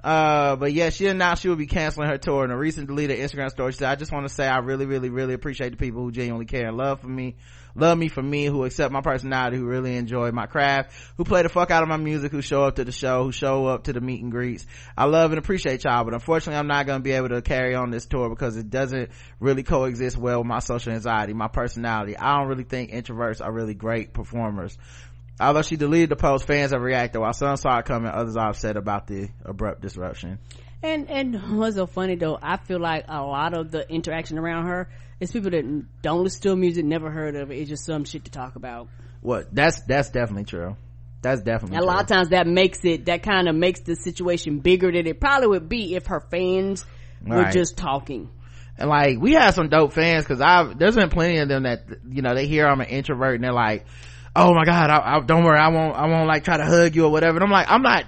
Uh, 0.02 0.56
but 0.56 0.72
yeah, 0.72 0.90
she 0.90 1.06
announced 1.06 1.42
she 1.42 1.48
will 1.48 1.56
be 1.56 1.66
canceling 1.66 2.08
her 2.08 2.18
tour 2.18 2.44
in 2.44 2.50
a 2.50 2.56
recent 2.56 2.88
deleted 2.88 3.18
Instagram 3.18 3.50
story. 3.50 3.72
She 3.72 3.78
said, 3.78 3.88
I 3.88 3.94
just 3.94 4.12
want 4.12 4.26
to 4.26 4.34
say 4.34 4.46
I 4.46 4.58
really, 4.58 4.84
really, 4.84 5.10
really 5.10 5.34
appreciate 5.34 5.70
the 5.70 5.76
people 5.76 6.02
who 6.02 6.10
genuinely 6.10 6.46
care 6.46 6.66
and 6.66 6.76
love 6.76 7.00
for 7.00 7.06
me, 7.06 7.36
love 7.76 7.96
me 7.96 8.08
for 8.08 8.22
me, 8.22 8.46
who 8.46 8.64
accept 8.64 8.92
my 8.92 9.00
personality, 9.00 9.58
who 9.58 9.64
really 9.64 9.96
enjoy 9.96 10.32
my 10.32 10.46
craft, 10.46 10.92
who 11.16 11.24
play 11.24 11.42
the 11.42 11.48
fuck 11.48 11.70
out 11.70 11.84
of 11.84 11.88
my 11.88 11.96
music, 11.96 12.32
who 12.32 12.42
show 12.42 12.64
up 12.64 12.76
to 12.76 12.84
the 12.84 12.90
show, 12.90 13.22
who 13.22 13.32
show 13.32 13.66
up 13.66 13.84
to 13.84 13.92
the 13.92 14.00
meet 14.00 14.22
and 14.22 14.32
greets. 14.32 14.66
I 14.96 15.04
love 15.04 15.30
and 15.30 15.38
appreciate 15.38 15.84
y'all, 15.84 16.02
but 16.02 16.14
unfortunately 16.14 16.58
I'm 16.58 16.66
not 16.66 16.86
going 16.86 16.98
to 16.98 17.04
be 17.04 17.12
able 17.12 17.28
to 17.28 17.40
carry 17.40 17.76
on 17.76 17.90
this 17.90 18.06
tour 18.06 18.28
because 18.28 18.56
it 18.56 18.70
doesn't 18.70 19.10
really 19.38 19.62
coexist 19.62 20.16
well 20.16 20.38
with 20.38 20.48
my 20.48 20.58
social 20.58 20.92
anxiety, 20.92 21.32
my 21.32 21.48
personality. 21.48 22.16
I 22.16 22.38
don't 22.38 22.48
really 22.48 22.64
think 22.64 22.90
introverts 22.90 23.40
are 23.40 23.52
really 23.52 23.74
great 23.74 24.12
performers. 24.12 24.76
Although 25.42 25.62
she 25.62 25.76
deleted 25.76 26.10
the 26.10 26.16
post, 26.16 26.46
fans 26.46 26.72
have 26.72 26.80
reacted. 26.80 27.20
While 27.20 27.32
some 27.32 27.56
saw 27.56 27.78
it 27.78 27.84
coming, 27.84 28.10
others 28.10 28.36
are 28.36 28.50
upset 28.50 28.76
about 28.76 29.06
the 29.06 29.28
abrupt 29.44 29.82
disruption. 29.82 30.38
And 30.82 31.10
and 31.10 31.58
what's 31.58 31.76
so 31.76 31.86
funny 31.86 32.16
though, 32.16 32.38
I 32.40 32.56
feel 32.56 32.80
like 32.80 33.04
a 33.08 33.22
lot 33.22 33.54
of 33.54 33.70
the 33.70 33.88
interaction 33.90 34.38
around 34.38 34.66
her 34.66 34.88
is 35.20 35.32
people 35.32 35.50
that 35.50 36.02
don't 36.02 36.22
listen 36.22 36.42
to 36.42 36.56
music, 36.56 36.84
never 36.84 37.10
heard 37.10 37.36
of 37.36 37.50
it. 37.50 37.58
It's 37.58 37.70
just 37.70 37.84
some 37.84 38.04
shit 38.04 38.24
to 38.24 38.30
talk 38.30 38.56
about. 38.56 38.88
What? 39.20 39.54
That's 39.54 39.82
that's 39.82 40.10
definitely 40.10 40.44
true. 40.44 40.76
That's 41.22 41.40
definitely 41.40 41.76
a 41.76 41.80
true. 41.80 41.88
lot 41.88 42.02
of 42.02 42.06
times 42.08 42.30
that 42.30 42.46
makes 42.46 42.84
it 42.84 43.06
that 43.06 43.22
kind 43.22 43.48
of 43.48 43.54
makes 43.54 43.80
the 43.80 43.94
situation 43.94 44.58
bigger 44.58 44.90
than 44.90 45.06
it 45.06 45.20
probably 45.20 45.48
would 45.48 45.68
be 45.68 45.94
if 45.94 46.06
her 46.06 46.20
fans 46.20 46.84
were 47.24 47.50
just 47.50 47.76
talking. 47.76 48.30
And 48.76 48.88
like 48.88 49.20
we 49.20 49.34
have 49.34 49.54
some 49.54 49.68
dope 49.68 49.92
fans 49.92 50.24
because 50.24 50.40
I've 50.40 50.78
there's 50.78 50.96
been 50.96 51.10
plenty 51.10 51.38
of 51.38 51.48
them 51.48 51.62
that 51.62 51.84
you 52.08 52.22
know 52.22 52.34
they 52.34 52.46
hear 52.46 52.66
I'm 52.66 52.80
an 52.80 52.88
introvert 52.88 53.36
and 53.36 53.44
they're 53.44 53.52
like 53.52 53.86
oh 54.34 54.54
my 54.54 54.64
god 54.64 54.90
I, 54.90 55.16
I, 55.16 55.20
don't 55.20 55.44
worry 55.44 55.58
i 55.58 55.68
won't 55.68 55.96
i 55.96 56.06
won't 56.06 56.26
like 56.26 56.44
try 56.44 56.56
to 56.56 56.64
hug 56.64 56.94
you 56.96 57.04
or 57.04 57.10
whatever 57.10 57.36
and 57.36 57.44
i'm 57.44 57.50
like 57.50 57.70
i'm 57.70 57.82
not 57.82 58.04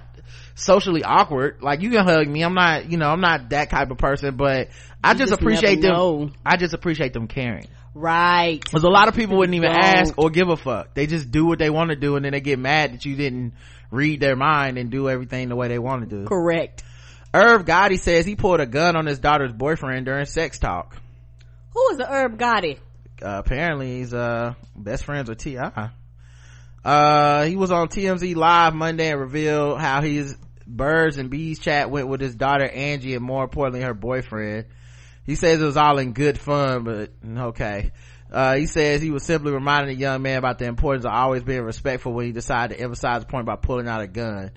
socially 0.55 1.03
awkward 1.03 1.61
like 1.61 1.81
you 1.81 1.89
can 1.91 2.05
hug 2.05 2.27
me 2.27 2.43
i'm 2.43 2.53
not 2.53 2.89
you 2.91 2.97
know 2.97 3.09
i'm 3.09 3.21
not 3.21 3.49
that 3.49 3.69
type 3.69 3.91
of 3.91 3.97
person 3.97 4.35
but 4.35 4.69
i 5.03 5.13
just, 5.13 5.29
just, 5.29 5.41
appreciate 5.41 5.81
them 5.81 5.91
know. 5.93 6.31
i 6.45 6.57
just 6.57 6.73
appreciate 6.73 7.13
them 7.13 7.27
caring 7.27 7.67
right 7.93 8.59
because 8.63 8.83
a 8.83 8.89
lot 8.89 9.07
of 9.07 9.15
people 9.15 9.37
wouldn't 9.37 9.55
even 9.55 9.71
don't. 9.71 9.83
ask 9.83 10.13
or 10.17 10.29
give 10.29 10.49
a 10.49 10.55
fuck 10.55 10.93
they 10.93 11.07
just 11.07 11.29
do 11.29 11.45
what 11.45 11.59
they 11.59 11.69
want 11.69 11.89
to 11.89 11.95
do 11.95 12.15
and 12.15 12.25
then 12.25 12.31
they 12.31 12.41
get 12.41 12.57
mad 12.57 12.93
that 12.93 13.05
you 13.05 13.15
didn't 13.15 13.53
read 13.91 14.19
their 14.19 14.35
mind 14.35 14.77
and 14.77 14.89
do 14.89 15.09
everything 15.09 15.49
the 15.49 15.55
way 15.55 15.67
they 15.67 15.79
want 15.79 16.09
to 16.09 16.15
do 16.21 16.25
correct 16.25 16.83
Irv 17.35 17.65
Gotti 17.65 17.99
says 17.99 18.25
he 18.25 18.37
pulled 18.37 18.61
a 18.61 18.65
gun 18.65 18.95
on 18.95 19.05
his 19.05 19.19
daughter's 19.19 19.51
boyfriend 19.51 20.05
during 20.05 20.23
sex 20.23 20.57
talk. 20.57 20.95
Who 21.71 21.89
is 21.91 21.97
the 21.97 22.09
Irv 22.09 22.37
Gotti? 22.37 22.77
Uh, 23.21 23.41
apparently 23.43 23.97
he's 23.97 24.13
uh 24.13 24.53
best 24.73 25.03
friends 25.03 25.27
with 25.27 25.39
T.I. 25.39 25.89
Uh, 26.85 27.45
he 27.45 27.55
was 27.55 27.71
on 27.71 27.87
TMZ 27.87 28.35
live 28.35 28.75
Monday 28.75 29.09
and 29.09 29.19
revealed 29.19 29.79
how 29.79 30.01
his 30.01 30.37
birds 30.67 31.17
and 31.17 31.31
bees 31.31 31.57
chat 31.57 31.89
went 31.89 32.07
with 32.07 32.21
his 32.21 32.35
daughter 32.35 32.69
Angie 32.69 33.15
and 33.15 33.25
more 33.25 33.43
importantly 33.43 33.81
her 33.81 33.95
boyfriend. 33.95 34.67
He 35.23 35.33
says 35.33 35.59
it 35.59 35.65
was 35.65 35.77
all 35.77 35.97
in 35.97 36.13
good 36.13 36.37
fun, 36.37 36.83
but 36.83 37.11
okay. 37.25 37.91
Uh, 38.31 38.55
he 38.55 38.67
says 38.67 39.01
he 39.01 39.09
was 39.09 39.23
simply 39.23 39.51
reminding 39.51 39.95
the 39.95 39.99
young 39.99 40.21
man 40.21 40.37
about 40.37 40.59
the 40.59 40.65
importance 40.65 41.05
of 41.05 41.11
always 41.11 41.43
being 41.43 41.63
respectful 41.63 42.13
when 42.13 42.27
he 42.27 42.31
decided 42.31 42.77
to 42.77 42.83
emphasize 42.83 43.21
the 43.21 43.27
point 43.27 43.47
by 43.47 43.55
pulling 43.55 43.87
out 43.87 44.01
a 44.01 44.07
gun. 44.07 44.51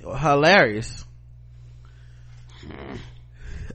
Hilarious. 0.00 1.04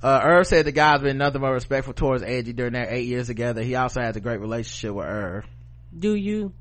Uh, 0.03 0.19
Irv 0.21 0.47
said 0.47 0.65
the 0.65 0.73
guy's 0.73 1.01
been 1.01 1.17
nothing 1.17 1.39
but 1.39 1.51
respectful 1.51 1.93
towards 1.93 2.23
Angie 2.23 2.51
during 2.51 2.73
their 2.73 2.89
eight 2.89 3.07
years 3.07 3.27
together. 3.27 3.63
He 3.63 3.75
also 3.75 4.01
has 4.01 4.17
a 4.17 4.19
great 4.19 4.41
relationship 4.41 4.93
with 4.93 5.05
Irv. 5.05 5.45
Do 5.97 6.13
you? 6.13 6.51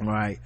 Right 0.00 0.38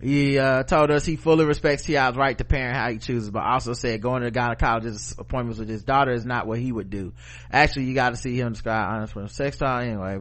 he 0.00 0.38
uh, 0.38 0.62
told 0.62 0.90
us 0.90 1.06
he 1.06 1.16
fully 1.16 1.46
respects 1.46 1.84
T.I.'s 1.84 2.16
right 2.16 2.36
to 2.36 2.44
parent 2.44 2.76
how 2.76 2.90
he 2.90 2.98
chooses, 2.98 3.30
but 3.30 3.42
also 3.42 3.72
said 3.72 4.02
going 4.02 4.22
to 4.22 4.30
the 4.30 4.38
gynecologist's 4.38 5.14
appointments 5.18 5.58
with 5.58 5.70
his 5.70 5.84
daughter 5.84 6.12
is 6.12 6.26
not 6.26 6.46
what 6.46 6.58
he 6.58 6.70
would 6.70 6.90
do. 6.90 7.14
Actually, 7.50 7.84
you 7.86 7.94
got 7.94 8.10
to 8.10 8.16
see 8.16 8.38
him 8.38 8.52
describe 8.52 8.88
honest 8.90 9.14
from 9.14 9.28
sex 9.28 9.56
talk 9.56 9.82
anyway. 9.84 10.18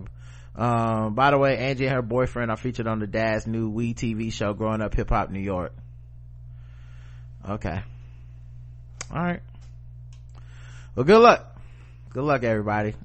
Um, 0.55 1.13
by 1.13 1.31
the 1.31 1.37
way, 1.37 1.57
Angie 1.57 1.87
and 1.87 1.95
her 1.95 2.01
boyfriend 2.01 2.51
are 2.51 2.57
featured 2.57 2.87
on 2.87 2.99
the 2.99 3.07
dad's 3.07 3.45
new 3.45 3.67
WE 3.69 3.93
TV 3.93 4.31
show, 4.31 4.53
Growing 4.53 4.81
Up 4.81 4.95
Hip 4.95 5.09
Hop 5.09 5.29
New 5.29 5.41
York. 5.41 5.73
Okay. 7.47 7.81
All 9.13 9.21
right. 9.21 9.41
Well, 10.95 11.03
good 11.03 11.19
luck. 11.19 11.59
Good 12.11 12.23
luck, 12.23 12.43
everybody. 12.43 12.95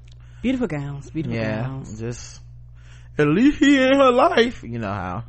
Beautiful 0.40 0.68
gowns, 0.68 1.10
beautiful 1.10 1.36
Yeah, 1.36 1.62
gowns. 1.64 1.98
just 1.98 2.40
at 3.18 3.26
least 3.26 3.58
he 3.58 3.76
in 3.76 3.92
her 3.92 4.12
life. 4.12 4.62
You 4.62 4.78
know 4.78 4.92
how, 4.92 5.24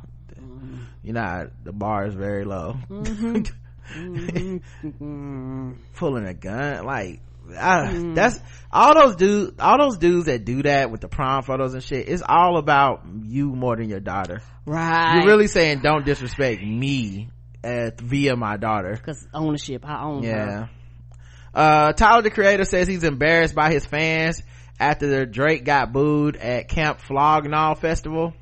you 1.02 1.12
know 1.12 1.50
the 1.64 1.72
bar 1.72 2.06
is 2.06 2.14
very 2.14 2.44
low. 2.44 2.76
Mm-hmm. 2.88 3.42
Mm-hmm. 3.92 5.72
Pulling 5.96 6.24
a 6.24 6.32
gun, 6.32 6.84
like 6.86 7.20
I, 7.58 8.12
that's 8.14 8.38
all 8.70 8.94
those 8.94 9.16
dudes. 9.16 9.54
All 9.58 9.78
those 9.78 9.98
dudes 9.98 10.26
that 10.26 10.44
do 10.44 10.62
that 10.62 10.90
with 10.90 11.00
the 11.00 11.08
prom 11.08 11.42
photos 11.42 11.74
and 11.74 11.82
shit. 11.82 12.08
It's 12.08 12.22
all 12.26 12.56
about 12.58 13.02
you 13.22 13.50
more 13.54 13.76
than 13.76 13.88
your 13.88 14.00
daughter. 14.00 14.40
Right. 14.64 15.16
You're 15.16 15.26
really 15.26 15.48
saying 15.48 15.80
don't 15.82 16.04
disrespect 16.04 16.62
me 16.62 17.28
at, 17.62 18.00
via 18.00 18.36
my 18.36 18.56
daughter. 18.56 18.96
Cause 18.96 19.26
ownership, 19.34 19.84
I 19.84 20.04
own 20.04 20.22
her. 20.24 20.30
Yeah. 20.30 20.66
Uh, 21.54 21.92
Tyler 21.92 22.22
the 22.22 22.30
creator 22.30 22.64
says 22.64 22.88
he's 22.88 23.04
embarrassed 23.04 23.54
by 23.54 23.70
his 23.72 23.84
fans 23.84 24.42
after 24.80 25.26
Drake 25.26 25.64
got 25.64 25.92
booed 25.92 26.36
at 26.36 26.68
Camp 26.68 27.00
Flog 27.00 27.48
Gnaw 27.48 27.74
Festival. 27.74 28.32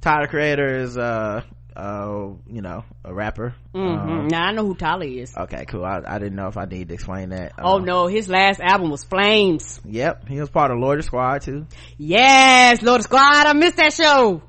Tyler 0.00 0.26
the 0.26 0.28
creator 0.28 0.78
is, 0.80 0.96
uh, 0.96 1.42
uh, 1.76 2.30
you 2.48 2.62
know, 2.62 2.84
a 3.04 3.14
rapper. 3.14 3.54
Mm-hmm. 3.74 4.10
Um, 4.10 4.28
now 4.28 4.46
I 4.46 4.52
know 4.52 4.66
who 4.66 4.74
Tyler 4.74 5.04
is. 5.04 5.36
okay, 5.36 5.64
cool. 5.66 5.84
I, 5.84 6.02
I 6.06 6.18
didn't 6.18 6.36
know 6.36 6.48
if 6.48 6.56
I 6.56 6.64
need 6.64 6.88
to 6.88 6.94
explain 6.94 7.30
that. 7.30 7.52
oh 7.58 7.76
Um, 7.76 7.84
no, 7.84 8.06
his 8.06 8.28
last 8.28 8.60
album 8.60 8.90
was 8.90 9.04
Flames. 9.04 9.80
Yep. 9.84 10.28
He 10.28 10.40
was 10.40 10.50
part 10.50 10.70
of 10.70 10.78
Loiter 10.78 11.02
Squad 11.02 11.42
too. 11.42 11.66
Yes, 11.96 12.82
Loiter 12.82 13.02
Squad, 13.02 13.46
I 13.46 13.52
missed 13.52 13.76
that 13.76 13.92
show. 13.92 14.42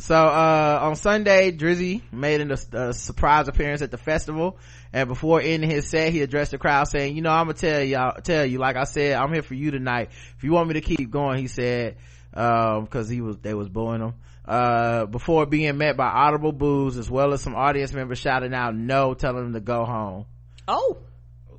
So, 0.00 0.14
uh, 0.14 0.78
on 0.82 0.94
Sunday, 0.94 1.50
Drizzy 1.50 2.02
made 2.12 2.40
a, 2.40 2.56
a 2.72 2.92
surprise 2.92 3.48
appearance 3.48 3.82
at 3.82 3.90
the 3.90 3.98
festival. 3.98 4.56
And 4.92 5.08
before 5.08 5.40
ending 5.40 5.68
his 5.68 5.88
set, 5.88 6.12
he 6.12 6.22
addressed 6.22 6.52
the 6.52 6.58
crowd 6.58 6.86
saying, 6.86 7.16
you 7.16 7.22
know, 7.22 7.30
I'm 7.30 7.46
gonna 7.46 7.54
tell 7.54 7.82
y'all, 7.82 8.20
tell 8.22 8.46
you, 8.46 8.58
like 8.58 8.76
I 8.76 8.84
said, 8.84 9.14
I'm 9.14 9.32
here 9.32 9.42
for 9.42 9.54
you 9.54 9.72
tonight. 9.72 10.10
If 10.36 10.44
you 10.44 10.52
want 10.52 10.68
me 10.68 10.74
to 10.74 10.80
keep 10.80 11.10
going, 11.10 11.38
he 11.38 11.48
said, 11.48 11.96
um, 12.32 12.86
cause 12.86 13.08
he 13.08 13.20
was, 13.20 13.38
they 13.38 13.54
was 13.54 13.68
booing 13.68 14.00
him. 14.00 14.14
Uh, 14.48 15.04
before 15.04 15.44
being 15.44 15.76
met 15.76 15.96
by 15.98 16.06
audible 16.06 16.52
boos 16.52 16.96
as 16.96 17.10
well 17.10 17.34
as 17.34 17.42
some 17.42 17.54
audience 17.54 17.92
members 17.92 18.18
shouting 18.18 18.54
out 18.54 18.74
no, 18.74 19.12
telling 19.12 19.44
him 19.44 19.52
to 19.52 19.60
go 19.60 19.84
home. 19.84 20.24
Oh, 20.66 20.96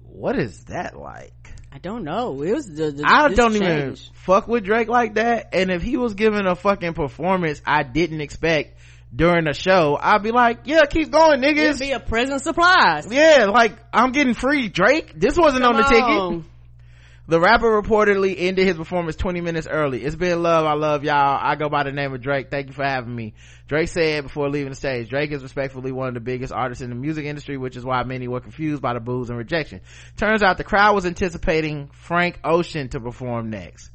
What 0.02 0.40
is 0.40 0.64
that 0.66 0.98
like? 0.98 1.34
I 1.72 1.78
don't 1.78 2.04
know. 2.04 2.42
It 2.42 2.52
was 2.52 2.66
the, 2.66 2.90
the 2.92 3.04
I 3.06 3.30
don't 3.30 3.56
even 3.56 3.96
fuck 4.14 4.48
with 4.48 4.64
Drake 4.64 4.88
like 4.88 5.14
that. 5.16 5.50
And 5.54 5.70
if 5.70 5.84
he 5.84 5.98
was 5.98 6.16
giving 6.16 6.48
a 6.48 6.56
fucking 6.56 6.94
performance 6.96 7.62
I 7.64 7.84
didn't 7.84 8.22
expect 8.22 8.80
during 9.16 9.46
the 9.46 9.54
show, 9.54 9.96
I'd 10.02 10.24
be 10.24 10.32
like, 10.32 10.62
yeah, 10.66 10.86
keep 10.90 11.12
going, 11.12 11.44
It'd 11.44 11.58
niggas. 11.58 11.80
be 11.80 11.92
a 11.92 12.00
present 12.00 12.42
surprise. 12.42 13.06
Yeah, 13.12 13.46
like 13.54 13.74
I'm 13.94 14.14
getting 14.14 14.34
free 14.34 14.68
Drake. 14.68 15.14
This 15.16 15.38
wasn't 15.38 15.64
on 15.64 15.76
the 15.76 15.84
Come 15.84 15.92
ticket. 16.40 16.52
The 17.30 17.40
rapper 17.40 17.80
reportedly 17.80 18.34
ended 18.36 18.66
his 18.66 18.76
performance 18.76 19.16
20 19.16 19.42
minutes 19.42 19.68
early. 19.70 20.04
It's 20.04 20.16
been 20.16 20.42
love. 20.42 20.66
I 20.66 20.74
love 20.74 21.04
y'all. 21.04 21.40
I 21.40 21.54
go 21.58 21.70
by 21.70 21.84
the 21.84 21.92
name 21.92 22.12
of 22.12 22.22
Drake. 22.22 22.50
Thank 22.50 22.70
you 22.70 22.74
for 22.74 22.84
having 22.84 23.16
me. 23.16 23.36
Drake 23.68 23.90
said 23.90 24.24
before 24.24 24.50
leaving 24.50 24.72
the 24.72 24.76
stage, 24.76 25.10
Drake 25.10 25.32
is 25.32 25.44
respectfully 25.44 25.92
one 25.92 26.08
of 26.08 26.16
the 26.16 26.22
biggest 26.22 26.52
artists 26.52 26.82
in 26.82 26.90
the 26.90 26.96
music 26.96 27.26
industry, 27.26 27.56
which 27.56 27.78
is 27.78 27.86
why 27.86 28.02
many 28.02 28.28
were 28.28 28.40
confused 28.40 28.82
by 28.82 28.96
the 28.96 29.00
boos 29.00 29.30
and 29.30 29.38
rejection. 29.38 29.82
Turns 30.18 30.42
out 30.42 30.58
the 30.58 30.64
crowd 30.64 30.96
was 30.96 31.06
anticipating 31.06 31.92
Frank 31.94 32.40
Ocean 32.44 32.90
to 32.90 33.00
perform 33.00 33.52
next. 33.52 33.92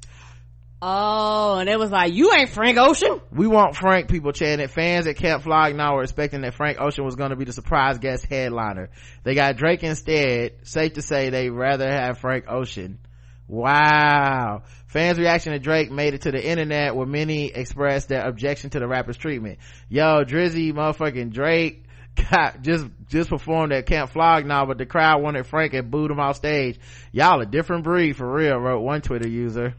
Oh, 0.80 1.56
and 1.58 1.68
it 1.68 1.76
was 1.76 1.90
like, 1.90 2.12
you 2.12 2.32
ain't 2.34 2.50
Frank 2.50 2.78
Ocean. 2.78 3.20
We 3.32 3.48
want 3.48 3.74
Frank, 3.74 4.08
people 4.08 4.30
chanted. 4.30 4.70
Fans 4.70 5.08
at 5.08 5.16
Camp 5.16 5.42
Flog 5.42 5.74
Gnaw 5.74 5.96
were 5.96 6.02
expecting 6.04 6.42
that 6.42 6.54
Frank 6.54 6.80
Ocean 6.80 7.04
was 7.04 7.16
going 7.16 7.30
to 7.30 7.36
be 7.36 7.46
the 7.46 7.52
surprise 7.52 7.98
guest 7.98 8.26
headliner. 8.26 8.90
They 9.24 9.34
got 9.34 9.56
Drake 9.56 9.82
instead. 9.82 10.52
Safe 10.62 10.92
to 10.92 11.02
say 11.02 11.30
they'd 11.30 11.50
rather 11.50 11.90
have 11.90 12.18
Frank 12.18 12.44
Ocean. 12.48 13.00
Wow. 13.46 14.62
Fans' 14.86 15.18
reaction 15.18 15.52
to 15.52 15.58
Drake 15.58 15.90
made 15.90 16.14
it 16.14 16.22
to 16.22 16.30
the 16.30 16.44
internet 16.44 16.96
where 16.96 17.06
many 17.06 17.46
expressed 17.46 18.08
their 18.08 18.26
objection 18.26 18.70
to 18.70 18.78
the 18.78 18.88
rapper's 18.88 19.16
treatment. 19.16 19.58
Yo, 19.88 20.24
Drizzy, 20.24 20.72
motherfucking 20.72 21.32
Drake 21.32 21.84
got 22.30 22.62
just, 22.62 22.86
just 23.08 23.28
performed 23.28 23.72
at 23.72 23.86
Camp 23.86 24.10
Flog 24.10 24.46
Gnaw, 24.46 24.66
but 24.66 24.78
the 24.78 24.86
crowd 24.86 25.22
wanted 25.22 25.46
Frank 25.46 25.74
and 25.74 25.90
booed 25.90 26.10
him 26.10 26.20
off 26.20 26.36
stage. 26.36 26.78
Y'all 27.12 27.40
a 27.40 27.46
different 27.46 27.84
breed 27.84 28.16
for 28.16 28.30
real, 28.30 28.56
wrote 28.56 28.80
one 28.80 29.02
Twitter 29.02 29.28
user. 29.28 29.74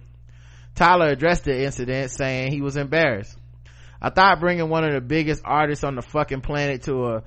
Tyler 0.76 1.07
addressed 1.07 1.45
the 1.45 1.63
incident 1.63 2.11
saying 2.11 2.51
he 2.51 2.61
was 2.61 2.76
embarrassed. 2.76 3.38
I 4.01 4.09
thought 4.09 4.41
bringing 4.41 4.70
one 4.70 4.84
of 4.84 4.93
the 4.93 5.01
biggest 5.01 5.41
artists 5.45 5.84
on 5.84 5.95
the 5.95 6.01
fucking 6.01 6.41
planet 6.41 6.84
to 6.84 7.05
a 7.05 7.24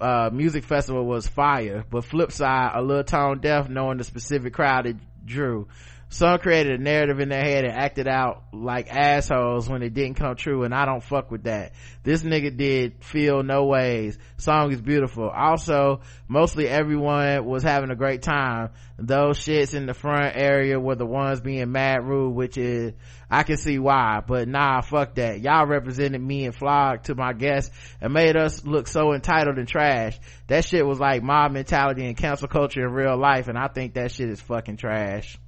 uh, 0.00 0.30
music 0.32 0.64
festival 0.64 1.04
was 1.04 1.28
fire, 1.28 1.84
but 1.90 2.04
flip 2.04 2.32
side, 2.32 2.72
a 2.74 2.82
little 2.82 3.04
tone 3.04 3.40
deaf 3.40 3.68
knowing 3.68 3.98
the 3.98 4.04
specific 4.04 4.52
crowd 4.52 4.86
it 4.86 4.96
drew. 5.26 5.68
Some 6.08 6.38
created 6.38 6.80
a 6.80 6.82
narrative 6.82 7.18
in 7.18 7.30
their 7.30 7.42
head 7.42 7.64
and 7.64 7.74
acted 7.74 8.06
out 8.06 8.44
like 8.52 8.88
assholes 8.88 9.68
when 9.68 9.82
it 9.82 9.92
didn't 9.92 10.14
come 10.14 10.36
true, 10.36 10.62
and 10.62 10.72
I 10.72 10.86
don't 10.86 11.02
fuck 11.02 11.32
with 11.32 11.44
that. 11.44 11.72
This 12.04 12.22
nigga 12.22 12.56
did 12.56 13.04
feel 13.04 13.42
no 13.42 13.64
ways. 13.64 14.16
Song 14.36 14.70
is 14.70 14.80
beautiful. 14.80 15.28
Also, 15.28 16.02
mostly 16.28 16.68
everyone 16.68 17.44
was 17.44 17.64
having 17.64 17.90
a 17.90 17.96
great 17.96 18.22
time. 18.22 18.70
Those 18.98 19.38
shits 19.40 19.74
in 19.74 19.86
the 19.86 19.94
front 19.94 20.36
area 20.36 20.78
were 20.78 20.94
the 20.94 21.04
ones 21.04 21.40
being 21.40 21.72
mad 21.72 22.04
rude, 22.04 22.34
which 22.34 22.56
is, 22.56 22.92
I 23.30 23.42
can 23.42 23.56
see 23.56 23.78
why, 23.78 24.22
but 24.26 24.46
nah, 24.46 24.80
fuck 24.82 25.16
that. 25.16 25.40
Y'all 25.40 25.66
represented 25.66 26.20
me 26.20 26.44
and 26.44 26.54
Flog 26.54 27.02
to 27.04 27.14
my 27.16 27.32
guests 27.32 27.76
and 28.00 28.12
made 28.12 28.36
us 28.36 28.64
look 28.64 28.86
so 28.86 29.14
entitled 29.14 29.58
and 29.58 29.66
trash. 29.66 30.18
That 30.46 30.64
shit 30.64 30.86
was 30.86 31.00
like 31.00 31.22
mob 31.22 31.50
mentality 31.50 32.06
and 32.06 32.16
cancel 32.16 32.46
culture 32.46 32.86
in 32.86 32.92
real 32.92 33.16
life, 33.16 33.48
and 33.48 33.58
I 33.58 33.66
think 33.68 33.94
that 33.94 34.12
shit 34.12 34.28
is 34.28 34.40
fucking 34.40 34.76
trash. 34.76 35.38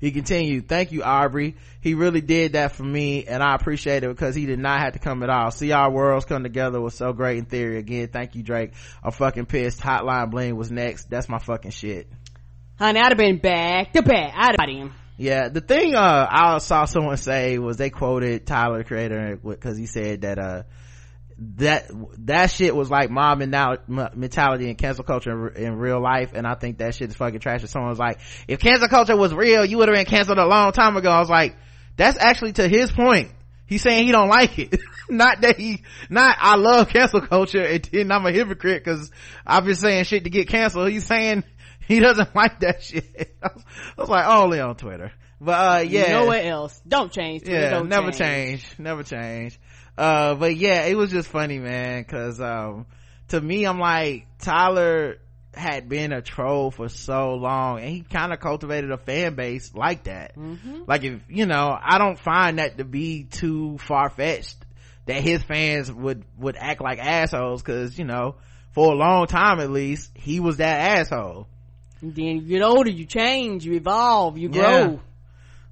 He 0.00 0.10
continued, 0.10 0.68
thank 0.68 0.92
you, 0.92 1.02
Aubrey. 1.02 1.56
He 1.80 1.94
really 1.94 2.20
did 2.20 2.52
that 2.52 2.72
for 2.72 2.82
me 2.82 3.24
and 3.26 3.42
I 3.42 3.54
appreciate 3.54 4.04
it 4.04 4.08
because 4.08 4.34
he 4.34 4.44
did 4.44 4.58
not 4.58 4.80
have 4.80 4.92
to 4.94 4.98
come 4.98 5.22
at 5.22 5.30
all. 5.30 5.50
See 5.50 5.72
our 5.72 5.90
worlds 5.90 6.26
come 6.26 6.42
together 6.42 6.80
was 6.80 6.94
so 6.94 7.14
great 7.14 7.38
in 7.38 7.46
theory. 7.46 7.78
Again, 7.78 8.08
thank 8.08 8.34
you, 8.34 8.42
Drake. 8.42 8.72
I'm 9.02 9.12
fucking 9.12 9.46
pissed. 9.46 9.80
Hotline 9.80 10.30
Bling 10.30 10.56
was 10.56 10.70
next. 10.70 11.08
That's 11.08 11.28
my 11.28 11.38
fucking 11.38 11.70
shit. 11.70 12.06
Honey, 12.78 13.00
I'd 13.00 13.12
have 13.12 13.16
been 13.16 13.38
back 13.38 13.92
to 13.92 14.02
back. 14.02 14.34
I'd 14.36 14.56
have 14.60 14.68
him. 14.68 14.94
Yeah, 15.16 15.48
the 15.48 15.60
thing, 15.60 15.94
uh, 15.94 16.26
I 16.28 16.58
saw 16.58 16.86
someone 16.86 17.16
say 17.16 17.58
was 17.58 17.76
they 17.76 17.90
quoted 17.90 18.46
Tyler, 18.46 18.78
the 18.78 18.84
creator, 18.84 19.38
because 19.42 19.76
he 19.76 19.86
said 19.86 20.22
that, 20.22 20.38
uh, 20.38 20.62
that 21.56 21.90
that 22.18 22.50
shit 22.50 22.74
was 22.74 22.90
like 22.90 23.10
mob 23.10 23.38
mental- 23.38 23.78
mentality 23.86 24.68
and 24.68 24.78
cancel 24.78 25.04
culture 25.04 25.48
in, 25.48 25.76
real 25.76 26.00
life 26.00 26.30
and 26.32 26.46
i 26.46 26.54
think 26.54 26.78
that 26.78 26.94
shit 26.94 27.10
is 27.10 27.16
fucking 27.16 27.40
trash. 27.40 27.60
And 27.60 27.68
someone's 27.68 27.98
like 27.98 28.20
if 28.46 28.60
cancel 28.60 28.88
culture 28.88 29.16
was 29.16 29.34
real 29.34 29.64
you 29.64 29.78
would 29.78 29.88
have 29.88 29.96
been 29.96 30.06
canceled 30.06 30.38
a 30.38 30.46
long 30.46 30.72
time 30.72 30.96
ago. 30.96 31.10
I 31.10 31.18
was 31.18 31.28
like 31.28 31.56
that's 31.96 32.18
actually 32.18 32.52
to 32.54 32.68
his 32.68 32.90
point. 32.90 33.30
He's 33.66 33.82
saying 33.82 34.06
he 34.06 34.12
don't 34.12 34.28
like 34.28 34.58
it. 34.58 34.78
Not 35.08 35.42
that 35.42 35.58
he 35.58 35.82
not 36.08 36.38
i 36.40 36.56
love 36.56 36.88
cancel 36.88 37.20
culture 37.20 37.62
and 37.62 38.10
i'm 38.10 38.24
a 38.24 38.32
hypocrite 38.32 38.82
because 38.82 39.10
i've 39.46 39.66
been 39.66 39.74
saying 39.74 40.04
shit 40.04 40.24
to 40.24 40.30
get 40.30 40.48
canceled. 40.48 40.88
He's 40.90 41.04
saying 41.04 41.44
he 41.88 42.00
doesn't 42.00 42.34
like 42.34 42.60
that 42.60 42.82
shit 42.82 43.36
i 43.42 43.48
was, 43.54 43.64
I 43.96 44.00
was 44.00 44.08
like 44.10 44.26
only 44.26 44.60
on 44.60 44.76
twitter 44.76 45.12
but 45.40 45.52
uh 45.52 45.80
yeah 45.80 46.12
Nowhere 46.20 46.44
else. 46.44 46.80
Don't 46.86 47.12
change. 47.12 47.42
Twitter, 47.42 47.60
yeah 47.60 47.70
don't 47.70 47.88
never 47.88 48.10
change. 48.12 48.62
change. 48.62 48.78
never 48.78 49.02
change 49.02 49.58
uh 49.98 50.34
but 50.34 50.56
yeah 50.56 50.84
it 50.86 50.96
was 50.96 51.10
just 51.10 51.28
funny 51.28 51.58
man 51.58 52.02
because 52.02 52.40
um 52.40 52.86
to 53.28 53.40
me 53.40 53.64
i'm 53.64 53.78
like 53.78 54.26
tyler 54.38 55.16
had 55.52 55.88
been 55.88 56.12
a 56.12 56.20
troll 56.20 56.70
for 56.72 56.88
so 56.88 57.34
long 57.34 57.78
and 57.78 57.88
he 57.88 58.00
kind 58.02 58.32
of 58.32 58.40
cultivated 58.40 58.90
a 58.90 58.96
fan 58.98 59.34
base 59.36 59.72
like 59.74 60.04
that 60.04 60.36
Mm-hmm. 60.36 60.82
like 60.88 61.04
if 61.04 61.20
you 61.28 61.46
know 61.46 61.76
i 61.80 61.98
don't 61.98 62.18
find 62.18 62.58
that 62.58 62.78
to 62.78 62.84
be 62.84 63.24
too 63.24 63.78
far-fetched 63.78 64.56
that 65.06 65.22
his 65.22 65.42
fans 65.44 65.92
would 65.92 66.24
would 66.38 66.56
act 66.56 66.80
like 66.80 66.98
assholes 66.98 67.62
because 67.62 67.96
you 67.98 68.04
know 68.04 68.34
for 68.72 68.92
a 68.92 68.96
long 68.96 69.26
time 69.28 69.60
at 69.60 69.70
least 69.70 70.10
he 70.14 70.40
was 70.40 70.56
that 70.56 70.98
asshole 70.98 71.46
then 72.12 72.38
you 72.38 72.42
get 72.42 72.62
older, 72.62 72.90
you 72.90 73.06
change, 73.06 73.64
you 73.64 73.74
evolve, 73.74 74.36
you 74.36 74.48
Yeah. 74.50 74.86
grow. 74.88 75.00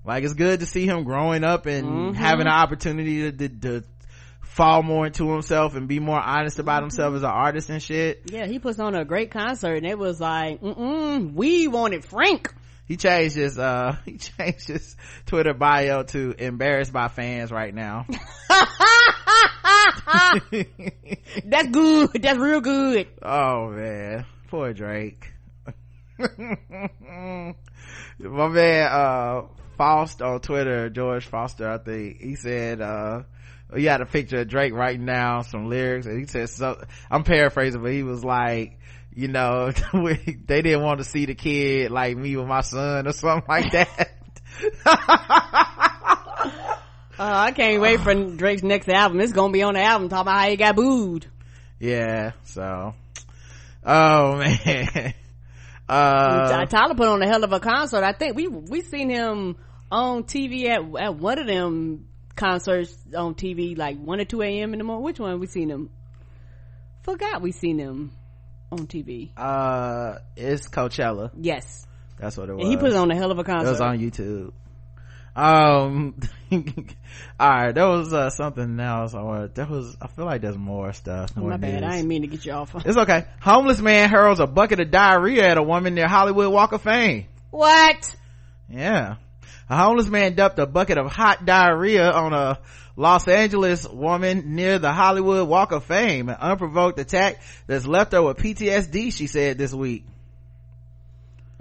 like 0.05 0.25
it's 0.25 0.35
good 0.35 0.61
to 0.61 0.67
see 0.67 0.87
him 0.87 1.05
growing 1.05 1.45
up 1.45 1.67
and 1.67 2.15
Mhm. 2.15 2.17
having 2.17 2.47
an 2.47 2.53
opportunity 2.53 3.31
to, 3.31 3.49
to, 3.49 3.61
to 3.61 3.85
fall 4.43 4.83
more 4.83 5.07
into 5.07 5.31
himself 5.33 5.75
and 5.77 5.89
be 5.89 5.99
more 6.01 6.21
honest 6.21 6.59
about 6.59 6.83
himself 6.83 7.15
as 7.15 7.23
an 7.23 7.31
artist 7.31 7.71
and 7.71 7.83
shit 7.83 8.23
Yeah, 8.31 8.47
he 8.47 8.59
puts 8.59 8.79
on 8.79 8.95
a 8.95 9.05
great 9.05 9.31
concert 9.31 9.75
and 9.77 9.87
it 9.87 9.99
was 9.99 10.21
like, 10.21 10.61
mm-mm, 10.61 11.33
we 11.35 11.69
wanted 11.69 12.05
Frank. 12.05 12.53
he 12.85 12.97
changed 12.97 13.37
his 13.37 13.59
uh 13.59 13.97
he 14.05 14.19
changed 14.19 14.69
his 14.69 14.97
twitter 15.27 15.55
bio 15.55 16.03
to 16.03 16.35
embarrassed 16.39 16.93
by 16.93 17.09
fans 17.09 17.51
right 17.53 17.75
now 17.75 18.05
That's 21.45 21.69
good. 21.71 22.11
That's 22.21 22.39
real 22.39 22.61
good. 22.61 23.09
Oh 23.23 23.71
man, 23.71 24.27
poor 24.49 24.73
Drake. 24.73 25.32
My 28.19 28.49
man, 28.49 28.89
uh, 28.93 29.43
Foster 29.77 30.25
on 30.25 30.41
Twitter, 30.41 30.91
George 30.91 31.27
Foster, 31.27 31.69
I 31.69 31.79
think, 31.79 32.21
he 32.21 32.35
said, 32.37 32.81
uh, 32.81 33.23
he 33.75 33.85
had 33.85 34.01
a 34.01 34.07
picture 34.07 34.41
of 34.41 34.49
Drake 34.49 34.75
writing 34.75 35.07
down 35.07 35.45
some 35.45 35.69
lyrics 35.69 36.07
and 36.07 36.19
he 36.19 36.27
said 36.27 36.51
so, 36.51 36.83
I'm 37.11 37.25
paraphrasing, 37.25 37.83
but 37.83 37.93
he 37.93 38.03
was 38.03 38.25
like, 38.25 38.79
you 39.15 39.29
know, 39.29 39.71
they 39.93 40.63
didn't 40.63 40.83
want 40.83 40.99
to 40.99 41.05
see 41.05 41.27
the 41.27 41.35
kid 41.35 41.91
like 41.91 42.17
me 42.17 42.37
with 42.37 42.47
my 42.47 42.61
son 42.61 43.07
or 43.07 43.13
something 43.13 43.49
like 43.49 43.73
that. 43.73 44.13
Uh, 47.19 47.31
I 47.31 47.53
can't 47.53 47.81
wait 47.81 48.01
for 48.01 48.15
Drake's 48.15 48.63
next 48.65 48.89
album. 48.89 49.21
It's 49.21 49.33
gonna 49.33 49.53
be 49.53 49.63
on 49.63 49.75
the 49.75 49.83
album 49.83 50.09
talking 50.09 50.23
about 50.23 50.41
how 50.41 50.49
he 50.49 50.57
got 50.57 50.75
booed. 50.75 51.27
Yeah, 51.79 52.33
so. 52.43 52.95
Oh 53.85 54.37
man. 54.39 55.15
Uh, 55.93 56.67
Tyler 56.67 56.95
put 56.95 57.09
on 57.09 57.23
a 57.23 57.27
hell 57.27 57.45
of 57.45 57.53
a 57.53 57.61
concert. 57.61 58.03
I 58.03 58.13
think 58.13 58.37
we, 58.37 58.49
we 58.49 58.81
seen 58.81 59.11
him 59.11 59.57
on 59.91 60.25
TV 60.25 60.67
at, 60.67 60.81
at 61.03 61.17
one 61.17 61.39
of 61.39 61.47
them 61.47 62.07
concerts 62.35 62.97
on 63.15 63.35
TV, 63.35 63.77
like 63.77 63.99
1 63.99 64.21
or 64.21 64.25
2 64.25 64.43
a.m. 64.43 64.73
in 64.73 64.79
the 64.79 64.85
morning. 64.85 65.05
Which 65.05 65.21
one 65.21 65.39
we 65.39 65.47
seen 65.47 65.69
him? 65.69 65.91
Forgot 67.03 67.43
we 67.43 67.53
seen 67.53 67.79
him 67.79 68.13
on 68.71 68.87
TV. 68.87 69.31
Uh, 69.37 70.19
it's 70.37 70.69
Coachella. 70.69 71.31
Yes. 71.39 71.87
That's 72.19 72.37
what 72.37 72.49
it 72.49 72.55
was. 72.55 72.63
And 72.63 72.71
he 72.71 72.77
put 72.77 72.95
on 72.95 73.11
a 73.11 73.17
hell 73.17 73.31
of 73.31 73.39
a 73.39 73.45
concert. 73.45 73.67
It 73.67 73.71
was 73.71 73.81
on 73.81 73.99
YouTube. 73.99 74.53
Um, 75.35 76.15
all 76.53 76.61
right, 77.41 77.73
there 77.73 77.89
was 77.89 78.13
uh, 78.13 78.29
something 78.31 78.79
else. 78.79 79.15
I 79.15 79.47
there 79.47 79.67
was, 79.67 79.97
I 80.01 80.09
feel 80.09 80.27
like 80.27 80.43
there's 80.43 80.59
more 80.59 80.93
stuff. 80.93 81.31
Oh, 81.37 81.41
more 81.41 81.51
my 81.51 81.57
bad. 81.57 81.83
I 81.83 81.97
didn't 81.97 82.09
mean 82.09 82.23
to 82.23 82.29
get 82.29 82.45
you 82.45 82.53
off. 82.53 82.75
It's 82.85 82.97
okay. 82.97 83.25
Homeless 83.41 83.81
man 83.81 84.11
hurls 84.11 84.41
a 84.41 84.47
bucket 84.47 84.81
of 84.81 84.91
diarrhea 84.91 85.49
at 85.49 85.57
a 85.57 85.63
woman 85.63 85.95
near 85.95 86.09
Hollywood 86.09 86.53
Walk 86.53 86.73
of 86.73 86.83
Fame. 86.83 87.27
What? 87.51 88.15
Yeah. 88.69 89.17
A 89.71 89.77
homeless 89.77 90.09
man 90.09 90.35
dumped 90.35 90.59
a 90.59 90.67
bucket 90.67 90.99
of 90.99 91.11
hot 91.11 91.47
diarrhea 91.47 92.11
on 92.11 92.35
a 92.35 92.59
Los 92.97 93.27
Angeles 93.27 93.89
woman 93.89 94.55
near 94.55 94.79
the 94.79 94.93
Hollywood 94.93 95.49
Walk 95.49 95.73
of 95.73 95.85
Fame. 95.85 96.29
An 96.29 96.37
unprovoked 96.39 96.99
attack 96.99 97.41
that's 97.67 97.87
left 97.87 98.13
her 98.13 98.23
with 98.23 98.37
PTSD, 98.37 99.13
she 99.15 99.27
said 99.27 99.57
this 99.57 99.73
week. 99.73 100.05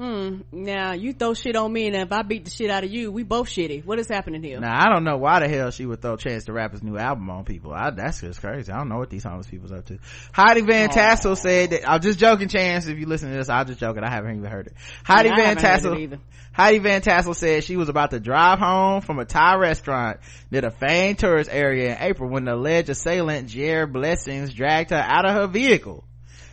Hmm. 0.01 0.41
Now 0.51 0.93
you 0.93 1.13
throw 1.13 1.35
shit 1.35 1.55
on 1.55 1.71
me, 1.71 1.85
and 1.85 1.95
if 1.95 2.11
I 2.11 2.23
beat 2.23 2.45
the 2.45 2.49
shit 2.49 2.71
out 2.71 2.83
of 2.83 2.89
you, 2.89 3.11
we 3.11 3.21
both 3.21 3.47
shitty. 3.47 3.85
What 3.85 3.99
is 3.99 4.07
happening 4.07 4.41
here? 4.41 4.59
Now 4.59 4.75
I 4.75 4.91
don't 4.91 5.03
know 5.03 5.17
why 5.17 5.41
the 5.41 5.47
hell 5.47 5.69
she 5.69 5.85
would 5.85 6.01
throw 6.01 6.17
Chance 6.17 6.45
the 6.45 6.53
Rapper's 6.53 6.81
new 6.81 6.97
album 6.97 7.29
on 7.29 7.45
people. 7.45 7.71
I, 7.71 7.91
that's 7.91 8.21
just 8.21 8.41
crazy. 8.41 8.71
I 8.71 8.79
don't 8.79 8.89
know 8.89 8.97
what 8.97 9.11
these 9.11 9.23
homeless 9.23 9.45
people's 9.45 9.71
up 9.71 9.85
to. 9.85 9.99
Heidi 10.33 10.61
Van 10.61 10.89
Tassel 10.89 11.35
said 11.35 11.69
that 11.69 11.87
I'm 11.87 12.01
just 12.01 12.17
joking, 12.17 12.47
Chance. 12.47 12.87
If 12.87 12.97
you 12.97 13.05
listen 13.05 13.29
to 13.29 13.37
this, 13.37 13.47
I'm 13.47 13.67
just 13.67 13.79
joking. 13.79 14.03
I 14.03 14.09
haven't 14.09 14.37
even 14.37 14.49
heard 14.49 14.65
it. 14.65 14.73
Heidi 15.03 15.29
Yeah, 15.29 15.35
Van 15.35 15.57
haven't 15.57 15.63
heard 15.63 16.01
it 16.01 16.09
Tassel. 16.09 16.19
Heidi 16.53 16.79
Van 16.79 17.01
Tassel 17.03 17.35
said 17.35 17.63
she 17.63 17.77
was 17.77 17.87
about 17.87 18.09
to 18.09 18.19
drive 18.19 18.57
home 18.57 19.01
from 19.01 19.19
a 19.19 19.25
Thai 19.25 19.57
restaurant 19.57 20.19
near 20.49 20.61
the 20.61 20.71
famed 20.71 21.19
tourist 21.19 21.51
area 21.53 21.91
in 21.91 22.01
April 22.01 22.27
when 22.27 22.45
the 22.45 22.55
alleged 22.55 22.89
assailant 22.89 23.49
Jared 23.49 23.93
Blessings 23.93 24.51
dragged 24.51 24.89
her 24.89 24.97
out 24.97 25.27
of 25.27 25.35
her 25.35 25.45
vehicle. 25.45 26.05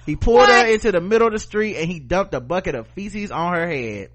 He 0.08 0.16
pulled 0.16 0.36
What? 0.36 0.48
her 0.48 0.72
into 0.72 0.90
the 0.90 1.02
middle 1.02 1.26
of 1.26 1.34
the 1.34 1.38
street 1.38 1.76
and 1.76 1.86
he 1.86 2.00
dumped 2.00 2.32
a 2.32 2.40
bucket 2.40 2.74
of 2.74 2.86
feces 2.88 3.30
on 3.30 3.52
her 3.52 3.68
head. 3.68 4.08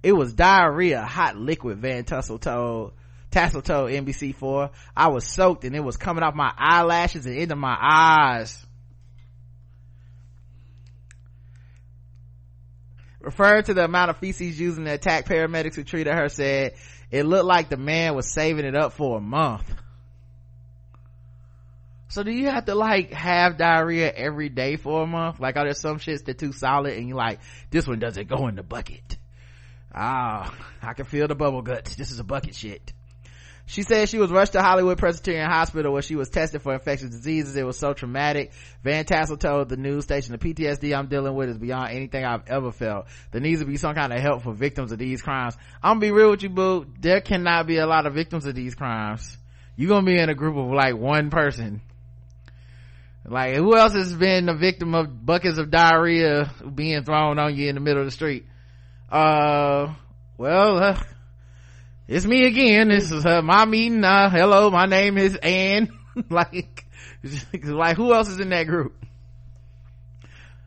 It 0.00 0.12
was 0.12 0.32
diarrhea, 0.32 1.02
hot 1.02 1.36
liquid, 1.36 1.78
Van 1.78 2.04
Tassel 2.04 2.38
told, 2.38 2.92
Tassel 3.32 3.62
told 3.62 3.90
NBC4. 3.90 4.70
I 4.96 5.08
was 5.08 5.26
soaked 5.26 5.64
and 5.64 5.74
it 5.74 5.80
was 5.80 5.96
coming 5.96 6.22
off 6.22 6.36
my 6.36 6.52
eyelashes 6.56 7.26
and 7.26 7.34
into 7.34 7.56
my 7.56 7.76
eyes. 7.80 8.64
Referring 13.18 13.64
to 13.64 13.74
the 13.74 13.86
amount 13.86 14.10
of 14.10 14.18
feces 14.18 14.60
used 14.60 14.78
in 14.78 14.84
the 14.84 14.94
attack, 14.94 15.26
paramedics 15.26 15.74
who 15.74 15.82
treated 15.82 16.14
her 16.14 16.28
said 16.28 16.74
it 17.10 17.26
looked 17.26 17.44
like 17.44 17.70
the 17.70 17.76
man 17.76 18.14
was 18.14 18.32
saving 18.32 18.64
it 18.64 18.76
up 18.76 18.92
for 18.92 19.18
a 19.18 19.20
month. 19.20 19.68
So 22.08 22.22
do 22.22 22.30
you 22.32 22.46
have 22.48 22.64
to 22.64 22.74
like 22.74 23.12
have 23.12 23.58
diarrhea 23.58 24.10
every 24.10 24.48
day 24.48 24.76
for 24.76 25.02
a 25.02 25.06
month? 25.06 25.40
Like 25.40 25.56
are 25.56 25.64
there 25.64 25.74
some 25.74 25.98
shits 25.98 26.24
that 26.24 26.38
too 26.38 26.52
solid 26.52 26.94
and 26.96 27.06
you 27.06 27.14
like, 27.14 27.40
this 27.70 27.86
one 27.86 27.98
doesn't 27.98 28.28
go 28.28 28.48
in 28.48 28.56
the 28.56 28.62
bucket? 28.62 29.18
Ah, 29.94 30.54
I 30.82 30.94
can 30.94 31.04
feel 31.04 31.28
the 31.28 31.34
bubble 31.34 31.62
guts. 31.62 31.96
This 31.96 32.10
is 32.10 32.18
a 32.18 32.24
bucket 32.24 32.54
shit. 32.54 32.92
She 33.66 33.82
said 33.82 34.08
she 34.08 34.18
was 34.18 34.30
rushed 34.30 34.52
to 34.52 34.62
Hollywood 34.62 34.96
Presbyterian 34.96 35.50
Hospital 35.50 35.92
where 35.92 36.00
she 36.00 36.16
was 36.16 36.30
tested 36.30 36.62
for 36.62 36.72
infectious 36.72 37.10
diseases. 37.10 37.54
It 37.54 37.66
was 37.66 37.78
so 37.78 37.92
traumatic. 37.92 38.52
Van 38.82 39.04
Tassel 39.04 39.36
told 39.36 39.68
the 39.68 39.76
news 39.76 40.04
station, 40.04 40.32
the 40.32 40.38
PTSD 40.38 40.96
I'm 40.96 41.08
dealing 41.08 41.34
with 41.34 41.50
is 41.50 41.58
beyond 41.58 41.92
anything 41.92 42.24
I've 42.24 42.48
ever 42.48 42.72
felt. 42.72 43.08
There 43.30 43.42
needs 43.42 43.60
to 43.60 43.66
be 43.66 43.76
some 43.76 43.94
kind 43.94 44.14
of 44.14 44.20
help 44.20 44.42
for 44.42 44.54
victims 44.54 44.90
of 44.90 44.98
these 44.98 45.20
crimes. 45.20 45.54
I'm 45.82 45.98
gonna 45.98 46.00
be 46.00 46.12
real 46.12 46.30
with 46.30 46.42
you, 46.42 46.48
boo. 46.48 46.86
There 46.98 47.20
cannot 47.20 47.66
be 47.66 47.76
a 47.76 47.86
lot 47.86 48.06
of 48.06 48.14
victims 48.14 48.46
of 48.46 48.54
these 48.54 48.74
crimes. 48.74 49.36
You're 49.76 49.90
gonna 49.90 50.06
be 50.06 50.18
in 50.18 50.30
a 50.30 50.34
group 50.34 50.56
of 50.56 50.70
like 50.70 50.96
one 50.96 51.28
person. 51.28 51.82
Like, 53.30 53.56
who 53.56 53.76
else 53.76 53.92
has 53.92 54.14
been 54.14 54.48
a 54.48 54.54
victim 54.54 54.94
of 54.94 55.24
buckets 55.24 55.58
of 55.58 55.70
diarrhea 55.70 56.50
being 56.74 57.04
thrown 57.04 57.38
on 57.38 57.54
you 57.54 57.68
in 57.68 57.74
the 57.74 57.80
middle 57.80 58.00
of 58.00 58.06
the 58.06 58.12
street? 58.12 58.46
Uh, 59.10 59.94
well, 60.38 60.78
uh, 60.78 61.02
it's 62.06 62.24
me 62.24 62.46
again. 62.46 62.88
This 62.88 63.12
is 63.12 63.26
uh, 63.26 63.42
my 63.42 63.66
meeting. 63.66 64.02
Uh, 64.02 64.30
hello, 64.30 64.70
my 64.70 64.86
name 64.86 65.18
is 65.18 65.36
Ann. 65.36 65.90
like, 66.30 66.86
like 67.64 67.96
who 67.96 68.14
else 68.14 68.28
is 68.28 68.40
in 68.40 68.48
that 68.48 68.66
group? 68.66 68.94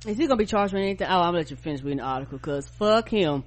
Is 0.05 0.17
he 0.17 0.27
gonna 0.27 0.37
be 0.37 0.45
charged 0.45 0.73
with 0.73 0.83
anything? 0.83 1.07
Oh, 1.07 1.15
I'm 1.15 1.27
gonna 1.27 1.37
let 1.39 1.51
you 1.51 1.57
finish 1.57 1.81
reading 1.81 1.97
the 1.97 2.03
article, 2.03 2.37
cause 2.37 2.67
fuck 2.67 3.09
him. 3.09 3.43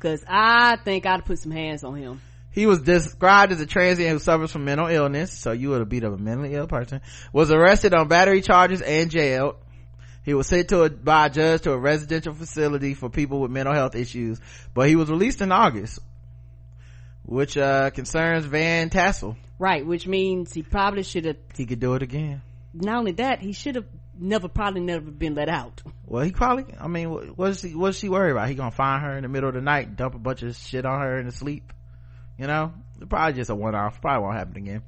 Cause 0.00 0.24
I 0.28 0.76
think 0.84 1.06
I'd 1.06 1.24
put 1.24 1.38
some 1.38 1.52
hands 1.52 1.82
on 1.84 1.96
him. 1.96 2.20
He 2.56 2.64
was 2.64 2.80
described 2.80 3.52
as 3.52 3.60
a 3.60 3.66
transient 3.66 4.10
who 4.12 4.18
suffers 4.18 4.50
from 4.50 4.64
mental 4.64 4.86
illness, 4.86 5.30
so 5.30 5.52
you 5.52 5.68
would 5.68 5.80
have 5.80 5.90
beat 5.90 6.04
up 6.04 6.14
a 6.14 6.16
mentally 6.16 6.54
ill 6.54 6.66
person. 6.66 7.02
Was 7.30 7.50
arrested 7.50 7.92
on 7.92 8.08
battery 8.08 8.40
charges 8.40 8.80
and 8.80 9.10
jailed. 9.10 9.56
He 10.24 10.32
was 10.32 10.46
sent 10.46 10.70
to 10.70 10.84
a, 10.84 10.88
by 10.88 11.26
a 11.26 11.30
judge 11.30 11.60
to 11.62 11.72
a 11.72 11.78
residential 11.78 12.32
facility 12.32 12.94
for 12.94 13.10
people 13.10 13.40
with 13.40 13.50
mental 13.50 13.74
health 13.74 13.94
issues, 13.94 14.40
but 14.72 14.88
he 14.88 14.96
was 14.96 15.10
released 15.10 15.42
in 15.42 15.52
August, 15.52 15.98
which 17.26 17.58
uh, 17.58 17.90
concerns 17.90 18.46
Van 18.46 18.88
Tassel. 18.88 19.36
Right, 19.58 19.84
which 19.84 20.06
means 20.06 20.54
he 20.54 20.62
probably 20.62 21.02
should 21.02 21.26
have, 21.26 21.36
He 21.58 21.66
could 21.66 21.78
do 21.78 21.92
it 21.92 22.02
again. 22.02 22.40
not 22.72 22.96
only 23.00 23.12
that, 23.12 23.40
he 23.40 23.52
should 23.52 23.74
have 23.74 23.86
never, 24.18 24.48
probably 24.48 24.80
never 24.80 25.10
been 25.10 25.34
let 25.34 25.50
out. 25.50 25.82
Well, 26.06 26.24
he 26.24 26.32
probably. 26.32 26.74
I 26.80 26.88
mean, 26.88 27.08
what's 27.36 27.60
he? 27.60 27.74
What's 27.74 27.98
she 27.98 28.08
worried 28.08 28.30
about? 28.30 28.48
He 28.48 28.54
gonna 28.54 28.70
find 28.70 29.02
her 29.02 29.14
in 29.18 29.24
the 29.24 29.28
middle 29.28 29.50
of 29.50 29.54
the 29.54 29.60
night, 29.60 29.94
dump 29.94 30.14
a 30.14 30.18
bunch 30.18 30.42
of 30.42 30.56
shit 30.56 30.86
on 30.86 31.02
her 31.02 31.18
in 31.18 31.26
the 31.26 31.32
sleep. 31.32 31.74
You 32.38 32.46
know, 32.46 32.72
probably 33.08 33.34
just 33.34 33.50
a 33.50 33.54
one 33.54 33.74
off. 33.74 34.00
Probably 34.00 34.22
won't 34.22 34.36
happen 34.36 34.56
again. 34.56 34.82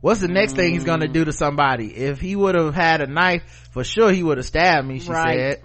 What's 0.00 0.20
the 0.20 0.28
next 0.28 0.54
thing 0.54 0.72
he's 0.72 0.84
gonna 0.84 1.06
mm. 1.06 1.12
do 1.12 1.24
to 1.26 1.32
somebody? 1.32 1.94
If 1.94 2.20
he 2.20 2.34
would 2.34 2.54
have 2.54 2.74
had 2.74 3.02
a 3.02 3.06
knife, 3.06 3.68
for 3.72 3.84
sure 3.84 4.10
he 4.10 4.22
would 4.22 4.38
have 4.38 4.46
stabbed 4.46 4.86
me. 4.86 4.98
She 4.98 5.10
Right. 5.10 5.58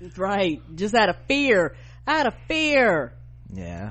said. 0.00 0.12
Right, 0.16 0.60
just 0.74 0.94
out 0.94 1.08
of 1.08 1.16
fear. 1.28 1.76
Out 2.06 2.26
of 2.26 2.34
fear. 2.48 3.12
Yeah, 3.52 3.90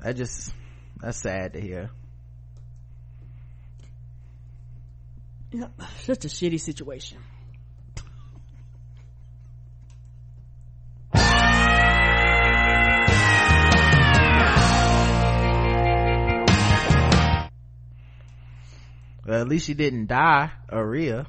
that 0.00 0.16
just 0.16 0.52
that's 0.98 1.18
sad 1.18 1.54
to 1.54 1.60
hear. 1.60 1.90
Yeah, 5.52 5.68
such 6.02 6.24
a 6.24 6.28
shitty 6.28 6.60
situation. 6.60 7.18
Well, 19.30 19.42
at 19.42 19.46
least 19.46 19.66
she 19.66 19.74
didn't 19.74 20.06
die, 20.06 20.50
Aria. 20.68 21.24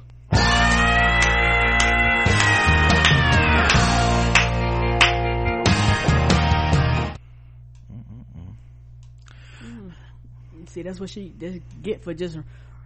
See, 10.66 10.82
that's 10.82 10.98
what 10.98 11.10
she 11.10 11.32
get 11.80 12.02
for 12.02 12.12
just, 12.12 12.38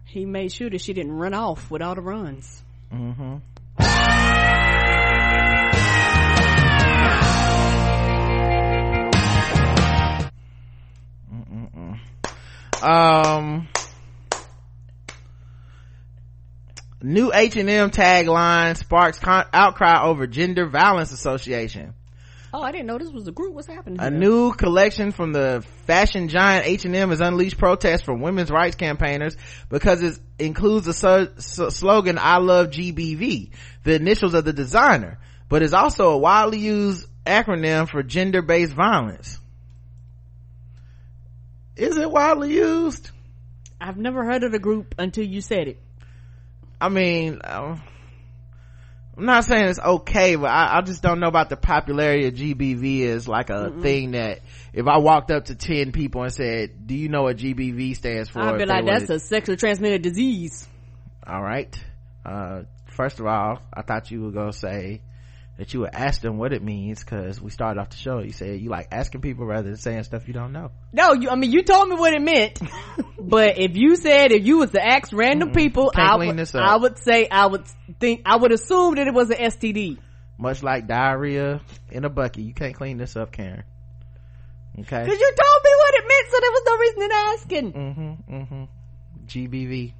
he 0.04 0.26
made 0.26 0.52
sure 0.52 0.68
that 0.68 0.82
she 0.82 0.92
didn't 0.92 1.12
run 1.12 1.32
off 1.32 1.70
with 1.70 1.80
all 1.80 1.94
the 1.94 2.02
runs. 2.02 2.62
Mm-hmm. 2.92 3.36
Mm-mm-mm. 11.32 11.98
Um, 12.82 13.68
new 17.02 17.32
H&M 17.32 17.90
tagline 17.90 18.76
sparks 18.76 19.18
con- 19.18 19.46
outcry 19.52 20.02
over 20.02 20.26
Gender 20.26 20.66
Violence 20.66 21.12
Association. 21.12 21.94
Oh, 22.54 22.62
I 22.62 22.72
didn't 22.72 22.86
know 22.86 22.96
this 22.96 23.10
was 23.10 23.28
a 23.28 23.32
group. 23.32 23.52
What's 23.54 23.66
happening? 23.66 24.00
A 24.00 24.10
new 24.10 24.52
collection 24.54 25.12
from 25.12 25.32
the 25.32 25.62
fashion 25.86 26.28
giant 26.28 26.66
H&M 26.66 27.10
has 27.10 27.20
unleashed 27.20 27.58
protests 27.58 28.02
from 28.02 28.22
women's 28.22 28.50
rights 28.50 28.76
campaigners 28.76 29.36
because 29.68 30.02
it 30.02 30.18
includes 30.38 30.86
the 30.86 30.94
su- 30.94 31.28
su- 31.36 31.70
slogan, 31.70 32.18
I 32.18 32.38
love 32.38 32.68
GBV, 32.70 33.50
the 33.84 33.94
initials 33.94 34.32
of 34.32 34.46
the 34.46 34.54
designer, 34.54 35.18
but 35.50 35.62
is 35.62 35.74
also 35.74 36.10
a 36.10 36.18
widely 36.18 36.58
used 36.58 37.06
acronym 37.26 37.88
for 37.88 38.02
gender-based 38.02 38.72
violence. 38.72 39.38
Is 41.76 41.98
it 41.98 42.10
widely 42.10 42.54
used? 42.54 43.10
I've 43.78 43.98
never 43.98 44.24
heard 44.24 44.44
of 44.44 44.52
the 44.52 44.58
group 44.58 44.94
until 44.98 45.26
you 45.26 45.42
said 45.42 45.68
it. 45.68 45.78
I 46.80 46.88
mean, 46.88 47.40
um, 47.44 47.82
I'm 49.16 49.24
not 49.24 49.44
saying 49.44 49.68
it's 49.68 49.78
okay, 49.78 50.36
but 50.36 50.50
I, 50.50 50.78
I, 50.78 50.80
just 50.82 51.02
don't 51.02 51.20
know 51.20 51.28
about 51.28 51.48
the 51.48 51.56
popularity 51.56 52.26
of 52.26 52.34
GBV 52.34 53.06
as 53.06 53.26
like 53.26 53.48
a 53.48 53.70
Mm-mm. 53.70 53.82
thing 53.82 54.10
that 54.10 54.40
if 54.74 54.86
I 54.86 54.98
walked 54.98 55.30
up 55.30 55.46
to 55.46 55.54
10 55.54 55.92
people 55.92 56.22
and 56.22 56.32
said, 56.32 56.86
do 56.86 56.94
you 56.94 57.08
know 57.08 57.22
what 57.22 57.38
GBV 57.38 57.96
stands 57.96 58.28
for? 58.28 58.40
I'd 58.40 58.58
be 58.58 58.66
like, 58.66 58.84
that's 58.84 59.08
a 59.08 59.18
sexually 59.18 59.56
transmitted 59.56 60.02
disease. 60.02 60.68
All 61.26 61.42
right. 61.42 61.74
Uh, 62.26 62.62
first 62.86 63.18
of 63.18 63.26
all, 63.26 63.60
I 63.72 63.82
thought 63.82 64.10
you 64.10 64.22
were 64.22 64.32
going 64.32 64.52
to 64.52 64.58
say 64.58 65.00
that 65.56 65.72
you 65.72 65.80
would 65.80 65.94
ask 65.94 66.20
them 66.20 66.36
what 66.36 66.52
it 66.52 66.62
means 66.62 67.02
because 67.02 67.40
we 67.40 67.50
started 67.50 67.80
off 67.80 67.90
the 67.90 67.96
show. 67.96 68.18
You 68.18 68.32
said 68.32 68.60
you 68.60 68.68
like 68.68 68.88
asking 68.92 69.22
people 69.22 69.46
rather 69.46 69.68
than 69.68 69.76
saying 69.76 70.02
stuff 70.02 70.28
you 70.28 70.34
don't 70.34 70.52
know. 70.52 70.70
No, 70.92 71.14
you, 71.14 71.30
I 71.30 71.36
mean, 71.36 71.50
you 71.50 71.62
told 71.62 71.88
me 71.88 71.96
what 71.96 72.12
it 72.12 72.20
meant. 72.20 72.60
but 73.18 73.58
if 73.58 73.76
you 73.76 73.96
said 73.96 74.32
if 74.32 74.44
you 74.44 74.58
was 74.58 74.72
to 74.72 74.84
ask 74.84 75.12
random 75.12 75.48
mm-hmm. 75.48 75.56
people, 75.56 75.92
I 75.94 76.16
would, 76.16 76.54
I 76.54 76.76
would 76.76 76.98
say, 76.98 77.28
I 77.30 77.46
would 77.46 77.66
think, 77.98 78.22
I 78.26 78.36
would 78.36 78.52
assume 78.52 78.96
that 78.96 79.06
it 79.06 79.14
was 79.14 79.30
an 79.30 79.38
STD. 79.38 79.98
Much 80.38 80.62
like 80.62 80.86
diarrhea 80.86 81.62
in 81.90 82.04
a 82.04 82.10
bucket. 82.10 82.44
You 82.44 82.52
can't 82.52 82.74
clean 82.74 82.98
this 82.98 83.16
up, 83.16 83.32
Karen. 83.32 83.64
Okay. 84.78 85.06
Cause 85.06 85.18
you 85.18 85.34
told 85.34 85.62
me 85.64 85.70
what 85.78 85.94
it 85.94 86.04
meant, 86.06 86.26
so 86.30 86.38
there 86.40 86.50
was 86.50 86.62
no 86.66 86.76
reason 86.76 87.02
in 87.02 87.12
asking. 87.12 87.72
Mm-hmm, 87.72 88.34
mm-hmm. 88.34 88.64
GBV. 89.26 89.94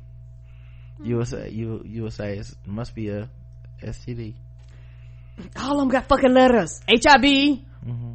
You 1.03 1.16
will 1.16 1.24
say, 1.24 1.49
you, 1.49 1.83
you 1.87 2.03
will 2.03 2.11
say 2.11 2.37
it 2.37 2.51
must 2.66 2.95
be 2.95 3.09
a 3.09 3.31
STD. 3.83 4.35
All 5.57 5.73
of 5.73 5.79
them 5.79 5.89
got 5.89 6.09
fucking 6.09 6.33
letters. 6.33 6.81
HIV. 6.89 7.23
Mm-hmm. 7.23 8.13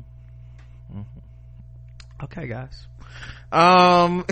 Mm-hmm. 0.94 1.02
Okay, 2.24 2.48
guys. 2.48 2.88
Um, 3.52 4.26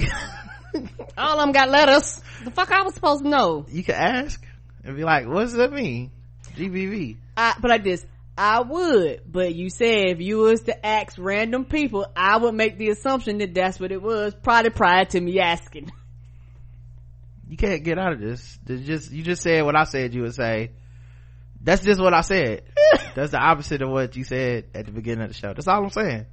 all 1.17 1.33
of 1.33 1.39
them 1.39 1.51
got 1.51 1.69
letters. 1.69 2.21
The 2.43 2.51
fuck 2.51 2.71
I 2.71 2.83
was 2.83 2.93
supposed 2.93 3.23
to 3.23 3.29
know. 3.29 3.65
You 3.69 3.83
could 3.83 3.95
ask 3.95 4.43
and 4.83 4.95
be 4.95 5.03
like, 5.03 5.27
what 5.27 5.41
does 5.41 5.53
that 5.53 5.71
mean? 5.71 6.11
GBV. 6.55 7.17
I, 7.37 7.55
but 7.59 7.69
like 7.69 7.83
this, 7.83 8.05
I 8.37 8.61
would, 8.61 9.21
but 9.29 9.53
you 9.53 9.69
said 9.69 10.11
if 10.11 10.21
you 10.21 10.37
was 10.37 10.61
to 10.61 10.85
ask 10.85 11.17
random 11.17 11.65
people, 11.65 12.05
I 12.15 12.37
would 12.37 12.53
make 12.53 12.77
the 12.77 12.89
assumption 12.89 13.39
that 13.39 13.53
that's 13.53 13.79
what 13.79 13.91
it 13.91 14.01
was, 14.01 14.33
probably 14.33 14.69
prior 14.71 15.05
to 15.05 15.19
me 15.19 15.39
asking. 15.39 15.91
You 17.49 17.57
can't 17.57 17.83
get 17.83 17.97
out 17.97 18.13
of 18.13 18.21
this. 18.21 18.57
just 18.65 19.11
you 19.11 19.23
just 19.23 19.41
said 19.41 19.65
what 19.65 19.75
I 19.75 19.83
said 19.83 20.13
you 20.13 20.21
would 20.21 20.35
say. 20.35 20.71
That's 21.61 21.83
just 21.83 21.99
what 22.01 22.13
I 22.13 22.21
said. 22.21 22.63
That's 23.15 23.31
the 23.31 23.39
opposite 23.39 23.81
of 23.81 23.89
what 23.89 24.15
you 24.15 24.23
said 24.23 24.65
at 24.73 24.85
the 24.85 24.91
beginning 24.91 25.23
of 25.23 25.29
the 25.29 25.33
show. 25.33 25.53
That's 25.53 25.67
all 25.67 25.83
I'm 25.83 25.89
saying. 25.89 26.25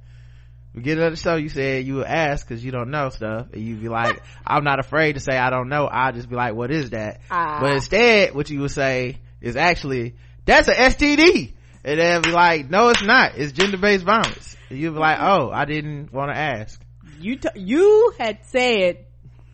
Beginning 0.73 1.03
of 1.05 1.11
the 1.11 1.17
show, 1.17 1.35
you 1.35 1.49
said 1.49 1.85
you 1.85 1.95
would 1.95 2.05
ask 2.05 2.47
because 2.47 2.63
you 2.63 2.71
don't 2.71 2.91
know 2.91 3.09
stuff, 3.09 3.47
and 3.51 3.61
you'd 3.61 3.81
be 3.81 3.89
like, 3.89 4.21
"I'm 4.45 4.63
not 4.63 4.79
afraid 4.79 5.13
to 5.13 5.19
say 5.19 5.35
I 5.37 5.49
don't 5.49 5.69
know." 5.69 5.85
I'll 5.85 6.13
just 6.13 6.29
be 6.29 6.35
like, 6.35 6.53
"What 6.53 6.71
is 6.71 6.91
that?" 6.91 7.21
Uh, 7.31 7.59
but 7.61 7.73
instead, 7.73 8.35
what 8.35 8.49
you 8.49 8.59
would 8.61 8.71
say 8.71 9.17
is 9.41 9.55
actually, 9.55 10.15
"That's 10.45 10.67
an 10.67 10.75
STD," 10.75 11.53
and 11.83 11.99
then 11.99 12.21
be 12.21 12.31
like, 12.31 12.69
"No, 12.69 12.89
it's 12.89 13.03
not. 13.03 13.37
It's 13.37 13.53
gender 13.53 13.77
based 13.77 14.05
violence." 14.05 14.55
And 14.69 14.77
you'd 14.77 14.93
be 14.93 14.99
like, 14.99 15.17
"Oh, 15.19 15.49
I 15.51 15.65
didn't 15.65 16.13
want 16.13 16.29
to 16.31 16.37
ask." 16.37 16.79
You 17.19 17.37
t- 17.37 17.49
you 17.59 18.13
had 18.19 18.45
said 18.45 19.05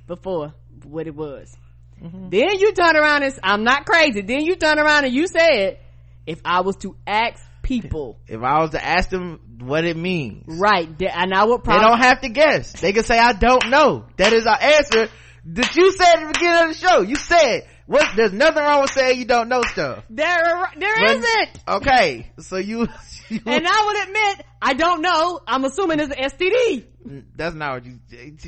before 0.08 0.54
what 0.84 1.08
it 1.08 1.16
was. 1.16 1.56
Mm-hmm. 2.04 2.30
Then 2.30 2.60
you 2.60 2.74
turn 2.74 2.98
around 2.98 3.24
and 3.24 3.34
I'm 3.44 3.64
not 3.64 3.86
crazy. 3.86 4.22
Then 4.22 4.42
you 4.42 4.56
turn 4.56 4.78
around 4.78 5.06
and 5.06 5.14
you 5.14 5.28
said, 5.28 5.80
if 6.26 6.42
I 6.44 6.62
was 6.62 6.76
to 6.78 6.96
ask 7.08 7.42
people, 7.62 8.20
if 8.28 8.42
I 8.42 8.60
was 8.60 8.72
to 8.72 8.86
ask 8.86 9.10
them 9.10 9.40
what 9.62 9.86
it 9.86 9.96
means, 9.96 10.44
right? 10.48 10.90
And 11.02 11.34
I 11.34 11.46
would 11.46 11.64
probably 11.64 11.84
they 11.84 11.90
don't 11.90 12.00
have 12.00 12.22
to 12.22 12.30
guess. 12.30 12.74
They 12.74 12.92
can 12.92 13.04
say 13.04 13.18
I 13.18 13.34
don't 13.34 13.70
know. 13.70 14.06
That 14.18 14.34
is 14.34 14.46
our 14.46 14.62
answer. 14.62 15.10
That 15.46 15.76
you 15.76 15.92
said 15.92 16.16
at 16.16 16.28
the 16.28 16.34
beginning 16.34 16.70
of 16.70 16.70
the 16.70 16.88
show. 16.88 17.02
You 17.02 17.16
said 17.16 17.68
what? 17.86 18.16
There's 18.16 18.32
nothing 18.32 18.64
wrong 18.64 18.82
with 18.82 18.92
saying 18.92 19.20
you 19.20 19.26
don't 19.26 19.50
know 19.50 19.62
stuff. 19.64 20.04
There, 20.10 20.70
there 20.78 21.20
not 21.20 21.22
Okay, 21.68 22.32
so 22.40 22.58
you, 22.58 22.88
you, 23.30 23.42
and 23.46 23.68
I 23.68 23.86
would 23.86 24.08
admit 24.08 24.46
I 24.62 24.74
don't 24.74 25.02
know. 25.02 25.42
I'm 25.48 25.66
assuming 25.66 26.00
it's 26.00 26.14
an 26.14 26.30
STD. 26.30 27.26
That's 27.36 27.56
not 27.56 27.74
what 27.74 27.86
you. 27.86 28.00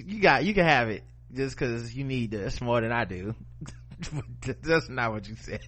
You 0.06 0.22
got. 0.22 0.46
You 0.46 0.54
can 0.54 0.66
have 0.66 0.90
it 0.90 1.04
just 1.36 1.58
because 1.58 1.94
you 1.96 2.04
need 2.04 2.32
this 2.32 2.62
more 2.62 2.82
than 2.82 2.92
I 2.92 3.06
do. 3.06 3.36
That's 4.64 4.90
not 4.90 5.12
what 5.12 5.28
you 5.28 5.36
said. 5.36 5.62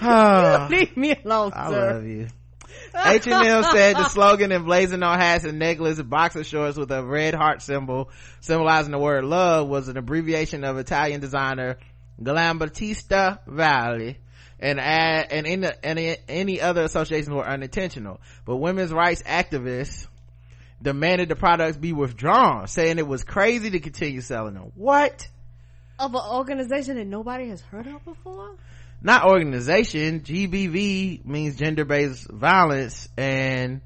Ah. 0.00 0.66
Leave 0.70 0.96
me 0.96 1.14
alone, 1.24 1.52
I 1.54 1.68
love 1.68 2.04
you. 2.04 2.28
H&M 3.06 3.62
said 3.64 3.96
the 3.96 4.08
slogan 4.08 4.52
emblazoned 4.52 5.02
on 5.02 5.18
hats 5.18 5.44
and 5.44 5.58
necklaces, 5.58 6.00
and 6.00 6.10
boxer 6.10 6.44
shorts 6.44 6.76
with 6.76 6.90
a 6.90 7.04
red 7.04 7.34
heart 7.34 7.62
symbol 7.62 8.10
symbolizing 8.40 8.92
the 8.92 8.98
word 8.98 9.24
love 9.24 9.68
was 9.68 9.88
an 9.88 9.96
abbreviation 9.96 10.64
of 10.64 10.78
Italian 10.78 11.20
designer 11.20 11.78
Giambattista 12.20 13.40
Valli 13.46 14.18
and 14.60 14.80
and 14.80 15.46
any, 15.46 15.68
any, 15.82 16.16
any 16.28 16.60
other 16.60 16.84
associations 16.84 17.28
were 17.28 17.46
unintentional. 17.46 18.20
But 18.44 18.56
women's 18.56 18.92
rights 18.92 19.22
activists 19.22 20.06
demanded 20.84 21.30
the 21.30 21.34
products 21.34 21.76
be 21.76 21.92
withdrawn, 21.92 22.68
saying 22.68 22.98
it 22.98 23.06
was 23.06 23.24
crazy 23.24 23.70
to 23.70 23.80
continue 23.80 24.20
selling 24.20 24.54
them. 24.54 24.70
What? 24.76 25.26
Of 25.98 26.14
an 26.14 26.20
organization 26.30 26.96
that 26.96 27.06
nobody 27.06 27.48
has 27.48 27.60
heard 27.62 27.86
of 27.86 28.04
before? 28.04 28.54
Not 29.02 29.24
organization. 29.24 30.20
GBV 30.20 31.24
means 31.24 31.56
gender-based 31.56 32.30
violence, 32.30 33.08
and 33.16 33.80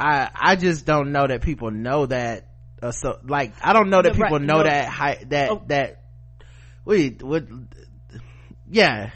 I 0.00 0.30
I 0.34 0.56
just 0.56 0.86
don't 0.86 1.12
know 1.12 1.26
that 1.26 1.42
people 1.42 1.70
know 1.70 2.06
that. 2.06 2.46
Uh, 2.80 2.92
so, 2.92 3.18
like, 3.24 3.54
I 3.62 3.72
don't 3.72 3.90
know 3.90 4.00
that 4.02 4.12
people 4.12 4.38
right, 4.38 4.42
know 4.42 4.58
no. 4.58 4.64
that 4.64 5.28
that 5.30 5.50
oh. 5.50 5.62
that. 5.66 6.02
Wait, 6.84 7.22
what? 7.22 7.44
Yeah, 8.70 9.10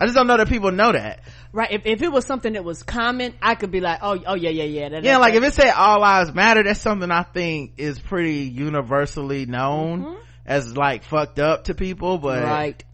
I 0.00 0.04
just 0.06 0.14
don't 0.14 0.26
know 0.26 0.36
that 0.36 0.48
people 0.48 0.70
know 0.70 0.92
that. 0.92 1.20
Right. 1.52 1.70
If, 1.70 1.86
if 1.86 2.02
it 2.02 2.12
was 2.12 2.26
something 2.26 2.52
that 2.52 2.64
was 2.64 2.82
common, 2.82 3.34
I 3.40 3.54
could 3.54 3.70
be 3.70 3.80
like, 3.80 4.00
oh, 4.02 4.18
oh 4.26 4.34
yeah, 4.34 4.50
yeah, 4.50 4.64
yeah. 4.64 4.88
That, 4.90 5.04
yeah, 5.04 5.16
like 5.18 5.34
that. 5.34 5.42
if 5.42 5.48
it 5.48 5.54
said 5.54 5.72
all 5.72 6.00
lives 6.00 6.34
matter, 6.34 6.62
that's 6.62 6.80
something 6.80 7.10
I 7.10 7.22
think 7.22 7.74
is 7.78 7.98
pretty 7.98 8.44
universally 8.44 9.46
known 9.46 10.02
mm-hmm. 10.02 10.20
as 10.46 10.76
like 10.76 11.04
fucked 11.04 11.38
up 11.38 11.64
to 11.64 11.74
people, 11.74 12.18
but. 12.18 12.42
Right. 12.42 12.84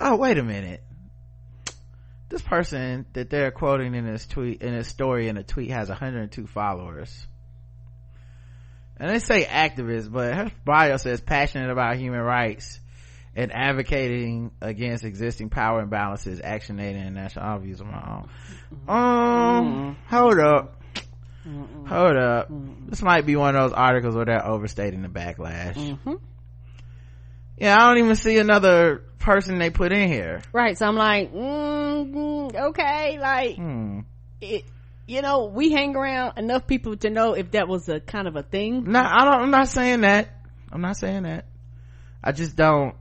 Oh, 0.00 0.16
wait 0.16 0.38
a 0.38 0.44
minute. 0.44 0.82
This 2.28 2.42
person 2.42 3.06
that 3.14 3.30
they're 3.30 3.50
quoting 3.50 3.94
in 3.94 4.06
this 4.06 4.26
tweet, 4.26 4.62
in 4.62 4.74
his 4.74 4.86
story 4.86 5.28
in 5.28 5.36
a 5.36 5.42
tweet 5.42 5.70
has 5.70 5.88
102 5.88 6.46
followers. 6.46 7.26
And 8.98 9.10
they 9.10 9.18
say 9.18 9.44
activist, 9.44 10.10
but 10.12 10.34
her 10.34 10.52
bio 10.64 10.96
says 10.98 11.20
passionate 11.20 11.70
about 11.70 11.96
human 11.96 12.20
rights 12.20 12.80
and 13.38 13.52
advocating 13.54 14.50
against 14.60 15.04
existing 15.04 15.48
power 15.48 15.86
imbalances, 15.86 16.40
action 16.42 16.80
aid 16.80 16.96
and 16.96 17.14
national 17.14 17.60
views 17.60 17.80
of 17.80 17.86
my 17.86 18.24
own. 18.88 18.88
Um, 18.88 19.96
hold 20.08 20.40
up. 20.40 20.82
Hold 21.86 22.16
up. 22.16 22.48
This 22.88 23.00
might 23.00 23.26
be 23.26 23.36
one 23.36 23.54
of 23.54 23.70
those 23.70 23.72
articles 23.78 24.16
where 24.16 24.24
they're 24.24 24.44
overstating 24.44 25.02
the 25.02 25.08
backlash. 25.08 25.74
Mm-hmm. 25.74 26.14
Yeah, 27.58 27.76
I 27.76 27.88
don't 27.88 27.98
even 27.98 28.16
see 28.16 28.38
another 28.38 29.04
person 29.20 29.60
they 29.60 29.70
put 29.70 29.92
in 29.92 30.08
here. 30.08 30.42
Right. 30.52 30.76
So 30.76 30.86
I'm 30.86 30.96
like, 30.96 31.32
mm, 31.32 32.54
okay, 32.70 33.20
like, 33.20 33.54
hmm. 33.54 34.00
it, 34.40 34.64
you 35.06 35.22
know, 35.22 35.44
we 35.44 35.70
hang 35.70 35.94
around 35.94 36.38
enough 36.38 36.66
people 36.66 36.96
to 36.98 37.08
know 37.08 37.34
if 37.34 37.52
that 37.52 37.68
was 37.68 37.88
a 37.88 38.00
kind 38.00 38.26
of 38.26 38.34
a 38.34 38.42
thing. 38.42 38.82
No, 38.90 39.00
I 39.00 39.24
don't, 39.24 39.42
I'm 39.42 39.50
not 39.52 39.68
saying 39.68 40.00
that. 40.00 40.28
I'm 40.72 40.80
not 40.80 40.96
saying 40.96 41.22
that. 41.22 41.46
I 42.22 42.32
just 42.32 42.56
don't, 42.56 42.96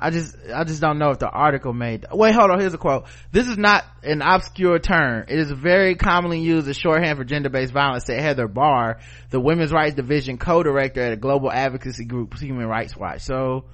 I 0.00 0.10
just, 0.10 0.34
I 0.52 0.64
just 0.64 0.80
don't 0.80 0.98
know 0.98 1.10
if 1.10 1.18
the 1.18 1.28
article 1.28 1.74
made, 1.74 2.06
wait, 2.10 2.34
hold 2.34 2.50
on, 2.50 2.58
here's 2.58 2.72
a 2.72 2.78
quote. 2.78 3.06
This 3.32 3.48
is 3.48 3.58
not 3.58 3.84
an 4.02 4.22
obscure 4.22 4.78
term. 4.78 5.26
It 5.28 5.38
is 5.38 5.50
very 5.50 5.94
commonly 5.94 6.40
used 6.40 6.66
as 6.68 6.76
shorthand 6.78 7.18
for 7.18 7.24
gender-based 7.24 7.72
violence, 7.72 8.06
said 8.06 8.20
Heather 8.20 8.48
Barr, 8.48 9.00
the 9.28 9.40
Women's 9.40 9.72
Rights 9.72 9.94
Division 9.94 10.38
co-director 10.38 11.02
at 11.02 11.12
a 11.12 11.16
global 11.16 11.52
advocacy 11.52 12.06
group, 12.06 12.38
Human 12.38 12.66
Rights 12.66 12.96
Watch. 12.96 13.20
So, 13.22 13.66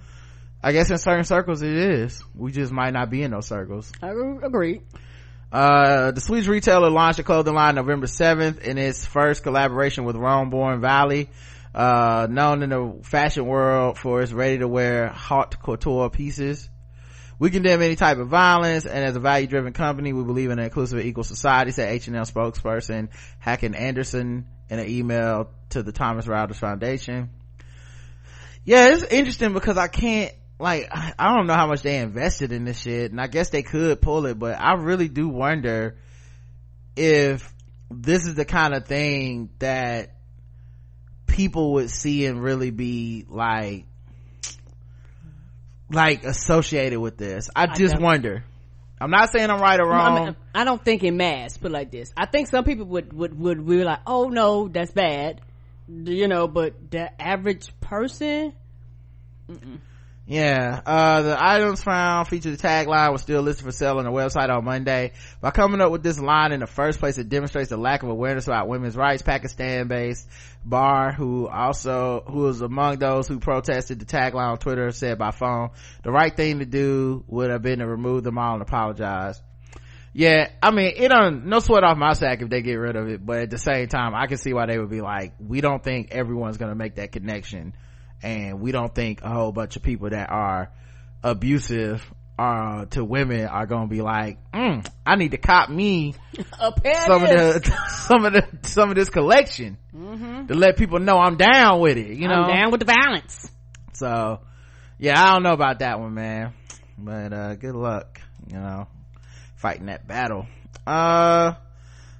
I 0.62 0.72
guess 0.72 0.90
in 0.90 0.98
certain 0.98 1.24
circles 1.24 1.62
it 1.62 1.72
is. 1.72 2.24
We 2.34 2.50
just 2.50 2.72
might 2.72 2.92
not 2.92 3.08
be 3.08 3.22
in 3.22 3.30
those 3.30 3.46
circles. 3.46 3.92
I 4.02 4.10
agree. 4.10 4.80
Uh, 5.52 6.10
the 6.10 6.20
Swedish 6.20 6.48
retailer 6.48 6.90
launched 6.90 7.20
a 7.20 7.22
clothing 7.22 7.54
line 7.54 7.76
November 7.76 8.06
7th 8.06 8.58
in 8.58 8.78
its 8.78 9.06
first 9.06 9.44
collaboration 9.44 10.04
with 10.04 10.16
Rome 10.16 10.50
Born 10.50 10.80
Valli 10.80 11.30
uh, 11.76 12.26
known 12.30 12.62
in 12.62 12.70
the 12.70 12.98
fashion 13.02 13.44
world 13.44 13.98
for 13.98 14.22
its 14.22 14.32
ready 14.32 14.58
to 14.58 14.66
wear 14.66 15.08
haute 15.08 15.60
couture 15.62 16.08
pieces. 16.08 16.70
We 17.38 17.50
condemn 17.50 17.82
any 17.82 17.96
type 17.96 18.16
of 18.16 18.28
violence 18.28 18.86
and 18.86 19.04
as 19.04 19.14
a 19.14 19.20
value 19.20 19.46
driven 19.46 19.74
company 19.74 20.14
we 20.14 20.24
believe 20.24 20.50
in 20.50 20.58
an 20.58 20.64
inclusive 20.64 20.98
and 20.98 21.06
equal 21.06 21.22
society 21.22 21.70
said 21.70 21.92
h&m 21.92 22.14
spokesperson 22.14 23.10
håkan 23.44 23.78
andersson 23.78 24.46
in 24.70 24.78
an 24.78 24.88
email 24.88 25.50
to 25.68 25.82
the 25.82 25.92
thomson 25.92 26.32
reuters 26.32 26.56
foundation. 26.56 27.28
Yeah 28.64 28.94
it's 28.94 29.02
interesting 29.02 29.52
because 29.52 29.76
i 29.76 29.86
can't 29.86 30.32
like 30.58 30.88
i 30.90 31.34
don't 31.34 31.46
know 31.46 31.52
how 31.52 31.66
much 31.66 31.82
they 31.82 31.98
invested 31.98 32.52
in 32.52 32.64
this 32.64 32.80
shit 32.80 33.10
and 33.10 33.20
i 33.20 33.26
guess 33.26 33.50
they 33.50 33.62
could 33.62 34.00
pull 34.00 34.24
it 34.24 34.38
but 34.38 34.58
i 34.58 34.72
really 34.72 35.08
do 35.08 35.28
wonder 35.28 35.98
if 36.96 37.52
this 37.90 38.26
is 38.26 38.34
the 38.34 38.46
kind 38.46 38.72
of 38.72 38.86
thing 38.86 39.50
that 39.58 40.15
people 41.26 41.74
would 41.74 41.90
see 41.90 42.26
and 42.26 42.42
really 42.42 42.70
be 42.70 43.26
like 43.28 43.84
like 45.90 46.24
associated 46.24 46.98
with 46.98 47.16
this. 47.16 47.48
I 47.54 47.66
just 47.74 47.96
I 47.96 47.98
wonder. 47.98 48.44
I'm 48.98 49.10
not 49.10 49.30
saying 49.30 49.50
i'm 49.50 49.60
right 49.60 49.78
or 49.78 49.86
wrong 49.86 50.16
I, 50.18 50.24
mean, 50.24 50.36
I, 50.54 50.64
don't 50.64 50.82
think 50.82 51.04
in 51.04 51.18
mass 51.18 51.58
but 51.58 51.70
like 51.70 51.90
this. 51.90 52.12
I 52.16 52.24
think 52.24 52.48
some 52.48 52.64
people 52.64 52.86
would 52.86 53.12
would 53.12 53.38
would 53.38 53.66
be 53.66 53.84
like 53.84 54.00
oh 54.06 54.28
no 54.28 54.68
that's 54.68 54.90
bad. 54.90 55.42
You 55.86 56.28
know 56.28 56.48
but 56.48 56.90
the 56.90 57.20
average 57.20 57.68
person 57.80 58.54
Mm-mm. 59.50 59.78
Yeah, 60.28 60.80
uh, 60.84 61.22
the 61.22 61.36
items 61.40 61.84
found 61.84 62.26
featured 62.26 62.58
the 62.58 62.60
tagline 62.60 63.12
was 63.12 63.22
still 63.22 63.42
listed 63.42 63.64
for 63.64 63.70
sale 63.70 63.98
on 63.98 64.04
the 64.04 64.10
website 64.10 64.50
on 64.50 64.64
Monday. 64.64 65.12
By 65.40 65.52
coming 65.52 65.80
up 65.80 65.92
with 65.92 66.02
this 66.02 66.18
line 66.18 66.50
in 66.50 66.58
the 66.58 66.66
first 66.66 66.98
place, 66.98 67.16
it 67.16 67.28
demonstrates 67.28 67.70
the 67.70 67.76
lack 67.76 68.02
of 68.02 68.08
awareness 68.08 68.48
about 68.48 68.66
women's 68.66 68.96
rights. 68.96 69.22
Pakistan-based 69.22 70.28
Barr, 70.64 71.12
who 71.12 71.46
also, 71.46 72.24
who 72.26 72.40
was 72.40 72.60
among 72.60 72.98
those 72.98 73.28
who 73.28 73.38
protested 73.38 74.00
the 74.00 74.04
tagline 74.04 74.50
on 74.50 74.58
Twitter, 74.58 74.90
said 74.90 75.16
by 75.16 75.30
phone, 75.30 75.70
the 76.02 76.10
right 76.10 76.36
thing 76.36 76.58
to 76.58 76.66
do 76.66 77.22
would 77.28 77.50
have 77.50 77.62
been 77.62 77.78
to 77.78 77.86
remove 77.86 78.24
them 78.24 78.36
all 78.36 78.54
and 78.54 78.62
apologize. 78.62 79.40
Yeah, 80.12 80.50
I 80.60 80.72
mean, 80.72 80.94
it 80.96 81.08
don't, 81.08 81.46
no 81.46 81.60
sweat 81.60 81.84
off 81.84 81.98
my 81.98 82.14
sack 82.14 82.42
if 82.42 82.48
they 82.48 82.62
get 82.62 82.74
rid 82.74 82.96
of 82.96 83.06
it, 83.06 83.24
but 83.24 83.42
at 83.42 83.50
the 83.50 83.58
same 83.58 83.86
time, 83.86 84.12
I 84.12 84.26
can 84.26 84.38
see 84.38 84.52
why 84.52 84.66
they 84.66 84.76
would 84.76 84.90
be 84.90 85.02
like, 85.02 85.34
we 85.38 85.60
don't 85.60 85.84
think 85.84 86.10
everyone's 86.10 86.56
gonna 86.56 86.74
make 86.74 86.96
that 86.96 87.12
connection 87.12 87.74
and 88.26 88.60
we 88.60 88.72
don't 88.72 88.92
think 88.92 89.22
a 89.22 89.28
whole 89.28 89.52
bunch 89.52 89.76
of 89.76 89.84
people 89.84 90.10
that 90.10 90.28
are 90.30 90.72
abusive 91.22 92.02
uh, 92.36 92.84
to 92.86 93.04
women 93.04 93.46
are 93.46 93.66
gonna 93.66 93.86
be 93.86 94.02
like, 94.02 94.38
mm, 94.50 94.84
I 95.06 95.14
need 95.14 95.30
to 95.30 95.38
cop 95.38 95.70
me 95.70 96.14
some 96.58 97.22
of 97.22 97.30
the 97.30 97.76
some 97.88 98.24
of 98.24 98.32
the 98.32 98.44
some 98.64 98.90
of 98.90 98.96
this 98.96 99.10
collection 99.10 99.78
mm-hmm. 99.94 100.46
to 100.46 100.54
let 100.54 100.76
people 100.76 100.98
know 100.98 101.18
I'm 101.18 101.36
down 101.36 101.78
with 101.78 101.98
it. 101.98 102.16
You 102.16 102.26
know, 102.26 102.34
I'm 102.34 102.52
down 102.52 102.70
with 102.72 102.80
the 102.80 102.86
violence. 102.86 103.48
So, 103.92 104.40
yeah, 104.98 105.22
I 105.22 105.32
don't 105.32 105.44
know 105.44 105.52
about 105.52 105.78
that 105.78 106.00
one, 106.00 106.12
man. 106.12 106.52
But 106.98 107.32
uh, 107.32 107.54
good 107.54 107.76
luck. 107.76 108.20
You 108.48 108.58
know, 108.58 108.88
fighting 109.54 109.86
that 109.86 110.06
battle. 110.08 110.46
Uh, 110.84 111.54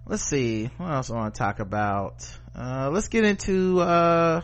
let's 0.07 0.23
see 0.23 0.70
what 0.77 0.93
else 0.93 1.11
I 1.11 1.16
want 1.16 1.35
to 1.35 1.39
talk 1.39 1.59
about. 1.59 2.24
Uh, 2.55 2.91
let's 2.93 3.09
get 3.09 3.24
into 3.24 3.81
uh 3.81 4.43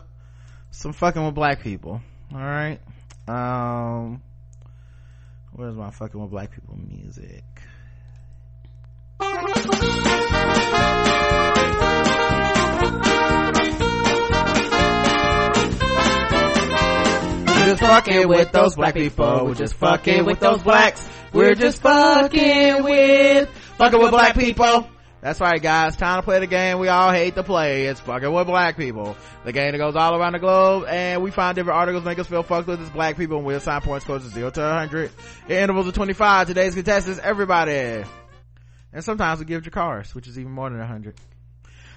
some 0.73 0.93
fucking 0.93 1.25
with 1.25 1.35
black 1.35 1.61
people 1.61 2.01
all 2.35 2.39
right 2.41 2.81
um 3.29 4.21
where's 5.53 5.77
my 5.77 5.91
fucking 5.91 6.21
with 6.21 6.31
black 6.31 6.51
people 6.51 6.77
music 6.89 7.45
We're 17.63 17.69
just 17.69 17.81
fucking 17.81 18.29
with 18.29 18.51
those 18.53 18.75
black 18.75 18.95
people. 18.95 19.47
We're 19.47 19.55
just 19.55 19.75
fucking 19.75 20.25
with 20.25 20.41
those 20.41 20.63
blacks. 20.63 21.09
We're 21.33 21.55
just 21.55 21.81
fucking 21.81 22.83
with 22.83 23.49
fucking 23.79 24.01
with 24.01 24.11
black 24.11 24.35
people. 24.37 24.89
That's 25.23 25.41
right, 25.41 25.63
guys. 25.63 25.95
Time 25.95 26.19
to 26.19 26.25
play 26.25 26.41
the 26.41 26.49
game 26.49 26.81
we 26.81 26.89
all 26.89 27.13
hate 27.13 27.37
to 27.37 27.45
play. 27.45 27.87
It's 27.87 28.01
fucking 28.01 28.33
with 28.33 28.49
black 28.49 28.77
people. 28.77 29.17
The 29.45 29.53
game 29.53 29.71
that 29.71 29.79
goes 29.79 29.95
all 29.95 30.17
around 30.17 30.33
the 30.33 30.41
globe, 30.41 30.87
and 30.89 31.23
we 31.23 31.31
find 31.31 31.55
different 31.55 31.79
articles 31.79 32.05
make 32.05 32.19
us 32.19 32.27
feel 32.27 32.43
fucked 32.43 32.67
with 32.67 32.83
as 32.83 32.91
black 32.91 33.17
people, 33.17 33.37
and 33.37 33.47
we 33.47 33.55
assign 33.55 33.83
points 33.83 34.05
scores 34.05 34.27
of 34.27 34.33
0 34.33 34.51
to 34.51 34.61
100 34.61 35.13
in 35.47 35.57
intervals 35.59 35.87
of 35.87 35.95
25. 35.95 36.49
Today's 36.49 36.75
contestants, 36.75 37.21
everybody. 37.23 38.03
And 38.93 39.05
sometimes 39.05 39.39
we 39.39 39.47
give 39.47 39.71
cars, 39.71 40.13
which 40.13 40.27
is 40.27 40.41
even 40.41 40.51
more 40.51 40.69
than 40.69 40.81
100. 40.81 41.15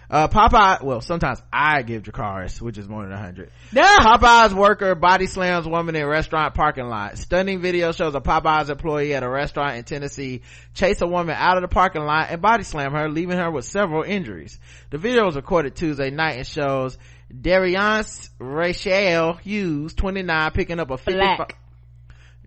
Uh, 0.10 0.27
Popeye, 0.27 0.84
well, 0.84 1.02
sometimes 1.02 1.41
I 1.52 1.82
give 1.82 2.03
Dracarys, 2.03 2.61
which 2.61 2.77
is 2.77 2.88
more 2.88 3.03
than 3.03 3.11
a 3.11 3.18
hundred. 3.18 3.52
Yeah. 3.72 3.98
Popeye's 3.99 4.53
worker 4.53 4.94
body 4.95 5.27
slams 5.27 5.68
woman 5.68 5.95
in 5.95 6.06
restaurant 6.06 6.53
parking 6.53 6.86
lot. 6.88 7.18
Stunning 7.18 7.60
video 7.60 7.91
shows 7.91 8.14
a 8.15 8.22
Popeye's 8.22 8.69
employee 8.69 9.15
at 9.15 9.23
a 9.23 9.30
restaurant 9.30 9.77
in 9.77 9.84
Tennessee 9.84 10.41
chase 10.73 11.02
a 11.02 11.07
woman 11.07 11.36
out 11.38 11.57
of 11.57 11.61
the 11.61 11.68
parking 11.68 12.03
lot 12.03 12.27
and 12.30 12.41
body 12.41 12.64
slam 12.64 12.91
her, 12.91 13.10
leaving 13.10 13.38
her 13.38 13.49
with 13.49 13.65
several 13.65 14.03
injuries. 14.03 14.60
The 14.91 14.98
video 14.98 15.26
was 15.26 15.36
recorded 15.36 15.76
Tuesday 15.76 16.11
night 16.11 16.38
and 16.38 16.48
shows 16.48 16.98
Dariance 17.41 18.30
Rachel 18.40 19.34
Hughes, 19.34 19.94
29, 19.95 20.52
picking 20.52 20.80
up 20.80 20.91
a 20.91 20.98
55, 20.98 21.48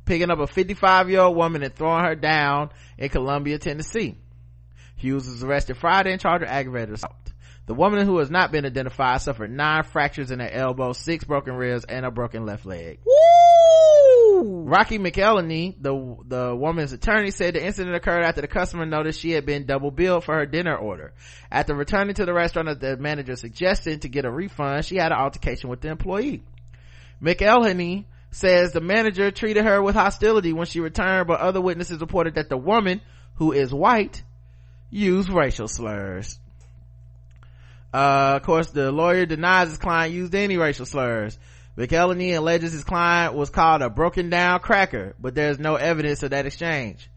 picking 0.05 0.31
up 0.31 0.39
a 0.39 0.47
55 0.47 1.11
year 1.11 1.21
old 1.21 1.37
woman 1.37 1.63
and 1.63 1.75
throwing 1.75 2.05
her 2.05 2.15
down 2.15 2.71
in 2.97 3.09
Columbia, 3.09 3.59
Tennessee. 3.59 4.17
Hughes 4.97 5.29
was 5.29 5.43
arrested 5.43 5.77
Friday 5.77 6.13
and 6.13 6.21
charged 6.21 6.43
with 6.43 6.51
aggravated 6.51 6.95
assault. 6.95 7.28
The 7.69 7.75
woman 7.75 8.07
who 8.07 8.17
has 8.17 8.31
not 8.31 8.51
been 8.51 8.65
identified 8.65 9.21
suffered 9.21 9.51
nine 9.51 9.83
fractures 9.83 10.31
in 10.31 10.41
her 10.41 10.49
elbow, 10.49 10.95
six 10.95 11.25
broken 11.25 11.53
ribs, 11.53 11.85
and 11.85 12.07
a 12.07 12.11
broken 12.11 12.47
left 12.47 12.65
leg. 12.65 12.99
Woo! 13.05 14.63
Rocky 14.63 14.99
McElhenney, 14.99 15.77
the 15.79 16.17
the 16.27 16.57
woman's 16.57 16.95
attorney, 16.95 17.31
said 17.31 17.55
the 17.55 17.63
incident 17.63 17.95
occurred 17.95 18.25
after 18.25 18.41
the 18.41 18.49
customer 18.49 18.87
noticed 18.87 19.21
she 19.21 19.33
had 19.33 19.45
been 19.45 19.67
double 19.67 19.91
billed 19.91 20.25
for 20.25 20.35
her 20.35 20.47
dinner 20.47 20.75
order. 20.75 21.13
After 21.53 21.75
returning 21.75 22.15
to 22.15 22.25
the 22.25 22.33
restaurant, 22.33 22.81
the 22.81 22.97
manager 22.97 23.37
suggested 23.37 24.01
to 24.01 24.09
get 24.09 24.25
a 24.25 24.31
refund, 24.31 24.87
she 24.87 24.97
had 24.97 25.13
an 25.13 25.19
altercation 25.19 25.69
with 25.69 25.83
the 25.83 25.91
employee. 25.91 26.43
McElhenney 27.23 28.07
says 28.31 28.73
the 28.73 28.81
manager 28.81 29.31
treated 29.31 29.67
her 29.67 29.83
with 29.83 29.95
hostility 29.95 30.55
when 30.55 30.67
she 30.67 30.81
returned, 30.81 31.27
but 31.27 31.41
other 31.41 31.61
witnesses 31.61 32.01
reported 32.01 32.37
that 32.37 32.49
the 32.49 32.57
woman, 32.57 33.03
who 33.35 33.53
is 33.53 33.75
white, 33.75 34.23
used 34.89 35.29
racial 35.29 35.69
slurs. 35.69 36.41
Uh, 37.93 38.35
of 38.37 38.43
course, 38.43 38.71
the 38.71 38.93
lawyer 38.93 39.27
denies 39.27 39.69
his 39.69 39.79
client 39.79 40.13
used 40.13 40.35
any 40.35 40.57
racial 40.57 40.87
slurs. 40.87 41.39
McElhenney 41.77 42.37
alleges 42.37 42.73
his 42.73 42.85
client 42.85 43.35
was 43.35 43.51
called 43.51 43.83
a 43.83 43.89
broken 43.89 44.31
down 44.31 44.61
cracker, 44.61 45.15
but 45.19 45.35
there's 45.35 45.59
no 45.59 45.77
evidence 45.77 46.23
of 46.23 46.31
that 46.31 46.45
exchange. 46.45 47.09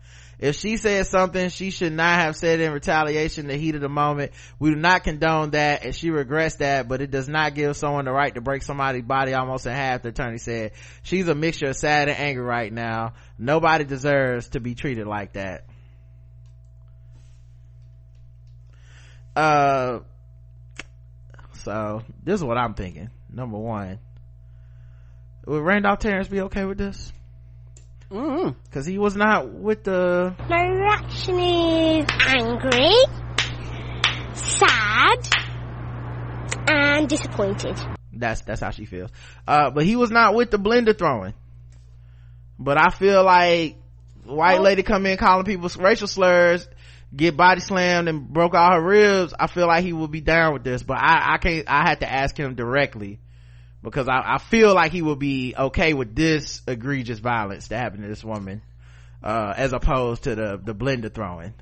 If 0.41 0.56
she 0.56 0.77
said 0.77 1.06
something 1.06 1.49
she 1.49 1.69
should 1.69 1.93
not 1.93 2.15
have 2.15 2.35
said 2.35 2.60
in 2.60 2.72
retaliation 2.72 3.48
the 3.48 3.57
heat 3.57 3.76
of 3.76 3.81
the 3.81 3.89
moment, 3.89 4.31
we 4.57 4.72
do 4.72 4.76
not 4.76 5.03
condone 5.03 5.52
that 5.52 5.85
and 5.85 5.95
she 5.95 6.10
regrets 6.10 6.56
that, 6.56 6.88
but 6.88 6.99
it 6.99 7.11
does 7.11 7.30
not 7.30 7.53
give 7.53 7.77
someone 7.77 8.06
the 8.06 8.11
right 8.11 8.34
to 8.34 8.41
break 8.41 8.64
somebody's 8.64 9.03
body 9.03 9.35
almost 9.35 9.68
in 9.68 9.72
half, 9.72 10.02
the 10.02 10.10
attorney 10.10 10.39
said. 10.39 10.72
She's 11.03 11.27
a 11.27 11.35
mixture 11.35 11.68
of 11.68 11.76
sad 11.76 12.10
and 12.10 12.18
angry 12.18 12.43
right 12.43 12.73
now. 12.73 13.14
Nobody 13.38 13.84
deserves 13.84 14.49
to 14.49 14.60
be 14.60 14.73
treated 14.73 15.06
like 15.06 15.34
that. 15.34 15.65
Uh, 19.35 19.99
so 21.64 22.02
this 22.24 22.36
is 22.36 22.44
what 22.44 22.58
I'm 22.58 22.74
thinking. 22.74 23.10
Number 23.32 23.58
one, 23.58 24.00
would 25.46 25.62
Randolph 25.62 26.00
Terrence 26.00 26.28
be 26.28 26.42
okay 26.42 26.66
with 26.66 26.78
this? 26.78 27.14
Mm-hmm. 28.10 28.50
Cause 28.72 28.86
he 28.86 28.98
was 28.98 29.16
not 29.16 29.50
with 29.50 29.84
the. 29.84 30.36
My 30.50 30.68
reaction 30.68 31.40
is 31.40 32.06
angry, 32.28 32.92
sad, 34.34 35.28
and 36.68 37.08
disappointed. 37.08 37.80
That's 38.12 38.42
that's 38.42 38.60
how 38.60 38.72
she 38.72 38.86
feels. 38.86 39.12
Uh, 39.48 39.70
but 39.70 39.86
he 39.86 39.96
was 39.96 40.12
not 40.12 40.36
with 40.36 40.52
the 40.52 40.58
blender 40.58 40.98
throwing. 40.98 41.34
But 42.60 42.78
I 42.78 42.90
feel 42.90 43.24
like 43.24 43.78
white 44.26 44.60
oh. 44.60 44.64
lady 44.64 44.84
come 44.84 45.06
in 45.06 45.18
calling 45.18 45.46
people 45.46 45.70
racial 45.80 46.08
slurs 46.08 46.68
get 47.16 47.36
body 47.38 47.62
slammed 47.62 48.08
and 48.08 48.28
broke 48.28 48.54
all 48.54 48.74
her 48.74 48.82
ribs, 48.82 49.34
I 49.38 49.48
feel 49.48 49.68
like 49.68 49.84
he 49.84 49.94
would 49.94 50.12
be 50.12 50.22
down 50.22 50.54
with 50.54 50.64
this. 50.64 50.84
But 50.84 50.98
I, 50.98 51.34
I 51.34 51.38
can't, 51.38 51.70
I 51.70 51.88
had 51.88 52.00
to 52.02 52.12
ask 52.12 52.38
him 52.38 52.56
directly 52.56 53.20
because 53.84 54.08
I, 54.08 54.22
I 54.36 54.38
feel 54.38 54.74
like 54.74 54.92
he 54.92 55.02
would 55.02 55.20
be 55.20 55.56
okay 55.58 55.94
with 55.94 56.16
this 56.16 56.62
egregious 56.68 57.20
violence 57.20 57.68
that 57.70 57.80
happened 57.80 58.04
to 58.04 58.10
this 58.10 58.24
woman, 58.24 58.62
uh, 59.24 59.54
as 59.56 59.74
opposed 59.74 60.24
to 60.24 60.36
the, 60.36 60.62
the 60.64 60.76
blender 60.76 61.14
throwing. 61.14 61.54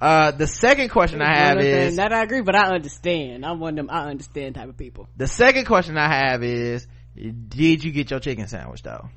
Uh, 0.00 0.30
the 0.30 0.46
second 0.46 0.90
question 0.90 1.22
I 1.22 1.34
have 1.34 1.58
is 1.58 1.96
that 1.96 2.12
I 2.12 2.22
agree, 2.22 2.42
but 2.42 2.54
I 2.54 2.74
understand. 2.74 3.46
I'm 3.46 3.60
one 3.60 3.78
of 3.78 3.86
them 3.86 3.90
I 3.90 4.10
understand 4.10 4.54
type 4.54 4.68
of 4.68 4.76
people. 4.76 5.08
The 5.16 5.26
second 5.26 5.64
question 5.64 5.96
I 5.96 6.08
have 6.08 6.42
is, 6.42 6.86
did 7.14 7.82
you 7.82 7.92
get 7.92 8.10
your 8.10 8.20
chicken 8.20 8.46
sandwich 8.46 8.82
though? 8.82 9.08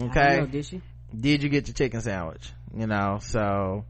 Okay. 0.00 0.38
Know, 0.40 0.46
did? 0.46 0.82
Did 1.14 1.42
you 1.42 1.50
get 1.50 1.68
your 1.68 1.74
chicken 1.74 2.00
sandwich? 2.00 2.50
You 2.76 2.86
know 2.86 3.18
so 3.20 3.84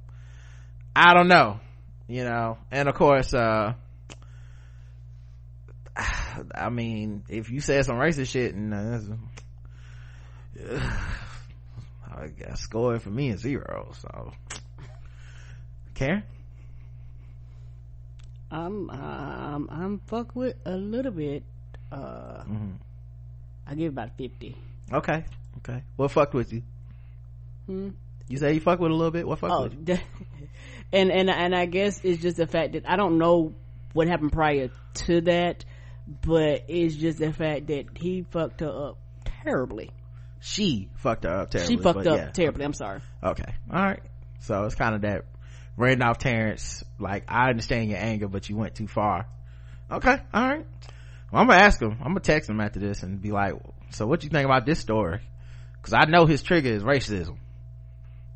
i 0.94 1.14
don't 1.14 1.28
know 1.28 1.60
you 2.08 2.24
know 2.24 2.58
and 2.70 2.88
of 2.88 2.94
course 2.94 3.32
uh 3.34 3.72
i 6.54 6.68
mean 6.70 7.22
if 7.28 7.50
you 7.50 7.60
said 7.60 7.84
some 7.84 7.96
racist 7.96 8.28
shit 8.28 8.54
and 8.54 8.74
uh, 8.74 8.98
I 12.14 12.26
guess 12.28 12.60
scoring 12.60 13.00
for 13.00 13.10
me 13.10 13.30
is 13.30 13.40
zero. 13.40 13.90
So, 13.98 14.32
Karen, 15.94 16.22
I'm 18.50 18.90
um 18.90 19.68
I'm 19.72 19.98
fuck 20.06 20.36
with 20.36 20.56
a 20.66 20.76
little 20.76 21.12
bit. 21.12 21.42
Uh, 21.90 22.44
Mm-hmm. 22.44 22.72
I 23.66 23.74
give 23.74 23.92
about 23.92 24.16
fifty. 24.18 24.56
okay, 24.92 25.24
okay. 25.58 25.82
What 25.96 26.10
fucked 26.10 26.34
with 26.34 26.52
you? 26.52 26.62
Hmm? 27.66 27.88
You 28.32 28.38
say 28.38 28.54
you 28.54 28.60
fuck 28.60 28.80
with 28.80 28.90
a 28.90 28.94
little 28.94 29.10
bit. 29.10 29.28
What 29.28 29.40
fuck 29.40 29.50
Oh, 29.50 29.62
with 29.64 29.86
you? 29.86 29.98
and 30.92 31.12
and 31.12 31.28
and 31.28 31.54
I 31.54 31.66
guess 31.66 32.00
it's 32.02 32.22
just 32.22 32.38
the 32.38 32.46
fact 32.46 32.72
that 32.72 32.88
I 32.88 32.96
don't 32.96 33.18
know 33.18 33.52
what 33.92 34.08
happened 34.08 34.32
prior 34.32 34.70
to 34.94 35.20
that, 35.20 35.66
but 36.08 36.64
it's 36.66 36.96
just 36.96 37.18
the 37.18 37.30
fact 37.34 37.66
that 37.66 37.88
he 37.94 38.22
fucked 38.22 38.60
her 38.60 38.88
up 38.88 38.98
terribly. 39.44 39.90
She 40.40 40.88
fucked 40.94 41.24
her 41.24 41.40
up 41.40 41.50
terribly. 41.50 41.76
she 41.76 41.82
fucked 41.82 42.06
up 42.06 42.16
yeah. 42.18 42.30
terribly. 42.30 42.64
I'm 42.64 42.72
sorry. 42.72 43.02
Okay. 43.22 43.52
All 43.70 43.82
right. 43.82 44.00
So 44.40 44.64
it's 44.64 44.76
kind 44.76 44.94
of 44.94 45.02
that 45.02 45.26
Randolph 45.76 46.16
Terrence, 46.16 46.82
like, 46.98 47.24
I 47.28 47.50
understand 47.50 47.90
your 47.90 47.98
anger, 47.98 48.28
but 48.28 48.48
you 48.48 48.56
went 48.56 48.74
too 48.74 48.88
far. 48.88 49.26
Okay. 49.90 50.16
All 50.32 50.48
right. 50.48 50.66
Well, 51.30 51.42
I'm 51.42 51.48
gonna 51.48 51.60
ask 51.60 51.82
him. 51.82 51.98
I'm 52.00 52.08
gonna 52.08 52.20
text 52.20 52.48
him 52.48 52.62
after 52.62 52.80
this 52.80 53.02
and 53.02 53.20
be 53.20 53.30
like, 53.30 53.56
so 53.90 54.06
what 54.06 54.24
you 54.24 54.30
think 54.30 54.46
about 54.46 54.64
this 54.64 54.78
story? 54.78 55.20
Cause 55.82 55.92
I 55.92 56.06
know 56.06 56.24
his 56.24 56.42
trigger 56.42 56.70
is 56.70 56.82
racism. 56.82 57.36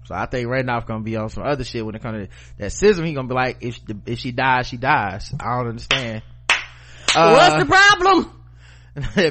So 0.06 0.14
I 0.14 0.26
think 0.26 0.48
Randolph 0.48 0.86
gonna 0.86 1.02
be 1.02 1.16
on 1.16 1.28
some 1.30 1.44
other 1.44 1.64
shit 1.64 1.84
when 1.84 1.94
it 1.94 2.02
comes 2.02 2.28
to 2.28 2.34
that 2.58 2.70
schism. 2.72 3.04
He 3.04 3.12
gonna 3.12 3.28
be 3.28 3.34
like, 3.34 3.58
if, 3.60 3.80
if 4.06 4.18
she 4.18 4.32
dies, 4.32 4.66
she 4.68 4.76
dies. 4.76 5.32
I 5.40 5.56
don't 5.58 5.68
understand. 5.68 6.22
What's 6.48 7.16
Uh, 7.16 7.58
the 7.58 7.66
problem? 7.66 8.32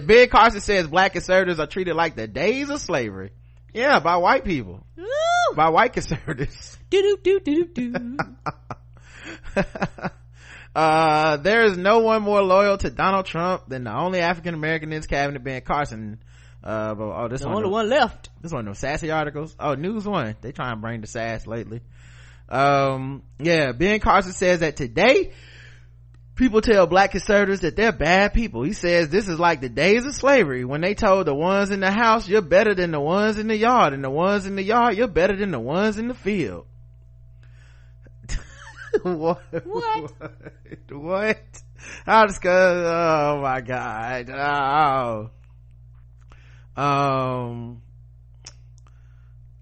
Ben 0.06 0.30
Carson 0.30 0.62
says 0.62 0.88
black 0.88 1.14
conservatives 1.14 1.60
are 1.60 1.68
treated 1.68 1.96
like 1.96 2.16
the 2.16 2.28
days 2.28 2.70
of 2.70 2.80
slavery. 2.80 3.32
Yeah, 3.74 4.00
by 4.00 4.18
white 4.18 4.44
people. 4.46 4.86
By 5.56 5.70
white 5.70 5.94
conservatives. 5.94 6.78
Do 6.90 7.18
do 7.24 7.40
do 7.40 7.66
do 7.66 7.92
do. 7.94 8.18
uh, 10.76 11.38
there 11.38 11.64
is 11.66 11.78
no 11.78 12.00
one 12.00 12.22
more 12.22 12.42
loyal 12.42 12.78
to 12.78 12.90
Donald 12.90 13.26
Trump 13.26 13.68
than 13.68 13.84
the 13.86 13.94
only 13.94 14.20
African 14.20 14.54
American 14.54 14.92
in 14.92 14.98
his 14.98 15.08
cabinet, 15.08 15.44
Ben 15.44 15.62
Carson. 15.62 16.20
Uh, 16.66 16.96
but, 16.96 17.04
oh, 17.04 17.28
this 17.28 17.42
The 17.42 17.48
one, 17.48 17.58
only 17.58 17.70
one 17.70 17.90
left. 17.90 18.30
this 18.42 18.52
one 18.52 18.62
of 18.62 18.66
them 18.66 18.74
sassy 18.74 19.12
articles. 19.12 19.56
Oh, 19.60 19.76
News 19.76 20.08
One. 20.08 20.36
They 20.42 20.52
try 20.52 20.72
and 20.72 20.82
bring 20.82 21.02
the 21.02 21.08
sass 21.08 21.46
lately. 21.46 21.82
Um, 22.50 23.22
yeah, 23.40 23.72
Ben 23.72 24.00
Carson 24.00 24.34
says 24.34 24.62
that 24.62 24.76
today, 24.76 25.34
people 26.36 26.62
tell 26.62 26.88
black 26.88 27.12
conservatives 27.12 27.62
that 27.62 27.76
they're 27.76 27.92
bad 27.92 28.34
people. 28.34 28.64
He 28.64 28.74
says 28.74 29.10
this 29.10 29.28
is 29.28 29.40
like 29.40 29.62
the 29.62 29.70
days 29.70 30.06
of 30.06 30.16
slavery 30.16 30.66
when 30.66 30.82
they 30.82 30.96
told 30.96 31.28
the 31.28 31.36
ones 31.36 31.70
in 31.70 31.80
the 31.82 31.92
house, 31.92 32.28
you're 32.28 32.42
better 32.42 32.74
than 32.74 32.92
the 32.92 33.00
ones 33.00 33.38
in 33.38 33.48
the 33.48 33.56
yard, 33.56 33.94
and 33.94 34.04
the 34.04 34.10
ones 34.10 34.46
in 34.48 34.56
the 34.56 34.64
yard, 34.64 34.98
you're 34.98 35.08
better 35.08 35.36
than 35.36 35.52
the 35.52 35.60
ones 35.60 35.98
in 35.98 36.08
the 36.08 36.14
field. 36.16 36.66
what? 39.04 39.42
What? 39.66 40.14
what? 40.90 41.62
How 42.06 42.26
discuss? 42.26 42.86
Oh 42.88 43.42
my 43.42 43.62
god! 43.62 44.30
Oh. 44.30 45.30
Um. 46.76 47.82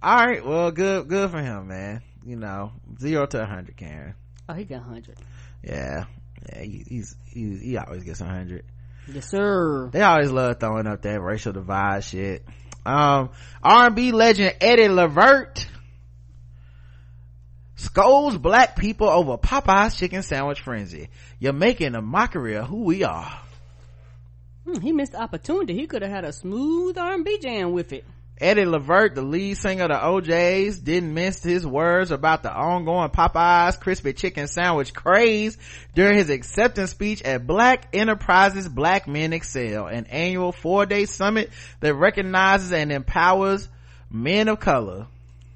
All 0.02 0.26
right. 0.26 0.46
Well, 0.46 0.72
good. 0.72 1.08
Good 1.08 1.32
for 1.32 1.42
him, 1.42 1.68
man. 1.68 2.02
You 2.26 2.36
know, 2.36 2.72
zero 3.00 3.26
to 3.26 3.44
a 3.44 3.46
hundred, 3.46 3.78
Karen. 3.78 4.16
Oh, 4.50 4.54
he 4.54 4.66
got 4.66 4.84
hundred. 4.84 5.18
Yeah. 5.64 6.06
Yeah. 6.50 6.62
He, 6.62 6.84
he's 6.88 7.16
he, 7.26 7.58
he 7.58 7.78
always 7.78 8.04
gets 8.04 8.22
a 8.22 8.26
hundred. 8.26 8.66
Yes, 9.08 9.30
sir. 9.30 9.90
They 9.92 10.02
always 10.02 10.32
love 10.32 10.60
throwing 10.60 10.88
up 10.88 11.02
that 11.02 11.22
racial 11.22 11.54
divide 11.54 12.04
shit. 12.04 12.46
Um, 12.86 13.30
R&B 13.62 14.12
legend 14.12 14.56
Eddie 14.60 14.90
Levert 14.90 15.68
scolds 17.76 18.38
black 18.38 18.76
people 18.76 19.10
over 19.10 19.38
Popeye's 19.38 19.96
chicken 19.96 20.24
sandwich 20.24 20.62
frenzy. 20.62 21.10
You're 21.40 21.54
making 21.54 21.96
a 21.96 22.02
mockery 22.02 22.56
of 22.56 22.68
who 22.68 22.84
we 22.84 23.04
are. 23.04 23.40
Hmm, 24.66 24.80
he 24.80 24.92
missed 24.92 25.14
the 25.14 25.22
opportunity. 25.22 25.74
He 25.74 25.88
could 25.88 26.02
have 26.02 26.12
had 26.12 26.26
a 26.26 26.34
smooth 26.34 26.98
R&B 26.98 27.40
jam 27.40 27.74
with 27.74 27.94
it. 27.94 28.06
Eddie 28.40 28.66
Levert, 28.66 29.14
the 29.14 29.22
lead 29.22 29.56
singer 29.58 29.84
of 29.84 29.90
the 29.90 30.06
O'Jays, 30.06 30.80
didn't 30.80 31.14
mince 31.14 31.44
his 31.44 31.66
words 31.66 32.10
about 32.12 32.44
the 32.44 32.52
ongoing 32.52 33.10
Popeyes 33.10 33.80
crispy 33.80 34.12
chicken 34.12 34.48
sandwich 34.48 34.94
craze 34.94 35.58
during 35.94 36.18
his 36.18 36.30
acceptance 36.30 36.92
speech 36.92 37.22
at 37.22 37.46
Black 37.46 37.88
Enterprises 37.94 38.68
Black 38.68 39.08
Men 39.08 39.34
Excel, 39.34 39.88
an 39.88 40.08
annual 40.08 40.52
four-day 40.52 41.06
summit 41.06 41.52
that 41.80 41.94
recognizes 41.94 42.74
and 42.74 42.92
empowers 42.92 43.70
men 44.10 44.48
of 44.48 44.60
color. 44.60 45.08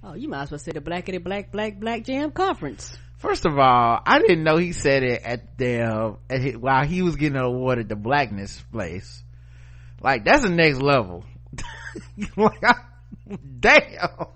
Oh, 0.03 0.13
you 0.13 0.29
might 0.29 0.43
as 0.43 0.51
well 0.51 0.59
say 0.59 0.71
the 0.71 0.79
Blackity 0.79 1.21
Black 1.21 1.51
Black 1.51 1.79
Black 1.79 2.03
Jam 2.03 2.31
Conference. 2.31 2.97
First 3.17 3.45
of 3.45 3.57
all, 3.57 3.99
I 4.05 4.19
didn't 4.19 4.43
know 4.43 4.57
he 4.57 4.73
said 4.73 5.03
it 5.03 5.23
at 5.23 5.57
the 5.57 6.17
at 6.29 6.41
his, 6.41 6.57
while 6.57 6.85
he 6.85 7.01
was 7.01 7.15
getting 7.15 7.37
awarded 7.37 7.89
the 7.89 7.95
blackness 7.95 8.63
place. 8.71 9.23
Like 10.01 10.23
that's 10.23 10.43
the 10.43 10.49
next 10.49 10.81
level. 10.81 11.25
like, 12.37 12.63
I, 12.63 12.75
damn. 13.59 14.27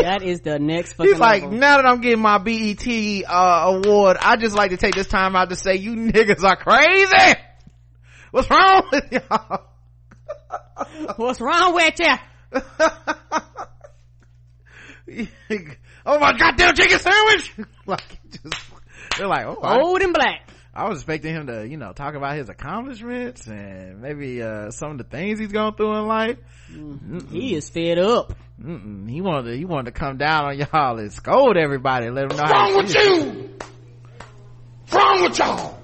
That 0.00 0.22
is 0.22 0.40
the 0.40 0.58
next 0.58 0.94
fucking 0.94 1.12
He's 1.12 1.20
like, 1.20 1.42
level. 1.42 1.58
now 1.58 1.76
that 1.76 1.86
I'm 1.86 2.00
getting 2.00 2.20
my 2.20 2.38
BET 2.38 2.86
uh, 2.86 3.80
award, 3.84 4.16
I 4.20 4.36
just 4.36 4.56
like 4.56 4.70
to 4.70 4.76
take 4.76 4.94
this 4.94 5.06
time 5.06 5.36
out 5.36 5.48
to 5.50 5.56
say 5.56 5.76
you 5.76 5.94
niggas 5.94 6.42
are 6.42 6.56
crazy. 6.56 7.40
What's 8.30 8.50
wrong 8.50 8.82
with 8.92 9.12
y'all? 9.12 9.64
What's 11.16 11.40
wrong 11.40 11.74
with 11.74 11.98
you? 11.98 12.14
oh 16.08 16.18
my 16.18 16.32
goddamn 16.36 16.74
chicken 16.74 16.98
sandwich! 16.98 17.52
like, 17.86 18.20
just, 18.32 18.54
they're 19.16 19.28
like, 19.28 19.46
oh, 19.46 19.58
I- 19.62 19.78
Old 19.80 20.02
and 20.02 20.12
black. 20.12 20.48
I 20.74 20.88
was 20.88 20.98
expecting 20.98 21.34
him 21.34 21.46
to, 21.48 21.66
you 21.66 21.76
know, 21.76 21.92
talk 21.92 22.14
about 22.14 22.36
his 22.36 22.48
accomplishments 22.48 23.46
and 23.48 24.00
maybe, 24.00 24.40
uh, 24.42 24.70
some 24.70 24.92
of 24.92 24.98
the 24.98 25.04
things 25.04 25.40
he's 25.40 25.50
gone 25.50 25.74
through 25.74 25.92
in 25.96 26.06
life. 26.06 26.38
He 27.32 27.56
is 27.56 27.68
fed 27.68 27.98
up. 27.98 28.32
Mm-mm. 28.62 29.10
He 29.10 29.20
wanted 29.20 29.50
to, 29.50 29.56
he 29.56 29.64
wanted 29.64 29.86
to 29.86 29.98
come 29.98 30.18
down 30.18 30.44
on 30.44 30.56
y'all 30.58 30.98
and 30.98 31.12
scold 31.12 31.56
everybody 31.56 32.06
and 32.06 32.14
let 32.14 32.28
them 32.28 32.38
know 32.38 32.44
how 32.44 32.52
wrong 32.52 32.70
he 32.70 32.76
with 32.76 32.94
you? 32.94 33.50
What's 34.82 34.94
wrong 34.94 35.22
with 35.22 35.38
y'all? 35.38 35.80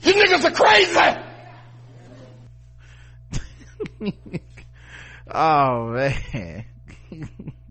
You 0.00 0.12
niggas 0.14 0.44
are 0.44 0.50
crazy. 4.00 4.14
oh 5.32 5.88
man. 5.90 6.64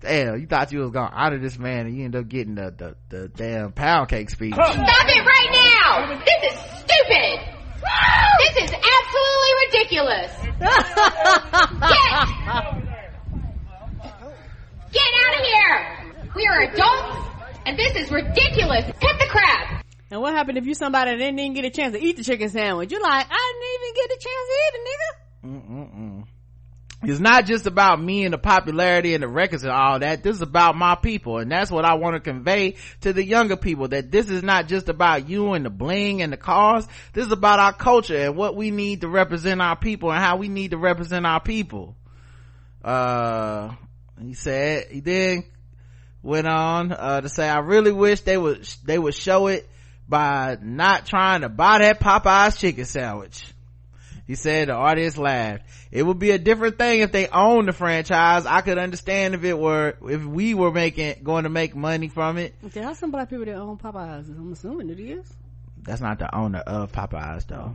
Damn, 0.00 0.40
you 0.40 0.46
thought 0.46 0.70
you 0.70 0.78
was 0.80 0.92
gonna 0.92 1.10
honor 1.12 1.38
this 1.38 1.58
man 1.58 1.86
and 1.86 1.96
you 1.96 2.04
end 2.04 2.14
up 2.14 2.28
getting 2.28 2.54
the, 2.54 2.72
the, 2.76 2.96
the 3.08 3.28
damn 3.28 3.72
pound 3.72 4.08
cake 4.08 4.30
speech. 4.30 4.54
Stop 4.54 4.68
it 4.68 5.24
right 5.26 5.50
now! 5.50 6.16
This 6.24 6.52
is 6.52 6.58
stupid! 6.80 7.40
This 8.38 8.56
is 8.62 8.70
absolutely 8.70 9.52
ridiculous! 9.66 10.30
Get! 11.88 12.14
Get 14.92 15.10
out 15.18 15.34
of 15.34 15.42
here! 15.44 15.76
We 16.36 16.46
are 16.46 16.60
adults, 16.62 17.28
and 17.66 17.76
this 17.76 17.96
is 17.96 18.10
ridiculous! 18.12 18.84
Cut 19.00 19.18
the 19.18 19.26
crap! 19.28 19.84
And 20.10 20.20
what 20.20 20.32
happened 20.32 20.58
if 20.58 20.66
you 20.66 20.74
somebody 20.74 21.10
that 21.10 21.16
didn't 21.16 21.38
even 21.40 21.54
get 21.54 21.64
a 21.64 21.70
chance 21.70 21.92
to 21.94 22.00
eat 22.02 22.16
the 22.16 22.22
chicken 22.22 22.48
sandwich? 22.48 22.92
You're 22.92 23.02
like, 23.02 23.26
I 23.28 23.52
didn't 23.52 23.68
even 23.74 23.94
get 23.94 24.10
a 24.16 24.20
chance 24.20 24.46
to 24.46 24.54
eat 24.62 24.74
it, 24.74 24.82
nigga. 24.88 25.10
Mm-mm-mm. 25.44 26.24
It's 27.00 27.20
not 27.20 27.46
just 27.46 27.66
about 27.66 28.02
me 28.02 28.24
and 28.24 28.34
the 28.34 28.38
popularity 28.38 29.14
and 29.14 29.22
the 29.22 29.28
records 29.28 29.62
and 29.62 29.70
all 29.70 30.00
that. 30.00 30.24
This 30.24 30.36
is 30.36 30.42
about 30.42 30.74
my 30.74 30.96
people. 30.96 31.38
And 31.38 31.50
that's 31.50 31.70
what 31.70 31.84
I 31.84 31.94
want 31.94 32.16
to 32.16 32.20
convey 32.20 32.74
to 33.02 33.12
the 33.12 33.24
younger 33.24 33.56
people 33.56 33.86
that 33.88 34.10
this 34.10 34.28
is 34.28 34.42
not 34.42 34.66
just 34.66 34.88
about 34.88 35.28
you 35.28 35.52
and 35.52 35.64
the 35.64 35.70
bling 35.70 36.22
and 36.22 36.32
the 36.32 36.36
cars. 36.36 36.88
This 37.12 37.26
is 37.26 37.32
about 37.32 37.60
our 37.60 37.72
culture 37.72 38.16
and 38.16 38.36
what 38.36 38.56
we 38.56 38.72
need 38.72 39.02
to 39.02 39.08
represent 39.08 39.60
our 39.60 39.76
people 39.76 40.10
and 40.10 40.20
how 40.20 40.38
we 40.38 40.48
need 40.48 40.72
to 40.72 40.76
represent 40.76 41.24
our 41.24 41.40
people. 41.40 41.94
Uh, 42.82 43.74
he 44.20 44.34
said, 44.34 44.88
he 44.90 44.98
then 44.98 45.44
went 46.20 46.48
on, 46.48 46.90
uh, 46.90 47.20
to 47.20 47.28
say, 47.28 47.48
I 47.48 47.60
really 47.60 47.92
wish 47.92 48.22
they 48.22 48.36
would, 48.36 48.68
they 48.84 48.98
would 48.98 49.14
show 49.14 49.46
it 49.46 49.68
by 50.08 50.58
not 50.60 51.06
trying 51.06 51.42
to 51.42 51.48
buy 51.48 51.78
that 51.78 52.00
Popeye's 52.00 52.58
chicken 52.58 52.86
sandwich. 52.86 53.46
He 54.28 54.34
said 54.34 54.68
the 54.68 54.74
audience 54.74 55.16
laughed. 55.16 55.64
It 55.90 56.02
would 56.02 56.18
be 56.18 56.32
a 56.32 56.38
different 56.38 56.76
thing 56.76 57.00
if 57.00 57.10
they 57.10 57.28
owned 57.28 57.66
the 57.66 57.72
franchise. 57.72 58.44
I 58.44 58.60
could 58.60 58.76
understand 58.76 59.34
if 59.34 59.42
it 59.42 59.58
were, 59.58 59.96
if 60.02 60.22
we 60.22 60.52
were 60.52 60.70
making, 60.70 61.22
going 61.24 61.44
to 61.44 61.48
make 61.48 61.74
money 61.74 62.08
from 62.08 62.36
it. 62.36 62.54
There 62.62 62.86
are 62.86 62.94
some 62.94 63.10
black 63.10 63.30
people 63.30 63.46
that 63.46 63.54
own 63.54 63.78
Popeyes. 63.78 64.28
I'm 64.28 64.52
assuming 64.52 64.90
it 64.90 65.00
is. 65.00 65.26
That's 65.78 66.02
not 66.02 66.18
the 66.18 66.32
owner 66.36 66.58
of 66.58 66.92
Popeyes 66.92 67.46
though. 67.46 67.74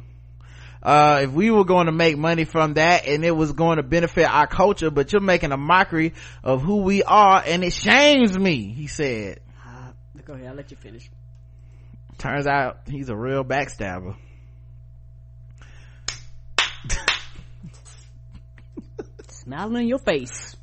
Uh, 0.84 1.22
if 1.24 1.32
we 1.32 1.50
were 1.50 1.66
going 1.66 1.88
to 1.88 1.92
make 1.92 2.20
money 2.20 2.44
from 2.44 2.76
that 2.76 3.08
and 3.08 3.26
it 3.26 3.32
was 3.32 3.54
going 3.54 3.78
to 3.78 3.84
benefit 3.84 4.26
our 4.26 4.46
culture, 4.46 4.92
but 4.92 5.12
you're 5.12 5.22
making 5.22 5.54
a 5.54 5.58
mockery 5.58 6.14
of 6.44 6.62
who 6.62 6.84
we 6.84 7.02
are 7.02 7.42
and 7.44 7.64
it 7.64 7.74
shames 7.74 8.38
me, 8.38 8.72
he 8.74 8.86
said. 8.86 9.40
Uh, 9.66 9.92
go 10.24 10.34
ahead, 10.34 10.50
I'll 10.50 10.56
let 10.56 10.70
you 10.70 10.78
finish. 10.78 11.10
Turns 12.20 12.46
out 12.46 12.82
he's 12.88 13.10
a 13.10 13.16
real 13.16 13.44
backstabber. 13.44 14.16
Smiling 19.44 19.84
in 19.84 19.88
your 19.88 20.00
face. 20.00 20.56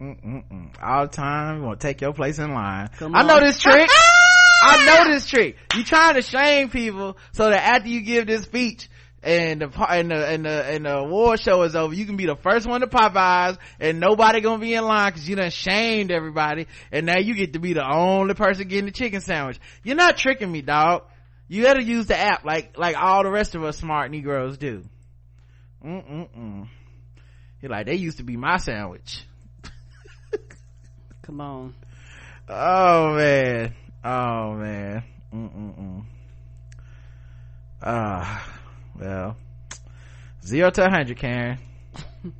Mm-mm-mm. 0.00 0.70
All 0.82 1.06
the 1.06 1.12
time, 1.12 1.58
you 1.58 1.62
want 1.64 1.80
to 1.80 1.86
take 1.86 2.00
your 2.00 2.12
place 2.12 2.38
in 2.38 2.52
line. 2.52 2.88
Come 2.98 3.14
I 3.14 3.22
know 3.22 3.40
this 3.40 3.58
trick. 3.60 3.88
I 4.62 4.84
know 4.84 5.12
this 5.12 5.26
trick. 5.26 5.56
You 5.74 5.84
trying 5.84 6.14
to 6.14 6.22
shame 6.22 6.70
people 6.70 7.16
so 7.32 7.50
that 7.50 7.62
after 7.62 7.88
you 7.88 8.02
give 8.02 8.26
this 8.26 8.42
speech 8.42 8.88
and 9.22 9.60
the 9.60 9.86
and 9.90 10.10
the 10.10 10.26
and 10.26 10.44
the 10.44 10.64
and 10.64 10.84
the 10.86 10.96
award 10.98 11.40
show 11.40 11.62
is 11.62 11.74
over, 11.76 11.94
you 11.94 12.06
can 12.06 12.16
be 12.16 12.26
the 12.26 12.36
first 12.36 12.66
one 12.66 12.80
to 12.80 12.86
Popeyes 12.86 13.58
and 13.78 14.00
nobody 14.00 14.40
gonna 14.40 14.58
be 14.58 14.74
in 14.74 14.84
line 14.84 15.10
because 15.12 15.28
you 15.28 15.36
done 15.36 15.50
shamed 15.50 16.10
everybody, 16.10 16.66
and 16.92 17.06
now 17.06 17.18
you 17.18 17.34
get 17.34 17.54
to 17.54 17.58
be 17.58 17.72
the 17.74 17.86
only 17.86 18.34
person 18.34 18.68
getting 18.68 18.86
the 18.86 18.92
chicken 18.92 19.20
sandwich. 19.20 19.58
You're 19.82 19.96
not 19.96 20.16
tricking 20.16 20.50
me, 20.50 20.62
dog. 20.62 21.04
You 21.48 21.62
gotta 21.62 21.82
use 21.82 22.06
the 22.06 22.16
app 22.16 22.44
like 22.44 22.78
like 22.78 22.96
all 22.96 23.22
the 23.22 23.30
rest 23.30 23.54
of 23.54 23.64
us 23.64 23.78
smart 23.78 24.10
Negroes 24.10 24.56
do. 24.58 24.84
Mm-mm-mm. 25.84 26.68
You're 27.60 27.70
like, 27.70 27.86
they 27.86 27.96
used 27.96 28.18
to 28.18 28.24
be 28.24 28.36
my 28.36 28.56
sandwich. 28.56 29.24
Come 31.22 31.40
on. 31.40 31.74
Oh 32.48 33.14
man. 33.14 33.74
Oh 34.04 34.54
man. 34.54 35.04
Mm-mm-mm. 35.32 36.04
Ah, 37.82 38.46
well. 38.98 39.36
Zero 40.44 40.70
to 40.70 40.86
a 40.86 40.90
hundred, 40.90 41.16
Karen. 41.18 41.58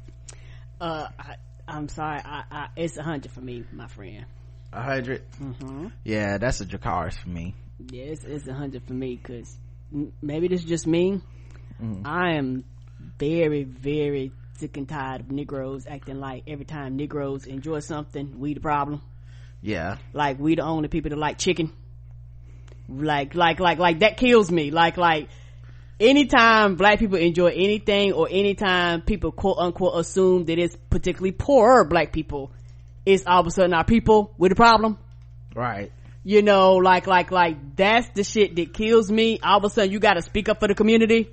Uh, 0.80 1.08
I, 1.18 1.34
I'm 1.68 1.88
sorry. 1.90 2.22
I, 2.24 2.42
I, 2.50 2.68
it's 2.74 2.96
a 2.96 3.02
hundred 3.02 3.32
for 3.32 3.42
me, 3.42 3.64
my 3.70 3.86
friend. 3.86 4.24
A 4.72 4.76
100 4.76 5.30
Mm-hmm. 5.32 5.86
Yeah, 6.04 6.38
that's 6.38 6.62
a 6.62 6.64
Jacars 6.64 7.18
for 7.18 7.28
me. 7.28 7.54
Yeah, 7.92 8.04
it's, 8.04 8.24
it's 8.24 8.48
a 8.48 8.54
hundred 8.54 8.84
for 8.86 8.94
me 8.94 9.16
because 9.22 9.58
maybe 10.22 10.48
this 10.48 10.60
is 10.60 10.66
just 10.66 10.86
me. 10.86 11.20
Mm. 11.82 12.06
I 12.06 12.36
am 12.36 12.64
very, 13.18 13.64
very 13.64 14.32
sick 14.60 14.76
and 14.76 14.88
tired 14.88 15.22
of 15.22 15.30
Negroes 15.30 15.86
acting 15.88 16.20
like 16.20 16.44
every 16.46 16.66
time 16.66 16.96
Negroes 16.96 17.46
enjoy 17.46 17.80
something, 17.80 18.38
we 18.38 18.52
the 18.52 18.60
problem. 18.60 19.00
Yeah. 19.62 19.96
Like 20.12 20.38
we 20.38 20.54
the 20.54 20.62
only 20.62 20.88
people 20.88 21.08
that 21.10 21.16
like 21.16 21.38
chicken. 21.38 21.72
Like, 22.88 23.34
like, 23.34 23.58
like, 23.58 23.78
like 23.78 24.00
that 24.00 24.18
kills 24.18 24.50
me. 24.50 24.70
Like, 24.70 24.98
like 24.98 25.28
anytime 25.98 26.76
black 26.76 26.98
people 26.98 27.16
enjoy 27.18 27.48
anything 27.48 28.12
or 28.12 28.28
anytime 28.30 29.00
people 29.00 29.32
quote 29.32 29.58
unquote 29.58 29.98
assume 29.98 30.44
that 30.44 30.58
it's 30.58 30.76
particularly 30.90 31.32
poorer 31.32 31.84
black 31.84 32.12
people, 32.12 32.52
it's 33.06 33.24
all 33.26 33.40
of 33.40 33.46
a 33.46 33.50
sudden 33.50 33.72
our 33.72 33.84
people 33.84 34.34
with 34.36 34.50
the 34.50 34.56
problem. 34.56 34.98
Right. 35.54 35.90
You 36.22 36.42
know, 36.42 36.74
like, 36.74 37.06
like, 37.06 37.30
like 37.30 37.76
that's 37.76 38.10
the 38.10 38.24
shit 38.24 38.56
that 38.56 38.74
kills 38.74 39.10
me. 39.10 39.40
All 39.42 39.56
of 39.56 39.64
a 39.64 39.70
sudden 39.70 39.90
you 39.90 40.00
gotta 40.00 40.20
speak 40.20 40.50
up 40.50 40.60
for 40.60 40.68
the 40.68 40.74
community. 40.74 41.30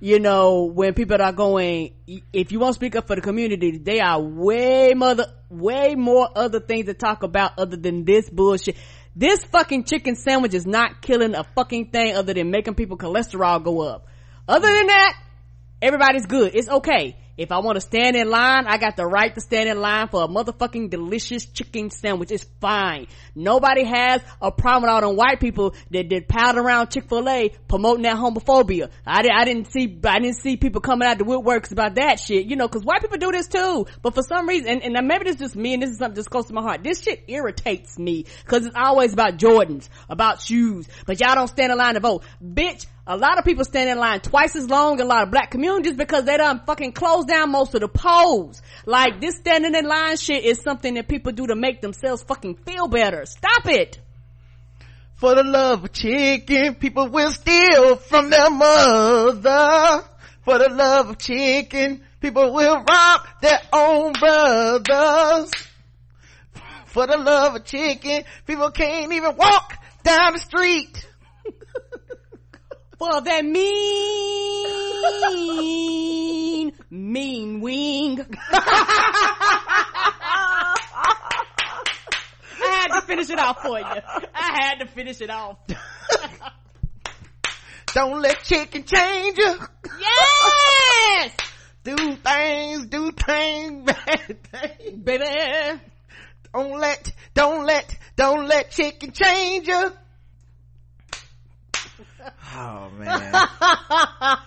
You 0.00 0.20
know, 0.20 0.64
when 0.64 0.94
people 0.94 1.20
are 1.20 1.32
going, 1.32 1.94
if 2.32 2.52
you 2.52 2.60
won't 2.60 2.76
speak 2.76 2.94
up 2.94 3.08
for 3.08 3.16
the 3.16 3.20
community, 3.20 3.78
they 3.78 3.98
are 4.00 4.20
way 4.20 4.94
mother, 4.94 5.26
way 5.50 5.96
more 5.96 6.28
other 6.36 6.60
things 6.60 6.86
to 6.86 6.94
talk 6.94 7.24
about 7.24 7.58
other 7.58 7.76
than 7.76 8.04
this 8.04 8.30
bullshit. 8.30 8.76
This 9.16 9.44
fucking 9.44 9.84
chicken 9.84 10.14
sandwich 10.14 10.54
is 10.54 10.66
not 10.66 11.02
killing 11.02 11.34
a 11.34 11.42
fucking 11.42 11.90
thing 11.90 12.14
other 12.14 12.32
than 12.32 12.50
making 12.50 12.74
people 12.74 12.96
cholesterol 12.96 13.62
go 13.62 13.80
up. 13.80 14.06
Other 14.46 14.68
than 14.68 14.86
that, 14.86 15.20
everybody's 15.82 16.26
good. 16.26 16.54
It's 16.54 16.68
okay. 16.68 17.16
If 17.38 17.52
I 17.52 17.58
want 17.60 17.76
to 17.76 17.80
stand 17.80 18.16
in 18.16 18.28
line, 18.28 18.66
I 18.66 18.78
got 18.78 18.96
the 18.96 19.06
right 19.06 19.32
to 19.32 19.40
stand 19.40 19.68
in 19.68 19.80
line 19.80 20.08
for 20.08 20.24
a 20.24 20.26
motherfucking 20.26 20.90
delicious 20.90 21.46
chicken 21.46 21.88
sandwich. 21.90 22.32
It's 22.32 22.44
fine. 22.60 23.06
Nobody 23.36 23.84
has 23.84 24.22
a 24.42 24.50
problem 24.50 24.82
with 24.82 24.90
all 24.90 25.00
them 25.08 25.16
white 25.16 25.38
people 25.38 25.76
that 25.92 26.08
did 26.08 26.26
powder 26.26 26.60
around 26.60 26.90
Chick-fil-A 26.90 27.50
promoting 27.68 28.02
that 28.02 28.16
homophobia. 28.16 28.90
I, 29.06 29.22
did, 29.22 29.30
I 29.30 29.44
didn't 29.44 29.70
see, 29.70 30.00
I 30.04 30.18
didn't 30.18 30.34
see 30.34 30.56
people 30.56 30.80
coming 30.80 31.06
out 31.06 31.18
the 31.18 31.24
woodworks 31.24 31.70
about 31.70 31.94
that 31.94 32.18
shit, 32.18 32.46
you 32.46 32.56
know, 32.56 32.66
cause 32.66 32.82
white 32.82 33.02
people 33.02 33.18
do 33.18 33.30
this 33.30 33.46
too. 33.46 33.86
But 34.02 34.14
for 34.14 34.22
some 34.24 34.48
reason, 34.48 34.68
and, 34.82 34.96
and 34.96 35.06
maybe 35.06 35.22
this 35.22 35.36
is 35.36 35.40
just 35.40 35.56
me 35.56 35.74
and 35.74 35.82
this 35.82 35.90
is 35.90 35.98
something 35.98 36.16
just 36.16 36.30
close 36.30 36.46
to 36.46 36.54
my 36.54 36.62
heart. 36.62 36.82
This 36.82 37.02
shit 37.02 37.22
irritates 37.28 38.00
me 38.00 38.24
cause 38.46 38.66
it's 38.66 38.76
always 38.76 39.12
about 39.12 39.36
Jordans, 39.36 39.88
about 40.08 40.42
shoes, 40.42 40.88
but 41.06 41.20
y'all 41.20 41.36
don't 41.36 41.46
stand 41.46 41.70
in 41.70 41.78
line 41.78 41.94
to 41.94 42.00
vote. 42.00 42.24
Bitch, 42.42 42.86
a 43.08 43.16
lot 43.16 43.38
of 43.38 43.44
people 43.46 43.64
stand 43.64 43.88
in 43.88 43.98
line 43.98 44.20
twice 44.20 44.54
as 44.54 44.68
long 44.68 45.00
in 45.00 45.06
a 45.06 45.08
lot 45.08 45.22
of 45.22 45.30
black 45.30 45.50
communities 45.50 45.94
because 45.94 46.24
they 46.24 46.36
done 46.36 46.60
fucking 46.66 46.92
close 46.92 47.24
down 47.24 47.50
most 47.50 47.74
of 47.74 47.80
the 47.80 47.88
polls. 47.88 48.60
Like 48.84 49.18
this 49.18 49.36
standing 49.36 49.74
in 49.74 49.86
line 49.86 50.18
shit 50.18 50.44
is 50.44 50.60
something 50.60 50.92
that 50.94 51.08
people 51.08 51.32
do 51.32 51.46
to 51.46 51.56
make 51.56 51.80
themselves 51.80 52.22
fucking 52.22 52.56
feel 52.66 52.86
better. 52.86 53.24
Stop 53.24 53.66
it. 53.66 53.98
For 55.14 55.34
the 55.34 55.42
love 55.42 55.84
of 55.84 55.92
chicken, 55.92 56.74
people 56.74 57.08
will 57.08 57.30
steal 57.30 57.96
from 57.96 58.28
their 58.28 58.50
mother. 58.50 60.04
For 60.42 60.58
the 60.58 60.68
love 60.68 61.08
of 61.08 61.18
chicken, 61.18 62.02
people 62.20 62.52
will 62.52 62.84
rob 62.86 63.20
their 63.40 63.60
own 63.72 64.12
brothers. 64.12 65.50
For 66.84 67.06
the 67.06 67.16
love 67.16 67.56
of 67.56 67.64
chicken, 67.64 68.24
people 68.46 68.70
can't 68.70 69.10
even 69.12 69.34
walk 69.34 69.78
down 70.04 70.34
the 70.34 70.38
street. 70.40 71.07
For 72.98 73.20
that 73.20 73.44
mean, 73.44 73.62
mean 76.90 77.60
wing. 77.60 78.26
I 82.60 82.74
had 82.80 82.88
to 83.00 83.06
finish 83.06 83.30
it 83.30 83.38
off 83.38 83.62
for 83.62 83.78
you. 83.78 83.84
I 83.84 84.58
had 84.60 84.80
to 84.80 84.86
finish 84.88 85.20
it 85.20 85.30
off. 85.30 85.58
Don't 87.94 88.20
let 88.20 88.42
chicken 88.42 88.84
change 88.84 89.38
you. 89.38 89.54
Yes! 90.00 91.32
Do 91.84 91.96
things, 92.16 92.86
do 92.86 93.12
things, 93.12 93.84
bad 93.84 94.42
things. 94.42 95.02
Baby. 95.02 95.24
Don't 96.52 96.78
let, 96.78 97.12
don't 97.32 97.64
let, 97.64 97.96
don't 98.14 98.46
let 98.46 98.70
chicken 98.72 99.12
change 99.12 99.68
you. 99.68 99.92
Oh 102.54 102.90
man. 102.98 103.48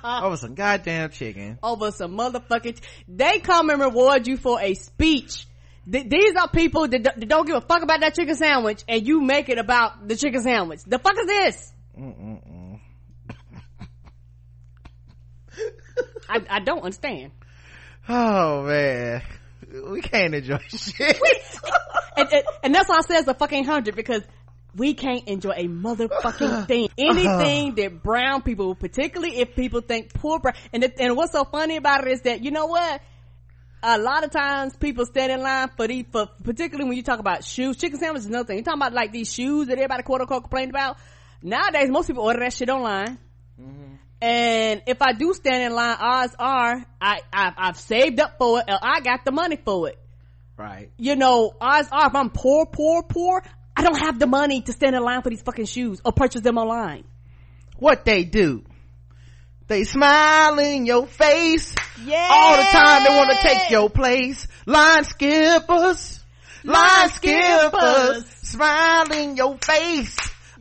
Over 0.23 0.37
some 0.37 0.55
goddamn 0.55 1.09
chicken. 1.11 1.57
over 1.63 1.91
some 1.91 2.17
motherfucking 2.17 2.79
they 3.07 3.39
come 3.39 3.69
and 3.69 3.79
reward 3.79 4.27
you 4.27 4.37
for 4.37 4.59
a 4.61 4.73
speech 4.73 5.45
Th- 5.91 6.07
these 6.07 6.35
are 6.35 6.47
people 6.49 6.87
that, 6.87 7.01
d- 7.03 7.09
that 7.17 7.27
don't 7.27 7.45
give 7.47 7.55
a 7.55 7.61
fuck 7.61 7.81
about 7.83 8.01
that 8.01 8.13
chicken 8.15 8.35
sandwich 8.35 8.83
and 8.87 9.05
you 9.07 9.21
make 9.21 9.49
it 9.49 9.57
about 9.57 10.07
the 10.07 10.15
chicken 10.15 10.41
sandwich 10.41 10.81
the 10.85 10.99
fuck 10.99 11.15
is 11.19 11.25
this 11.27 11.73
I, 16.29 16.41
I 16.49 16.59
don't 16.59 16.79
understand 16.83 17.31
Oh 18.09 18.63
man. 18.63 19.21
We 19.89 20.01
can't 20.01 20.33
enjoy 20.33 20.57
shit. 20.69 21.17
and, 22.17 22.27
and, 22.33 22.43
and 22.63 22.75
that's 22.75 22.89
why 22.89 22.97
I 22.97 23.01
say 23.01 23.15
it's 23.17 23.27
a 23.27 23.33
fucking 23.33 23.63
hundred 23.63 23.95
because 23.95 24.21
we 24.75 24.93
can't 24.93 25.27
enjoy 25.27 25.51
a 25.51 25.67
motherfucking 25.67 26.67
thing. 26.67 26.85
Uh-huh. 26.85 27.11
Anything 27.11 27.75
that 27.75 28.03
brown 28.03 28.41
people, 28.41 28.75
particularly 28.75 29.37
if 29.39 29.55
people 29.55 29.81
think 29.81 30.13
poor 30.13 30.39
brown, 30.39 30.55
and, 30.73 30.91
and 30.99 31.15
what's 31.15 31.33
so 31.33 31.43
funny 31.43 31.77
about 31.77 32.07
it 32.07 32.11
is 32.11 32.21
that, 32.21 32.43
you 32.43 32.51
know 32.51 32.67
what? 32.67 33.01
A 33.83 33.97
lot 33.97 34.23
of 34.23 34.31
times 34.31 34.75
people 34.75 35.05
stand 35.05 35.31
in 35.31 35.41
line 35.41 35.69
for 35.75 35.87
these, 35.87 36.05
for, 36.11 36.29
particularly 36.43 36.87
when 36.87 36.97
you 36.97 37.03
talk 37.03 37.19
about 37.19 37.43
shoes, 37.43 37.77
chicken 37.77 37.99
sandwiches 37.99 38.25
is 38.25 38.29
another 38.29 38.45
thing. 38.45 38.57
You're 38.57 38.65
talking 38.65 38.81
about 38.81 38.93
like 38.93 39.11
these 39.11 39.33
shoes 39.33 39.67
that 39.67 39.73
everybody 39.73 40.03
quote 40.03 40.21
unquote 40.21 40.43
complained 40.43 40.69
about. 40.69 40.97
Nowadays, 41.41 41.89
most 41.89 42.07
people 42.07 42.23
order 42.23 42.39
that 42.39 42.53
shit 42.53 42.69
online. 42.69 43.17
Mm-hmm. 43.59 43.95
And 44.21 44.83
if 44.85 45.01
I 45.01 45.13
do 45.13 45.33
stand 45.33 45.63
in 45.63 45.73
line, 45.73 45.97
odds 45.99 46.35
are 46.37 46.85
I, 47.01 47.21
I've, 47.33 47.53
I've 47.57 47.77
saved 47.77 48.19
up 48.19 48.37
for 48.37 48.59
it, 48.59 48.65
I 48.67 48.99
got 48.99 49.25
the 49.25 49.31
money 49.31 49.55
for 49.55 49.89
it 49.89 49.97
right. 50.61 50.89
you 50.97 51.15
know, 51.15 51.53
odds 51.59 51.89
are 51.91 52.07
if 52.07 52.15
I'm 52.15 52.29
poor, 52.29 52.65
poor, 52.65 53.03
poor, 53.03 53.43
I 53.75 53.83
don't 53.83 53.99
have 53.99 54.19
the 54.19 54.27
money 54.27 54.61
to 54.61 54.73
stand 54.73 54.95
in 54.95 55.03
line 55.03 55.21
for 55.21 55.29
these 55.29 55.41
fucking 55.41 55.65
shoes 55.65 56.01
or 56.03 56.11
purchase 56.11 56.41
them 56.41 56.57
online. 56.57 57.03
What 57.77 58.05
they 58.05 58.23
do? 58.23 58.63
They 59.67 59.85
smile 59.85 60.59
in 60.59 60.85
your 60.85 61.07
face. 61.07 61.73
Yeah. 62.03 62.27
All 62.29 62.57
the 62.57 62.63
time 62.63 63.03
they 63.05 63.17
want 63.17 63.31
to 63.31 63.37
take 63.37 63.69
your 63.69 63.89
place. 63.89 64.47
Line 64.65 65.05
skippers. 65.05 66.19
Line 66.63 66.73
Line 66.73 67.09
skippers. 67.09 67.71
skippers. 67.71 68.25
Smile 68.49 69.11
in 69.13 69.37
your 69.37 69.57
face. 69.57 70.17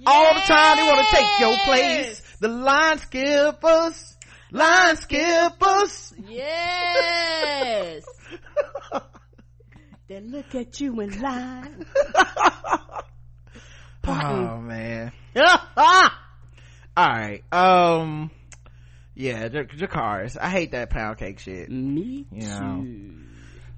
All 0.07 0.35
the 0.35 0.41
time 0.41 0.77
they 0.77 0.83
want 0.85 1.07
to 1.07 1.17
take 1.17 1.41
your 1.41 1.57
place. 1.59 2.23
The 2.41 2.49
line 2.49 2.99
skippers. 2.99 4.17
Line 4.53 4.97
skippers. 4.97 6.15
Yes. 6.29 8.05
they 10.11 10.21
look 10.21 10.55
at 10.57 10.81
you 10.81 11.01
in 11.01 11.21
line. 11.23 11.87
Oh 14.03 14.57
man. 14.59 15.13
Ah! 15.37 16.19
Alright. 16.99 17.45
Um. 17.53 18.31
Yeah, 19.15 19.47
J- 19.49 19.65
Jacars. 19.67 20.37
I 20.41 20.49
hate 20.49 20.73
that 20.73 20.91
pound 20.91 21.19
cake 21.19 21.39
shit. 21.39 21.71
Me 21.71 22.27
You 22.33 22.49
know. 22.49 22.81
too. 22.83 23.15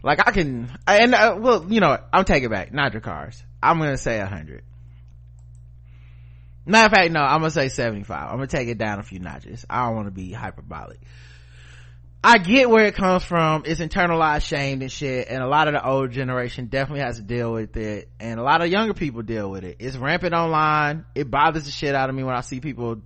Like 0.02 0.26
I 0.26 0.30
can, 0.30 0.70
and 0.86 1.14
uh, 1.14 1.36
well, 1.38 1.66
you 1.68 1.80
know. 1.80 1.98
I'm 2.12 2.24
taking 2.24 2.44
it 2.46 2.50
back. 2.50 2.72
Not 2.72 2.92
Jacars. 2.92 3.42
I'm 3.62 3.78
gonna 3.78 3.98
say 3.98 4.20
a 4.20 4.26
hundred. 4.26 4.62
Matter 6.64 6.86
of 6.86 6.92
fact, 6.92 7.12
no, 7.12 7.20
I'm 7.20 7.40
gonna 7.40 7.50
say 7.50 7.68
75. 7.68 8.16
I'm 8.30 8.36
gonna 8.36 8.46
take 8.46 8.68
it 8.68 8.78
down 8.78 9.00
a 9.00 9.02
few 9.02 9.18
notches. 9.18 9.66
I 9.68 9.86
don't 9.86 9.96
want 9.96 10.06
to 10.06 10.12
be 10.12 10.32
hyperbolic. 10.32 11.00
I 12.24 12.39
get 12.39 12.70
where 12.70 12.86
it 12.86 12.94
comes 12.94 13.24
from. 13.24 13.65
It's 13.66 13.81
internalized 13.81 14.43
shame 14.43 14.81
and 14.81 14.93
shit. 14.93 15.27
And 15.28 15.43
a 15.43 15.49
lot 15.49 15.66
of 15.66 15.74
the 15.74 15.85
old 15.85 16.12
generation 16.12 16.66
definitely 16.66 17.05
has 17.05 17.16
to 17.16 17.23
deal 17.23 17.53
with 17.53 17.77
it. 17.77 18.09
And 18.20 18.39
a 18.39 18.44
lot 18.44 18.62
of 18.62 18.69
younger 18.69 18.94
people 18.94 19.23
deal 19.23 19.51
with 19.51 19.65
it. 19.65 19.78
It's 19.81 19.97
rampant 19.97 20.32
online. 20.32 21.05
It 21.16 21.31
bothers 21.31 21.65
the 21.65 21.73
shit 21.73 21.97
out 21.97 22.11
of 22.11 22.15
me 22.15 22.23
when 22.23 22.36
I 22.36 22.43
see 22.43 22.61
people 22.61 23.01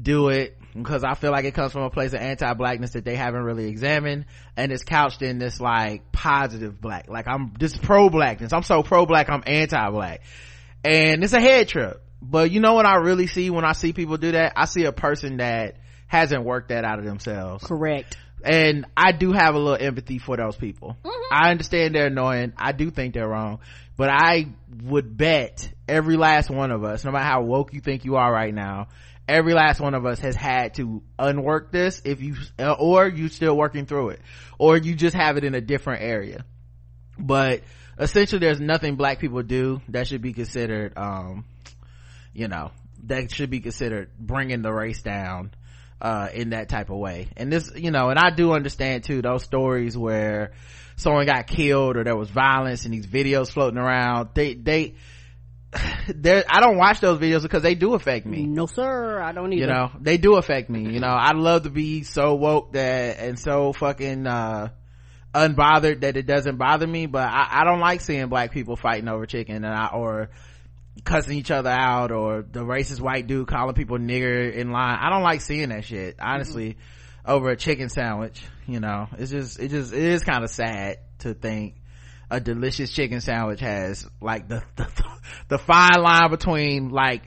do 0.00 0.28
it 0.28 0.56
because 0.74 1.04
I 1.04 1.14
feel 1.14 1.30
like 1.30 1.44
it 1.44 1.54
comes 1.54 1.72
from 1.72 1.82
a 1.82 1.90
place 1.90 2.12
of 2.14 2.20
anti-blackness 2.20 2.92
that 2.92 3.04
they 3.04 3.16
haven't 3.16 3.42
really 3.42 3.68
examined. 3.68 4.24
And 4.56 4.72
it's 4.72 4.84
couched 4.84 5.20
in 5.20 5.38
this 5.38 5.60
like 5.60 6.10
positive 6.10 6.80
black. 6.80 7.08
Like 7.08 7.28
I'm 7.28 7.52
this 7.58 7.76
pro-blackness. 7.76 8.52
I'm 8.54 8.62
so 8.62 8.82
pro-black, 8.82 9.28
I'm 9.28 9.42
anti-black. 9.46 10.22
And 10.84 11.22
it's 11.22 11.34
a 11.34 11.40
head 11.40 11.68
trip. 11.68 12.02
But 12.22 12.50
you 12.50 12.60
know 12.60 12.72
what 12.74 12.86
I 12.86 12.96
really 12.96 13.26
see 13.26 13.50
when 13.50 13.64
I 13.64 13.72
see 13.72 13.92
people 13.92 14.16
do 14.16 14.32
that? 14.32 14.54
I 14.56 14.64
see 14.64 14.84
a 14.84 14.92
person 14.92 15.36
that 15.36 15.76
hasn't 16.06 16.44
worked 16.44 16.70
that 16.70 16.84
out 16.84 16.98
of 16.98 17.04
themselves 17.04 17.64
Correct. 17.64 18.16
And 18.44 18.86
I 18.96 19.12
do 19.12 19.32
have 19.32 19.54
a 19.54 19.58
little 19.58 19.86
empathy 19.86 20.18
for 20.18 20.36
those 20.36 20.56
people. 20.56 20.96
Mm-hmm. 21.04 21.34
I 21.34 21.50
understand 21.50 21.94
they're 21.94 22.06
annoying. 22.06 22.52
I 22.56 22.72
do 22.72 22.90
think 22.90 23.14
they're 23.14 23.28
wrong, 23.28 23.60
but 23.96 24.10
I 24.10 24.48
would 24.84 25.16
bet 25.16 25.72
every 25.88 26.16
last 26.16 26.50
one 26.50 26.70
of 26.70 26.84
us, 26.84 27.04
no 27.04 27.10
matter 27.10 27.24
how 27.24 27.42
woke 27.42 27.72
you 27.72 27.80
think 27.80 28.04
you 28.04 28.16
are 28.16 28.32
right 28.32 28.54
now, 28.54 28.88
every 29.26 29.54
last 29.54 29.80
one 29.80 29.94
of 29.94 30.06
us 30.06 30.20
has 30.20 30.34
had 30.34 30.74
to 30.74 31.02
unwork 31.18 31.70
this 31.70 32.00
if 32.04 32.22
you, 32.22 32.36
or 32.78 33.08
you 33.08 33.28
still 33.28 33.56
working 33.56 33.86
through 33.86 34.10
it, 34.10 34.20
or 34.58 34.76
you 34.76 34.94
just 34.94 35.16
have 35.16 35.36
it 35.36 35.44
in 35.44 35.54
a 35.54 35.60
different 35.60 36.02
area. 36.02 36.44
But 37.18 37.62
essentially 37.98 38.38
there's 38.38 38.60
nothing 38.60 38.96
black 38.96 39.18
people 39.18 39.42
do 39.42 39.82
that 39.88 40.06
should 40.06 40.22
be 40.22 40.32
considered, 40.32 40.96
um, 40.96 41.44
you 42.32 42.48
know, 42.48 42.70
that 43.04 43.30
should 43.32 43.50
be 43.50 43.60
considered 43.60 44.10
bringing 44.18 44.62
the 44.62 44.72
race 44.72 45.02
down 45.02 45.52
uh, 46.00 46.28
in 46.32 46.50
that 46.50 46.68
type 46.68 46.90
of 46.90 46.98
way. 46.98 47.28
And 47.36 47.52
this, 47.52 47.70
you 47.74 47.90
know, 47.90 48.10
and 48.10 48.18
I 48.18 48.30
do 48.30 48.52
understand 48.52 49.04
too, 49.04 49.22
those 49.22 49.42
stories 49.42 49.96
where 49.96 50.52
someone 50.96 51.26
got 51.26 51.46
killed 51.46 51.96
or 51.96 52.04
there 52.04 52.16
was 52.16 52.30
violence 52.30 52.84
and 52.84 52.94
these 52.94 53.06
videos 53.06 53.50
floating 53.50 53.78
around, 53.78 54.30
they, 54.34 54.54
they, 54.54 54.94
there, 56.08 56.44
I 56.48 56.60
don't 56.60 56.76
watch 56.76 57.00
those 57.00 57.18
videos 57.18 57.42
because 57.42 57.62
they 57.62 57.74
do 57.74 57.94
affect 57.94 58.26
me. 58.26 58.46
No, 58.46 58.66
sir. 58.66 59.20
I 59.20 59.32
don't 59.32 59.52
either. 59.52 59.66
You 59.66 59.72
know, 59.72 59.90
they 60.00 60.16
do 60.16 60.36
affect 60.36 60.70
me. 60.70 60.92
You 60.92 61.00
know, 61.00 61.14
I'd 61.18 61.36
love 61.36 61.64
to 61.64 61.70
be 61.70 62.02
so 62.04 62.34
woke 62.34 62.72
that, 62.72 63.18
and 63.18 63.38
so 63.38 63.72
fucking, 63.72 64.26
uh, 64.26 64.68
unbothered 65.34 66.00
that 66.00 66.16
it 66.16 66.26
doesn't 66.26 66.56
bother 66.56 66.86
me, 66.86 67.06
but 67.06 67.28
I, 67.28 67.60
I 67.60 67.64
don't 67.64 67.80
like 67.80 68.00
seeing 68.00 68.28
black 68.28 68.50
people 68.50 68.76
fighting 68.76 69.08
over 69.08 69.26
chicken 69.26 69.56
and 69.56 69.66
I, 69.66 69.88
or, 69.88 70.30
cussing 71.04 71.36
each 71.36 71.50
other 71.50 71.70
out 71.70 72.10
or 72.10 72.42
the 72.42 72.60
racist 72.60 73.00
white 73.00 73.26
dude 73.26 73.46
calling 73.46 73.74
people 73.74 73.98
nigger 73.98 74.52
in 74.52 74.70
line. 74.70 74.98
I 75.00 75.10
don't 75.10 75.22
like 75.22 75.40
seeing 75.40 75.70
that 75.70 75.84
shit, 75.84 76.16
mm-hmm. 76.16 76.28
honestly, 76.28 76.76
over 77.24 77.50
a 77.50 77.56
chicken 77.56 77.88
sandwich. 77.88 78.42
You 78.66 78.80
know, 78.80 79.08
it's 79.18 79.30
just, 79.30 79.58
it 79.58 79.68
just, 79.68 79.92
it 79.92 80.02
is 80.02 80.24
kind 80.24 80.44
of 80.44 80.50
sad 80.50 80.98
to 81.20 81.34
think 81.34 81.74
a 82.30 82.40
delicious 82.40 82.92
chicken 82.92 83.20
sandwich 83.20 83.60
has 83.60 84.06
like 84.20 84.48
the, 84.48 84.62
the, 84.76 84.88
the 85.48 85.58
fine 85.58 86.00
line 86.02 86.30
between 86.30 86.90
like 86.90 87.22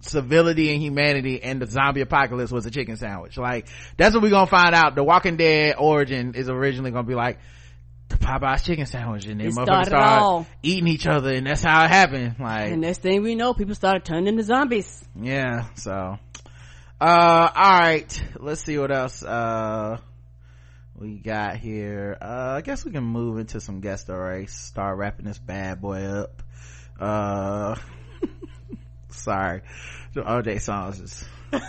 civility 0.00 0.72
and 0.72 0.82
humanity 0.82 1.42
and 1.42 1.60
the 1.60 1.66
zombie 1.66 2.00
apocalypse 2.00 2.50
was 2.50 2.64
a 2.66 2.70
chicken 2.70 2.96
sandwich. 2.96 3.36
Like, 3.36 3.68
that's 3.96 4.14
what 4.14 4.22
we're 4.22 4.30
gonna 4.30 4.46
find 4.46 4.74
out. 4.74 4.94
The 4.94 5.04
Walking 5.04 5.36
Dead 5.36 5.76
origin 5.78 6.34
is 6.34 6.48
originally 6.48 6.90
gonna 6.90 7.06
be 7.06 7.14
like, 7.14 7.38
Popeye's 8.28 8.62
chicken 8.62 8.86
sandwich 8.86 9.26
and 9.26 9.40
then 9.40 9.48
It 9.48 9.54
motherfuckers 9.54 9.86
started 9.86 9.88
started 9.88 10.46
eating 10.62 10.88
each 10.88 11.06
other 11.06 11.32
and 11.34 11.46
that's 11.46 11.62
how 11.62 11.84
it 11.84 11.88
happened. 11.90 12.36
Like, 12.38 12.72
And 12.72 12.80
next 12.82 13.00
thing 13.02 13.22
we 13.22 13.34
know, 13.34 13.54
people 13.54 13.74
started 13.74 14.04
turning 14.04 14.26
into 14.28 14.42
zombies. 14.42 15.02
yeah 15.20 15.66
so 15.74 16.18
uh 17.00 17.48
all 17.54 17.78
right 17.80 18.22
let's 18.40 18.62
see 18.64 18.76
what 18.78 18.90
else 18.90 19.22
uh 19.22 19.98
we 20.98 21.18
got 21.18 21.56
here. 21.56 22.16
Uh 22.20 22.54
i 22.58 22.60
guess 22.60 22.84
we 22.84 22.90
can 22.90 23.04
move 23.04 23.38
into 23.38 23.60
some 23.60 23.80
guest 23.80 24.08
race 24.08 24.52
start 24.52 24.98
wrapping 24.98 25.26
this 25.26 25.38
bad 25.38 25.80
boy 25.80 26.02
up. 26.02 26.42
Uh 27.00 27.76
sorry. 29.10 29.62
The 30.14 30.30
O'Jays 30.32 30.64
song 30.64 30.90
is 30.92 31.24
now 31.52 31.60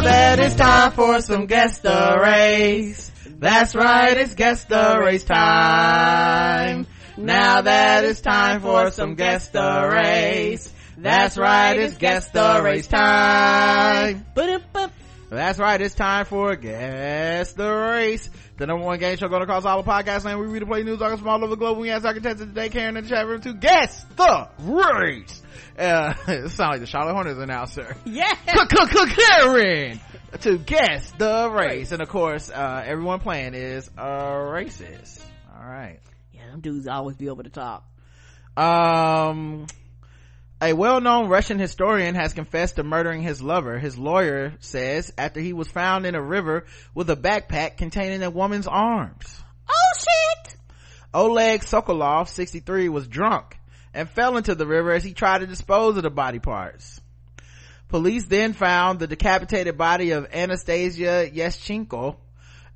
that 0.00 0.38
it's 0.40 0.54
time 0.56 0.90
for 0.92 1.20
some 1.20 1.46
guest 1.46 1.84
race 1.84 3.12
that's 3.40 3.74
right 3.74 4.18
it's 4.18 4.34
guest 4.34 4.68
the 4.68 5.00
race 5.02 5.24
time. 5.24 6.86
Now 7.16 7.62
that 7.62 8.04
it's 8.04 8.20
time 8.20 8.60
for 8.60 8.90
some 8.90 9.14
guest 9.14 9.54
the 9.54 9.90
race. 9.90 10.70
That's 10.98 11.38
right 11.38 11.78
it's 11.78 11.96
guest 11.96 12.34
the 12.34 12.60
race 12.62 12.86
time. 12.86 14.26
That's 15.30 15.58
right 15.58 15.80
it's 15.80 15.94
time 15.94 16.26
for 16.26 16.54
guess 16.54 17.54
the 17.54 17.70
race. 17.72 18.28
The 18.58 18.66
number 18.66 18.84
one 18.84 18.98
game 18.98 19.16
show 19.16 19.28
going 19.28 19.40
across 19.40 19.64
all 19.64 19.82
the 19.82 19.90
podcast 19.90 20.26
land. 20.26 20.38
We 20.38 20.46
read 20.46 20.60
and 20.60 20.70
play 20.70 20.82
news 20.82 21.00
articles 21.00 21.20
from 21.20 21.30
all 21.30 21.38
over 21.38 21.48
the 21.48 21.56
globe. 21.56 21.78
We 21.78 21.88
ask 21.88 22.04
our 22.04 22.12
contestants 22.12 22.52
today 22.52 22.68
karen 22.68 22.98
in 22.98 23.04
the 23.04 23.08
chat 23.08 23.26
room 23.26 23.40
to 23.40 23.54
guess 23.54 24.04
the 24.16 24.48
race. 24.58 25.42
Uh 25.78 26.12
it 26.28 26.50
sounds 26.50 26.72
like 26.72 26.80
the 26.80 26.86
charlotte 26.86 27.14
hornets 27.14 27.38
announcer. 27.38 27.96
Yeah. 28.04 28.34
Karen 29.06 29.98
to 30.40 30.58
guess 30.58 31.10
the 31.12 31.50
race, 31.50 31.92
and 31.92 32.00
of 32.00 32.08
course, 32.08 32.50
uh, 32.50 32.82
everyone 32.84 33.20
playing 33.20 33.54
is 33.54 33.88
a 33.96 34.02
racist. 34.02 35.22
All 35.54 35.66
right. 35.66 35.98
Yeah, 36.32 36.50
them 36.50 36.60
dudes 36.60 36.86
always 36.86 37.16
be 37.16 37.28
over 37.28 37.42
the 37.42 37.50
top. 37.50 37.86
Um, 38.56 39.66
a 40.62 40.72
well-known 40.72 41.28
Russian 41.28 41.58
historian 41.58 42.14
has 42.14 42.32
confessed 42.32 42.76
to 42.76 42.82
murdering 42.82 43.22
his 43.22 43.42
lover. 43.42 43.78
His 43.78 43.96
lawyer 43.96 44.54
says 44.60 45.12
after 45.16 45.40
he 45.40 45.52
was 45.52 45.68
found 45.68 46.06
in 46.06 46.14
a 46.14 46.22
river 46.22 46.66
with 46.94 47.10
a 47.10 47.16
backpack 47.16 47.76
containing 47.76 48.22
a 48.22 48.30
woman's 48.30 48.66
arms. 48.66 49.42
Oh 49.68 49.98
shit! 49.98 50.56
Oleg 51.12 51.62
Sokolov, 51.62 52.28
63, 52.28 52.88
was 52.88 53.08
drunk 53.08 53.58
and 53.92 54.08
fell 54.08 54.36
into 54.36 54.54
the 54.54 54.66
river 54.66 54.92
as 54.92 55.02
he 55.02 55.12
tried 55.12 55.38
to 55.38 55.46
dispose 55.46 55.96
of 55.96 56.02
the 56.02 56.10
body 56.10 56.38
parts. 56.38 57.00
Police 57.90 58.26
then 58.26 58.52
found 58.52 59.00
the 59.00 59.08
decapitated 59.08 59.76
body 59.76 60.12
of 60.12 60.32
Anastasia 60.32 61.28
Yeschenko, 61.28 62.16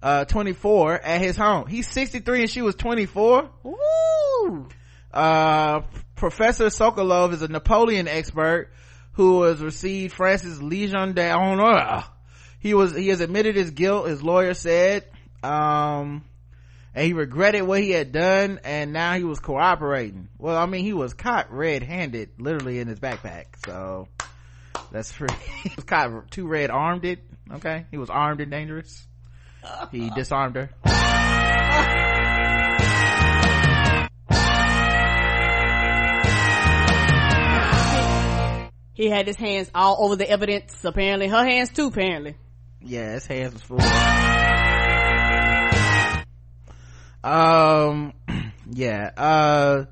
uh, 0.03 0.24
24 0.24 1.01
at 1.01 1.20
his 1.20 1.36
home. 1.36 1.69
He's 1.69 1.89
63 1.89 2.41
and 2.41 2.51
she 2.51 2.62
was 2.62 2.74
24. 2.74 3.49
Woo! 3.62 4.69
Uh, 5.12 5.82
Professor 6.16 6.66
Sokolov 6.66 7.32
is 7.32 7.43
a 7.43 7.49
Napoleon 7.49 8.09
expert 8.09 8.73
who 9.12 9.43
has 9.43 9.61
received 9.61 10.15
France's 10.15 10.61
Legion 10.61 11.12
d'honneur. 11.12 12.03
He 12.59 12.74
was, 12.74 12.93
he 12.93 13.09
has 13.09 13.20
admitted 13.20 13.55
his 13.55 13.70
guilt, 13.70 14.09
his 14.09 14.20
lawyer 14.20 14.55
said. 14.55 15.05
Um, 15.45 16.24
and 16.93 17.07
he 17.07 17.12
regretted 17.12 17.62
what 17.62 17.81
he 17.81 17.93
had 17.93 18.11
done 18.11 18.59
and 18.65 18.93
now 18.93 19.15
he 19.15 19.23
was 19.23 19.39
cooperating. 19.39 20.28
Well, 20.39 20.57
I 20.57 20.66
mean, 20.66 20.85
he 20.85 20.93
was 20.93 21.15
caught 21.15 21.53
red-handed, 21.53 22.31
literally 22.41 22.81
in 22.81 22.89
his 22.89 22.99
backpack, 22.99 23.45
so 23.65 24.09
that's 24.95 25.12
pretty, 25.12 25.35
he 25.65 25.73
was 25.75 25.85
caught 25.85 26.31
too 26.31 26.47
red-armed 26.47 27.05
it, 27.05 27.19
okay? 27.55 27.85
He 27.91 27.99
was 27.99 28.11
armed 28.11 28.41
and 28.41 28.51
dangerous. 28.51 29.07
He 29.91 30.09
disarmed 30.11 30.55
her. 30.55 30.71
He 38.95 39.11
had 39.11 39.27
his 39.27 39.37
hands 39.37 39.69
all 39.75 40.05
over 40.05 40.15
the 40.15 40.31
evidence. 40.31 40.85
Apparently, 40.85 41.27
her 41.27 41.45
hands 41.45 41.71
too. 41.71 41.89
Apparently, 41.89 42.37
Yeah, 42.81 43.15
his 43.15 43.27
hands 43.27 43.55
was 43.55 43.62
full. 43.62 43.81
Um, 47.25 48.12
yeah, 48.71 49.11
uh, 49.16 49.85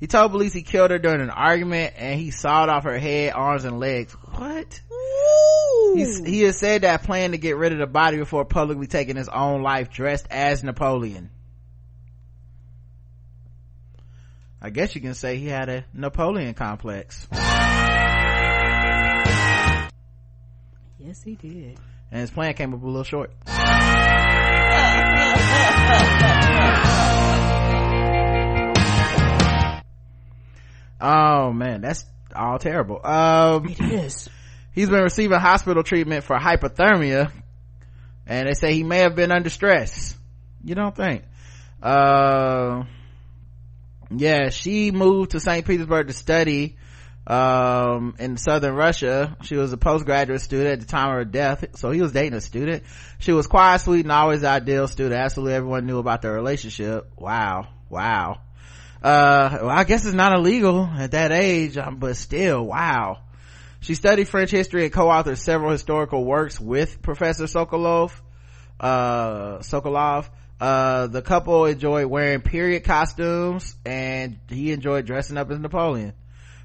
he 0.00 0.06
told 0.06 0.30
police 0.30 0.52
he 0.52 0.62
killed 0.62 0.92
her 0.92 0.98
during 0.98 1.20
an 1.20 1.30
argument 1.30 1.94
and 1.96 2.20
he 2.20 2.30
sawed 2.30 2.68
off 2.68 2.84
her 2.84 2.98
head, 2.98 3.32
arms, 3.34 3.64
and 3.64 3.80
legs. 3.80 4.12
What? 4.32 4.80
He 5.94 6.42
has 6.42 6.58
said 6.58 6.82
that 6.82 7.02
plan 7.02 7.32
to 7.32 7.38
get 7.38 7.56
rid 7.56 7.72
of 7.72 7.78
the 7.78 7.86
body 7.86 8.18
before 8.18 8.44
publicly 8.44 8.86
taking 8.86 9.16
his 9.16 9.28
own 9.28 9.62
life 9.62 9.90
dressed 9.90 10.28
as 10.30 10.62
Napoleon. 10.62 11.30
I 14.60 14.70
guess 14.70 14.94
you 14.94 15.00
can 15.00 15.14
say 15.14 15.36
he 15.36 15.46
had 15.46 15.68
a 15.68 15.84
Napoleon 15.92 16.54
complex. 16.54 17.26
yes, 20.98 21.22
he 21.24 21.36
did. 21.36 21.78
And 22.10 22.20
his 22.20 22.30
plan 22.30 22.54
came 22.54 22.74
up 22.74 22.82
a 22.82 22.86
little 22.86 23.04
short. 23.04 23.32
Oh 31.00 31.52
man, 31.52 31.80
that's 31.80 32.04
all 32.34 32.58
terrible. 32.58 33.04
Um, 33.04 33.74
Yes. 33.78 34.28
he's 34.72 34.88
been 34.88 35.02
receiving 35.02 35.38
hospital 35.38 35.82
treatment 35.82 36.24
for 36.24 36.36
hypothermia 36.36 37.32
and 38.26 38.48
they 38.48 38.54
say 38.54 38.74
he 38.74 38.82
may 38.82 38.98
have 38.98 39.16
been 39.16 39.32
under 39.32 39.50
stress. 39.50 40.16
You 40.62 40.74
don't 40.74 40.94
think? 40.94 41.22
Uh, 41.82 42.84
yeah, 44.10 44.50
she 44.50 44.90
moved 44.90 45.32
to 45.32 45.40
St. 45.40 45.66
Petersburg 45.66 46.08
to 46.08 46.12
study, 46.12 46.76
um, 47.26 48.16
in 48.18 48.36
southern 48.36 48.74
Russia. 48.74 49.36
She 49.42 49.56
was 49.56 49.72
a 49.72 49.76
postgraduate 49.76 50.40
student 50.40 50.68
at 50.70 50.80
the 50.80 50.86
time 50.86 51.10
of 51.10 51.14
her 51.16 51.24
death, 51.24 51.64
so 51.76 51.90
he 51.90 52.00
was 52.00 52.12
dating 52.12 52.34
a 52.34 52.40
student. 52.40 52.84
She 53.18 53.32
was 53.32 53.46
quiet, 53.46 53.80
sweet, 53.82 54.04
and 54.04 54.12
always 54.12 54.44
ideal 54.44 54.88
student. 54.88 55.20
Absolutely 55.20 55.54
everyone 55.54 55.86
knew 55.86 55.98
about 55.98 56.22
their 56.22 56.32
relationship. 56.32 57.10
Wow. 57.16 57.68
Wow. 57.88 58.40
Uh, 59.02 59.58
well, 59.62 59.70
I 59.70 59.84
guess 59.84 60.04
it's 60.04 60.14
not 60.14 60.32
illegal 60.32 60.84
at 60.84 61.12
that 61.12 61.30
age, 61.30 61.76
um, 61.76 61.96
but 61.96 62.16
still, 62.16 62.64
wow. 62.64 63.18
She 63.80 63.94
studied 63.94 64.28
French 64.28 64.50
history 64.50 64.84
and 64.84 64.92
co-authored 64.92 65.38
several 65.38 65.70
historical 65.70 66.24
works 66.24 66.58
with 66.58 67.00
Professor 67.00 67.44
Sokolov. 67.44 68.12
Uh, 68.80 69.58
Sokolov. 69.58 70.28
Uh, 70.60 71.06
the 71.06 71.22
couple 71.22 71.66
enjoyed 71.66 72.06
wearing 72.06 72.40
period 72.40 72.82
costumes 72.82 73.76
and 73.86 74.40
he 74.48 74.72
enjoyed 74.72 75.06
dressing 75.06 75.36
up 75.36 75.50
as 75.52 75.58
Napoleon. 75.60 76.12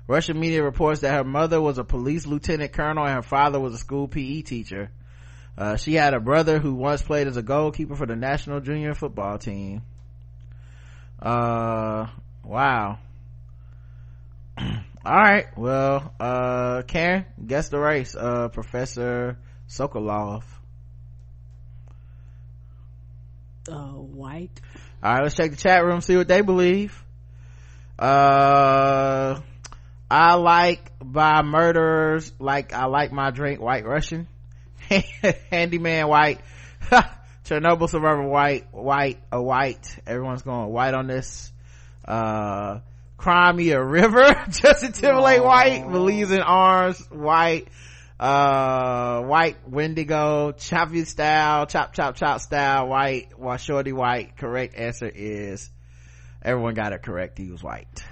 Russian 0.08 0.40
media 0.40 0.64
reports 0.64 1.02
that 1.02 1.14
her 1.14 1.24
mother 1.24 1.62
was 1.62 1.78
a 1.78 1.84
police 1.84 2.26
lieutenant 2.26 2.74
colonel 2.74 3.06
and 3.06 3.14
her 3.14 3.22
father 3.22 3.60
was 3.60 3.76
a 3.76 3.78
school 3.78 4.08
PE 4.08 4.42
teacher. 4.42 4.90
Uh, 5.56 5.78
she 5.78 5.94
had 5.94 6.16
a 6.16 6.20
brother 6.20 6.58
who 6.58 6.74
once 6.74 7.04
played 7.04 7.28
as 7.28 7.38
a 7.38 7.44
goalkeeper 7.44 7.96
for 7.96 8.08
the 8.08 8.16
national 8.16 8.60
junior 8.60 8.96
football 8.96 9.38
team. 9.38 9.84
Uh, 11.22 12.08
wow. 12.44 13.00
All 14.58 14.76
right. 15.06 15.46
Well, 15.58 16.14
uh, 16.20 16.84
Karen, 16.84 17.26
guess 17.46 17.70
the 17.70 17.80
race. 17.80 18.16
Uh, 18.16 18.50
Professor 18.50 19.38
Sokolov. 19.68 20.44
Uh, 23.68 23.92
white. 23.92 24.60
All 25.02 25.14
right, 25.14 25.24
let's 25.24 25.36
check 25.36 25.52
the 25.52 25.58
chat 25.58 25.86
room, 25.86 26.02
see 26.02 26.18
what 26.18 26.28
they 26.28 26.42
believe. 26.42 27.02
Uh, 27.98 29.40
I 30.12 30.36
like 30.36 30.92
by 31.00 31.42
murderers, 31.44 32.32
like 32.40 32.74
I 32.74 32.86
like 32.86 33.14
my 33.14 33.32
drink, 33.32 33.62
White 33.62 33.86
Russian. 33.86 34.28
Handyman 35.50 36.08
White. 36.08 36.42
Chernobyl 37.46 37.90
survivor 37.90 38.28
White, 38.28 38.68
White, 38.74 39.20
a 39.32 39.42
white. 39.42 39.98
Everyone's 40.06 40.42
going 40.42 40.70
white 40.70 40.94
on 40.94 41.08
this. 41.08 41.53
Uh, 42.06 42.80
Crimea 43.18 43.82
River, 43.82 44.26
Justin 44.50 44.92
Timberlake 44.92 45.44
White, 45.44 45.90
believes 45.90 46.32
in 46.32 46.42
arms, 46.42 47.00
White 47.10 47.68
uh 48.20 49.22
white 49.24 49.58
wendigo 49.68 50.52
choppy 50.52 51.04
style 51.04 51.66
chop 51.66 51.94
chop 51.94 52.16
chop 52.16 52.40
style 52.40 52.88
white 52.88 53.38
while 53.38 53.58
shorty 53.58 53.92
white 53.92 54.38
correct 54.38 54.76
answer 54.76 55.12
is 55.14 55.70
everyone 56.44 56.76
got 56.76 56.94
it 56.94 57.02
correct 57.02 57.38
he 57.40 57.50
was 57.50 57.64
white 57.64 58.04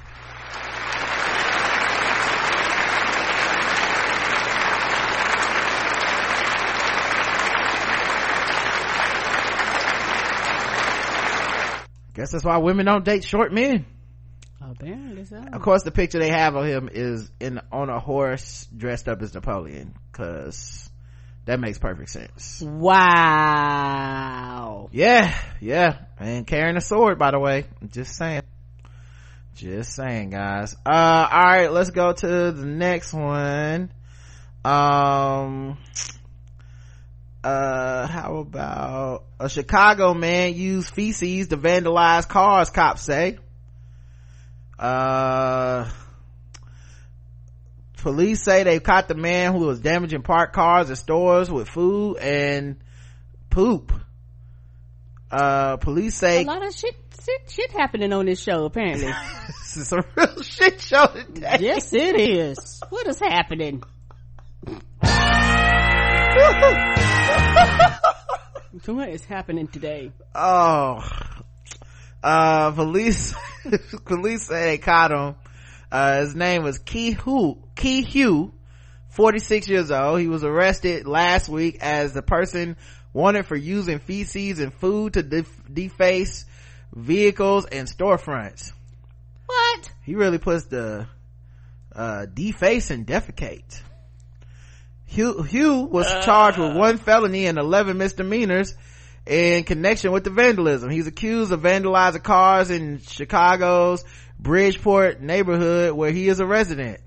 guess 12.13 12.31
that's 12.31 12.43
why 12.43 12.57
women 12.57 12.85
don't 12.85 13.05
date 13.05 13.23
short 13.23 13.53
men. 13.53 13.85
Apparently 14.61 15.25
so. 15.25 15.37
of 15.37 15.61
course 15.61 15.81
the 15.83 15.91
picture 15.91 16.19
they 16.19 16.29
have 16.29 16.55
of 16.55 16.65
him 16.65 16.87
is 16.91 17.31
in 17.39 17.59
on 17.71 17.89
a 17.89 17.99
horse 17.99 18.67
dressed 18.75 19.09
up 19.09 19.19
as 19.23 19.33
napoleon 19.33 19.95
because 20.11 20.87
that 21.45 21.59
makes 21.59 21.79
perfect 21.79 22.11
sense. 22.11 22.61
Wow. 22.61 23.69
yeah 24.91 25.35
yeah. 25.59 25.97
And 26.19 26.45
carrying 26.45 26.77
a 26.77 26.81
sword 26.81 27.17
by 27.17 27.31
the 27.31 27.39
way. 27.39 27.65
Just 27.87 28.15
saying. 28.15 28.43
Just 29.55 29.95
saying 29.95 30.29
guys. 30.29 30.75
Uh 30.85 31.27
all 31.31 31.43
right 31.43 31.71
let's 31.71 31.89
go 31.89 32.13
to 32.13 32.51
the 32.51 32.65
next 32.65 33.13
one. 33.13 33.91
Um 34.63 35.79
uh 37.43 38.05
how 38.07 38.37
about 38.37 39.23
a 39.39 39.49
chicago 39.49 40.13
man 40.13 40.53
used 40.53 40.93
feces 40.93 41.47
to 41.47 41.57
vandalize 41.57 42.27
cars 42.27 42.69
cops 42.69 43.01
say 43.01 43.37
uh 44.77 45.89
police 47.97 48.43
say 48.43 48.63
they 48.63 48.79
caught 48.79 49.07
the 49.07 49.15
man 49.15 49.53
who 49.53 49.65
was 49.65 49.79
damaging 49.79 50.21
parked 50.21 50.53
cars 50.53 50.89
and 50.89 50.97
stores 50.97 51.49
with 51.49 51.67
food 51.67 52.17
and 52.17 52.77
poop 53.49 53.91
uh 55.31 55.77
police 55.77 56.15
say 56.15 56.43
A 56.43 56.45
lot 56.45 56.65
of 56.65 56.73
shit, 56.75 56.95
shit, 57.23 57.49
shit 57.49 57.71
happening 57.71 58.11
on 58.11 58.25
this 58.25 58.41
show, 58.41 58.65
apparently. 58.65 59.07
this 59.47 59.77
is 59.77 59.93
a 59.93 60.03
real 60.15 60.41
shit 60.41 60.81
show 60.81 61.07
today 61.07 61.57
yes, 61.59 61.93
it 61.93 62.19
is. 62.19 62.81
What 62.89 63.07
is 63.07 63.19
happening? 63.19 63.81
So 68.83 68.93
what 68.95 69.09
is 69.09 69.23
happening 69.25 69.67
today? 69.67 70.11
oh 70.33 70.99
uh 72.23 72.71
police 72.71 73.33
police 74.05 74.43
say 74.47 74.65
they 74.65 74.77
caught 74.77 75.11
him 75.11 75.35
uh 75.91 76.21
his 76.21 76.35
name 76.35 76.63
was 76.63 76.77
key 76.79 77.11
hu 77.11 77.57
key 77.75 78.01
hugh 78.03 78.53
46 79.09 79.67
years 79.67 79.91
old 79.91 80.19
he 80.19 80.27
was 80.27 80.43
arrested 80.43 81.05
last 81.05 81.49
week 81.49 81.79
as 81.81 82.13
the 82.13 82.21
person 82.21 82.77
wanted 83.11 83.45
for 83.45 83.55
using 83.55 83.99
feces 83.99 84.59
and 84.59 84.73
food 84.73 85.13
to 85.13 85.23
def- 85.23 85.61
deface 85.71 86.45
vehicles 86.93 87.65
and 87.65 87.87
storefronts 87.87 88.71
What? 89.47 89.91
he 90.03 90.15
really 90.15 90.37
puts 90.37 90.65
the 90.65 91.07
uh 91.95 92.25
deface 92.27 92.89
and 92.89 93.05
defecate 93.05 93.81
hugh, 95.11 95.43
hugh 95.43 95.81
was 95.83 96.07
charged 96.25 96.57
with 96.57 96.75
one 96.75 96.97
felony 96.97 97.45
and 97.45 97.57
11 97.57 97.97
misdemeanors 97.97 98.75
in 99.25 99.63
connection 99.63 100.11
with 100.11 100.23
the 100.23 100.29
vandalism 100.29 100.89
he's 100.89 101.07
accused 101.07 101.51
of 101.51 101.61
vandalizing 101.61 102.23
cars 102.23 102.71
in 102.71 102.99
chicago's 102.99 104.03
bridgeport 104.39 105.21
neighborhood 105.21 105.93
where 105.93 106.11
he 106.11 106.27
is 106.27 106.39
a 106.39 106.45
resident 106.45 106.99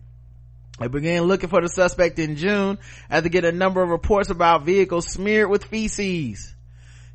they 0.78 0.89
began 0.89 1.22
looking 1.22 1.51
for 1.51 1.60
the 1.60 1.68
suspect 1.68 2.18
in 2.18 2.36
June 2.36 2.78
after 3.09 3.28
getting 3.28 3.51
a 3.51 3.56
number 3.56 3.82
of 3.82 3.90
reports 3.90 4.31
about 4.31 4.64
vehicles 4.64 5.06
smeared 5.06 5.48
with 5.48 5.64
feces. 5.64 6.52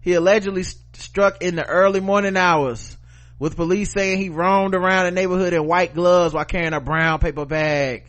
He 0.01 0.13
allegedly 0.13 0.63
st- 0.63 0.95
struck 0.95 1.41
in 1.43 1.55
the 1.55 1.65
early 1.65 1.99
morning 1.99 2.37
hours, 2.37 2.97
with 3.37 3.57
police 3.57 3.91
saying 3.91 4.19
he 4.19 4.29
roamed 4.29 4.75
around 4.75 5.05
the 5.05 5.11
neighborhood 5.11 5.51
in 5.51 5.67
white 5.67 5.93
gloves 5.93 6.33
while 6.33 6.45
carrying 6.45 6.73
a 6.73 6.79
brown 6.79 7.19
paper 7.19 7.45
bag. 7.45 8.05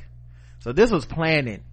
So 0.61 0.73
this 0.73 0.91
was 0.91 1.05
planning. 1.05 1.65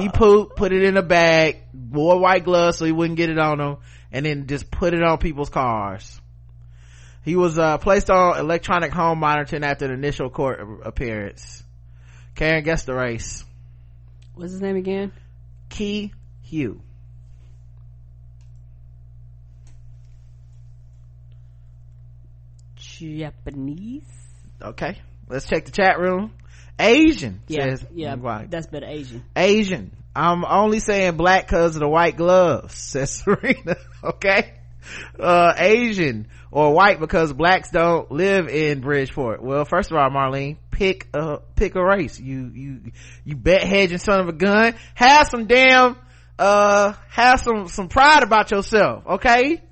He 0.00 0.08
pooped, 0.08 0.56
put 0.56 0.72
it 0.72 0.82
in 0.82 0.96
a 0.96 1.02
bag, 1.02 1.62
wore 1.72 2.18
white 2.18 2.44
gloves 2.44 2.78
so 2.78 2.84
he 2.84 2.92
wouldn't 2.92 3.16
get 3.16 3.30
it 3.30 3.38
on 3.38 3.60
him, 3.60 3.76
and 4.12 4.26
then 4.26 4.46
just 4.46 4.70
put 4.70 4.94
it 4.94 5.02
on 5.02 5.18
people's 5.18 5.50
cars. 5.50 6.20
He 7.24 7.36
was 7.36 7.58
uh, 7.58 7.78
placed 7.78 8.10
on 8.10 8.38
electronic 8.38 8.92
home 8.92 9.18
monitoring 9.18 9.64
after 9.64 9.88
the 9.88 9.94
initial 9.94 10.30
court 10.30 10.60
appearance. 10.84 11.62
Karen 12.34 12.64
guess 12.64 12.84
the 12.84 12.94
race. 12.94 13.44
What's 14.34 14.52
his 14.52 14.60
name 14.60 14.76
again? 14.76 15.12
Key 15.68 16.12
Hugh. 16.42 16.82
Japanese. 23.00 24.02
Okay. 24.60 24.98
Let's 25.28 25.46
check 25.46 25.64
the 25.64 25.70
chat 25.70 25.98
room. 25.98 26.32
Asian. 26.80 27.42
Yeah, 27.48 27.76
yeah. 27.94 28.44
That's 28.48 28.66
better 28.66 28.86
Asian. 28.86 29.24
Asian. 29.36 29.92
I'm 30.14 30.44
only 30.44 30.80
saying 30.80 31.16
black 31.16 31.48
cause 31.48 31.76
of 31.76 31.80
the 31.80 31.88
white 31.88 32.16
gloves, 32.16 32.74
says 32.78 33.10
Serena. 33.10 33.76
okay. 34.02 34.54
Uh, 35.18 35.52
Asian 35.56 36.26
or 36.50 36.74
white 36.74 36.98
because 36.98 37.32
blacks 37.32 37.70
don't 37.70 38.10
live 38.10 38.48
in 38.48 38.80
Bridgeport. 38.80 39.42
Well, 39.42 39.64
first 39.64 39.90
of 39.90 39.96
all, 39.96 40.10
Marlene, 40.10 40.56
pick 40.70 41.06
a, 41.14 41.38
pick 41.54 41.76
a 41.76 41.84
race. 41.84 42.18
You, 42.18 42.50
you, 42.52 42.80
you 43.24 43.36
bet 43.36 43.62
hedging 43.62 43.98
son 43.98 44.20
of 44.20 44.28
a 44.28 44.32
gun. 44.32 44.74
Have 44.94 45.28
some 45.28 45.46
damn, 45.46 45.96
uh, 46.38 46.94
have 47.10 47.40
some, 47.40 47.68
some 47.68 47.88
pride 47.88 48.22
about 48.22 48.50
yourself. 48.50 49.06
Okay. 49.06 49.62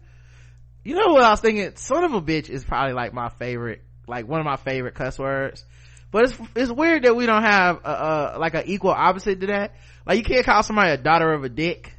You 0.85 0.95
know 0.95 1.15
what 1.15 1.25
I 1.25 1.31
was 1.31 1.41
thinking? 1.41 1.73
Son 1.77 2.05
of 2.05 2.13
a 2.15 2.23
bitch 2.23 2.49
is 2.49 2.65
probably 2.65 2.95
like 2.95 3.13
my 3.13 3.29
favorite, 3.29 3.83
like 4.07 4.29
one 4.29 4.41
of 4.41 4.47
my 4.47 4.57
favorite 4.57 4.95
cuss 4.95 5.19
words. 5.19 5.65
But 6.11 6.25
it's, 6.25 6.39
it's 6.57 6.73
weird 6.73 7.05
that 7.05 7.15
we 7.15 7.27
don't 7.27 7.43
have 7.43 7.81
a, 7.85 7.91
a 7.91 8.39
like 8.39 8.55
an 8.55 8.65
equal 8.67 8.91
opposite 8.93 9.41
to 9.41 9.47
that. 9.49 9.75
Like 10.07 10.19
you 10.19 10.25
can't 10.25 10.45
call 10.45 10.63
somebody 10.63 10.91
a 10.91 10.97
daughter 10.97 11.33
of 11.33 11.45
a 11.45 11.49
dick. 11.49 11.95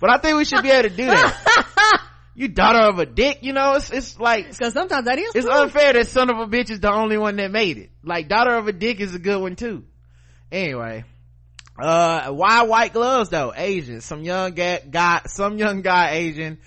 But 0.00 0.10
I 0.10 0.18
think 0.18 0.36
we 0.36 0.44
should 0.44 0.62
be 0.62 0.70
able 0.70 0.90
to 0.90 0.94
do 0.94 1.06
that. 1.06 2.02
you 2.34 2.48
daughter 2.48 2.80
of 2.80 2.98
a 2.98 3.06
dick, 3.06 3.38
you 3.40 3.54
know, 3.54 3.74
it's, 3.74 3.90
it's 3.90 4.20
like, 4.20 4.50
Because 4.50 4.74
sometimes 4.74 5.06
that 5.06 5.18
is 5.18 5.34
it's 5.34 5.46
true. 5.46 5.54
unfair 5.54 5.94
that 5.94 6.06
son 6.08 6.28
of 6.28 6.38
a 6.38 6.46
bitch 6.46 6.70
is 6.70 6.80
the 6.80 6.92
only 6.92 7.16
one 7.16 7.36
that 7.36 7.50
made 7.50 7.78
it. 7.78 7.90
Like 8.04 8.28
daughter 8.28 8.54
of 8.56 8.68
a 8.68 8.72
dick 8.72 9.00
is 9.00 9.14
a 9.14 9.18
good 9.18 9.40
one 9.40 9.56
too. 9.56 9.84
Anyway. 10.52 11.04
Uh, 11.78 12.30
why 12.30 12.62
white 12.62 12.92
gloves 12.92 13.30
though? 13.30 13.52
Asian. 13.54 14.00
Some 14.00 14.22
young 14.22 14.52
guy, 14.52 14.78
guy, 14.78 15.22
some 15.26 15.58
young 15.58 15.82
guy 15.82 16.12
Asian. 16.12 16.58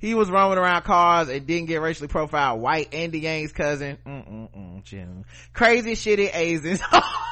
He 0.00 0.14
was 0.14 0.30
roaming 0.30 0.58
around 0.58 0.82
cars 0.82 1.28
and 1.28 1.46
didn't 1.46 1.66
get 1.66 1.80
racially 1.80 2.08
profiled. 2.08 2.60
White 2.60 2.94
Andy 2.94 3.20
Yang's 3.20 3.52
cousin. 3.52 3.98
Mm-mm-mm. 4.06 5.24
Crazy 5.52 5.92
shitty 5.94 6.34
Asians. 6.34 6.80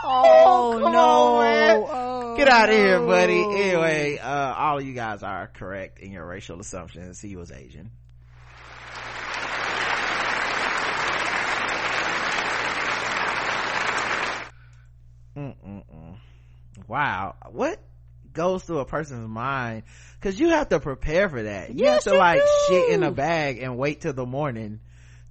Oh, 0.09 0.78
no. 0.78 2.36
Get 2.36 2.48
out 2.48 2.68
of 2.68 2.74
here 2.76 3.01
buddy 3.01 3.40
anyway 3.43 4.18
uh 4.18 4.55
all 4.55 4.78
of 4.78 4.84
you 4.86 4.93
guys 4.93 5.22
are 5.22 5.48
correct 5.48 5.98
in 6.01 6.12
your 6.12 6.24
racial 6.26 6.60
assumptions 6.60 7.18
he 7.18 7.34
was 7.34 7.51
asian 7.51 7.90
Mm-mm-mm. 15.36 16.16
wow 16.88 17.34
what 17.51 17.78
goes 18.36 18.62
through 18.62 18.78
a 18.78 18.84
person's 18.84 19.26
mind 19.28 19.82
because 20.20 20.38
you 20.38 20.50
have 20.50 20.68
to 20.68 20.78
prepare 20.78 21.28
for 21.28 21.42
that. 21.42 21.70
You 21.70 21.84
Yes, 21.84 22.04
have 22.04 22.12
to 22.12 22.18
like 22.18 22.38
do. 22.40 22.46
shit 22.68 22.90
in 22.90 23.02
a 23.02 23.10
bag 23.10 23.58
and 23.58 23.76
wait 23.76 24.02
till 24.02 24.12
the 24.12 24.26
morning 24.26 24.78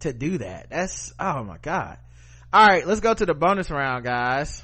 to 0.01 0.11
do 0.11 0.39
that. 0.39 0.69
That's 0.69 1.13
oh 1.19 1.43
my 1.43 1.57
god. 1.61 1.97
All 2.51 2.65
right 2.67 2.85
let's 2.85 2.99
go 3.01 3.13
to 3.13 3.25
the 3.25 3.33
bonus 3.35 3.69
round 3.69 4.03
guys. 4.03 4.63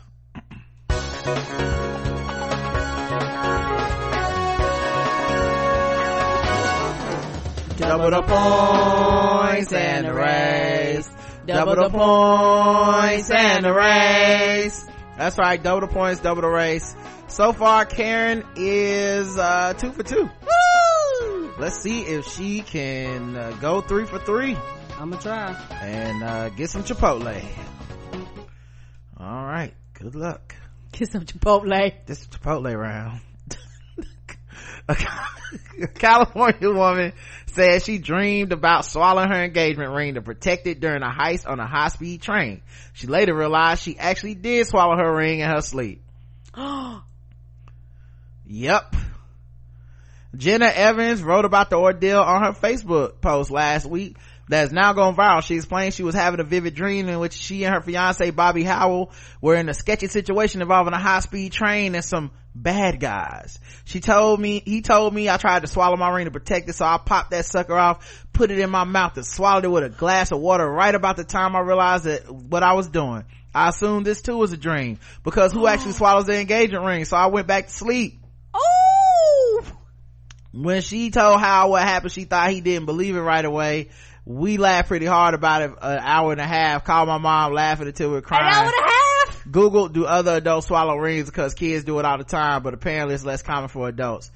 Double 7.78 8.12
the 8.12 8.22
points 8.22 9.74
and 9.74 10.06
the 10.06 10.14
race. 10.14 11.10
Double 11.48 11.76
the 11.76 11.90
points 11.90 13.30
and 13.32 13.66
the 13.66 13.74
race. 13.74 14.86
That's 15.18 15.38
right 15.38 15.62
double 15.62 15.82
the 15.88 15.94
points 15.94 16.22
double 16.22 16.42
the 16.44 16.48
race 16.48 16.96
so 17.32 17.54
far 17.54 17.86
karen 17.86 18.44
is 18.58 19.38
uh 19.38 19.74
two 19.78 19.92
for 19.94 20.04
two. 20.04 20.30
Woo! 20.42 21.54
let's 21.58 21.82
see 21.82 22.02
if 22.02 22.28
she 22.28 22.62
can 22.62 23.38
uh, 23.38 23.56
go 23.62 23.80
three 23.82 24.06
for 24.06 24.20
three. 24.20 24.58
I'm 25.00 25.12
gonna 25.12 25.22
try. 25.22 25.78
and 25.82 26.24
uh 26.24 26.50
get 26.50 26.70
some 26.70 26.84
chipotle. 26.84 27.42
All 29.18 29.46
right. 29.46 29.74
Good 29.94 30.16
luck. 30.16 30.56
Get 30.92 31.10
some 31.10 31.26
Chipotle. 31.26 31.94
this 32.06 32.22
is 32.22 32.28
chipotle 32.28 32.76
round. 32.76 33.22
A 34.90 35.88
california 35.88 36.70
woman 36.70 37.14
said 37.46 37.82
she 37.82 37.98
dreamed 37.98 38.52
about 38.52 38.84
swallowing 38.84 39.30
her 39.30 39.44
engagement 39.44 39.92
ring 39.92 40.16
to 40.16 40.22
protect 40.22 40.68
it 40.68 40.80
during 40.80 41.02
a 41.02 41.10
heist 41.10 41.48
on 41.48 41.60
a 41.60 41.68
high-speed 41.68 42.22
train. 42.22 42.62
She 42.94 43.08
later 43.08 43.34
realized 43.34 43.84
she 43.84 43.98
actually 43.98 44.36
did 44.36 44.68
swallow 44.68 44.98
her 44.98 45.16
ring 45.16 45.40
in 45.40 45.50
her 45.50 45.62
sleep 45.62 46.04
yep 48.52 48.96
jenna 50.36 50.66
evans 50.66 51.24
wrote 51.24 51.46
about 51.46 51.70
the 51.70 51.78
ordeal 51.78 52.20
on 52.20 52.44
her 52.44 52.52
facebook 52.52 53.22
post 53.22 53.50
last 53.50 53.86
week 53.86 54.18
that's 54.52 54.74
now 54.74 54.92
gone 54.92 55.16
viral. 55.16 55.42
She 55.42 55.56
explained 55.56 55.94
she 55.94 56.04
was 56.04 56.14
having 56.14 56.42
a 56.42 56.44
vivid 56.44 56.76
dream 56.76 57.08
in 57.08 57.20
which 57.20 57.32
she 57.32 57.64
and 57.64 57.74
her 57.74 57.80
fiance 57.80 58.32
Bobby 58.32 58.64
Howell 58.64 59.12
were 59.40 59.56
in 59.56 59.70
a 59.70 59.74
sketchy 59.74 60.08
situation 60.08 60.62
involving 60.62 60.94
a 60.94 61.00
high-speed 61.00 61.54
train 61.54 61.96
and 61.96 62.04
some 62.04 62.32
bad 62.54 63.00
guys. 63.00 63.60
She 63.86 64.02
told 64.02 64.42
me, 64.42 64.62
he 64.66 64.82
told 64.82 65.14
me 65.14 65.30
I 65.30 65.38
tried 65.38 65.62
to 65.62 65.68
swallow 65.68 65.96
my 65.96 66.10
ring 66.10 66.26
to 66.26 66.32
protect 66.32 66.68
it, 66.68 66.74
so 66.74 66.84
I 66.84 66.98
popped 66.98 67.32
that 67.32 67.46
sucker 67.46 67.78
off, 67.78 68.26
put 68.34 68.52
it 68.52 68.60
in 68.60 68.70
my 68.70 68.84
mouth 68.84 69.16
and 69.16 69.26
swallowed 69.26 69.64
it 69.64 69.70
with 69.70 69.86
a 69.86 69.90
glass 69.90 70.34
of 70.34 70.42
water 70.42 70.70
right 70.70 70.94
about 70.94 71.16
the 71.16 71.24
time 71.24 71.56
I 71.56 71.62
realized 71.62 72.04
that 72.04 72.30
what 72.30 72.62
I 72.62 72.74
was 72.74 72.90
doing. 72.90 73.24
I 73.56 73.70
assumed 73.70 74.06
this 74.06 74.22
too 74.22 74.36
was 74.36 74.52
a 74.52 74.58
dream 74.58 75.00
because 75.24 75.54
who 75.54 75.66
actually 75.68 75.94
swallows 75.94 76.26
the 76.26 76.38
engagement 76.38 76.84
ring? 76.84 77.06
So 77.06 77.16
I 77.16 77.28
went 77.28 77.48
back 77.48 77.68
to 77.68 77.74
sleep. 77.74 78.21
When 80.54 80.82
she 80.82 81.12
told 81.12 81.40
Howell 81.40 81.72
what 81.72 81.84
happened, 81.84 82.12
she 82.12 82.26
thought 82.26 82.50
he 82.52 82.62
didn't 82.62 82.86
believe 82.86 83.16
it 83.16 83.22
right 83.22 83.44
away. 83.44 83.90
We 84.26 84.58
laughed 84.58 84.90
pretty 84.90 85.06
hard 85.06 85.34
about 85.34 85.62
it 85.62 85.72
an 85.82 86.00
hour 86.00 86.32
and 86.32 86.42
a 86.42 86.48
half. 86.48 86.84
Called 86.84 87.08
my 87.08 87.18
mom 87.18 87.54
laughing 87.54 87.88
until 87.88 88.10
we 88.10 88.16
were 88.16 88.22
crying. 88.22 88.46
An 88.46 88.54
hour 88.54 88.66
and 88.66 88.74
a 88.74 88.92
half? 88.92 89.46
Google 89.50 89.88
do 89.88 90.06
other 90.06 90.36
adults 90.36 90.68
swallow 90.68 90.96
rings 90.98 91.26
because 91.26 91.54
kids 91.54 91.86
do 91.86 91.98
it 92.00 92.06
all 92.06 92.18
the 92.18 92.24
time, 92.24 92.64
but 92.64 92.74
apparently 92.74 93.16
it's 93.16 93.26
less 93.26 93.42
common 93.42 93.70
for 93.70 93.88
adults. 93.88 94.30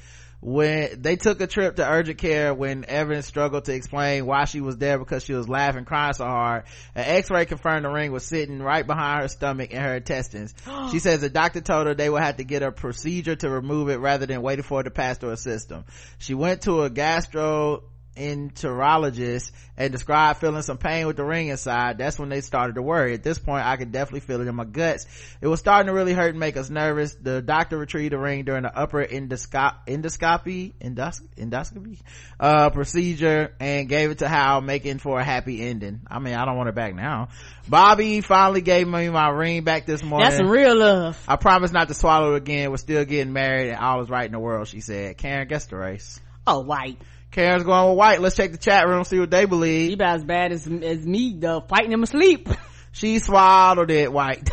When 0.45 1.01
they 1.01 1.15
took 1.15 1.41
a 1.41 1.47
trip 1.47 1.77
to 1.77 1.89
urgent 1.89 2.19
care 2.19 2.53
when 2.53 2.85
Evans 2.87 3.25
struggled 3.25 3.65
to 3.65 3.73
explain 3.73 4.27
why 4.27 4.45
she 4.45 4.61
was 4.61 4.77
there 4.77 4.99
because 4.99 5.23
she 5.23 5.33
was 5.33 5.49
laughing, 5.49 5.85
crying 5.85 6.13
so 6.13 6.25
hard, 6.25 6.65
an 6.93 7.03
x-ray 7.03 7.47
confirmed 7.47 7.83
the 7.83 7.89
ring 7.89 8.11
was 8.11 8.23
sitting 8.23 8.61
right 8.61 8.85
behind 8.85 9.23
her 9.23 9.27
stomach 9.27 9.73
and 9.73 9.83
her 9.83 9.95
intestines. 9.95 10.53
she 10.91 10.99
says 10.99 11.21
the 11.21 11.31
doctor 11.31 11.61
told 11.61 11.87
her 11.87 11.95
they 11.95 12.11
would 12.11 12.21
have 12.21 12.37
to 12.37 12.43
get 12.43 12.61
a 12.61 12.71
procedure 12.71 13.35
to 13.35 13.49
remove 13.49 13.89
it 13.89 13.95
rather 13.95 14.27
than 14.27 14.43
waiting 14.43 14.61
for 14.61 14.81
it 14.81 14.83
to 14.83 14.91
pass 14.91 15.17
through 15.17 15.31
her 15.31 15.35
system. 15.35 15.83
She 16.19 16.35
went 16.35 16.61
to 16.61 16.83
a 16.83 16.91
gastro 16.91 17.81
enterologist 18.15 19.51
and 19.77 19.91
described 19.91 20.39
feeling 20.39 20.61
some 20.61 20.77
pain 20.77 21.05
with 21.05 21.17
the 21.17 21.23
ring 21.23 21.47
inside 21.47 21.97
that's 21.97 22.17
when 22.17 22.29
they 22.29 22.41
started 22.41 22.75
to 22.75 22.81
worry. 22.81 23.13
At 23.13 23.23
this 23.23 23.37
point 23.37 23.65
i 23.65 23.75
could 23.77 23.91
definitely 23.91 24.21
feel 24.21 24.41
it 24.41 24.47
in 24.47 24.55
my 24.55 24.65
guts. 24.65 25.05
It 25.41 25.47
was 25.47 25.59
starting 25.59 25.87
to 25.87 25.93
really 25.93 26.13
hurt 26.13 26.29
and 26.29 26.39
make 26.39 26.57
us 26.57 26.69
nervous. 26.69 27.15
The 27.15 27.41
doctor 27.41 27.77
retrieved 27.77 28.13
the 28.13 28.19
ring 28.19 28.45
during 28.45 28.63
the 28.63 28.77
upper 28.77 29.05
endoscop 29.05 29.87
endoscopy 29.87 30.73
endos- 30.81 31.21
endoscopy 31.37 31.99
uh 32.39 32.69
procedure 32.69 33.53
and 33.59 33.89
gave 33.89 34.11
it 34.11 34.19
to 34.19 34.27
Howell 34.27 34.61
making 34.61 34.99
for 34.99 35.19
a 35.19 35.23
happy 35.23 35.61
ending. 35.61 36.01
I 36.07 36.19
mean 36.19 36.35
i 36.35 36.45
don't 36.45 36.57
want 36.57 36.69
it 36.69 36.75
back 36.75 36.95
now. 36.95 37.29
Bobby 37.67 38.21
finally 38.21 38.61
gave 38.61 38.87
me 38.87 39.09
my 39.09 39.29
ring 39.29 39.63
back 39.63 39.85
this 39.85 40.03
morning. 40.03 40.29
That's 40.29 40.41
real 40.41 40.77
love. 40.77 41.21
i 41.27 41.35
promise 41.35 41.71
not 41.71 41.87
to 41.87 41.93
swallow 41.93 42.35
it 42.35 42.37
again. 42.37 42.69
We're 42.71 42.77
still 42.77 43.05
getting 43.05 43.33
married 43.33 43.69
and 43.69 43.79
all 43.79 44.01
is 44.01 44.09
right 44.09 44.25
in 44.25 44.31
the 44.31 44.39
world 44.39 44.67
she 44.67 44.81
said. 44.81 45.17
Karen 45.17 45.47
guess 45.47 45.65
the 45.65 45.77
race. 45.77 46.19
Oh, 46.47 46.61
white. 46.61 47.01
Karen's 47.35 47.63
going 47.63 47.89
with 47.89 47.97
white. 47.97 48.21
Let's 48.21 48.37
check 48.37 48.53
the 48.53 48.57
chat 48.57 48.87
room, 48.87 49.03
see 49.03 49.19
what 49.19 49.29
they 49.29 49.41
You 49.41 49.47
believe. 49.47 49.93
about 49.95 50.15
as 50.15 50.23
bad 50.23 50.53
as, 50.53 50.65
as 50.65 51.05
me, 51.05 51.35
though, 51.37 51.59
fighting 51.59 51.91
in 51.91 52.01
asleep. 52.01 52.49
She 52.93 53.19
swallowed 53.19 53.91
it, 53.91 54.09
white. 54.09 54.49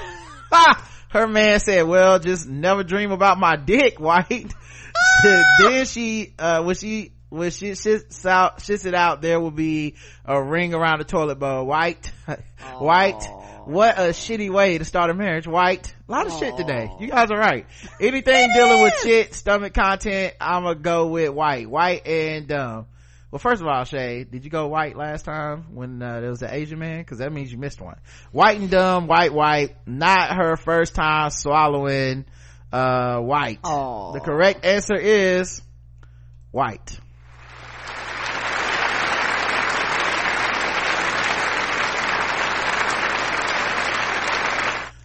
Her 1.11 1.29
man 1.29 1.61
said, 1.61 1.87
well, 1.87 2.19
just 2.19 2.49
never 2.49 2.83
dream 2.83 3.13
about 3.13 3.39
my 3.39 3.55
dick, 3.55 4.01
white. 4.01 4.53
then 5.23 5.87
she, 5.87 6.35
uh, 6.41 6.65
when 6.65 6.75
she, 6.75 7.13
when 7.29 7.53
she 7.53 7.71
shits 7.71 8.27
out, 8.27 8.59
shits 8.59 8.85
it 8.85 8.95
out, 8.95 9.23
there 9.23 9.39
will 9.39 9.53
be 9.53 9.95
a 10.25 10.43
ring 10.43 10.75
around 10.75 10.99
the 10.99 11.05
toilet 11.05 11.39
bowl, 11.39 11.65
white. 11.67 12.11
white. 12.79 13.23
What 13.67 13.99
a 13.99 14.11
shitty 14.11 14.51
way 14.51 14.79
to 14.79 14.85
start 14.85 15.11
a 15.11 15.15
marriage, 15.15 15.47
white. 15.47 15.95
A 16.09 16.13
lot 16.13 16.27
of 16.27 16.39
shit 16.39 16.57
today. 16.57 16.91
You 16.99 17.09
guys 17.09 17.31
are 17.31 17.39
right. 17.39 17.67
Anything 18.01 18.51
dealing 18.55 18.83
with 18.83 18.95
shit, 19.03 19.35
stomach 19.35 19.73
content, 19.73 20.35
I'ma 20.41 20.75
go 20.75 21.07
with 21.09 21.31
white. 21.31 21.71
White 21.71 22.07
and, 22.07 22.51
um, 22.51 22.87
well, 23.31 23.39
first 23.39 23.63
of 23.63 23.69
all, 23.69 23.85
Shay, 23.85 24.25
did 24.25 24.45
you 24.45 24.51
go 24.51 24.67
white 24.67 24.97
last 24.97 25.25
time 25.25 25.75
when 25.75 26.03
uh, 26.03 26.21
there 26.21 26.31
was 26.31 26.43
an 26.43 26.51
Asian 26.53 26.79
man? 26.79 27.01
Because 27.01 27.19
that 27.19 27.33
means 27.33 27.53
you 27.53 27.59
missed 27.59 27.81
one. 27.81 27.99
White 28.31 28.59
and 28.59 28.69
dumb, 28.69 29.07
white, 29.07 29.33
white. 29.33 29.77
Not 29.87 30.37
her 30.37 30.57
first 30.57 30.95
time 30.95 31.31
swallowing 31.31 32.27
uh, 32.73 33.21
white. 33.21 33.61
Aw. 33.65 34.13
The 34.13 34.21
correct 34.21 34.65
answer 34.65 34.97
is 34.97 35.63
white. 36.51 36.99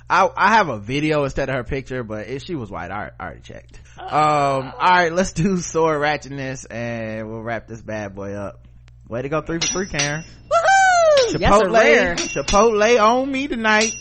I, 0.10 0.30
I 0.36 0.50
have 0.56 0.70
a 0.70 0.80
video 0.80 1.24
instead 1.24 1.50
of 1.50 1.56
her 1.56 1.64
picture, 1.64 2.04
but 2.04 2.28
if 2.28 2.44
she 2.44 2.56
was 2.56 2.72
white, 2.72 2.92
I, 2.92 3.12
I 3.20 3.24
already 3.24 3.42
checked. 3.42 3.82
Um, 3.98 4.10
all 4.10 4.72
right, 4.80 5.12
let's 5.12 5.34
do 5.34 5.58
sword 5.58 6.00
ratchetness 6.00 6.66
and 6.70 7.30
we'll 7.30 7.42
wrap 7.42 7.68
this 7.68 7.82
bad 7.82 8.16
boy 8.16 8.34
up. 8.34 8.66
Way 9.10 9.24
to 9.24 9.30
go, 9.30 9.42
three 9.42 9.60
for 9.60 9.68
three, 9.68 9.88
Karen. 9.88 10.24
Woohoo! 10.24 11.32
That's 11.34 11.34
a. 11.34 11.38
Chipotle, 11.38 12.16
Chipotle 12.46 13.04
on 13.04 13.32
me 13.32 13.48
tonight. 13.48 13.94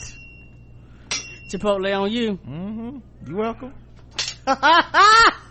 Chipotle 1.51 2.01
on 2.01 2.11
you. 2.11 2.37
Mm-hmm. 2.37 2.97
You 3.27 3.35
welcome. 3.35 3.73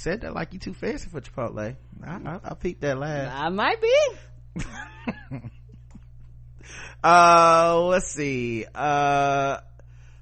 Said 0.00 0.22
that 0.22 0.32
like 0.34 0.54
you 0.54 0.58
too 0.58 0.72
fancy 0.72 1.10
for 1.10 1.20
Chipotle. 1.20 1.76
I, 2.02 2.10
I, 2.10 2.40
I 2.42 2.54
peeped 2.54 2.80
that 2.80 2.96
laugh. 2.98 3.30
I 3.36 3.50
might 3.50 3.82
be. 3.82 4.62
uh 7.04 7.78
let's 7.84 8.10
see 8.10 8.64
uh 8.74 9.58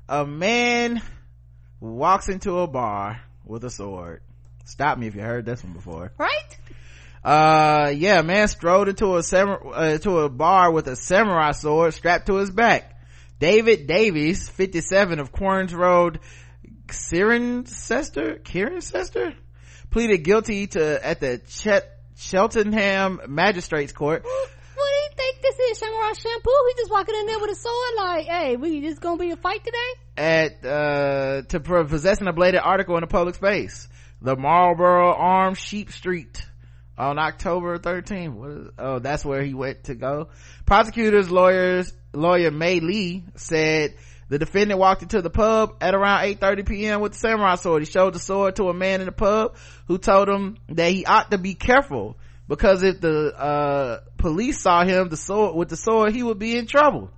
a 0.08 0.26
man 0.26 1.00
walks 1.80 2.28
into 2.28 2.58
a 2.58 2.66
bar 2.66 3.20
with 3.44 3.62
a 3.64 3.70
sword 3.70 4.20
stop 4.64 4.98
me 4.98 5.06
if 5.06 5.14
you 5.14 5.22
heard 5.22 5.44
this 5.46 5.62
one 5.64 5.72
before 5.72 6.12
Right? 6.18 6.58
uh 7.24 7.92
yeah 7.96 8.18
a 8.20 8.22
man 8.22 8.48
strolled 8.48 8.88
into 8.88 9.16
a 9.16 9.22
sam- 9.22 9.58
uh, 9.72 9.98
to 9.98 10.18
a 10.18 10.28
bar 10.28 10.70
with 10.72 10.86
a 10.88 10.96
samurai 10.96 11.52
sword 11.52 11.94
strapped 11.94 12.26
to 12.26 12.34
his 12.34 12.50
back 12.50 13.00
david 13.40 13.86
davies 13.86 14.48
57 14.48 15.18
of 15.20 15.32
Querns 15.32 15.74
road 15.74 16.20
cirencester 16.88 18.40
cirencester 18.42 19.34
pleaded 19.90 20.18
guilty 20.18 20.66
to 20.68 21.06
at 21.06 21.20
the 21.20 21.40
Chet- 21.48 21.90
cheltenham 22.16 23.20
magistrates 23.28 23.92
court 23.92 24.24
What 24.24 24.30
do 24.76 24.80
you 24.80 25.08
think 25.16 25.42
this 25.42 25.58
is? 25.58 25.78
Samurai 25.78 26.12
shampoo? 26.12 26.50
He 26.68 26.74
just 26.82 26.90
walking 26.90 27.14
in 27.14 27.26
there 27.26 27.38
with 27.40 27.50
a 27.50 27.54
sword 27.56 27.94
like, 27.96 28.26
hey, 28.26 28.56
we 28.56 28.80
just 28.80 29.00
gonna 29.00 29.18
be 29.18 29.30
a 29.30 29.36
fight 29.36 29.64
today? 29.64 29.76
at 30.16 30.64
uh 30.64 31.42
to 31.42 31.60
possessing 31.60 32.26
a 32.26 32.32
bladed 32.32 32.60
article 32.62 32.96
in 32.96 33.02
a 33.02 33.06
public 33.06 33.34
space 33.36 33.88
the 34.20 34.36
Marlborough 34.36 35.14
Arms 35.14 35.58
sheep 35.58 35.92
street 35.92 36.44
on 36.96 37.18
October 37.18 37.78
13th. 37.78 38.32
What 38.32 38.50
is, 38.50 38.68
oh, 38.78 38.98
that's 38.98 39.24
where 39.24 39.42
he 39.42 39.54
went 39.54 39.84
to 39.84 39.94
go. 39.94 40.28
Prosecutors, 40.66 41.30
lawyers, 41.30 41.92
lawyer 42.12 42.50
May 42.50 42.80
Lee 42.80 43.24
said 43.36 43.94
the 44.28 44.38
defendant 44.38 44.78
walked 44.78 45.02
into 45.02 45.22
the 45.22 45.30
pub 45.30 45.76
at 45.80 45.94
around 45.94 46.20
8.30 46.20 46.68
p.m. 46.68 47.00
with 47.00 47.12
the 47.12 47.18
samurai 47.18 47.54
sword. 47.54 47.82
He 47.82 47.90
showed 47.90 48.14
the 48.14 48.18
sword 48.18 48.56
to 48.56 48.68
a 48.68 48.74
man 48.74 49.00
in 49.00 49.06
the 49.06 49.12
pub 49.12 49.56
who 49.86 49.96
told 49.96 50.28
him 50.28 50.58
that 50.68 50.92
he 50.92 51.06
ought 51.06 51.30
to 51.30 51.38
be 51.38 51.54
careful 51.54 52.16
because 52.46 52.82
if 52.82 53.00
the, 53.00 53.34
uh, 53.34 54.00
police 54.18 54.60
saw 54.60 54.84
him 54.84 55.08
the 55.08 55.16
sword, 55.16 55.56
with 55.56 55.68
the 55.68 55.76
sword, 55.76 56.12
he 56.12 56.22
would 56.22 56.38
be 56.38 56.56
in 56.56 56.66
trouble. 56.66 57.10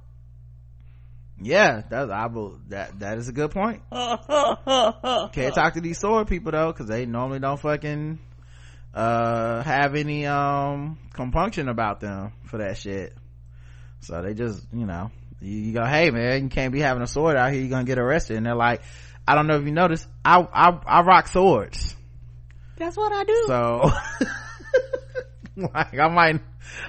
Yeah, 1.42 1.82
that's, 1.88 2.10
I 2.10 2.26
will, 2.26 2.58
that, 2.68 3.00
that 3.00 3.18
is 3.18 3.28
a 3.28 3.32
good 3.32 3.50
point. 3.50 3.82
Can't 3.90 5.54
talk 5.54 5.74
to 5.74 5.80
these 5.80 5.98
sword 5.98 6.28
people 6.28 6.52
though, 6.52 6.72
cause 6.72 6.86
they 6.86 7.06
normally 7.06 7.40
don't 7.40 7.58
fucking, 7.58 8.20
uh, 8.94 9.62
have 9.62 9.96
any, 9.96 10.26
um, 10.26 10.98
compunction 11.12 11.68
about 11.68 12.00
them 12.00 12.32
for 12.44 12.58
that 12.58 12.76
shit. 12.76 13.16
So 14.00 14.22
they 14.22 14.34
just, 14.34 14.64
you 14.72 14.86
know, 14.86 15.10
you, 15.40 15.56
you 15.58 15.72
go, 15.72 15.84
hey 15.84 16.10
man, 16.10 16.44
you 16.44 16.48
can't 16.48 16.72
be 16.72 16.80
having 16.80 17.02
a 17.02 17.06
sword 17.06 17.36
out 17.36 17.52
here, 17.52 17.60
you're 17.60 17.70
gonna 17.70 17.84
get 17.84 17.98
arrested. 17.98 18.36
And 18.36 18.46
they're 18.46 18.54
like, 18.54 18.82
I 19.26 19.34
don't 19.34 19.46
know 19.46 19.56
if 19.56 19.64
you 19.64 19.72
noticed, 19.72 20.06
I, 20.24 20.40
I, 20.40 20.78
I 20.86 21.02
rock 21.02 21.28
swords. 21.28 21.94
That's 22.76 22.96
what 22.96 23.12
I 23.12 23.24
do. 23.24 23.44
So, 23.46 23.90
like, 25.56 25.98
I 25.98 26.08
might, 26.08 26.40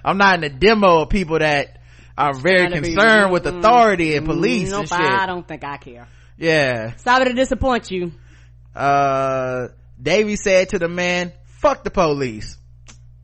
I'm 0.06 0.18
not 0.18 0.36
in 0.36 0.42
the 0.42 0.50
demo 0.50 1.02
of 1.02 1.10
people 1.10 1.40
that 1.40 1.80
are 2.18 2.34
very 2.34 2.70
to 2.70 2.82
be- 2.82 2.94
concerned 2.94 3.32
with 3.32 3.44
Mm, 3.44 3.60
authority 3.60 4.16
and 4.16 4.26
police 4.26 4.70
nope, 4.72 4.82
and 4.82 4.90
shit. 4.90 5.00
I 5.00 5.26
don't 5.26 5.48
think 5.48 5.64
I 5.64 5.78
care. 5.78 6.08
Yeah. 6.38 6.96
Sorry 6.98 7.26
to 7.26 7.34
disappoint 7.34 7.92
you. 7.92 8.12
Uh, 8.76 9.68
Davy 10.02 10.36
said 10.36 10.70
to 10.70 10.80
the 10.80 10.88
man, 10.88 11.34
fuck 11.46 11.84
the 11.84 11.92
police, 11.92 12.58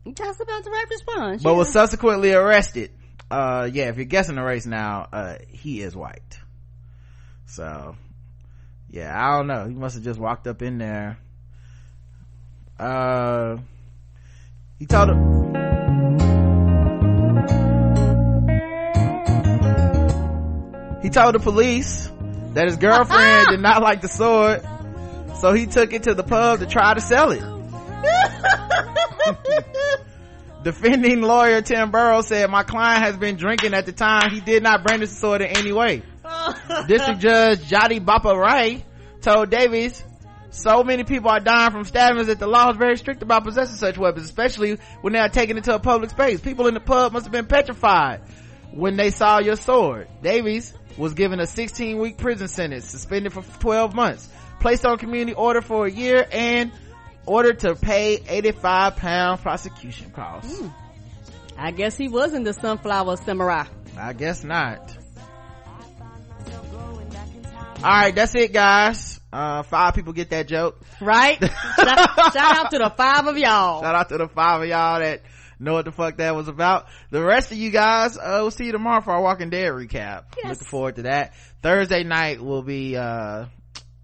That's 0.04 0.40
about 0.40 0.64
the 0.64 0.70
right 0.70 0.86
response. 0.90 1.42
but 1.42 1.50
yeah. 1.50 1.56
was 1.56 1.72
subsequently 1.72 2.32
arrested. 2.32 2.90
Uh, 3.30 3.68
yeah, 3.70 3.88
if 3.88 3.96
you're 3.96 4.06
guessing 4.06 4.36
the 4.36 4.42
race 4.42 4.64
now, 4.64 5.06
uh, 5.12 5.34
he 5.48 5.82
is 5.82 5.94
white. 5.94 6.38
So, 7.46 7.96
yeah, 8.90 9.12
I 9.14 9.36
don't 9.36 9.46
know. 9.46 9.66
He 9.66 9.74
must 9.74 9.96
have 9.96 10.04
just 10.04 10.18
walked 10.18 10.46
up 10.46 10.62
in 10.62 10.78
there. 10.78 11.18
Uh, 12.78 13.58
he 14.78 14.86
told 14.86 15.10
him. 15.10 15.18
He 21.02 21.10
told 21.10 21.34
the 21.34 21.40
police 21.40 22.10
that 22.54 22.66
his 22.66 22.76
girlfriend 22.76 23.46
did 23.50 23.60
not 23.60 23.82
like 23.82 24.00
the 24.00 24.08
sword, 24.08 24.62
so 25.36 25.52
he 25.52 25.66
took 25.66 25.92
it 25.92 26.04
to 26.04 26.14
the 26.14 26.22
pub 26.22 26.60
to 26.60 26.66
try 26.66 26.94
to 26.94 27.00
sell 27.00 27.32
it. 27.32 27.42
Defending 30.68 31.22
lawyer 31.22 31.62
Tim 31.62 31.90
Burrow 31.90 32.20
said, 32.20 32.50
my 32.50 32.62
client 32.62 33.02
has 33.02 33.16
been 33.16 33.36
drinking 33.36 33.72
at 33.72 33.86
the 33.86 33.92
time. 33.92 34.30
He 34.30 34.40
did 34.40 34.62
not 34.62 34.84
brandish 34.84 35.08
the 35.08 35.14
sword 35.14 35.40
in 35.40 35.46
any 35.56 35.72
way. 35.72 36.02
Oh. 36.22 36.84
District 36.86 37.20
Judge 37.20 37.60
Joti 37.60 38.04
Bopa-Rai 38.04 38.84
told 39.22 39.48
Davies, 39.48 40.04
so 40.50 40.84
many 40.84 41.04
people 41.04 41.30
are 41.30 41.40
dying 41.40 41.70
from 41.70 41.84
stabbings 41.84 42.26
that 42.26 42.38
the 42.38 42.46
law 42.46 42.70
is 42.70 42.76
very 42.76 42.98
strict 42.98 43.22
about 43.22 43.44
possessing 43.44 43.76
such 43.76 43.96
weapons, 43.96 44.26
especially 44.26 44.76
when 45.00 45.14
they 45.14 45.20
are 45.20 45.30
taken 45.30 45.56
into 45.56 45.74
a 45.74 45.78
public 45.78 46.10
space. 46.10 46.38
People 46.38 46.66
in 46.66 46.74
the 46.74 46.80
pub 46.80 47.14
must 47.14 47.24
have 47.24 47.32
been 47.32 47.46
petrified 47.46 48.20
when 48.70 48.96
they 48.96 49.08
saw 49.08 49.38
your 49.38 49.56
sword. 49.56 50.06
Davies 50.22 50.74
was 50.98 51.14
given 51.14 51.40
a 51.40 51.46
16 51.46 51.96
week 51.96 52.18
prison 52.18 52.46
sentence, 52.46 52.84
suspended 52.84 53.32
for 53.32 53.42
12 53.60 53.94
months, 53.94 54.28
placed 54.60 54.84
on 54.84 54.98
community 54.98 55.32
order 55.32 55.62
for 55.62 55.86
a 55.86 55.90
year, 55.90 56.26
and 56.30 56.72
ordered 57.28 57.60
to 57.60 57.74
pay 57.74 58.20
85 58.26 58.96
pound 58.96 59.40
prosecution 59.40 60.10
costs. 60.10 60.62
I 61.56 61.70
guess 61.72 61.96
he 61.96 62.08
wasn't 62.08 62.44
the 62.44 62.52
sunflower 62.54 63.16
samurai. 63.18 63.66
I 63.96 64.12
guess 64.12 64.44
not. 64.44 64.96
Alright, 67.78 68.14
that's 68.14 68.34
it 68.34 68.52
guys. 68.52 69.20
Uh, 69.32 69.62
five 69.62 69.94
people 69.94 70.12
get 70.12 70.30
that 70.30 70.48
joke. 70.48 70.80
Right? 71.00 71.38
shout, 71.76 72.32
shout 72.32 72.36
out 72.36 72.70
to 72.70 72.78
the 72.78 72.92
five 72.96 73.26
of 73.26 73.36
y'all. 73.36 73.82
Shout 73.82 73.94
out 73.94 74.08
to 74.08 74.18
the 74.18 74.28
five 74.28 74.62
of 74.62 74.68
y'all 74.68 75.00
that 75.00 75.22
know 75.60 75.74
what 75.74 75.84
the 75.84 75.92
fuck 75.92 76.16
that 76.16 76.34
was 76.34 76.48
about. 76.48 76.86
The 77.10 77.22
rest 77.22 77.52
of 77.52 77.58
you 77.58 77.70
guys, 77.70 78.16
uh, 78.16 78.38
we'll 78.40 78.50
see 78.50 78.66
you 78.66 78.72
tomorrow 78.72 79.00
for 79.00 79.12
our 79.12 79.22
Walking 79.22 79.50
Dead 79.50 79.70
recap. 79.70 80.24
Yes. 80.36 80.50
Looking 80.50 80.66
forward 80.66 80.96
to 80.96 81.02
that. 81.02 81.34
Thursday 81.62 82.04
night 82.04 82.40
will 82.40 82.62
be, 82.62 82.96
uh, 82.96 83.46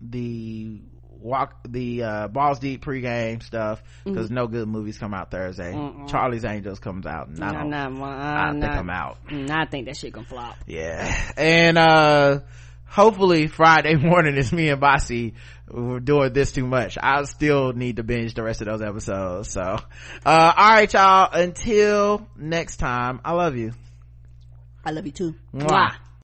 the 0.00 0.80
walk, 1.24 1.56
the, 1.66 2.02
uh, 2.02 2.28
Balls 2.28 2.58
Deep 2.58 2.84
pregame 2.84 3.42
stuff, 3.42 3.82
Mm-hmm. 4.04 4.14
cause 4.16 4.30
no 4.30 4.46
good 4.46 4.68
movies 4.68 4.98
come 4.98 5.14
out 5.14 5.30
Thursday. 5.30 5.72
Charlie's 6.08 6.44
Angels 6.44 6.78
comes 6.78 7.06
out, 7.06 7.28
and 7.28 7.42
I 7.42 7.52
don't, 7.52 7.70
nah, 7.70 7.88
nah, 7.88 8.48
I 8.48 8.52
think. 8.52 8.64
I'm 8.64 8.90
out. 8.90 9.16
I 9.30 9.64
think 9.64 9.86
that 9.86 9.96
shit 9.96 10.12
gonna 10.12 10.26
flop. 10.26 10.56
Yeah. 10.66 11.32
And, 11.36 11.78
uh, 11.78 12.40
hopefully 12.86 13.46
Friday 13.48 13.96
morning 14.10 14.36
is 14.36 14.52
me 14.52 14.68
and 14.68 14.80
Bossy 14.80 15.34
we're 15.66 15.98
doing 15.98 16.32
this 16.34 16.52
too 16.52 16.66
much. 16.66 16.98
I 17.02 17.24
still 17.24 17.72
need 17.72 17.96
to 17.96 18.02
binge 18.04 18.34
the 18.34 18.42
rest 18.42 18.60
of 18.60 18.66
those 18.66 18.82
episodes. 18.82 19.48
So, 19.48 19.62
uh, 19.62 19.78
alright 20.26 20.92
y'all. 20.92 21.30
Until 21.32 22.28
next 22.36 22.76
time, 22.76 23.20
I 23.24 23.32
love 23.32 23.56
you. 23.56 23.72
I 24.84 24.90
love 24.90 25.06
you 25.06 25.12
too. 25.12 25.34
Mwah. 25.54 25.94